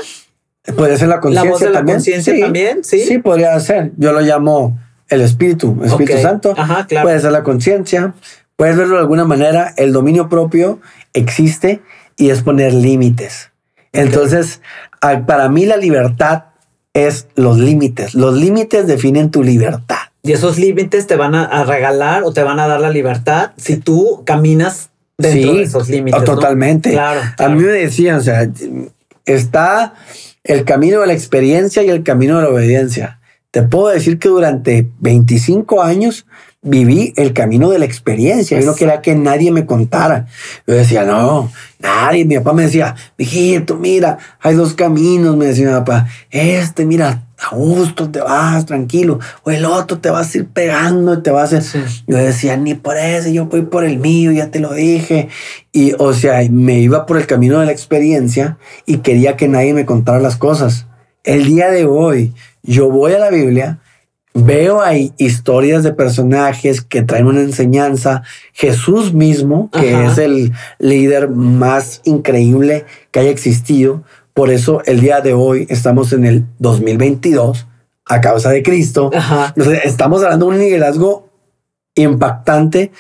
Puede 0.76 0.98
ser 0.98 1.10
la 1.10 1.20
conciencia 1.20 1.52
voz 1.52 1.60
de 1.60 1.70
la 1.70 1.74
también. 1.74 1.98
conciencia 1.98 2.40
también, 2.40 2.84
sí. 2.84 3.02
Sí, 3.02 3.20
podría 3.20 3.60
ser. 3.60 3.91
Yo 3.98 4.12
lo 4.12 4.22
llamo 4.22 4.80
el 5.10 5.22
espíritu, 5.22 5.80
Espíritu 5.84 6.14
Ok. 6.14 6.22
Santo. 6.22 6.54
Ajá, 6.58 6.88
claro. 6.88 7.06
Puede 7.06 7.20
ser 7.20 7.32
la 7.32 7.44
conciencia. 7.44 8.16
Puedes 8.56 8.76
verlo 8.78 8.95
de 8.95 9.02
alguna 9.02 9.26
manera. 9.26 9.74
El 9.78 9.94
dominio 9.94 10.30
propio 10.30 10.80
existe 11.14 11.82
y 12.18 12.30
es 12.32 12.41
poner 12.41 12.74
límites. 12.74 13.52
Entonces, 13.94 14.61
para 14.99 15.49
mí 15.49 15.65
la 15.65 15.78
libertad 15.78 16.45
es 16.94 17.28
los 17.36 17.57
límites. 17.57 18.14
Los 18.14 18.36
límites 18.36 18.88
definen 18.88 19.32
tu 19.32 19.44
libertad. 19.44 19.98
Y 20.22 20.32
esos 20.32 20.57
límites 20.57 21.07
te 21.07 21.15
van 21.15 21.36
a, 21.36 21.64
regalar 21.64 22.24
o 22.24 22.32
te 22.32 22.44
van 22.44 22.60
a 22.60 22.68
dar 22.68 22.80
la 22.80 22.90
libertad 22.90 23.52
si 23.57 23.78
tú 23.78 24.24
caminas 24.26 24.90
dentro 25.18 25.52
Sí, 25.52 25.57
de 25.57 25.64
esos 25.64 25.90
límites. 25.90 26.20
¿no? 26.22 26.26
Totalmente. 26.26 26.91
Claro. 26.91 27.22
A 27.22 27.36
claro. 27.36 27.56
mí 27.56 27.64
me 27.64 27.72
decían, 27.72 28.18
o 28.18 28.22
sea, 28.22 28.49
está 29.26 29.95
el 30.44 30.64
camino 30.64 31.02
de 31.02 31.07
la 31.07 31.14
experiencia 31.14 31.84
y 31.84 31.90
el 31.90 32.03
camino 32.03 32.38
de 32.38 32.44
la 32.44 32.49
obediencia. 32.49 33.20
Te 33.52 33.64
puedo 33.64 33.90
decir 33.90 34.18
que 34.18 34.30
durante 34.30 34.88
25 34.99 35.84
años 35.84 36.26
viví 36.64 37.14
el 37.18 37.34
camino 37.34 37.69
de 37.69 37.80
la 37.80 37.85
experiencia. 37.85 38.60
Yo 38.60 38.65
no 38.65 38.76
quería 38.76 39.02
que 39.02 39.15
nadie 39.15 39.52
me 39.52 39.65
contara. 39.65 40.27
Yo 40.65 40.73
decía, 40.73 41.03
no, 41.03 41.52
nadie. 41.80 42.26
Mi 42.26 42.38
papá 42.38 42.53
me 42.53 42.64
decía, 42.64 42.95
mijito, 43.18 43.76
mira, 43.76 44.18
hay 44.40 44.56
dos 44.56 44.73
caminos. 44.73 45.35
Me 45.35 45.45
decía 45.45 45.68
mi 45.68 45.73
papá, 45.73 46.07
este, 46.31 46.85
mira, 46.85 47.27
a 47.38 47.56
gusto 47.56 48.10
te 48.10 48.19
vas, 48.19 48.65
tranquilo. 48.65 49.19
O 49.44 49.52
el 49.52 49.65
otro 49.65 49.99
te 49.99 50.10
vas 50.10 50.34
a 50.34 50.38
ir 50.38 50.48
pegando 50.48 51.14
y 51.15 51.22
te 51.22 51.31
vas 51.31 51.52
a... 51.53 51.61
Sí. 51.61 51.80
Yo 52.07 52.18
decía, 52.18 52.56
ni 52.56 52.73
por 52.73 52.98
ese, 52.98 53.34
yo 53.34 53.45
voy 53.45 53.64
por 53.64 53.84
el 53.84 53.99
mío, 53.99 54.31
ya 54.31 54.49
te 54.49 54.60
lo 54.60 54.73
dije. 54.73 55.27
Y, 55.73 55.94
o 55.99 56.14
sea, 56.14 56.40
me 56.49 56.80
iba 56.80 57.06
por 57.06 57.18
el 57.18 57.27
camino 57.27 57.60
de 57.60 57.65
la 57.65 57.72
experiencia 57.73 58.57
y 58.85 58.98
quería 58.98 59.35
que 59.35 59.49
nadie 59.49 59.73
me 59.73 59.85
contara 59.85 60.19
las 60.19 60.38
cosas. 60.38 60.88
El 61.26 61.45
día 61.45 61.69
de 61.69 61.85
hoy, 61.85 62.34
yo 62.64 62.90
voy 62.90 63.14
a 63.14 63.19
la 63.19 63.30
Biblia, 63.30 63.80
veo 64.34 64.82
ahí 64.82 65.14
historias 65.18 65.84
de 65.84 65.94
personajes 65.94 66.82
que 66.82 67.04
traen 67.04 67.28
una 67.28 67.42
enseñanza. 67.42 68.24
Jesús 68.52 69.14
mismo, 69.14 69.70
que 69.72 69.94
Ajá. 69.94 70.12
es 70.12 70.18
el 70.18 70.52
líder 70.80 71.30
más 71.30 72.02
increíble 72.04 72.86
que 73.12 73.20
haya 73.20 73.30
existido. 73.30 74.04
Por 74.34 74.50
eso 74.50 74.82
el 74.86 75.00
día 75.00 75.22
de 75.22 75.34
hoy 75.34 75.68
estamos 75.70 76.14
en 76.14 76.26
el 76.26 76.46
2022 76.60 77.68
a 78.06 78.22
causa 78.22 78.50
de 78.50 78.64
Cristo. 78.64 79.12
Ajá. 79.14 79.54
Estamos 79.84 80.24
hablando 80.24 80.48
de 80.48 80.52
un 80.54 80.60
liderazgo 80.60 81.30
impactante. 81.96 82.92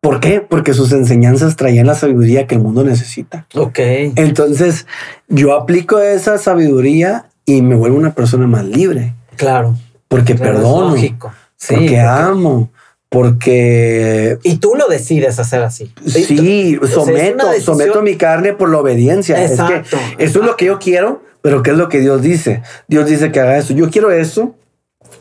¿Por 0.00 0.20
qué? 0.20 0.42
Porque 0.42 0.74
sus 0.74 0.92
enseñanzas 0.92 1.56
traían 1.56 1.86
la 1.86 1.94
sabiduría 1.94 2.46
que 2.46 2.56
el 2.56 2.60
mundo 2.60 2.84
necesita. 2.84 3.46
Ok. 3.54 3.78
Entonces, 4.16 4.86
yo 5.28 5.54
aplico 5.54 5.98
esa 5.98 6.36
sabiduría 6.36 7.30
y 7.46 7.62
me 7.62 7.74
vuelvo 7.74 7.96
una 7.96 8.14
persona 8.14 8.46
más 8.46 8.66
libre. 8.66 9.14
Claro. 9.36 9.76
Porque 10.16 10.32
es 10.34 10.40
perdono, 10.40 10.90
lógico. 10.90 11.32
Sí. 11.56 11.74
porque 11.74 12.00
amo, 12.00 12.70
porque 13.08 14.38
Y 14.42 14.56
tú 14.56 14.74
lo 14.74 14.86
decides 14.88 15.38
hacer 15.38 15.62
así. 15.62 15.92
sí, 16.06 16.78
someto, 16.92 17.46
someto 17.60 18.02
mi 18.02 18.16
carne 18.16 18.52
por 18.52 18.68
la 18.70 18.78
obediencia. 18.78 19.42
Exacto. 19.44 19.96
Es 19.96 20.16
que 20.16 20.24
eso 20.24 20.40
es 20.40 20.46
lo 20.46 20.56
que 20.56 20.66
yo 20.66 20.78
quiero, 20.78 21.22
pero 21.42 21.62
¿qué 21.62 21.70
es 21.70 21.76
lo 21.76 21.88
que 21.88 22.00
Dios 22.00 22.22
dice? 22.22 22.62
Dios 22.88 23.08
dice 23.08 23.30
que 23.32 23.40
haga 23.40 23.56
eso. 23.56 23.72
Yo 23.72 23.90
quiero 23.90 24.10
eso. 24.10 24.54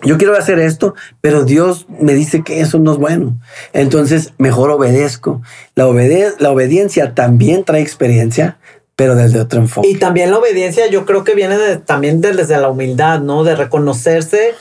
Yo 0.03 0.17
quiero 0.17 0.35
hacer 0.35 0.59
esto, 0.59 0.95
pero 1.21 1.45
Dios 1.45 1.85
me 1.99 2.13
dice 2.13 2.43
que 2.43 2.59
eso 2.59 2.77
no 2.79 2.91
es 2.93 2.97
bueno. 2.97 3.37
Entonces, 3.71 4.33
mejor 4.37 4.69
obedezco. 4.71 5.41
La, 5.75 5.87
obede- 5.87 6.33
la 6.39 6.51
obediencia 6.51 7.13
también 7.13 7.63
trae 7.63 7.81
experiencia, 7.81 8.57
pero 8.97 9.15
desde 9.15 9.39
otro 9.39 9.59
enfoque. 9.61 9.87
Y 9.87 9.95
también 9.95 10.31
la 10.31 10.39
obediencia 10.39 10.87
yo 10.89 11.05
creo 11.05 11.23
que 11.23 11.35
viene 11.35 11.57
de- 11.57 11.77
también 11.77 12.19
de- 12.19 12.33
desde 12.33 12.57
la 12.59 12.67
humildad, 12.69 13.21
¿no? 13.21 13.43
De 13.45 13.55
reconocerse, 13.55 14.55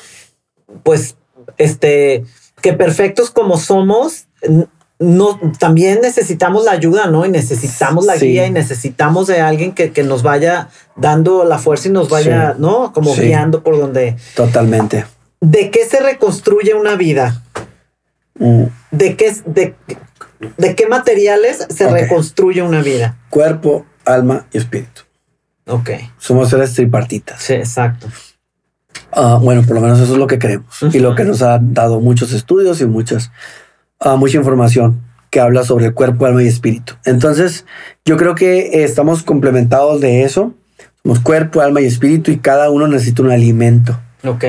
pues, 0.83 1.17
este, 1.59 2.25
que 2.61 2.73
perfectos 2.73 3.31
como 3.31 3.59
somos, 3.59 4.27
no, 4.99 5.41
también 5.59 6.01
necesitamos 6.01 6.65
la 6.65 6.73
ayuda, 6.73 7.07
¿no? 7.07 7.27
Y 7.27 7.29
necesitamos 7.29 8.07
la 8.07 8.17
Sí. 8.17 8.29
guía 8.29 8.47
y 8.47 8.51
necesitamos 8.53 9.27
de 9.27 9.41
alguien 9.41 9.73
que, 9.73 9.91
que 9.91 10.05
nos 10.05 10.23
vaya 10.23 10.69
dando 10.97 11.45
la 11.45 11.59
fuerza 11.59 11.89
y 11.89 11.93
nos 11.93 12.09
vaya, 12.09 12.53
Sí. 12.53 12.61
¿no? 12.61 12.93
Como 12.93 13.15
Sí. 13.15 13.23
guiando 13.23 13.63
por 13.65 13.79
donde... 13.79 14.17
Totalmente. 14.37 15.05
¿De 15.41 15.71
qué 15.71 15.87
se 15.87 15.99
reconstruye 16.01 16.75
una 16.75 16.95
vida? 16.95 17.43
Mm. 18.39 18.65
¿De 18.93 19.17
qué, 19.17 19.35
de, 19.45 19.75
de 20.57 20.75
qué 20.77 20.87
materiales 20.87 21.67
se 21.69 21.89
reconstruye 21.91 22.63
una 22.63 22.81
vida? 22.81 23.19
Cuerpo, 23.29 23.85
alma 24.05 24.47
y 24.53 24.59
espíritu. 24.59 25.03
Ok. 25.67 25.91
Somos 26.19 26.51
seres 26.51 26.75
tripartitas. 26.75 27.43
Sí, 27.43 27.55
exacto. 27.55 28.07
Ah, 29.13 29.39
bueno, 29.41 29.63
por 29.63 29.75
lo 29.75 29.81
menos 29.81 30.01
eso 30.01 30.13
es 30.13 30.19
lo 30.19 30.27
que 30.27 30.39
creemos 30.39 30.83
y 30.93 30.99
lo 30.99 31.15
que 31.15 31.25
nos 31.25 31.43
han 31.43 31.75
dado 31.75 32.01
muchos 32.01 32.33
estudios 32.33 32.81
y 32.81 32.87
muchas, 32.87 33.31
ah, 34.01 34.17
mucha 34.17 34.39
información 34.39 35.01
que 35.31 35.41
habla 35.41 35.65
sobre 35.65 35.87
el 35.87 35.95
cuerpo, 35.95 36.27
alma 36.27 36.43
y 36.43 36.47
espíritu. 36.47 36.95
Entonces, 37.05 37.65
yo 38.05 38.17
creo 38.17 38.35
que 38.35 38.85
estamos 38.85 39.23
complementados 39.23 40.01
de 40.01 40.25
eso. 40.25 40.55
Somos 41.03 41.21
cuerpo, 41.21 41.61
alma 41.61 41.81
y 41.81 41.87
espíritu 41.87 42.31
y 42.31 42.39
cada 42.39 42.71
uno 42.71 42.87
necesita 42.87 43.23
un 43.23 43.31
alimento. 43.31 43.99
Ok. 44.25 44.45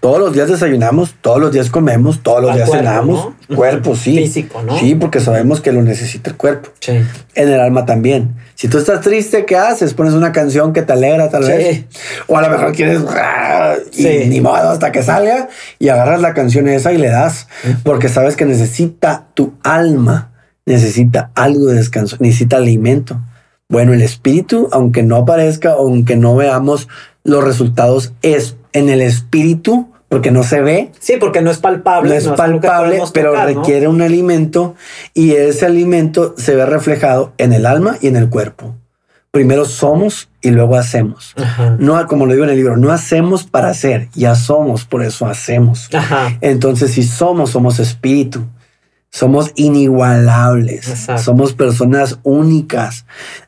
Todos 0.00 0.18
los 0.18 0.32
días 0.32 0.48
desayunamos, 0.48 1.14
todos 1.20 1.40
los 1.40 1.52
días 1.52 1.70
comemos, 1.70 2.22
todos 2.24 2.42
los 2.42 2.54
días 2.56 2.68
cuerpo, 2.68 2.84
cenamos. 2.88 3.28
¿no? 3.48 3.56
Cuerpo, 3.56 3.94
sí. 3.94 4.16
Físico, 4.18 4.62
¿no? 4.62 4.76
Sí, 4.78 4.94
porque 4.96 5.20
sabemos 5.20 5.60
que 5.60 5.70
lo 5.72 5.80
necesita 5.82 6.30
el 6.30 6.36
cuerpo. 6.36 6.70
Sí. 6.80 6.92
En 7.34 7.48
el 7.48 7.60
alma 7.60 7.84
también. 7.86 8.34
Si 8.56 8.66
tú 8.68 8.78
estás 8.78 9.00
triste, 9.00 9.44
¿qué 9.46 9.56
haces? 9.56 9.94
Pones 9.94 10.14
una 10.14 10.32
canción 10.32 10.72
que 10.72 10.82
te 10.82 10.92
alegra, 10.92 11.28
tal 11.30 11.44
Sí. 11.44 11.52
vez. 11.52 11.84
O 12.26 12.36
a 12.36 12.42
lo 12.42 12.48
mejor 12.50 12.72
quieres. 12.74 13.00
¡ah! 13.10 13.74
Y 13.92 14.02
Sí. 14.02 14.24
ni 14.28 14.40
modo 14.40 14.70
hasta 14.70 14.90
que 14.90 15.02
salga 15.02 15.48
y 15.78 15.88
agarras 15.88 16.20
la 16.20 16.34
canción 16.34 16.66
esa 16.68 16.92
y 16.92 16.98
le 16.98 17.08
das. 17.08 17.46
Porque 17.84 18.08
sabes 18.08 18.34
que 18.36 18.44
necesita 18.44 19.26
tu 19.34 19.52
alma, 19.62 20.32
necesita 20.66 21.30
algo 21.36 21.66
de 21.66 21.76
descanso, 21.76 22.16
necesita 22.18 22.56
alimento. 22.56 23.20
Bueno, 23.68 23.92
el 23.92 24.02
espíritu, 24.02 24.68
aunque 24.72 25.02
no 25.04 25.16
aparezca, 25.16 25.72
aunque 25.72 26.16
no 26.16 26.34
veamos 26.34 26.88
los 27.24 27.44
resultados, 27.44 28.12
es 28.22 28.56
en 28.72 28.88
el 28.88 29.00
espíritu, 29.00 29.88
porque 30.08 30.30
no 30.30 30.42
se 30.42 30.60
ve, 30.60 30.92
Sí, 30.98 31.14
porque 31.18 31.40
no 31.40 31.50
es 31.50 31.58
palpable. 31.58 32.10
no 32.10 32.14
es 32.14 32.28
palpable, 32.28 33.00
pero 33.14 33.30
tocar, 33.32 33.50
¿no? 33.50 33.60
requiere 33.60 33.88
un 33.88 34.02
alimento 34.02 34.74
y 35.14 35.32
ese 35.32 35.64
alimento 35.66 36.34
se 36.36 36.54
ve 36.54 36.66
reflejado 36.66 37.32
en 37.38 37.52
el 37.52 37.64
alma 37.66 37.96
y 38.00 38.08
en 38.08 38.16
el 38.16 38.28
cuerpo. 38.28 38.76
Primero 39.30 39.64
somos 39.64 40.28
y 40.42 40.50
luego 40.50 40.76
hacemos. 40.76 41.32
Ajá. 41.36 41.76
No, 41.78 42.06
como 42.06 42.26
lo 42.26 42.32
digo 42.34 42.44
en 42.44 42.50
el 42.50 42.56
libro, 42.56 42.76
no 42.76 42.92
hacemos 42.92 43.44
para 43.44 43.68
hacer, 43.70 44.08
ya 44.14 44.34
somos, 44.34 44.84
por 44.84 45.02
eso 45.02 45.26
hacemos. 45.26 45.88
Ajá. 45.94 46.36
Entonces, 46.42 46.90
si 46.90 47.02
somos, 47.02 47.48
somos 47.50 47.78
espíritu. 47.78 48.44
Somos 49.14 49.52
inigualables. 49.56 50.88
Exacto. 50.88 51.22
Somos 51.22 51.52
personas 51.52 52.18
únicas. 52.22 53.04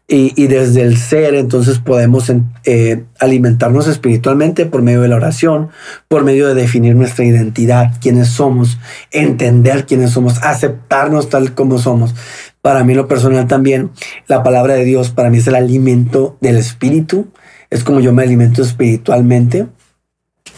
Y, 0.07 0.35
y 0.37 0.47
desde 0.47 0.83
el 0.83 0.99
ser, 0.99 1.35
entonces 1.35 1.79
podemos 1.79 2.31
eh, 2.65 3.05
alimentarnos 3.19 3.89
espiritualmente 3.89 4.67
por 4.67 4.83
medio 4.83 5.01
de 5.01 5.09
la 5.09 5.17
oración, 5.17 5.71
por 6.09 6.23
medio 6.23 6.47
de 6.47 6.55
definir 6.55 6.95
nuestra 6.95 7.25
identidad, 7.25 7.93
quiénes 8.03 8.29
somos, 8.29 8.79
entender 9.11 9.87
quiénes 9.87 10.11
somos, 10.11 10.43
aceptarnos 10.43 11.31
tal 11.31 11.55
como 11.55 11.79
somos. 11.79 12.15
Para 12.61 12.85
mí, 12.85 12.95
lo 12.95 13.09
personal 13.09 13.47
también, 13.47 13.91
la 14.27 14.43
palabra 14.43 14.75
de 14.75 14.85
Dios 14.85 15.11
para 15.11 15.31
mí 15.31 15.39
es 15.39 15.47
el 15.47 15.55
alimento 15.55 16.37
del 16.43 16.59
espíritu. 16.59 17.29
Es 17.71 17.85
como 17.85 18.01
yo 18.01 18.13
me 18.13 18.23
alimento 18.23 18.63
espiritualmente. 18.63 19.67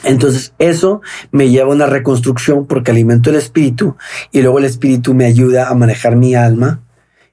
Entonces 0.05 0.52
eso 0.59 1.01
me 1.32 1.48
lleva 1.51 1.70
a 1.70 1.74
una 1.74 1.86
reconstrucción 1.86 2.66
porque 2.66 2.90
alimento 2.90 3.31
el 3.31 3.36
espíritu 3.36 3.97
y 4.32 4.43
luego 4.43 4.59
el 4.59 4.64
espíritu 4.64 5.14
me 5.14 5.24
ayuda 5.24 5.68
a 5.68 5.74
manejar 5.74 6.16
mi 6.16 6.35
alma 6.35 6.81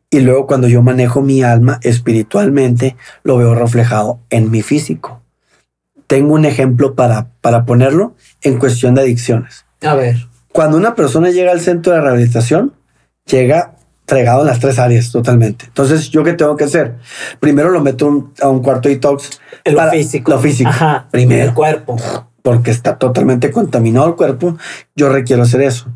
y 0.09 0.19
luego 0.21 0.47
cuando 0.47 0.67
yo 0.67 0.81
manejo 0.81 1.21
mi 1.21 1.43
alma 1.43 1.79
espiritualmente 1.83 2.95
lo 3.23 3.37
veo 3.37 3.55
reflejado 3.55 4.19
en 4.29 4.49
mi 4.51 4.61
físico. 4.61 5.21
tengo 6.07 6.33
un 6.35 6.45
ejemplo 6.45 6.93
para, 6.95 7.27
para 7.41 7.65
ponerlo 7.65 8.15
en 8.41 8.59
cuestión 8.59 8.93
de 8.93 9.01
adicciones. 9.01 9.65
A 9.81 9.95
ver. 9.95 10.27
Cuando 10.51 10.77
una 10.77 10.93
persona 10.93 11.31
llega 11.31 11.51
al 11.51 11.59
centro 11.61 11.93
de 11.93 12.01
rehabilitación, 12.01 12.73
llega 13.25 13.75
fregado 14.05 14.41
en 14.41 14.47
las 14.47 14.59
tres 14.59 14.77
áreas 14.77 15.11
totalmente. 15.11 15.65
Entonces, 15.65 16.09
¿yo 16.11 16.23
qué 16.23 16.33
tengo 16.33 16.55
que 16.55 16.65
hacer? 16.65 16.97
Primero 17.39 17.69
lo 17.71 17.81
meto 17.81 18.05
un- 18.05 18.33
a 18.41 18.47
un 18.49 18.61
cuarto 18.61 18.89
detox. 18.89 19.39
Lo 19.65 19.77
para- 19.77 19.91
físico. 19.91 20.29
Lo 20.31 20.39
físico. 20.39 20.69
Ajá. 20.69 21.07
Primero. 21.09 21.45
El 21.45 21.53
cuerpo. 21.55 21.95
Porque 22.43 22.69
está 22.71 22.97
totalmente 22.99 23.51
contaminado 23.51 24.07
el 24.07 24.15
cuerpo, 24.15 24.57
yo 24.95 25.09
requiero 25.09 25.41
hacer 25.41 25.61
eso. 25.61 25.87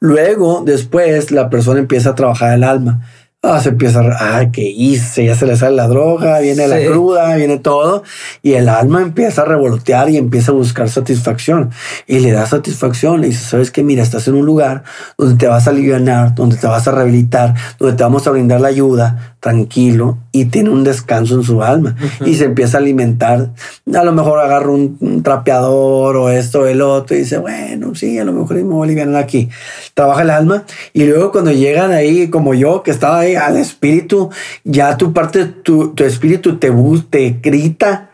Luego, 0.00 0.62
después, 0.64 1.30
la 1.30 1.48
persona 1.50 1.78
empieza 1.78 2.10
a 2.10 2.14
trabajar 2.16 2.54
el 2.54 2.64
alma. 2.64 3.06
Ah, 3.42 3.58
se 3.58 3.70
empieza 3.70 4.00
a, 4.00 4.36
ah, 4.36 4.50
¿qué 4.52 4.68
hice? 4.68 5.24
Ya 5.24 5.34
se 5.34 5.46
le 5.46 5.56
sale 5.56 5.74
la 5.74 5.88
droga, 5.88 6.40
viene 6.40 6.68
la 6.68 6.78
cruda, 6.84 7.36
viene 7.36 7.56
todo. 7.56 8.02
Y 8.42 8.52
el 8.52 8.68
alma 8.68 9.00
empieza 9.00 9.40
a 9.40 9.44
revolotear 9.46 10.10
y 10.10 10.18
empieza 10.18 10.52
a 10.52 10.54
buscar 10.54 10.90
satisfacción. 10.90 11.70
Y 12.06 12.18
le 12.18 12.32
da 12.32 12.44
satisfacción. 12.44 13.22
Le 13.22 13.28
dice, 13.28 13.42
¿sabes 13.42 13.70
qué? 13.70 13.82
Mira, 13.82 14.02
estás 14.02 14.28
en 14.28 14.34
un 14.34 14.44
lugar 14.44 14.82
donde 15.16 15.36
te 15.36 15.46
vas 15.46 15.66
a 15.66 15.70
aliviar, 15.70 16.34
donde 16.34 16.58
te 16.58 16.66
vas 16.66 16.86
a 16.86 16.90
rehabilitar, 16.90 17.54
donde 17.78 17.96
te 17.96 18.02
vamos 18.02 18.26
a 18.26 18.30
brindar 18.30 18.60
la 18.60 18.68
ayuda, 18.68 19.36
tranquilo. 19.40 20.18
Y 20.32 20.44
tiene 20.44 20.68
un 20.68 20.84
descanso 20.84 21.34
en 21.36 21.42
su 21.42 21.62
alma. 21.62 21.96
Y 22.26 22.34
se 22.34 22.44
empieza 22.44 22.76
a 22.76 22.80
alimentar. 22.82 23.52
A 23.94 24.04
lo 24.04 24.12
mejor 24.12 24.38
agarra 24.40 24.68
un, 24.68 24.98
un 25.00 25.22
trapeador 25.22 26.14
o 26.14 26.28
esto 26.28 26.60
o 26.60 26.66
el 26.66 26.82
otro 26.82 27.16
y 27.16 27.20
dice, 27.20 27.38
bueno, 27.38 27.94
sí, 27.94 28.18
a 28.18 28.24
lo 28.24 28.34
mejor 28.34 28.56
me 28.56 28.64
voy 28.64 28.82
a 28.82 28.84
aliviar 28.84 29.16
aquí. 29.16 29.48
Trabaja 29.94 30.20
el 30.20 30.30
alma 30.30 30.64
y 30.92 31.04
luego 31.04 31.32
cuando 31.32 31.52
llegan 31.52 31.90
ahí, 31.90 32.28
como 32.28 32.52
yo, 32.52 32.82
que 32.82 32.90
estaba 32.90 33.20
ahí 33.20 33.29
al 33.36 33.56
espíritu, 33.56 34.30
ya 34.64 34.96
tu 34.96 35.12
parte, 35.12 35.44
tu, 35.46 35.94
tu 35.94 36.04
espíritu 36.04 36.56
te, 36.58 36.70
te 37.10 37.38
grita. 37.42 38.10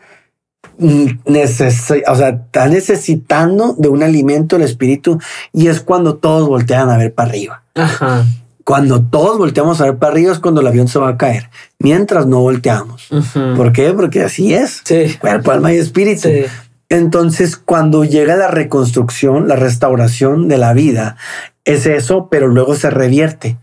mm, 0.79 1.07
neces- 1.27 2.03
o 2.07 2.15
sea, 2.17 2.29
está 2.29 2.69
necesitando 2.69 3.75
de 3.79 3.89
un 3.89 4.03
alimento 4.03 4.57
el 4.57 4.63
espíritu 4.63 5.19
y 5.53 5.69
es 5.69 5.81
cuando 5.81 6.17
todos 6.17 6.47
voltean 6.49 6.91
a 6.91 6.97
ver 6.99 7.15
para 7.15 7.31
arriba. 7.31 7.63
Ajá. 7.75 8.25
Cuando 8.65 9.01
todos 9.01 9.39
volteamos 9.39 9.81
a 9.81 9.85
ver 9.85 9.97
para 9.97 10.13
arriba 10.13 10.33
es 10.33 10.41
cuando 10.41 10.61
el 10.61 10.67
avión 10.67 10.89
se 10.89 10.99
va 10.99 11.11
a 11.11 11.17
caer. 11.17 11.51
Mientras 11.79 12.27
no 12.27 12.41
volteamos. 12.41 13.09
¿Por 13.57 13.73
qué? 13.73 13.93
Porque 13.93 14.23
así 14.23 14.55
es. 14.55 14.81
Sí. 14.85 15.17
Cuerpo, 15.21 15.53
alma 15.53 15.73
y 15.73 15.77
espíritu. 15.77 16.23
Sí. 16.29 16.45
Entonces, 16.89 17.57
cuando 17.57 18.05
llega 18.05 18.35
la 18.37 18.49
reconstrucción, 18.49 19.47
la 19.49 19.55
restauración 19.57 20.49
de 20.49 20.59
la 20.59 20.73
vida, 20.73 21.17
es 21.65 21.87
eso, 21.87 22.29
pero 22.31 22.49
luego 22.49 22.75
se 22.75 22.91
revierte. 22.91 23.57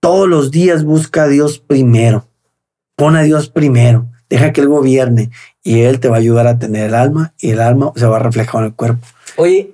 Todos 0.00 0.28
los 0.28 0.50
días 0.50 0.84
busca 0.84 1.24
a 1.24 1.28
Dios 1.28 1.58
primero. 1.58 2.28
Pon 2.96 3.16
a 3.16 3.22
Dios 3.22 3.48
primero. 3.48 4.06
Deja 4.30 4.52
que 4.52 4.60
Él 4.60 4.68
gobierne 4.68 5.30
y 5.62 5.80
Él 5.82 6.00
te 6.00 6.08
va 6.08 6.16
a 6.16 6.18
ayudar 6.18 6.46
a 6.46 6.58
tener 6.58 6.86
el 6.86 6.94
alma 6.94 7.32
y 7.40 7.50
el 7.50 7.60
alma 7.60 7.92
se 7.96 8.06
va 8.06 8.16
a 8.16 8.20
reflejar 8.20 8.60
en 8.60 8.66
el 8.66 8.74
cuerpo. 8.74 9.06
Oye, 9.36 9.70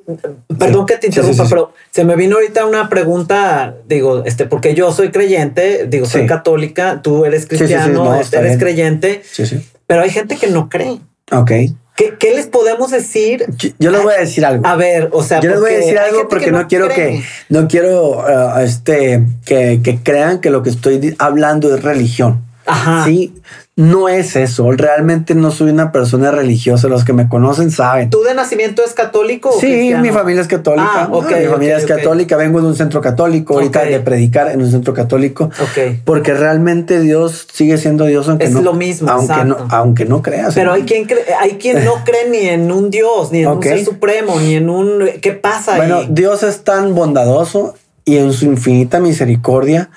perdón 0.59 0.85
que 0.87 0.95
te 0.97 1.03
sí, 1.03 1.07
interrumpa, 1.09 1.45
sí, 1.45 1.49
sí. 1.49 1.51
pero 1.51 1.73
se 1.91 2.05
me 2.05 2.17
vino 2.17 2.37
ahorita 2.37 2.67
una 2.67 2.89
pregunta, 2.91 3.77
digo, 3.89 4.23
este, 4.25 4.45
porque 4.45 4.75
yo 4.75 4.93
soy 4.93 5.11
creyente, 5.11 5.87
digo, 5.89 6.05
soy 6.07 6.27
católica, 6.27 7.01
tú 7.03 7.25
eres 7.25 7.47
cristiano, 7.47 8.05
no, 8.05 8.15
eres 8.15 8.31
bien. 8.31 8.59
creyente, 8.59 9.23
Sí, 9.25 9.47
sí. 9.47 9.67
pero 9.87 10.03
hay 10.03 10.11
gente 10.11 10.37
que 10.37 10.49
no 10.49 10.69
cree. 10.69 11.01
Ok. 11.33 11.51
¿Qué, 11.97 12.15
qué 12.19 12.35
les 12.35 12.47
podemos 12.47 12.91
decir? 12.91 13.45
Yo, 13.57 13.71
yo 13.79 13.91
les 13.93 14.03
voy 14.03 14.15
a 14.15 14.21
decir 14.21 14.45
algo. 14.45 14.67
A 14.67 14.75
ver, 14.75 15.11
o 15.13 15.23
sea, 15.23 15.41
Yo 15.41 15.51
les 15.51 15.61
voy 15.61 15.71
a 15.71 15.77
decir 15.77 15.99
algo 15.99 16.29
porque 16.29 16.47
que 16.47 16.51
no, 16.53 16.67
quiero 16.67 16.89
cree. 16.89 17.21
que 17.21 17.25
no 17.51 17.69
quiero 17.69 18.19
uh, 18.19 18.59
este 18.59 19.23
que, 19.45 19.81
que 19.83 19.99
crean 20.03 20.41
que 20.41 20.51
lo 20.51 20.63
que 20.65 20.71
estoy 20.71 21.15
hablando 21.19 21.73
es 21.75 21.83
religión. 21.85 22.43
Ajá. 22.67 23.05
Sí, 23.05 23.35
no 23.77 24.09
es 24.09 24.37
eso. 24.37 24.71
Realmente 24.71 25.35
no 25.35 25.51
soy 25.51 25.71
una 25.71 25.91
persona 25.91 26.31
religiosa. 26.31 26.87
Los 26.87 27.05
que 27.05 27.13
me 27.13 27.29
conocen 27.29 27.73
saben. 27.73 28.09
¿Tú 28.09 28.23
de 28.23 28.33
nacimiento 28.33 28.85
es 28.85 28.93
católico? 28.93 29.49
o 29.49 29.53
Sí, 29.61 29.67
cristiano? 29.67 30.03
mi 30.03 30.11
familia 30.11 30.43
es 30.43 30.47
católica. 30.47 30.89
Ah, 30.95 31.09
mi 31.09 31.47
familia 31.47 31.77
es 31.79 31.85
católica. 31.85 32.37
Vengo 32.37 32.61
de 32.61 32.69
un 32.69 32.77
centro 32.77 33.01
católico. 33.01 33.55
Ahorita 33.55 33.85
de 33.85 33.99
predicar 33.99 34.49
en 34.53 34.63
un 34.63 34.71
centro 34.71 34.95
católico. 34.95 35.51
Ok. 35.61 36.03
Porque 36.05 36.35
realmente 36.35 37.01
Dios 37.01 37.49
sigue 37.53 37.77
siendo 37.77 38.05
Dios 38.05 38.29
aunque 38.29 38.45
Es 38.45 38.53
no 38.53 38.63
lo 38.63 38.75
mismo, 38.75 39.11
aunque 39.11 39.45
no 39.45 39.57
aunque 39.71 40.05
no 40.05 40.23
creas. 40.23 40.55
Pero 40.55 40.71
¿no? 40.71 40.75
hay 40.75 40.83
quien 40.83 41.07
cree, 41.07 41.25
hay 41.41 41.53
quien 41.59 41.85
no 41.85 41.95
cree 42.05 42.31
ni 42.31 42.49
en 42.49 42.71
un 42.71 42.91
Dios, 42.91 43.33
ni 43.33 43.41
en 43.41 43.49
un 43.49 43.63
ser 43.63 43.85
supremo, 43.85 44.39
ni 44.39 44.55
en 44.55 44.71
un 44.71 45.05
¿qué 45.21 45.33
pasa 45.33 45.77
Bueno, 45.77 45.99
ahí? 45.99 46.09
Dios 46.11 46.45
es 46.45 46.63
tan 46.63 46.95
bondadoso 46.95 47.75
y 48.05 48.19
en 48.19 48.33
su 48.33 48.45
infinita 48.45 49.01
misericordia 49.01 49.91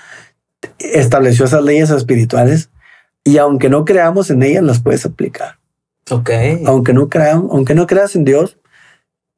estableció 0.80 1.46
esas 1.46 1.64
leyes 1.64 1.90
espirituales 1.92 2.70
y 3.28 3.38
aunque 3.38 3.70
no 3.70 3.84
creamos 3.86 4.30
en 4.30 4.42
ellas 4.44 4.64
las 4.64 4.80
puedes 4.82 5.06
aplicar. 5.06 5.58
Ok. 6.10 6.30
Aunque 6.66 6.94
no 6.94 7.10
creamos, 7.10 7.52
aunque 7.52 7.76
no 7.76 7.86
creas 7.88 8.16
en 8.16 8.24
Dios, 8.24 8.58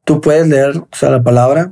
tú 0.05 0.21
puedes 0.21 0.47
leer 0.47 0.77
o 0.77 0.87
sea, 0.95 1.09
la 1.09 1.23
palabra 1.23 1.71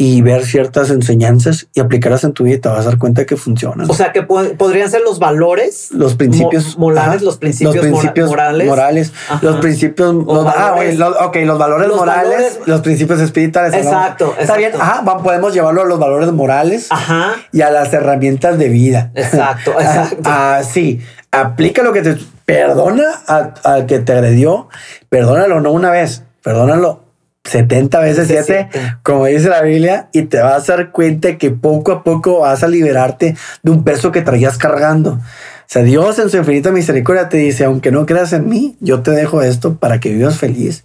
y 0.00 0.22
ver 0.22 0.44
ciertas 0.44 0.90
enseñanzas 0.90 1.66
y 1.74 1.80
aplicarlas 1.80 2.22
en 2.22 2.32
tu 2.32 2.44
vida 2.44 2.54
y 2.54 2.58
te 2.60 2.68
vas 2.68 2.86
a 2.86 2.90
dar 2.90 2.98
cuenta 2.98 3.26
que 3.26 3.36
funcionan. 3.36 3.90
O 3.90 3.94
sea 3.94 4.12
que 4.12 4.22
po- 4.22 4.44
podrían 4.56 4.88
ser 4.88 5.00
los 5.00 5.18
valores 5.18 5.90
los 5.90 6.14
principios 6.14 6.78
mo- 6.78 6.90
morales, 6.90 7.22
los 7.22 7.36
principios 7.38 7.74
mora- 7.88 8.12
morales. 8.28 8.68
morales, 8.68 9.12
los 9.42 9.56
principios, 9.56 10.14
los, 10.14 10.46
ah, 10.46 10.76
los- 10.96 11.16
ok, 11.20 11.36
los 11.44 11.58
valores 11.58 11.88
Los 11.88 11.96
morales, 11.96 12.30
valores- 12.30 12.58
los 12.68 12.80
principios 12.82 13.18
espirituales. 13.20 13.72
¿no? 13.72 13.78
Exacto, 13.78 14.34
Está 14.38 14.56
bien, 14.56 14.70
exacto. 14.72 15.10
ajá, 15.10 15.22
podemos 15.22 15.52
llevarlo 15.52 15.82
a 15.82 15.86
los 15.86 15.98
valores 15.98 16.30
morales 16.30 16.86
Ajá. 16.90 17.32
y 17.50 17.62
a 17.62 17.70
las 17.72 17.92
herramientas 17.92 18.56
de 18.56 18.68
vida. 18.68 19.10
Exacto, 19.16 19.72
Ah, 19.78 19.82
exacto. 19.82 20.20
ah, 20.26 20.60
sí, 20.62 21.00
aplica 21.30 21.82
lo 21.82 21.92
que 21.92 22.02
te 22.02 22.16
perdona 22.44 23.04
al 23.26 23.86
que 23.86 23.98
te 23.98 24.12
agredió, 24.12 24.68
perdónalo 25.08 25.60
no 25.60 25.70
una 25.72 25.90
vez, 25.90 26.22
perdónalo 26.42 27.08
70 27.44 28.00
veces 28.00 28.28
Veces 28.28 28.46
7, 28.46 28.68
siete. 28.70 28.96
como 29.02 29.26
dice 29.26 29.48
la 29.48 29.62
Biblia, 29.62 30.08
y 30.12 30.22
te 30.22 30.38
vas 30.40 30.68
a 30.68 30.76
dar 30.76 30.92
cuenta 30.92 31.38
que 31.38 31.50
poco 31.50 31.92
a 31.92 32.04
poco 32.04 32.40
vas 32.40 32.62
a 32.62 32.68
liberarte 32.68 33.36
de 33.62 33.70
un 33.70 33.84
peso 33.84 34.12
que 34.12 34.22
traías 34.22 34.58
cargando. 34.58 35.12
O 35.12 35.70
sea, 35.70 35.82
Dios 35.82 36.18
en 36.18 36.30
su 36.30 36.36
infinita 36.36 36.70
misericordia 36.72 37.28
te 37.28 37.38
dice, 37.38 37.64
aunque 37.64 37.90
no 37.90 38.06
creas 38.06 38.32
en 38.32 38.48
mí, 38.48 38.76
yo 38.80 39.02
te 39.02 39.10
dejo 39.10 39.42
esto 39.42 39.76
para 39.76 40.00
que 40.00 40.12
vivas 40.12 40.38
feliz. 40.38 40.84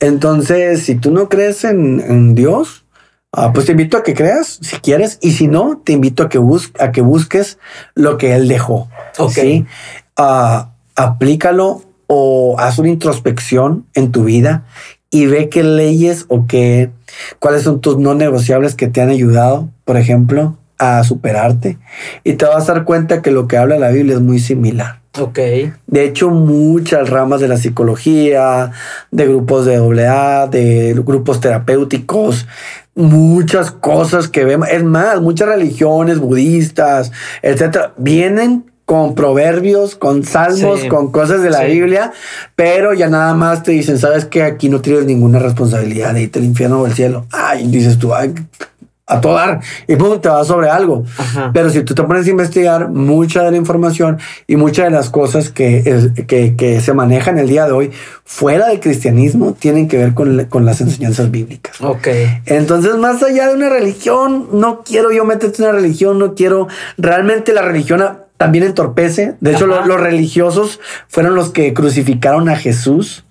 Entonces, 0.00 0.82
si 0.82 0.96
tú 0.96 1.10
no 1.10 1.28
crees 1.28 1.64
en, 1.64 2.00
en 2.00 2.34
Dios, 2.34 2.85
ah, 3.36 3.52
pues 3.52 3.66
te 3.66 3.72
invito 3.72 3.96
a 3.96 4.02
que 4.02 4.14
creas 4.14 4.58
si 4.60 4.76
quieres, 4.78 5.18
y 5.20 5.32
si 5.32 5.46
no, 5.46 5.80
te 5.84 5.92
invito 5.92 6.24
a 6.24 6.28
que, 6.28 6.38
bus 6.38 6.72
a 6.80 6.90
que 6.90 7.02
busques 7.02 7.58
lo 7.94 8.18
que 8.18 8.34
Él 8.34 8.48
dejó. 8.48 8.88
Ok. 9.18 9.32
¿sí? 9.32 9.66
Ah, 10.16 10.70
aplícalo 10.96 11.82
o 12.06 12.56
haz 12.58 12.78
una 12.78 12.88
introspección 12.88 13.86
en 13.94 14.10
tu 14.10 14.24
vida 14.24 14.64
y 15.10 15.26
ve 15.26 15.48
qué 15.48 15.62
leyes 15.62 16.24
o 16.28 16.46
qué, 16.46 16.90
cuáles 17.38 17.62
son 17.62 17.80
tus 17.80 17.98
no 17.98 18.14
negociables 18.14 18.74
que 18.74 18.88
te 18.88 19.00
han 19.00 19.10
ayudado, 19.10 19.68
por 19.84 19.96
ejemplo, 19.96 20.56
a 20.78 21.04
superarte. 21.04 21.78
Y 22.24 22.34
te 22.34 22.44
vas 22.44 22.68
a 22.68 22.74
dar 22.74 22.84
cuenta 22.84 23.22
que 23.22 23.30
lo 23.30 23.48
que 23.48 23.56
habla 23.56 23.78
la 23.78 23.90
Biblia 23.90 24.16
es 24.16 24.20
muy 24.20 24.38
similar. 24.38 25.00
Ok. 25.18 25.38
De 25.86 26.04
hecho, 26.04 26.30
muchas 26.30 27.08
ramas 27.08 27.40
de 27.40 27.48
la 27.48 27.56
psicología, 27.56 28.72
de 29.10 29.26
grupos 29.26 29.64
de 29.64 29.76
AA, 29.76 30.46
de 30.48 30.94
grupos 30.94 31.40
terapéuticos, 31.40 32.46
muchas 32.96 33.70
cosas 33.70 34.26
que 34.26 34.44
vemos, 34.44 34.68
es 34.68 34.82
más, 34.82 35.20
muchas 35.20 35.48
religiones 35.48 36.18
budistas, 36.18 37.12
etcétera, 37.42 37.92
vienen 37.98 38.64
con 38.86 39.14
proverbios, 39.14 39.96
con 39.96 40.24
salmos, 40.24 40.80
Sí. 40.80 40.88
con 40.88 41.10
cosas 41.10 41.42
de 41.42 41.50
la 41.50 41.60
Sí. 41.66 41.72
Biblia, 41.72 42.12
pero 42.54 42.94
ya 42.94 43.08
nada 43.08 43.34
más 43.34 43.62
te 43.64 43.72
dicen, 43.72 43.98
sabes 43.98 44.24
que 44.24 44.42
aquí 44.42 44.68
no 44.68 44.80
tienes 44.80 45.04
ninguna 45.04 45.38
responsabilidad 45.40 46.14
de 46.14 46.22
irte 46.22 46.38
al 46.38 46.44
infierno 46.46 46.80
o 46.80 46.86
al 46.86 46.94
cielo. 46.94 47.26
Ay, 47.32 47.66
dices 47.66 47.98
tú, 47.98 48.14
ay, 48.14 48.32
a 49.08 49.20
todo 49.20 49.34
dar, 49.34 49.60
y 49.86 49.94
pum, 49.94 50.20
te 50.20 50.28
vas 50.28 50.48
sobre 50.48 50.68
algo. 50.68 51.04
Ajá. 51.16 51.50
Pero 51.54 51.70
si 51.70 51.82
tú 51.82 51.94
te 51.94 52.02
pones 52.02 52.26
a 52.26 52.30
investigar 52.30 52.88
mucha 52.88 53.42
de 53.44 53.52
la 53.52 53.56
información 53.56 54.18
y 54.48 54.56
muchas 54.56 54.86
de 54.86 54.90
las 54.90 55.10
cosas 55.10 55.50
que, 55.50 55.78
es- 55.86 56.10
que, 56.26 56.56
que 56.56 56.80
se 56.80 56.92
manejan 56.92 57.38
el 57.38 57.46
día 57.48 57.66
de 57.66 57.72
hoy 57.72 57.92
fuera 58.24 58.66
del 58.66 58.80
cristianismo 58.80 59.52
tienen 59.58 59.86
que 59.86 59.96
ver 59.96 60.12
con, 60.14 60.46
con 60.46 60.64
las 60.64 60.80
enseñanzas 60.80 61.30
bíblicas. 61.30 61.80
Ok. 61.80 62.08
Entonces, 62.46 62.96
más 62.96 63.22
allá 63.22 63.46
de 63.48 63.54
una 63.54 63.68
religión, 63.68 64.48
no 64.52 64.82
quiero 64.82 65.12
yo 65.12 65.24
meterte 65.24 65.62
en 65.62 65.68
una 65.68 65.78
religión, 65.78 66.18
no 66.18 66.34
quiero. 66.34 66.66
Realmente 66.98 67.52
la 67.52 67.62
religión 67.62 68.02
también 68.36 68.64
entorpece. 68.64 69.36
De 69.40 69.52
hecho, 69.52 69.66
lo- 69.68 69.86
los 69.86 70.00
religiosos 70.00 70.80
fueron 71.08 71.36
los 71.36 71.50
que 71.50 71.72
crucificaron 71.74 72.48
a 72.48 72.56
Jesús. 72.56 73.24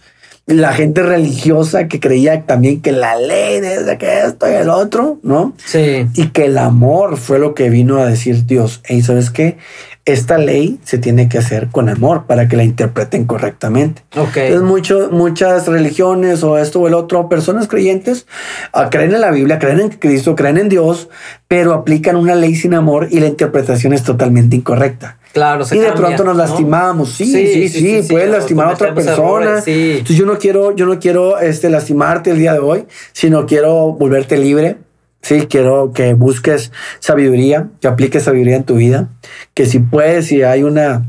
La 0.47 0.73
gente 0.73 1.01
religiosa 1.01 1.87
que 1.87 1.99
creía 1.99 2.43
también 2.43 2.81
que 2.81 2.91
la 2.91 3.15
ley 3.15 3.61
desde 3.61 3.97
que 3.97 4.21
esto 4.25 4.47
y 4.49 4.53
el 4.53 4.69
otro, 4.69 5.17
¿no? 5.23 5.53
Sí. 5.57 6.07
y 6.13 6.27
que 6.27 6.45
el 6.45 6.59
amor 6.59 7.17
fue 7.17 7.39
lo 7.39 7.55
que 7.55 7.69
vino 7.69 7.97
a 7.97 8.05
decir 8.05 8.45
Dios. 8.45 8.81
Y 8.87 9.01
sabes 9.01 9.31
qué? 9.31 9.57
Esta 10.05 10.37
ley 10.37 10.79
se 10.83 10.99
tiene 10.99 11.27
que 11.27 11.39
hacer 11.39 11.69
con 11.71 11.89
amor 11.89 12.25
para 12.27 12.47
que 12.47 12.55
la 12.55 12.63
interpreten 12.63 13.25
correctamente. 13.25 14.03
Ok. 14.15 14.37
Entonces, 14.37 14.61
mucho, 14.61 15.09
muchas 15.11 15.67
religiones 15.67 16.43
o 16.43 16.59
esto 16.59 16.79
o 16.81 16.87
el 16.87 16.93
otro, 16.93 17.27
personas 17.27 17.67
creyentes 17.67 18.27
ah, 18.71 18.89
creen 18.91 19.13
en 19.15 19.21
la 19.21 19.31
Biblia, 19.31 19.57
creen 19.57 19.79
en 19.79 19.89
Cristo, 19.89 20.35
creen 20.35 20.57
en 20.57 20.69
Dios, 20.69 21.09
pero 21.47 21.73
aplican 21.73 22.15
una 22.17 22.35
ley 22.35 22.55
sin 22.55 22.75
amor 22.75 23.07
y 23.09 23.19
la 23.19 23.25
interpretación 23.27 23.93
es 23.93 24.03
totalmente 24.03 24.55
incorrecta. 24.55 25.17
Claro, 25.33 25.65
se 25.65 25.75
y 25.75 25.79
de 25.79 25.87
cambia, 25.87 26.01
pronto 26.05 26.23
nos 26.23 26.37
¿no? 26.37 26.43
lastimamos. 26.43 27.11
Sí, 27.11 27.25
Sí, 27.25 27.31
sí, 27.47 27.53
sí, 27.53 27.69
sí, 27.69 27.79
sí, 27.79 28.03
sí, 28.03 28.13
puedes 28.13 28.29
lastimar 28.29 28.67
a 28.67 28.73
otra 28.73 28.93
persona. 28.93 29.15
errores, 29.49 29.63
sí. 29.65 29.91
Entonces 29.93 30.15
yo 30.17 30.25
no 30.25 30.37
quiero, 30.37 30.75
yo 30.75 30.85
no 30.85 30.99
quiero 30.99 31.39
este, 31.39 31.69
lastimarte 31.69 32.29
el 32.29 32.37
día 32.37 32.53
de 32.53 32.59
hoy, 32.59 32.85
sino 33.11 33.45
quiero 33.47 33.91
volverte 33.93 34.37
libre. 34.37 34.77
Sí, 35.25 35.47
quiero 35.49 35.91
que 35.91 36.13
busques 36.13 36.71
sabiduría, 36.99 37.69
que 37.81 37.87
apliques 37.87 38.23
sabiduría 38.23 38.57
en 38.57 38.63
tu 38.63 38.75
vida, 38.75 39.09
que 39.55 39.65
si 39.65 39.79
puedes, 39.79 40.27
si 40.27 40.43
hay 40.43 40.61
una, 40.61 41.03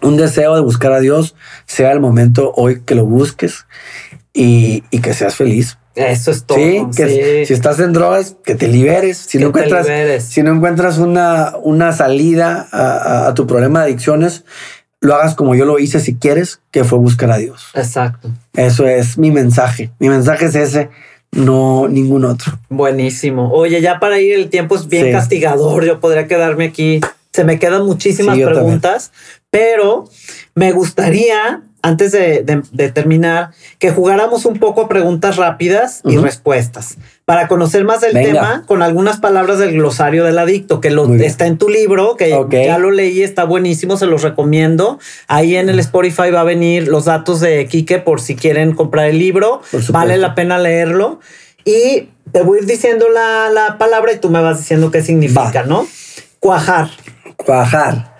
un 0.00 0.16
deseo 0.16 0.54
de 0.54 0.62
buscar 0.62 0.92
a 0.92 1.00
Dios, 1.00 1.34
sea 1.66 1.92
el 1.92 2.00
momento 2.00 2.52
hoy 2.56 2.80
que 2.80 2.94
lo 2.94 3.04
busques 3.04 3.66
y, 4.32 4.84
y 4.90 5.00
que 5.00 5.12
seas 5.12 5.34
feliz. 5.36 5.76
Eso 5.94 6.30
es 6.30 6.44
todo. 6.44 6.56
Sí, 6.56 6.82
que 6.96 7.08
sí. 7.08 7.46
si 7.46 7.52
estás 7.52 7.78
en 7.78 7.92
drogas, 7.92 8.36
que 8.42 8.54
te 8.54 8.68
liberes. 8.68 9.18
Si 9.18 9.36
Que 9.36 9.44
no 9.44 9.48
encuentras, 9.48 9.84
liberes. 9.86 10.24
si 10.24 10.42
no 10.42 10.50
encuentras 10.54 10.96
una, 10.96 11.52
una 11.62 11.92
salida 11.92 12.66
a, 12.72 12.80
a- 12.96 13.26
a 13.28 13.34
tu 13.34 13.46
problema 13.46 13.80
de 13.80 13.86
adicciones, 13.86 14.46
lo 15.02 15.14
hagas 15.14 15.34
como 15.34 15.54
yo 15.54 15.66
lo 15.66 15.78
hice 15.78 16.00
si 16.00 16.14
quieres, 16.14 16.60
que 16.70 16.84
fue 16.84 16.98
buscar 16.98 17.30
a 17.30 17.36
Dios. 17.36 17.66
Exacto. 17.74 18.30
Eso 18.54 18.86
es 18.86 19.18
mi 19.18 19.30
mensaje. 19.30 19.90
Mi 19.98 20.08
mensaje 20.08 20.46
es 20.46 20.54
ese, 20.54 20.88
no 21.32 21.88
ningún 21.88 22.24
otro. 22.24 22.58
Buenísimo. 22.68 23.50
Oye, 23.52 23.80
ya 23.80 23.98
para 23.98 24.20
ir, 24.20 24.34
el 24.34 24.50
tiempo 24.50 24.76
es 24.76 24.88
bien 24.88 25.06
Sí. 25.06 25.12
castigador. 25.12 25.84
Yo 25.84 25.98
podría 26.00 26.26
quedarme 26.28 26.66
aquí. 26.66 27.00
Se 27.32 27.44
me 27.44 27.58
quedan 27.58 27.84
muchísimas 27.86 28.34
Sí, 28.34 28.42
yo 28.42 28.48
también. 28.48 28.64
preguntas, 28.64 29.10
pero 29.50 30.04
me 30.54 30.72
gustaría, 30.72 31.62
antes 31.80 32.12
de, 32.12 32.42
de- 32.42 32.62
de 32.70 32.90
terminar, 32.90 33.50
que 33.78 33.90
jugáramos 33.90 34.44
un 34.44 34.58
poco 34.58 34.82
a 34.82 34.88
preguntas 34.88 35.36
rápidas 35.36 36.02
y 36.04 36.18
respuestas 36.18 36.98
para 37.32 37.48
conocer 37.48 37.84
más 37.84 38.02
del 38.02 38.12
Venga. 38.12 38.26
tema 38.26 38.62
con 38.66 38.82
algunas 38.82 39.18
palabras 39.18 39.58
del 39.58 39.72
glosario 39.72 40.22
del 40.24 40.38
adicto, 40.38 40.82
que 40.82 40.90
lo 40.90 41.12
está 41.14 41.46
en 41.46 41.56
tu 41.56 41.70
libro, 41.70 42.14
que 42.16 42.28
ya 42.50 42.76
lo 42.76 42.90
leí, 42.90 43.22
está 43.22 43.44
buenísimo, 43.44 43.96
se 43.96 44.04
los 44.04 44.22
recomiendo. 44.22 44.98
Ahí 45.28 45.56
en 45.56 45.70
el 45.70 45.78
Spotify 45.78 46.30
va 46.30 46.42
a 46.42 46.44
venir 46.44 46.88
los 46.88 47.06
datos 47.06 47.40
de 47.40 47.66
Quique 47.66 48.00
por 48.00 48.20
si 48.20 48.36
quieren 48.36 48.74
comprar 48.74 49.06
el 49.06 49.18
libro. 49.18 49.62
Vale 49.88 50.18
la 50.18 50.34
pena 50.34 50.58
leerlo. 50.58 51.20
Y 51.64 52.10
te 52.32 52.42
voy 52.42 52.58
a 52.58 52.60
ir 52.60 52.66
diciendo 52.66 53.06
la, 53.08 53.48
la 53.48 53.78
palabra 53.78 54.12
y 54.12 54.18
tú 54.18 54.28
me 54.28 54.42
vas 54.42 54.58
diciendo 54.58 54.90
qué 54.90 55.00
significa, 55.00 55.62
Va. 55.62 55.64
¿no? 55.64 55.86
Cuajar. 56.38 56.90
Cuajar 57.36 58.12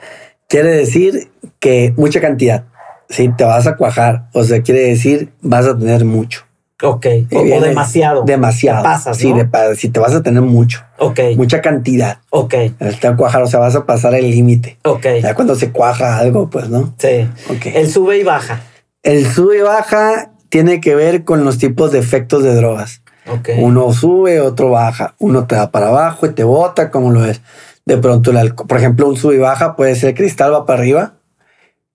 quiere 0.49 0.71
decir 0.71 1.31
que 1.61 1.93
mucha 1.99 2.21
cantidad. 2.21 2.65
Si 3.11 3.29
te 3.31 3.45
vas 3.45 3.67
a 3.67 3.77
cuajar, 3.77 4.29
o 4.33 4.43
sea, 4.45 4.63
quiere 4.63 4.81
decir 4.81 5.33
vas 5.43 5.67
a 5.67 5.79
tener 5.79 6.05
mucho. 6.05 6.47
Ok. 6.83 7.07
O, 7.33 7.61
demasiado. 7.61 8.25
Demasiado. 8.25 8.83
Te 8.83 8.85
pasas, 8.89 9.17
Sí, 9.17 9.31
¿no? 9.31 9.39
de 9.39 9.45
pa- 9.47 9.75
si 9.75 9.89
te 9.89 10.01
vas 10.01 10.13
a 10.15 10.23
tener 10.23 10.43
mucho, 10.43 10.81
Ok. 10.99 11.21
mucha 11.37 11.61
cantidad. 11.61 12.19
Ok. 12.31 12.55
Está 12.81 13.17
cuajar, 13.17 13.43
o 13.43 13.47
sea, 13.47 13.61
vas 13.61 13.77
a 13.77 13.87
pasar 13.87 14.15
el 14.15 14.31
límite. 14.31 14.79
Ok. 14.85 15.07
Ya 15.23 15.35
cuando 15.35 15.55
se 15.55 15.71
cuaja 15.71 16.19
algo, 16.19 16.51
pues, 16.51 16.69
¿no? 16.69 16.93
Sí. 16.99 17.29
Ok. 17.49 17.67
El 17.75 17.89
sube 17.91 18.19
y 18.19 18.25
baja. 18.25 18.61
El 19.03 19.27
sube 19.27 19.59
y 19.59 19.63
baja 19.63 20.33
tiene 20.49 20.81
que 20.81 20.95
ver 20.95 21.25
con 21.25 21.45
los 21.45 21.59
tipos 21.59 21.93
de 21.93 21.99
efectos 22.01 22.43
de 22.43 22.55
drogas. 22.55 23.03
Ok. 23.31 23.51
Uno 23.59 23.93
sube, 23.93 24.41
otro 24.41 24.71
baja. 24.71 25.15
Uno 25.19 25.47
te 25.47 25.55
da 25.55 25.71
para 25.71 25.89
abajo 25.89 26.27
y 26.27 26.31
te 26.35 26.43
bota, 26.45 26.91
como 26.91 27.11
lo 27.13 27.25
es. 27.25 27.41
De 27.87 27.97
pronto, 27.97 28.31
el 28.33 28.37
alco- 28.39 28.67
por 28.67 28.79
ejemplo, 28.79 29.09
un 29.09 29.17
sube 29.17 29.37
y 29.37 29.39
baja 29.39 29.77
puede 29.77 29.95
ser 29.95 30.15
cristal 30.15 30.53
va 30.53 30.67
para 30.67 30.81
arriba, 30.81 31.15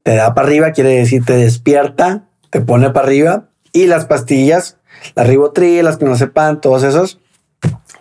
te 0.04 0.16
da 0.16 0.34
para 0.34 0.48
arriba, 0.48 0.72
quiere 0.72 0.90
decir 0.92 1.24
te 1.26 1.34
despierta, 1.36 2.24
te 2.50 2.62
pone 2.62 2.90
para 2.92 3.06
arriba. 3.08 3.50
Y 3.74 3.88
las 3.88 4.06
pastillas, 4.06 4.77
las 5.16 5.28
ribotril, 5.28 5.84
las 5.86 5.98
que 5.98 6.06
no 6.06 6.16
sepan, 6.16 6.62
todos 6.62 6.84
esos, 6.84 7.20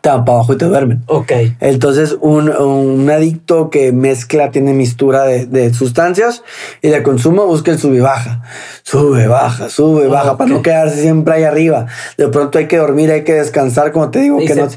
te 0.02 0.10
dan 0.10 0.24
para 0.24 0.39
abajo 0.39 0.52
y 0.52 0.59
te 0.59 0.66
duermen. 0.66 1.02
Ok. 1.06 1.32
Entonces, 1.60 2.16
un, 2.20 2.51
un 2.51 3.10
adicto 3.10 3.70
que 3.70 3.90
mezcla, 3.93 4.51
tiene 4.51 4.73
mistura 4.73 5.24
de, 5.24 5.47
de 5.47 5.73
sustancias 5.74 6.43
y 6.82 6.89
de 6.90 7.02
consumo 7.02 7.47
busca 7.47 7.70
el 7.73 7.78
sube 7.78 7.97
y 7.97 8.01
baja. 8.01 8.43
Sube, 8.82 9.27
baja, 9.27 9.68
sube, 9.68 10.06
baja, 10.06 10.32
Ok. 10.32 10.39
para 10.39 10.51
no 10.51 10.62
quedarse 10.62 11.01
siempre 11.01 11.35
ahí 11.35 11.43
arriba. 11.44 11.86
De 12.18 12.28
pronto 12.28 12.59
hay 12.59 12.68
que 12.68 12.77
dormir, 12.77 13.10
hay 13.10 13.24
que 13.24 13.32
descansar, 13.35 13.90
como 13.93 14.10
te 14.10 14.20
digo, 14.20 14.40
Y 14.40 14.47
que 14.47 14.55
no. 14.55 14.68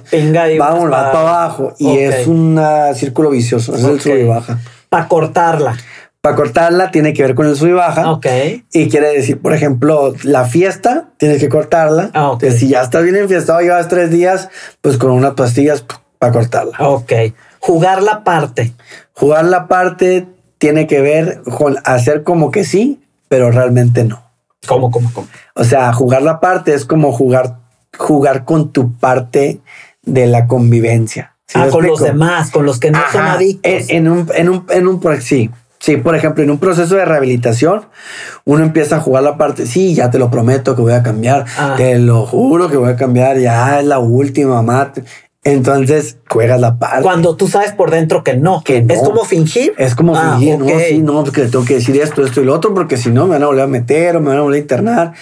Vamos, 0.57 0.89
vas 0.89 1.07
va 1.07 1.11
para 1.11 1.19
abajo. 1.29 1.73
Y 1.77 1.97
es 1.97 2.25
un 2.25 2.59
círculo 2.95 3.29
vicioso. 3.29 3.75
Es 3.75 3.83
el 3.83 3.95
Ok. 3.95 4.01
sube 4.01 4.21
y 4.21 4.27
baja. 4.27 4.59
Para 4.89 5.07
cortarla. 5.07 5.77
Para 6.21 6.35
cortarla 6.35 6.91
tiene 6.91 7.13
que 7.13 7.21
ver 7.21 7.33
con 7.33 7.47
el 7.47 7.55
sube 7.55 7.69
y 7.69 7.73
baja. 7.73 8.11
Ok. 8.11 8.25
Y 8.73 8.89
quiere 8.89 9.13
decir, 9.13 9.41
por 9.41 9.53
ejemplo, 9.53 10.13
la 10.23 10.45
fiesta, 10.45 11.09
tienes 11.17 11.39
que 11.39 11.47
cortarla. 11.47 12.11
Ah, 12.13 12.31
ok. 12.31 12.43
Entonces, 12.43 12.59
si 12.59 12.67
ya 12.67 12.81
estás 12.81 13.03
bien 13.03 13.15
enfiestado, 13.15 13.61
llevas 13.61 13.87
tres 13.87 14.11
días, 14.11 14.49
pues 14.81 14.97
con 14.97 15.11
unas 15.11 15.33
pastillas 15.35 15.85
para 16.17 16.33
cortarla. 16.33 16.77
Ok. 16.79 17.13
Jugar 17.59 18.03
la 18.03 18.25
parte. 18.25 18.73
Jugar 19.13 19.45
la 19.45 19.67
parte 19.69 20.27
tiene 20.57 20.87
que 20.87 20.99
ver 20.99 21.41
con 21.57 21.77
hacer 21.85 22.23
como 22.23 22.51
que 22.51 22.65
sí, 22.65 23.01
pero 23.29 23.49
realmente 23.51 24.03
no. 24.03 24.21
¿Cómo, 24.67 24.91
cómo, 24.91 25.09
cómo? 25.13 25.27
O 25.55 25.63
sea, 25.63 25.93
jugar 25.93 26.21
la 26.21 26.41
parte 26.41 26.73
es 26.73 26.83
como 26.83 27.13
jugar, 27.13 27.59
jugar 27.97 28.43
con 28.43 28.73
tu 28.73 28.93
parte 28.93 29.61
de 30.03 30.27
la 30.27 30.47
convivencia. 30.47 31.35
¿Sí 31.47 31.57
ah, 31.59 31.69
con 31.71 31.87
los 31.87 32.01
demás, 32.01 32.51
con 32.51 32.65
los 32.65 32.79
que 32.79 32.91
no 32.91 32.99
son 33.11 33.21
adictos. 33.21 33.71
En, 33.89 34.05
en 34.05 34.07
un, 34.09 34.29
en 34.35 34.49
un, 34.49 34.65
en 34.69 34.87
un, 34.87 35.21
sí, 35.21 35.49
sí, 35.79 35.97
por 35.97 36.15
ejemplo, 36.15 36.43
en 36.43 36.51
un 36.51 36.59
proceso 36.59 36.95
de 36.95 37.05
rehabilitación, 37.05 37.83
uno 38.45 38.63
empieza 38.63 38.97
a 38.97 38.99
jugar 38.99 39.23
la 39.23 39.37
parte, 39.37 39.65
sí, 39.65 39.93
ya 39.95 40.09
te 40.11 40.19
lo 40.19 40.29
prometo 40.29 40.75
que 40.75 40.81
voy 40.81 40.93
a 40.93 41.03
cambiar, 41.03 41.45
Ah. 41.57 41.75
te 41.77 41.97
lo 41.99 42.25
juro 42.25 42.69
que 42.69 42.77
voy 42.77 42.89
a 42.89 42.95
cambiar, 42.95 43.37
ya 43.39 43.79
es 43.79 43.85
la 43.85 43.99
última, 43.99 44.61
mate. 44.61 45.03
Entonces 45.45 46.17
juegas 46.29 46.59
la 46.59 46.77
parte. 46.77 47.01
Cuando 47.01 47.35
tú 47.37 47.47
sabes 47.47 47.71
por 47.71 47.91
dentro 47.91 48.23
que 48.25 48.35
no. 48.35 48.61
Que 48.61 48.81
no. 48.81 48.93
Es 48.93 48.99
como 49.01 49.23
fingir. 49.23 49.73
Es 49.77 49.95
como 49.95 50.13
Ah, 50.15 50.35
fingir, 50.37 50.59
no, 50.59 50.67
sí, 50.79 50.97
no, 50.99 51.23
porque 51.23 51.43
tengo 51.43 51.63
que 51.63 51.75
decir 51.75 51.99
esto, 52.01 52.25
esto 52.25 52.41
y 52.41 52.45
lo 52.45 52.53
otro, 52.53 52.73
porque 52.73 52.97
si 52.97 53.09
no 53.09 53.23
me 53.25 53.31
van 53.35 53.43
a 53.43 53.45
volver 53.47 53.63
a 53.63 53.67
meter 53.67 54.17
o 54.17 54.19
me 54.19 54.27
van 54.29 54.37
a 54.39 54.41
volver 54.41 54.57
a 54.57 54.61
internar. 54.61 55.13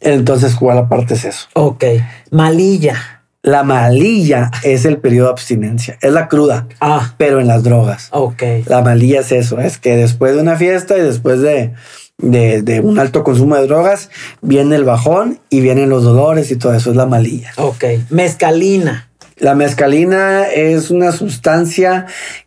Entonces 0.00 0.54
jugar 0.54 0.76
la 0.76 0.86
parte 0.88 1.14
es 1.14 1.24
eso. 1.24 1.46
Ok. 1.54 1.82
Malilla. 2.30 3.13
La 3.44 3.62
malilla 3.62 4.50
es 4.62 4.86
el 4.86 4.96
periodo 4.96 5.26
de 5.26 5.32
abstinencia, 5.32 5.98
es 6.00 6.12
la 6.12 6.28
cruda, 6.28 6.66
Ah, 6.80 7.14
pero 7.18 7.40
en 7.40 7.46
las 7.46 7.62
drogas. 7.62 8.08
ok. 8.10 8.42
La 8.66 8.80
malilla 8.80 9.20
es 9.20 9.32
eso, 9.32 9.60
es 9.60 9.76
que 9.78 9.96
después 9.96 10.34
de 10.34 10.40
una 10.40 10.56
fiesta 10.56 10.96
y 10.96 11.02
después 11.02 11.40
de, 11.42 11.72
de, 12.16 12.62
de 12.62 12.80
un 12.80 12.98
alto 12.98 13.22
consumo 13.22 13.56
de 13.56 13.66
drogas, 13.66 14.08
viene 14.40 14.76
el 14.76 14.84
bajón 14.84 15.40
y 15.50 15.60
vienen 15.60 15.90
los 15.90 16.02
dolores 16.04 16.50
y 16.50 16.56
todo 16.56 16.72
eso, 16.74 16.90
es 16.90 16.96
la 16.96 17.04
malilla. 17.04 17.50
Ok. 17.56 17.84
Mezcalina. 18.08 19.10
La 19.36 19.54
mezcalina 19.54 20.44
es 20.46 20.90
una 20.90 21.12
sustancia, 21.12 22.06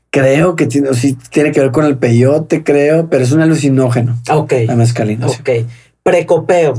creo 0.10 0.56
que 0.56 0.66
tiene, 0.66 0.96
sí, 0.96 1.16
tiene 1.30 1.52
que 1.52 1.60
ver 1.60 1.70
con 1.72 1.86
el 1.86 1.98
peyote, 1.98 2.64
creo, 2.64 3.08
pero 3.08 3.24
es 3.24 3.32
un 3.32 3.42
alucinógeno, 3.42 4.18
Ok. 4.32 4.54
la 4.66 4.76
mezcalina. 4.76 5.28
sí. 5.30 5.38
Precopeo. 6.12 6.74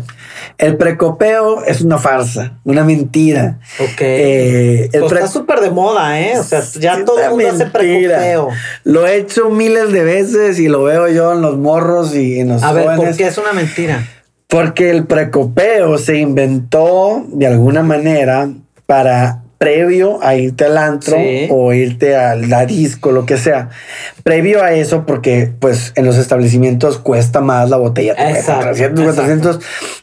El 0.56 0.76
precopeo 0.76 1.62
es 1.64 1.82
una 1.82 1.98
farsa, 1.98 2.52
una 2.64 2.82
mentira. 2.82 3.58
Ok. 3.78 4.00
Eh, 4.00 4.88
Pues 4.92 5.04
pre- 5.04 5.18
está 5.20 5.28
súper 5.30 5.60
de 5.60 5.70
moda, 5.70 6.18
¿eh? 6.20 6.38
O 6.38 6.42
sea, 6.42 6.62
ya 6.80 7.04
todo 7.04 7.20
el 7.22 7.30
mundo 7.30 7.48
hace 7.48 7.66
precopeo. 7.66 8.48
Lo 8.84 9.06
he 9.06 9.16
hecho 9.18 9.50
miles 9.50 9.92
de 9.92 10.02
veces 10.02 10.58
y 10.58 10.68
lo 10.68 10.82
veo 10.84 11.08
yo 11.08 11.34
en 11.34 11.42
los 11.42 11.58
morros 11.58 12.14
y 12.14 12.40
en 12.40 12.48
los 12.48 12.62
A 12.62 12.72
ver, 12.72 12.86
¿por 12.96 13.16
qué 13.16 13.26
es 13.26 13.36
una 13.38 13.52
mentira? 13.52 14.06
Porque 14.46 14.90
el 14.90 15.04
precopeo 15.06 15.98
se 15.98 16.16
inventó 16.16 17.22
de 17.28 17.46
alguna 17.46 17.82
manera 17.82 18.48
para 18.86 19.42
previo 19.58 20.22
a 20.22 20.36
irte 20.36 20.66
al 20.66 20.78
antro 20.78 21.16
Sí. 21.16 21.48
o 21.50 21.72
irte 21.72 22.14
al 22.16 22.48
la 22.48 22.64
disco, 22.64 23.10
lo 23.10 23.26
que 23.26 23.36
sea. 23.36 23.70
Previo 24.22 24.62
a 24.62 24.72
eso, 24.72 25.04
porque 25.04 25.50
pues 25.58 25.92
en 25.96 26.04
los 26.06 26.16
establecimientos 26.16 26.98
cuesta 26.98 27.40
más 27.40 27.68
la 27.68 27.76
botella. 27.76 28.12
Exacto, 28.12 28.62
300, 28.68 29.00
exacto. 29.00 29.02
400. 29.24 29.60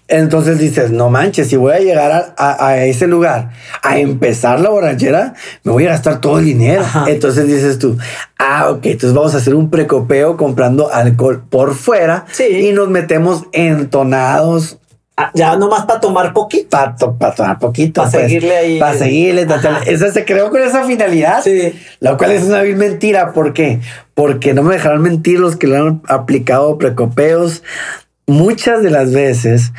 Entonces 0.08 0.60
dices, 0.60 0.92
no 0.92 1.10
manches, 1.10 1.48
si 1.48 1.56
voy 1.56 1.74
a 1.74 1.80
llegar 1.80 2.12
a, 2.12 2.34
a- 2.38 2.68
a 2.68 2.86
ese 2.86 3.08
lugar 3.08 3.50
a 3.82 3.98
empezar 3.98 4.60
la 4.60 4.70
borrachera, 4.70 5.34
me 5.64 5.72
voy 5.72 5.86
a 5.86 5.90
gastar 5.92 6.22
todo 6.22 6.38
el 6.40 6.46
dinero. 6.46 6.82
Ajá. 6.82 7.06
Entonces 7.08 7.48
dices 7.48 7.80
tú, 7.80 7.98
ah, 8.38 8.70
ok, 8.70 8.86
entonces 8.86 9.14
vamos 9.14 9.34
a 9.34 9.38
hacer 9.38 9.56
un 9.56 9.70
precopeo 9.72 10.38
comprando 10.38 10.92
alcohol 10.94 11.44
por 11.50 11.74
fuera 11.76 12.26
Sí. 12.32 12.44
y 12.44 12.72
nos 12.74 12.90
metemos 12.90 13.46
entonados 13.54 14.78
Ah, 15.18 15.32
ya 15.34 15.56
nomás 15.56 15.86
para 15.86 16.02
tomar 16.02 16.34
poquito. 16.34 16.68
para 17.18 17.34
tomar 17.34 17.58
poquito. 17.58 18.02
Pa' 18.04 18.10
seguirle 18.12 18.58
ahí. 18.58 18.80
Para 18.80 18.98
seguirle. 18.98 19.48
Esa 19.86 20.12
se 20.12 20.26
creó 20.26 20.50
con 20.50 20.62
esa 20.62 20.84
finalidad. 20.84 21.42
Sí. 21.42 21.74
Lo 22.02 22.18
cual 22.18 22.32
es 22.32 22.44
una 22.44 22.62
vil 22.64 22.76
mentira. 22.76 23.32
¿Por 23.32 23.54
qué? 23.54 23.80
Porque 24.14 24.54
no 24.54 24.62
me 24.64 24.74
dejarán 24.76 25.02
mentir 25.02 25.40
los 25.40 25.56
que 25.56 25.68
le 25.68 25.78
han 25.78 26.02
aplicado 26.10 26.78
precopeos. 26.78 27.64
Muchas 28.28 28.84
de 28.84 28.90
las 28.90 29.14
veces, 29.14 29.72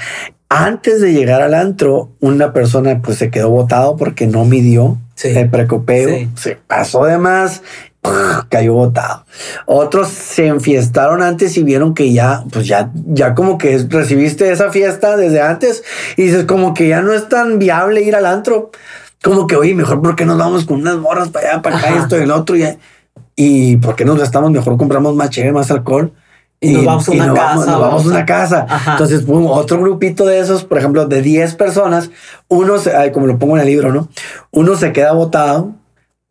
antes 0.49 1.01
de 1.03 1.13
llegar 1.13 1.43
al 1.43 1.53
antro, 1.53 2.11
una 2.21 2.53
persona 2.55 3.03
pues 3.03 3.19
se 3.19 3.31
quedó 3.31 3.51
botado 3.51 3.97
porque 3.97 4.27
no 4.27 4.45
midió 4.47 4.97
Sí. 5.17 5.29
el 5.37 5.51
precopeo. 5.51 6.09
Sí. 6.09 6.29
Se 6.37 6.57
pasó 6.67 7.05
de 7.05 7.19
más. 7.19 7.63
cayó 8.49 8.75
botado. 8.75 9.25
Otros 9.67 10.09
se 10.09 10.47
enfiestaron 10.47 11.23
antes 11.23 11.57
y 11.57 11.63
vieron 11.63 11.95
que 11.95 12.13
ya, 12.13 12.45
pues 12.53 12.67
ya, 12.67 12.91
ya 13.07 13.35
como 13.35 13.59
que 13.59 13.79
recibiste 13.89 14.51
esa 14.51 14.71
fiesta 14.71 15.17
desde 15.17 15.41
antes 15.41 15.83
y 16.17 16.25
dices 16.25 16.45
como 16.45 16.75
que 16.75 16.89
ya 16.89 17.03
no 17.03 17.13
es 17.13 17.29
tan 17.29 17.59
viable 17.59 18.03
ir 18.03 18.17
al 18.17 18.27
antro. 18.27 18.71
Como 19.23 19.47
que, 19.47 19.57
oye, 19.57 19.75
mejor 19.75 20.03
porque 20.03 20.25
nos 20.25 20.39
vamos 20.39 20.67
con 20.67 20.81
unas 20.81 20.97
morras 20.97 21.31
para 21.31 21.51
allá, 21.51 21.63
para 21.63 21.79
acá, 21.79 21.97
esto 21.97 22.19
y 22.19 22.23
el 22.23 22.31
otro. 22.31 22.57
Y, 22.57 22.79
y 23.35 23.77
porque 23.79 24.05
nos 24.05 24.19
gastamos, 24.19 24.51
mejor 24.51 24.77
compramos 24.77 25.15
más 25.15 25.31
chévere, 25.31 25.53
más 25.53 25.71
alcohol. 25.71 26.13
Y, 26.61 26.73
nos 26.73 26.85
vamos 26.85 27.09
a 27.09 27.13
una 27.13 27.35
casa. 27.35 27.71
nos 27.71 27.81
vamos 27.81 28.05
a 28.05 28.09
una 28.09 28.27
casa. 28.27 28.67
Entonces, 28.93 29.25
otro 29.29 29.81
grupito 29.81 30.25
de 30.25 30.41
esos, 30.41 30.65
por 30.65 30.79
ejemplo, 30.79 31.07
de 31.07 31.21
10 31.21 31.55
personas, 31.55 32.11
uno, 32.49 32.79
se, 32.79 33.13
como 33.13 33.27
lo 33.27 33.39
pongo 33.39 33.57
en 33.57 33.63
el 33.63 33.69
libro, 33.69 33.93
¿no? 33.93 34.09
Uno 34.53 34.75
se 34.77 34.93
queda 34.93 35.13
botado, 35.13 35.73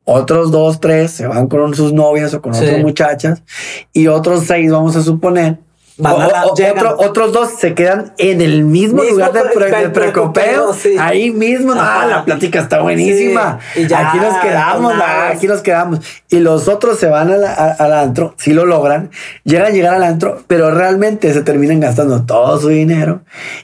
otros 0.06 0.52
dos, 0.52 0.80
tres 0.80 1.12
se 1.12 1.28
van 1.28 1.48
con 1.48 1.74
sus 1.76 1.92
novias 1.92 2.34
o 2.34 2.42
con 2.42 2.54
otras 2.54 2.80
muchachas 2.80 3.44
y 3.92 4.08
otros 4.08 4.46
seis, 4.46 4.72
vamos 4.72 4.96
a 4.96 5.02
suponer, 5.02 5.60
otros 5.98 7.32
dos 7.32 7.50
se 7.58 7.74
quedan 7.74 8.14
en 8.18 8.42
el 8.42 8.66
mismo, 8.66 9.04
lugar 9.04 9.32
de, 9.32 9.90
precopeo. 9.90 10.76
Ahí 11.00 11.32
mismo, 11.32 11.74
la 11.74 12.24
plática 12.26 12.60
está 12.60 12.82
buenísima. 12.82 13.60
aquí 13.76 14.18
nos 14.18 14.38
quedamos, 14.42 14.94
aquí 15.30 15.48
nos 15.48 15.62
quedamos. 15.62 16.00
Y 16.30 16.40
los 16.40 16.68
otros 16.68 17.00
se 17.00 17.08
van 17.08 17.32
al 17.32 17.94
antro, 17.94 18.34
si 18.38 18.54
lo 18.54 18.66
logran, 18.66 19.10
llegan 19.44 19.68
a 19.68 19.70
llegar 19.70 19.96
al 19.96 20.04
antro, 20.04 20.44
pero 20.48 20.72
realmente 20.72 21.34
se 21.34 21.42
terminan 21.42 21.80
gastando 21.80 22.24
todo 22.24 22.60
su 22.60 22.70
dinero 22.70 23.22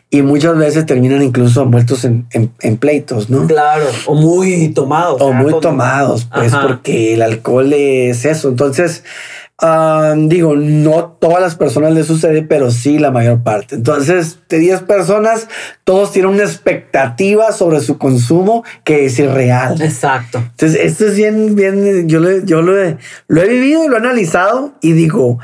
y 0.09 0.21
muchas 0.21 0.57
veces 0.57 0.85
terminan 0.85 1.21
incluso 1.21 1.63
envueltos 1.63 2.05
en, 2.05 2.27
pleitos, 2.79 3.29
¿no? 3.29 3.45
Claro, 3.47 3.85
o 4.05 4.15
muy 4.15 4.69
tomados. 4.69 5.21
O 5.21 5.33
muy 5.33 5.59
tomados, 5.59 6.27
pues 6.33 6.53
porque 6.55 7.13
el 7.13 7.21
alcohol 7.21 7.71
es 7.73 8.25
eso. 8.25 8.49
Entonces, 8.49 9.03
digo, 10.15 10.55
no 10.55 11.17
todas 11.19 11.39
las 11.39 11.55
personas 11.55 11.93
les 11.93 12.07
sucede, 12.07 12.41
pero 12.41 12.71
sí 12.71 12.97
la 12.97 13.11
mayor 13.11 13.43
parte. 13.43 13.75
Entonces, 13.75 14.39
de 14.49 14.57
10 14.57 14.81
personas, 14.81 15.47
todos 15.83 16.11
tienen 16.11 16.31
una 16.31 16.43
expectativa 16.43 17.51
sobre 17.51 17.79
su 17.81 17.99
consumo 17.99 18.63
que 18.83 19.05
es 19.05 19.19
irreal. 19.19 19.79
Exacto. 19.81 20.39
Entonces, 20.39 20.79
esto 20.81 21.05
es 21.05 21.15
bien, 21.15 21.55
bien, 21.55 22.09
yo, 22.09 22.19
yo 22.43 22.61
lo, 22.63 22.81
he, 22.81 22.97
lo 23.27 23.41
he 23.41 23.47
vivido, 23.47 23.87
lo 23.87 23.97
he 23.97 23.99
analizado 23.99 24.73
y 24.81 24.93
digo, 24.93 25.37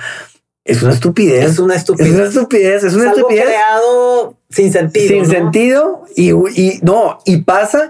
es 0.65 0.81
una 0.81 0.93
estupidez. 0.93 1.51
Es 1.51 1.59
una 1.59 1.75
estupidez. 1.75 2.09
Es 2.09 2.15
una 2.15 2.25
estupidez. 2.27 2.83
Es 2.83 2.93
una 2.95 3.11
estupidez. 3.11 3.45
creado 3.45 4.37
sin 4.49 4.73
sentido. 4.73 5.07
Sin 5.07 5.25
sentido. 5.25 6.05
Y, 6.15 6.31
y 6.31 6.79
no, 6.81 7.19
y 7.25 7.37
pasa 7.37 7.89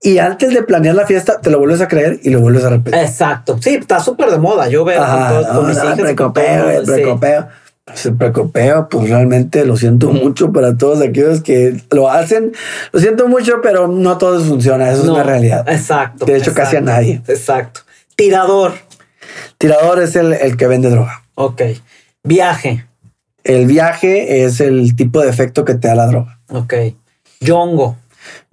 y 0.00 0.18
antes 0.18 0.54
de 0.54 0.62
planear 0.62 0.94
la 0.94 1.06
fiesta, 1.06 1.40
te 1.40 1.50
lo 1.50 1.58
vuelves 1.58 1.80
a 1.80 1.88
creer 1.88 2.20
y 2.22 2.30
lo 2.30 2.40
vuelves 2.40 2.64
a 2.64 2.70
repetir. 2.70 3.00
Exacto. 3.00 3.58
Sí, 3.60 3.74
está 3.74 3.98
súper 3.98 4.30
de 4.30 4.38
moda. 4.38 4.68
Yo 4.68 4.84
veo 4.84 5.04
con, 5.52 5.68
mis 5.68 5.76
hijas. 5.76 5.98
El 5.98 6.04
precopeo, 6.04 6.70
el 6.70 6.84
precopeo. 6.84 7.48
Pues 7.84 8.06
el 8.06 8.16
precopeo, 8.16 8.88
pues 8.88 9.08
realmente 9.08 9.64
lo 9.64 9.76
siento 9.76 10.10
mucho 10.10 10.52
para 10.52 10.76
todos 10.76 11.00
aquellos 11.00 11.40
que 11.40 11.82
lo 11.90 12.10
hacen. 12.10 12.52
Lo 12.92 13.00
siento 13.00 13.28
mucho, 13.28 13.60
pero 13.62 13.88
no 13.88 14.18
todo 14.18 14.40
funciona. 14.40 14.90
Eso 14.90 15.02
es 15.02 15.08
una 15.08 15.22
realidad. 15.22 15.68
Exacto. 15.68 16.26
De 16.26 16.36
hecho, 16.36 16.54
casi 16.54 16.76
a 16.76 16.80
nadie. 16.80 17.22
Exacto. 17.26 17.80
Tirador. 18.14 18.74
Tirador 19.56 20.00
es 20.00 20.14
el, 20.16 20.32
el 20.32 20.56
que 20.56 20.66
vende 20.66 20.90
droga. 20.90 21.22
Ok. 21.34 21.62
Viaje. 22.22 22.86
El 23.42 23.66
viaje 23.66 24.44
es 24.44 24.60
el 24.60 24.94
tipo 24.94 25.22
de 25.22 25.30
efecto 25.30 25.64
que 25.64 25.74
te 25.74 25.88
da 25.88 25.94
la 25.94 26.06
droga. 26.06 26.38
Ok. 26.48 26.74
Yongo. 27.40 27.96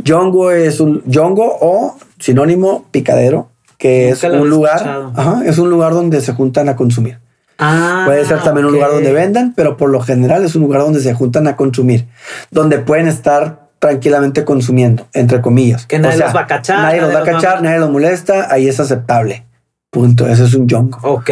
Yongo 0.06 0.52
es 0.52 0.80
un 0.80 1.02
yongo 1.08 1.58
o 1.60 1.98
sinónimo 2.20 2.86
picadero, 2.92 3.50
que 3.80 4.10
es 4.10 4.24
un 4.24 4.50
lugar, 4.50 5.12
es 5.44 5.58
un 5.58 5.72
lugar 5.72 5.94
donde 5.94 6.22
se 6.22 6.32
juntan 6.32 6.70
a 6.70 6.76
consumir. 6.76 7.18
Ah, 7.58 8.04
Puede 8.06 8.24
ser 8.26 8.44
también 8.44 8.68
un 8.68 8.74
lugar 8.74 8.92
donde 8.92 9.12
vendan, 9.12 9.54
pero 9.56 9.78
por 9.78 9.90
lo 9.90 10.02
general 10.02 10.46
es 10.46 10.56
un 10.56 10.62
lugar 10.62 10.82
donde 10.82 11.00
se 11.00 11.14
juntan 11.16 11.48
a 11.48 11.56
consumir, 11.56 12.06
donde 12.52 12.78
pueden 12.78 13.08
estar 13.08 13.68
tranquilamente 13.80 14.46
consumiendo, 14.46 15.08
entre 15.14 15.42
comillas. 15.42 15.88
Que 15.88 15.98
nadie 15.98 16.20
los 16.20 16.36
va 16.36 16.42
a 16.42 16.48
cachar. 16.48 16.80
Nadie, 16.82 17.02
los 17.02 17.16
va 17.16 17.20
a 17.20 17.24
cachar, 17.24 17.64
nadie 17.64 17.80
los 17.80 17.90
molesta, 17.90 18.54
ahí 18.54 18.68
es 18.68 18.80
aceptable. 18.80 19.44
Punto. 19.90 20.28
Ese 20.28 20.44
es 20.44 20.54
un 20.54 20.68
yongo. 20.68 21.00
Ok. 21.02 21.32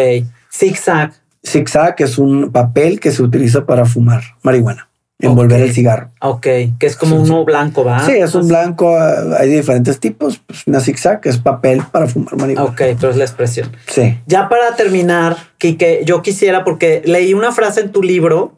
Zigzag. 0.51 1.13
Zigzag 1.45 1.95
es 1.99 2.17
un 2.17 2.51
papel 2.51 2.99
que 2.99 3.11
se 3.11 3.21
utiliza 3.21 3.65
para 3.65 3.85
fumar 3.85 4.23
marihuana 4.41 4.87
envolver 5.27 5.61
el 5.61 5.71
cigarro. 5.71 6.11
Ok, 6.21 6.41
que 6.41 6.85
es 6.85 6.95
como 6.95 7.15
uno 7.15 7.45
blanco, 7.45 7.83
¿va? 7.83 8.05
Sí, 8.05 8.13
es 8.13 8.35
un 8.35 8.47
blanco, 8.47 8.97
hay 8.99 9.49
diferentes 9.49 9.99
tipos. 9.99 10.41
Pues 10.45 10.67
una 10.67 10.79
zigzag 10.79 11.21
es 11.23 11.37
papel 11.37 11.81
para 11.91 12.07
fumar 12.07 12.35
marihuana. 12.35 12.69
Ok, 12.69 12.81
pero 12.99 13.09
es 13.09 13.17
la 13.17 13.23
expresión. 13.23 13.71
Sí. 13.87 14.19
Ya 14.27 14.49
para 14.49 14.75
terminar, 14.75 15.37
Kike, 15.57 16.01
yo 16.05 16.21
quisiera, 16.21 16.63
porque 16.63 17.01
leí 17.05 17.33
una 17.33 17.51
frase 17.51 17.81
en 17.81 17.91
tu 17.91 18.03
libro 18.03 18.57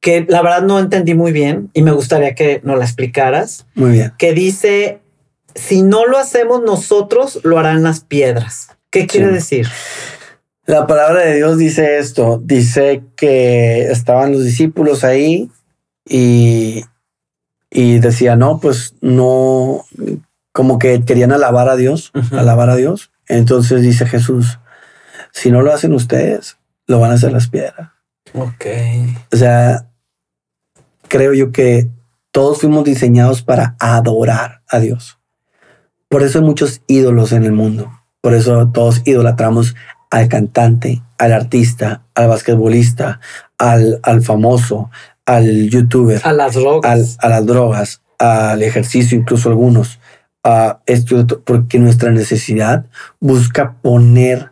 que 0.00 0.26
la 0.28 0.42
verdad 0.42 0.62
no 0.62 0.78
entendí 0.78 1.14
muy 1.14 1.32
bien 1.32 1.70
y 1.72 1.82
me 1.82 1.90
gustaría 1.90 2.34
que 2.34 2.60
nos 2.62 2.78
la 2.78 2.84
explicaras. 2.84 3.66
Muy 3.74 3.92
bien. 3.92 4.12
Que 4.18 4.32
dice, 4.32 5.00
si 5.54 5.82
no 5.82 6.06
lo 6.06 6.18
hacemos 6.18 6.62
nosotros, 6.62 7.40
lo 7.42 7.58
harán 7.58 7.82
las 7.82 8.00
piedras. 8.00 8.68
¿Qué 8.90 9.06
quiere 9.06 9.28
decir? 9.28 9.66
La 10.66 10.86
palabra 10.86 11.22
de 11.24 11.36
Dios 11.36 11.58
dice 11.58 11.98
esto, 11.98 12.40
dice 12.42 13.02
que 13.16 13.90
estaban 13.90 14.32
los 14.32 14.44
discípulos 14.44 15.04
ahí 15.04 15.50
y, 16.04 16.84
y 17.70 17.98
decía, 17.98 18.36
no, 18.36 18.60
pues 18.60 18.94
no, 19.00 19.84
como 20.52 20.78
que 20.78 21.04
querían 21.04 21.32
alabar 21.32 21.68
a 21.68 21.76
Dios, 21.76 22.12
alabar 22.32 22.70
a 22.70 22.76
Dios. 22.76 23.10
Entonces 23.26 23.82
dice 23.82 24.06
Jesús, 24.06 24.58
si 25.32 25.50
no 25.50 25.62
lo 25.62 25.72
hacen 25.72 25.92
ustedes, 25.92 26.58
lo 26.86 27.00
van 27.00 27.10
a 27.10 27.14
hacer 27.14 27.32
las 27.32 27.48
piedras. 27.48 27.90
Ok. 28.34 28.66
O 29.32 29.36
sea, 29.36 29.88
creo 31.08 31.34
yo 31.34 31.52
que 31.52 31.88
todos 32.30 32.60
fuimos 32.60 32.84
diseñados 32.84 33.42
para 33.42 33.76
adorar 33.78 34.62
a 34.68 34.78
Dios. 34.78 35.18
Por 36.08 36.22
eso 36.22 36.38
hay 36.38 36.44
muchos 36.44 36.82
ídolos 36.86 37.32
en 37.32 37.44
el 37.44 37.52
mundo. 37.52 37.90
Por 38.20 38.34
eso 38.34 38.70
todos 38.72 39.02
idolatramos 39.04 39.74
al 40.10 40.28
cantante, 40.28 41.02
al 41.18 41.32
artista, 41.32 42.02
al 42.14 42.28
basquetbolista, 42.28 43.20
al, 43.58 43.98
al 44.02 44.22
famoso, 44.22 44.90
al 45.26 45.70
youtuber, 45.70 46.20
a 46.24 46.32
las 46.32 46.54
drogas, 46.54 47.16
a 47.20 47.28
las 47.28 47.46
drogas, 47.46 48.02
al 48.18 48.62
ejercicio, 48.62 49.18
incluso 49.18 49.48
algunos, 49.48 50.00
a 50.42 50.80
esto, 50.86 51.26
porque 51.44 51.78
nuestra 51.78 52.10
necesidad 52.10 52.86
busca 53.20 53.76
poner 53.80 54.50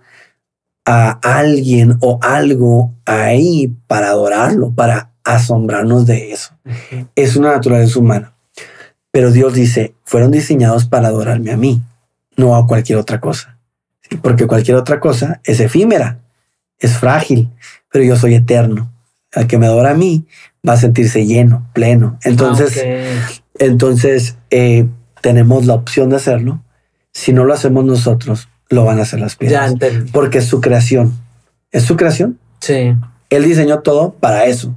a 0.84 1.10
alguien 1.22 1.96
o 2.00 2.18
algo 2.22 2.92
ahí 3.04 3.72
para 3.86 4.08
adorarlo, 4.08 4.72
para 4.72 5.10
asombrarnos 5.24 6.06
de 6.06 6.32
eso. 6.32 6.56
Es 7.14 7.36
una 7.36 7.52
naturaleza 7.52 7.98
humana. 7.98 8.32
Pero 9.10 9.30
Dios 9.30 9.52
dice, 9.54 9.94
fueron 10.04 10.30
diseñados 10.30 10.86
para 10.86 11.08
adorarme 11.08 11.52
a 11.52 11.56
mí, 11.56 11.82
no 12.36 12.56
a 12.56 12.66
cualquier 12.66 12.98
otra 12.98 13.20
cosa. 13.20 13.58
Porque 14.22 14.46
cualquier 14.46 14.76
otra 14.76 15.00
cosa 15.00 15.40
es 15.44 15.60
efímera, 15.60 16.18
es 16.78 16.96
frágil, 16.96 17.50
pero 17.90 18.04
yo 18.04 18.16
soy 18.16 18.34
eterno. 18.34 18.90
Al 19.34 19.46
que 19.46 19.58
me 19.58 19.66
adora 19.66 19.90
a 19.90 19.94
mí 19.94 20.26
va 20.66 20.74
a 20.74 20.76
sentirse 20.76 21.26
lleno, 21.26 21.68
pleno. 21.72 22.18
Entonces, 22.24 22.84
entonces 23.59 24.36
eh, 24.51 24.86
tenemos 25.20 25.66
la 25.66 25.74
opción 25.74 26.10
de 26.10 26.16
hacerlo. 26.16 26.62
Si 27.12 27.32
no 27.32 27.44
lo 27.44 27.52
hacemos 27.52 27.84
nosotros, 27.84 28.48
lo 28.68 28.84
van 28.84 28.98
a 28.98 29.02
hacer 29.02 29.20
las 29.20 29.36
piedras. 29.36 29.74
porque 30.12 30.39
es 30.39 30.47
su 30.47 30.60
creación. 30.60 31.12
Es 31.70 31.84
su 31.84 31.97
creación. 31.97 32.39
Sí. 32.60 32.94
Él 33.30 33.44
diseñó 33.44 33.80
todo 33.80 34.14
para 34.14 34.47
eso. 34.47 34.74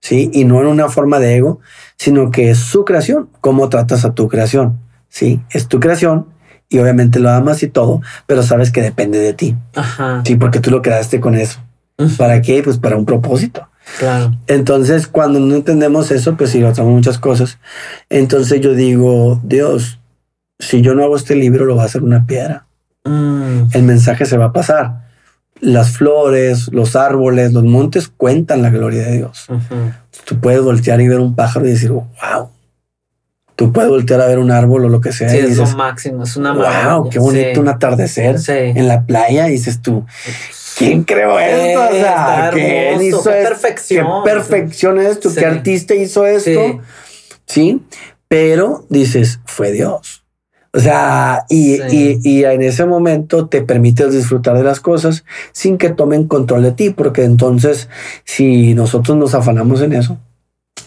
Sí. 0.00 0.30
Y 0.32 0.44
no 0.44 0.60
en 0.60 0.66
una 0.66 0.88
forma 0.88 1.18
de 1.18 1.36
ego, 1.36 1.60
sino 1.96 2.30
que 2.30 2.50
es 2.50 2.58
su 2.58 2.84
creación. 2.84 3.28
¿Cómo 3.40 3.68
tratas 3.68 4.04
a 4.04 4.14
tu 4.14 4.28
creación? 4.28 4.78
Sí. 5.08 5.40
Es 5.50 5.68
tu 5.68 5.80
creación 5.80 6.26
y 6.68 6.78
obviamente 6.78 7.20
lo 7.20 7.30
amas 7.30 7.62
y 7.62 7.68
todo, 7.68 8.00
pero 8.26 8.42
sabes 8.42 8.70
que 8.72 8.82
depende 8.82 9.18
de 9.18 9.32
ti. 9.32 9.56
Ajá. 9.74 10.22
Sí, 10.24 10.36
porque 10.36 10.60
tú 10.60 10.70
lo 10.70 10.82
quedaste 10.82 11.20
con 11.20 11.34
eso. 11.34 11.60
¿Para 12.18 12.42
qué? 12.42 12.62
Pues 12.62 12.78
para 12.78 12.96
un 12.96 13.04
propósito. 13.04 13.68
Claro. 13.98 14.34
Entonces, 14.46 15.06
cuando 15.06 15.40
no 15.40 15.54
entendemos 15.54 16.10
eso, 16.10 16.36
pues 16.36 16.54
otras 16.54 16.86
muchas 16.86 17.18
cosas. 17.18 17.58
Entonces 18.08 18.60
yo 18.60 18.74
digo, 18.74 19.40
Dios, 19.44 19.98
si 20.58 20.82
yo 20.82 20.94
no 20.94 21.04
hago 21.04 21.16
este 21.16 21.34
libro, 21.34 21.64
lo 21.64 21.76
va 21.76 21.82
a 21.82 21.86
hacer 21.86 22.02
una 22.02 22.26
piedra. 22.26 22.66
Mm. 23.04 23.68
El 23.72 23.82
mensaje 23.82 24.24
se 24.26 24.36
va 24.36 24.46
a 24.46 24.52
pasar. 24.52 25.04
Las 25.60 25.92
flores, 25.92 26.72
los 26.72 26.96
árboles, 26.96 27.52
los 27.52 27.64
montes 27.64 28.08
cuentan 28.08 28.62
la 28.62 28.70
gloria 28.70 29.04
de 29.04 29.18
Dios. 29.18 29.46
Tú 30.24 30.40
puedes 30.40 30.62
voltear 30.62 31.00
y 31.00 31.08
ver 31.08 31.20
un 31.20 31.34
pájaro 31.34 31.66
y 31.66 31.70
decir, 31.70 31.90
wow. 31.90 32.50
Tú 33.56 33.72
puedes 33.72 33.88
voltear 33.88 34.20
a 34.20 34.26
ver 34.26 34.40
un 34.40 34.50
árbol 34.50 34.84
o 34.84 34.88
lo 34.88 35.00
que 35.00 35.12
sea. 35.12 35.28
Sí, 35.28 35.38
es 35.38 35.56
lo 35.56 35.66
máximo, 35.76 36.24
es 36.24 36.36
una 36.36 36.52
Wow, 36.54 37.08
qué 37.08 37.20
bonito 37.20 37.60
un 37.60 37.68
atardecer 37.68 38.36
en 38.48 38.88
la 38.88 39.06
playa. 39.06 39.48
Y 39.48 39.52
dices 39.52 39.80
tú, 39.80 40.04
¿Quién 40.76 41.04
creó 41.04 41.38
esto? 41.38 41.80
O 41.84 41.92
sea, 41.92 42.50
¿quién 42.52 43.02
hizo 43.02 43.22
qué 43.22 43.30
perfección. 43.30 44.06
¿Qué 44.24 44.30
perfección 44.30 45.00
es 45.00 45.06
esto? 45.12 45.30
¿Qué 45.34 45.46
artista 45.46 45.94
hizo 45.94 46.26
esto? 46.26 46.80
Sí. 47.46 47.82
Pero 48.28 48.84
dices, 48.88 49.40
fue 49.44 49.72
Dios. 49.72 50.24
O 50.72 50.80
sea, 50.80 51.44
y, 51.48 51.76
Sí. 51.88 52.18
y, 52.24 52.38
y 52.38 52.44
en 52.44 52.62
ese 52.62 52.84
momento 52.84 53.46
te 53.46 53.62
permites 53.62 54.12
disfrutar 54.12 54.56
de 54.56 54.64
las 54.64 54.80
cosas 54.80 55.24
sin 55.52 55.78
que 55.78 55.90
tomen 55.90 56.26
control 56.26 56.64
de 56.64 56.72
ti, 56.72 56.90
porque 56.90 57.22
entonces 57.22 57.88
si 58.24 58.74
nosotros 58.74 59.16
nos 59.16 59.34
afanamos 59.34 59.80
en 59.82 59.92
eso. 59.92 60.18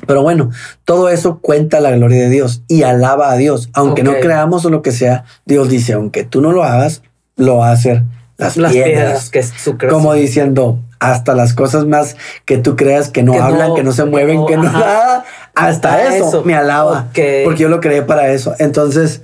Pero 0.05 0.21
bueno, 0.21 0.51
todo 0.83 1.09
eso 1.09 1.39
cuenta 1.39 1.79
la 1.79 1.91
gloria 1.91 2.23
de 2.23 2.29
Dios 2.29 2.63
y 2.67 2.83
alaba 2.83 3.31
a 3.31 3.37
Dios. 3.37 3.69
Aunque 3.73 4.03
no 4.03 4.15
creamos 4.19 4.65
o 4.65 4.69
lo 4.69 4.81
que 4.81 4.91
sea, 4.91 5.23
Dios 5.45 5.69
dice, 5.69 5.93
aunque 5.93 6.25
tú 6.25 6.41
no 6.41 6.51
lo 6.51 6.63
hagas, 6.65 7.01
lo 7.37 7.57
va 7.57 7.69
a 7.69 7.71
hacer 7.73 8.03
las, 8.37 8.57
Las 8.57 8.71
piedras. 8.71 8.91
piedras 8.91 9.29
que 9.29 9.39
es 9.39 9.53
su 9.57 9.77
creación. 9.77 10.01
Como 10.01 10.13
diciendo, 10.13 10.79
hasta 10.99 11.33
las 11.35 11.53
cosas 11.53 11.85
más 11.85 12.15
que 12.45 12.57
tú 12.57 12.75
creas 12.75 13.09
que 13.09 13.23
no 13.23 13.33
Que 13.33 13.39
no, 13.39 13.45
hablan, 13.45 13.75
que 13.75 13.83
no 13.83 13.91
se 13.91 14.03
que 14.03 14.09
mueven, 14.09 14.37
no, 14.37 14.45
que 14.45 14.57
no 14.57 14.63
nada, 14.63 15.25
hasta 15.55 15.95
Hasta 15.95 16.15
eso, 16.15 16.27
eso. 16.27 16.43
me 16.43 16.55
alaba. 16.55 17.07
Porque 17.43 17.63
yo 17.63 17.69
lo 17.69 17.79
creé 17.79 18.03
para 18.03 18.29
eso. 18.31 18.53
Entonces, 18.59 19.21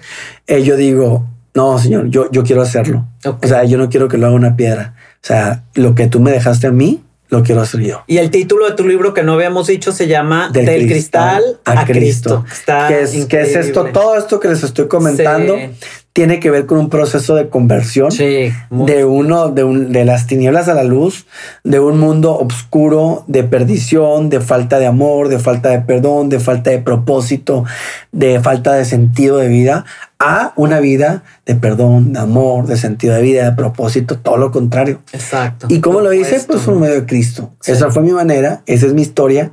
eh, 0.47 0.63
yo 0.63 0.75
digo, 0.75 1.25
no, 1.53 1.77
señor, 1.77 2.07
yo, 2.09 2.29
yo 2.31 2.43
quiero 2.43 2.61
hacerlo. 2.61 3.07
O 3.25 3.47
sea, 3.47 3.63
yo 3.63 3.77
no 3.77 3.89
quiero 3.89 4.07
que 4.07 4.17
lo 4.17 4.27
haga 4.27 4.35
una 4.35 4.55
piedra. 4.55 4.95
O 5.23 5.27
sea, 5.27 5.63
lo 5.75 5.95
que 5.95 6.07
tú 6.07 6.19
me 6.19 6.31
dejaste 6.31 6.67
a 6.67 6.71
mí, 6.71 7.03
lo 7.29 7.43
quiero 7.43 7.61
hacer 7.61 7.81
yo. 7.81 8.03
Y 8.07 8.17
el 8.17 8.29
título 8.31 8.67
de 8.69 8.75
tu 8.75 8.87
libro 8.87 9.13
que 9.13 9.23
no 9.23 9.33
habíamos 9.33 9.67
dicho 9.67 9.91
se 9.91 10.07
llama 10.07 10.49
Del, 10.51 10.87
cristal, 10.87 11.59
a, 11.65 11.85
Cristo. 11.85 12.45
Está 12.51 12.87
¿Qué 12.87 13.01
es, 13.01 13.25
qué 13.25 13.41
es 13.41 13.55
esto? 13.55 13.85
Todo 13.85 14.15
esto 14.17 14.39
que 14.39 14.47
les 14.49 14.63
estoy 14.63 14.87
comentando 14.87 15.55
Sí. 15.55 15.69
Tiene 16.13 16.39
que 16.39 16.51
ver 16.51 16.67
con 16.67 16.77
un 16.77 16.89
proceso 16.89 17.33
de 17.33 17.49
conversión. 17.49 18.11
Sí, 18.11 18.51
de 18.69 19.03
uno 19.03 19.49
de, 19.49 19.63
un- 19.63 19.91
de 19.91 20.05
las 20.05 20.27
tinieblas 20.27 20.67
a 20.67 20.75
la 20.75 20.83
luz, 20.83 21.25
de 21.63 21.79
un 21.79 21.99
mundo 21.99 22.37
oscuro, 22.37 23.23
de 23.27 23.43
perdición, 23.43 24.29
de 24.29 24.39
falta 24.39 24.77
de 24.77 24.85
amor, 24.85 25.27
de 25.29 25.39
falta 25.39 25.69
de 25.69 25.79
perdón, 25.79 26.29
de 26.29 26.39
falta 26.39 26.69
de 26.69 26.77
propósito, 26.79 27.63
de 28.11 28.39
falta 28.39 28.73
de 28.73 28.85
sentido 28.85 29.37
de 29.37 29.47
vida, 29.47 29.85
a 30.19 30.53
una 30.55 30.79
vida 30.79 31.23
de 31.47 31.55
perdón, 31.55 32.13
de 32.13 32.19
amor, 32.19 32.67
de 32.67 32.77
sentido 32.77 33.15
de 33.15 33.21
vida, 33.23 33.43
de 33.49 33.55
propósito, 33.55 34.19
todo 34.19 34.37
lo 34.37 34.51
contrario. 34.51 35.01
exacto. 35.13 35.65
¿Y 35.69 35.81
cómo 35.81 35.99
lo 36.01 36.13
hice? 36.13 36.39
Pues 36.47 36.61
por 36.61 36.75
medio 36.75 36.93
de 36.93 37.05
Cristo. 37.07 37.53
Sí. 37.59 37.71
Esa 37.71 37.89
fue 37.89 38.03
mi 38.03 38.11
manera, 38.11 38.61
esa 38.67 38.85
es 38.85 38.93
mi 38.93 39.01
historia 39.01 39.51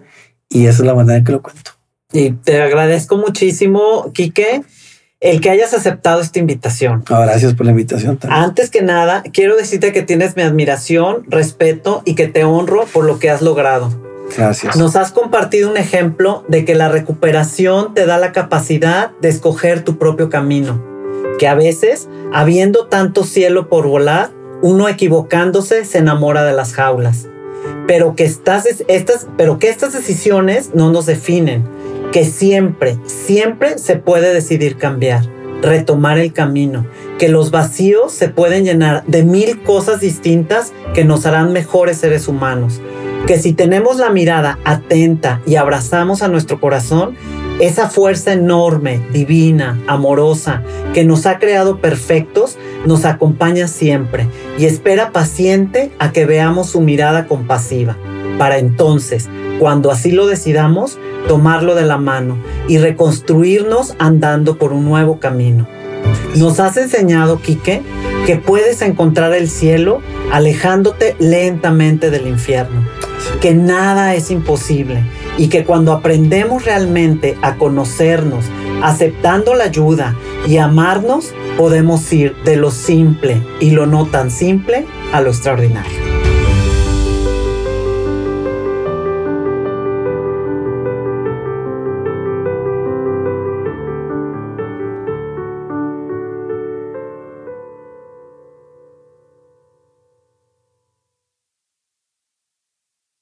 y 0.51 0.67
esa 0.67 0.83
es 0.83 0.87
la 0.87 0.95
manera 0.95 1.17
en 1.19 1.25
que 1.25 1.33
lo 1.33 1.41
cuento. 1.43 1.71
Y 2.13 2.33
te 2.33 2.61
agradezco 2.61 3.17
muchísimo, 3.17 4.13
Quique, 4.13 4.63
el 5.21 5.43
que 5.43 5.51
hayas 5.51 5.75
aceptado 5.75 6.23
esta 6.23 6.39
invitación. 6.39 7.05
Ah, 7.11 7.21
gracias 7.21 7.55
por 7.55 7.67
la 7.67 7.73
invitación 7.73 8.17
también. 8.17 8.43
Antes 8.43 8.71
que 8.71 8.81
nada, 8.81 9.23
quiero 9.33 9.57
decirte 9.57 9.93
que 9.93 10.03
tienes 10.03 10.35
mi 10.35 10.43
admiración, 10.43 11.25
respeto 11.29 12.03
y 12.07 12.15
que 12.15 12.27
te 12.27 12.45
honro 12.45 12.87
por 12.87 13.05
lo 13.05 13.19
que 13.19 13.29
has 13.29 13.43
logrado. 13.43 13.93
Gracias. 14.35 14.77
Nos 14.77 14.97
has 14.97 15.13
compartido 15.13 15.71
un 15.71 15.77
ejemplo 15.77 16.45
de 16.49 16.65
que 16.65 16.75
la 16.75 16.89
recuperación 16.89 17.95
te 17.95 18.07
da 18.07 18.17
la 18.17 18.33
capacidad 18.33 19.11
de 19.21 19.29
escoger 19.29 19.85
tu 19.85 19.99
propio 19.99 20.31
camino, 20.31 20.83
que 21.39 21.49
a 21.49 21.55
veces, 21.55 22.09
habiendo 22.33 22.87
tanto 22.87 23.25
cielo 23.25 23.69
por 23.69 23.87
volar, 23.87 24.31
uno 24.63 24.89
equivocándose 24.89 25.85
se 25.85 25.99
enamora 25.99 26.45
de 26.45 26.53
las 26.53 26.73
jaulas. 26.73 27.27
Pero 27.87 28.15
que, 28.15 28.25
estas, 28.25 28.67
estas, 28.89 29.27
pero 29.37 29.59
que 29.59 29.69
estas 29.69 29.93
decisiones 29.93 30.71
no 30.75 30.91
nos 30.91 31.07
definen, 31.07 31.65
que 32.13 32.25
siempre, 32.25 32.99
siempre 33.07 33.79
se 33.79 33.97
puede 33.97 34.35
decidir 34.35 34.77
cambiar, 34.77 35.25
retomar 35.63 36.19
el 36.19 36.33
camino, 36.33 36.87
que 37.19 37.29
los 37.29 37.51
vacíos 37.51 38.13
se 38.13 38.29
pueden 38.29 38.65
llenar 38.65 39.05
de 39.07 39.23
mil 39.23 39.63
cosas 39.63 40.01
distintas 40.01 40.73
que 40.95 41.05
nos 41.05 41.27
harán 41.27 41.53
mejores 41.53 41.99
seres 41.99 42.29
humanos 42.29 42.81
que 43.27 43.39
si 43.39 43.53
tenemos 43.53 43.99
la 43.99 44.11
mirada 44.11 44.59
atenta 44.65 45.41
y 45.47 45.57
abrazamos 45.57 46.23
a 46.23 46.29
nuestro 46.29 46.61
corazón, 46.61 47.17
esa 47.61 47.91
fuerza 47.91 48.33
enorme, 48.33 49.01
divina, 49.13 49.79
amorosa, 49.87 50.63
que 50.95 51.05
nos 51.05 51.27
ha 51.27 51.39
creado 51.39 51.79
perfectos, 51.79 52.57
nos 52.87 53.05
acompaña 53.05 53.69
siempre 53.69 54.29
y 54.59 54.65
espera 54.65 55.13
paciente 55.13 55.93
a 55.99 56.11
que 56.11 56.25
veamos 56.25 56.71
su 56.71 56.81
mirada 56.81 57.27
compasiva, 57.27 57.99
para 58.39 58.59
entonces, 58.59 59.29
cuando 59.59 59.91
así 59.91 60.11
lo 60.11 60.27
decidamos, 60.27 60.99
tomarlo 61.29 61.75
de 61.75 61.85
la 61.85 61.99
mano 61.99 62.39
y 62.67 62.79
reconstruirnos 62.79 63.95
andando 63.99 64.57
por 64.57 64.73
un 64.73 64.87
nuevo 64.87 65.21
camino. 65.21 65.69
Nos 66.35 66.61
has 66.61 66.79
enseñado, 66.79 67.43
Quique, 67.43 67.83
que 68.27 68.37
puedes 68.37 68.81
encontrar 68.81 69.35
el 69.35 69.51
cielo 69.51 70.01
alejándote 70.33 71.15
lentamente 71.19 72.11
del 72.11 72.27
infierno, 72.27 72.87
que 73.43 73.55
nada 73.55 74.15
es 74.15 74.31
imposible 74.31 75.05
y 75.39 75.49
que 75.49 75.65
cuando 75.65 75.93
aprendemos 75.93 76.65
realmente 76.65 77.37
a 77.43 77.57
conocernos, 77.57 78.45
aceptando 78.83 79.55
la 79.55 79.65
ayuda 79.65 80.17
y 80.47 80.59
amarnos, 80.59 81.33
podemos 81.57 82.13
ir 82.13 82.35
de 82.45 82.57
lo 82.57 82.71
simple 82.71 83.43
y 83.61 83.71
lo 83.71 83.87
no 83.87 84.07
tan 84.07 84.31
simple 84.31 84.87
a 85.13 85.21
lo 85.21 85.31
extraordinario. 85.31 86.10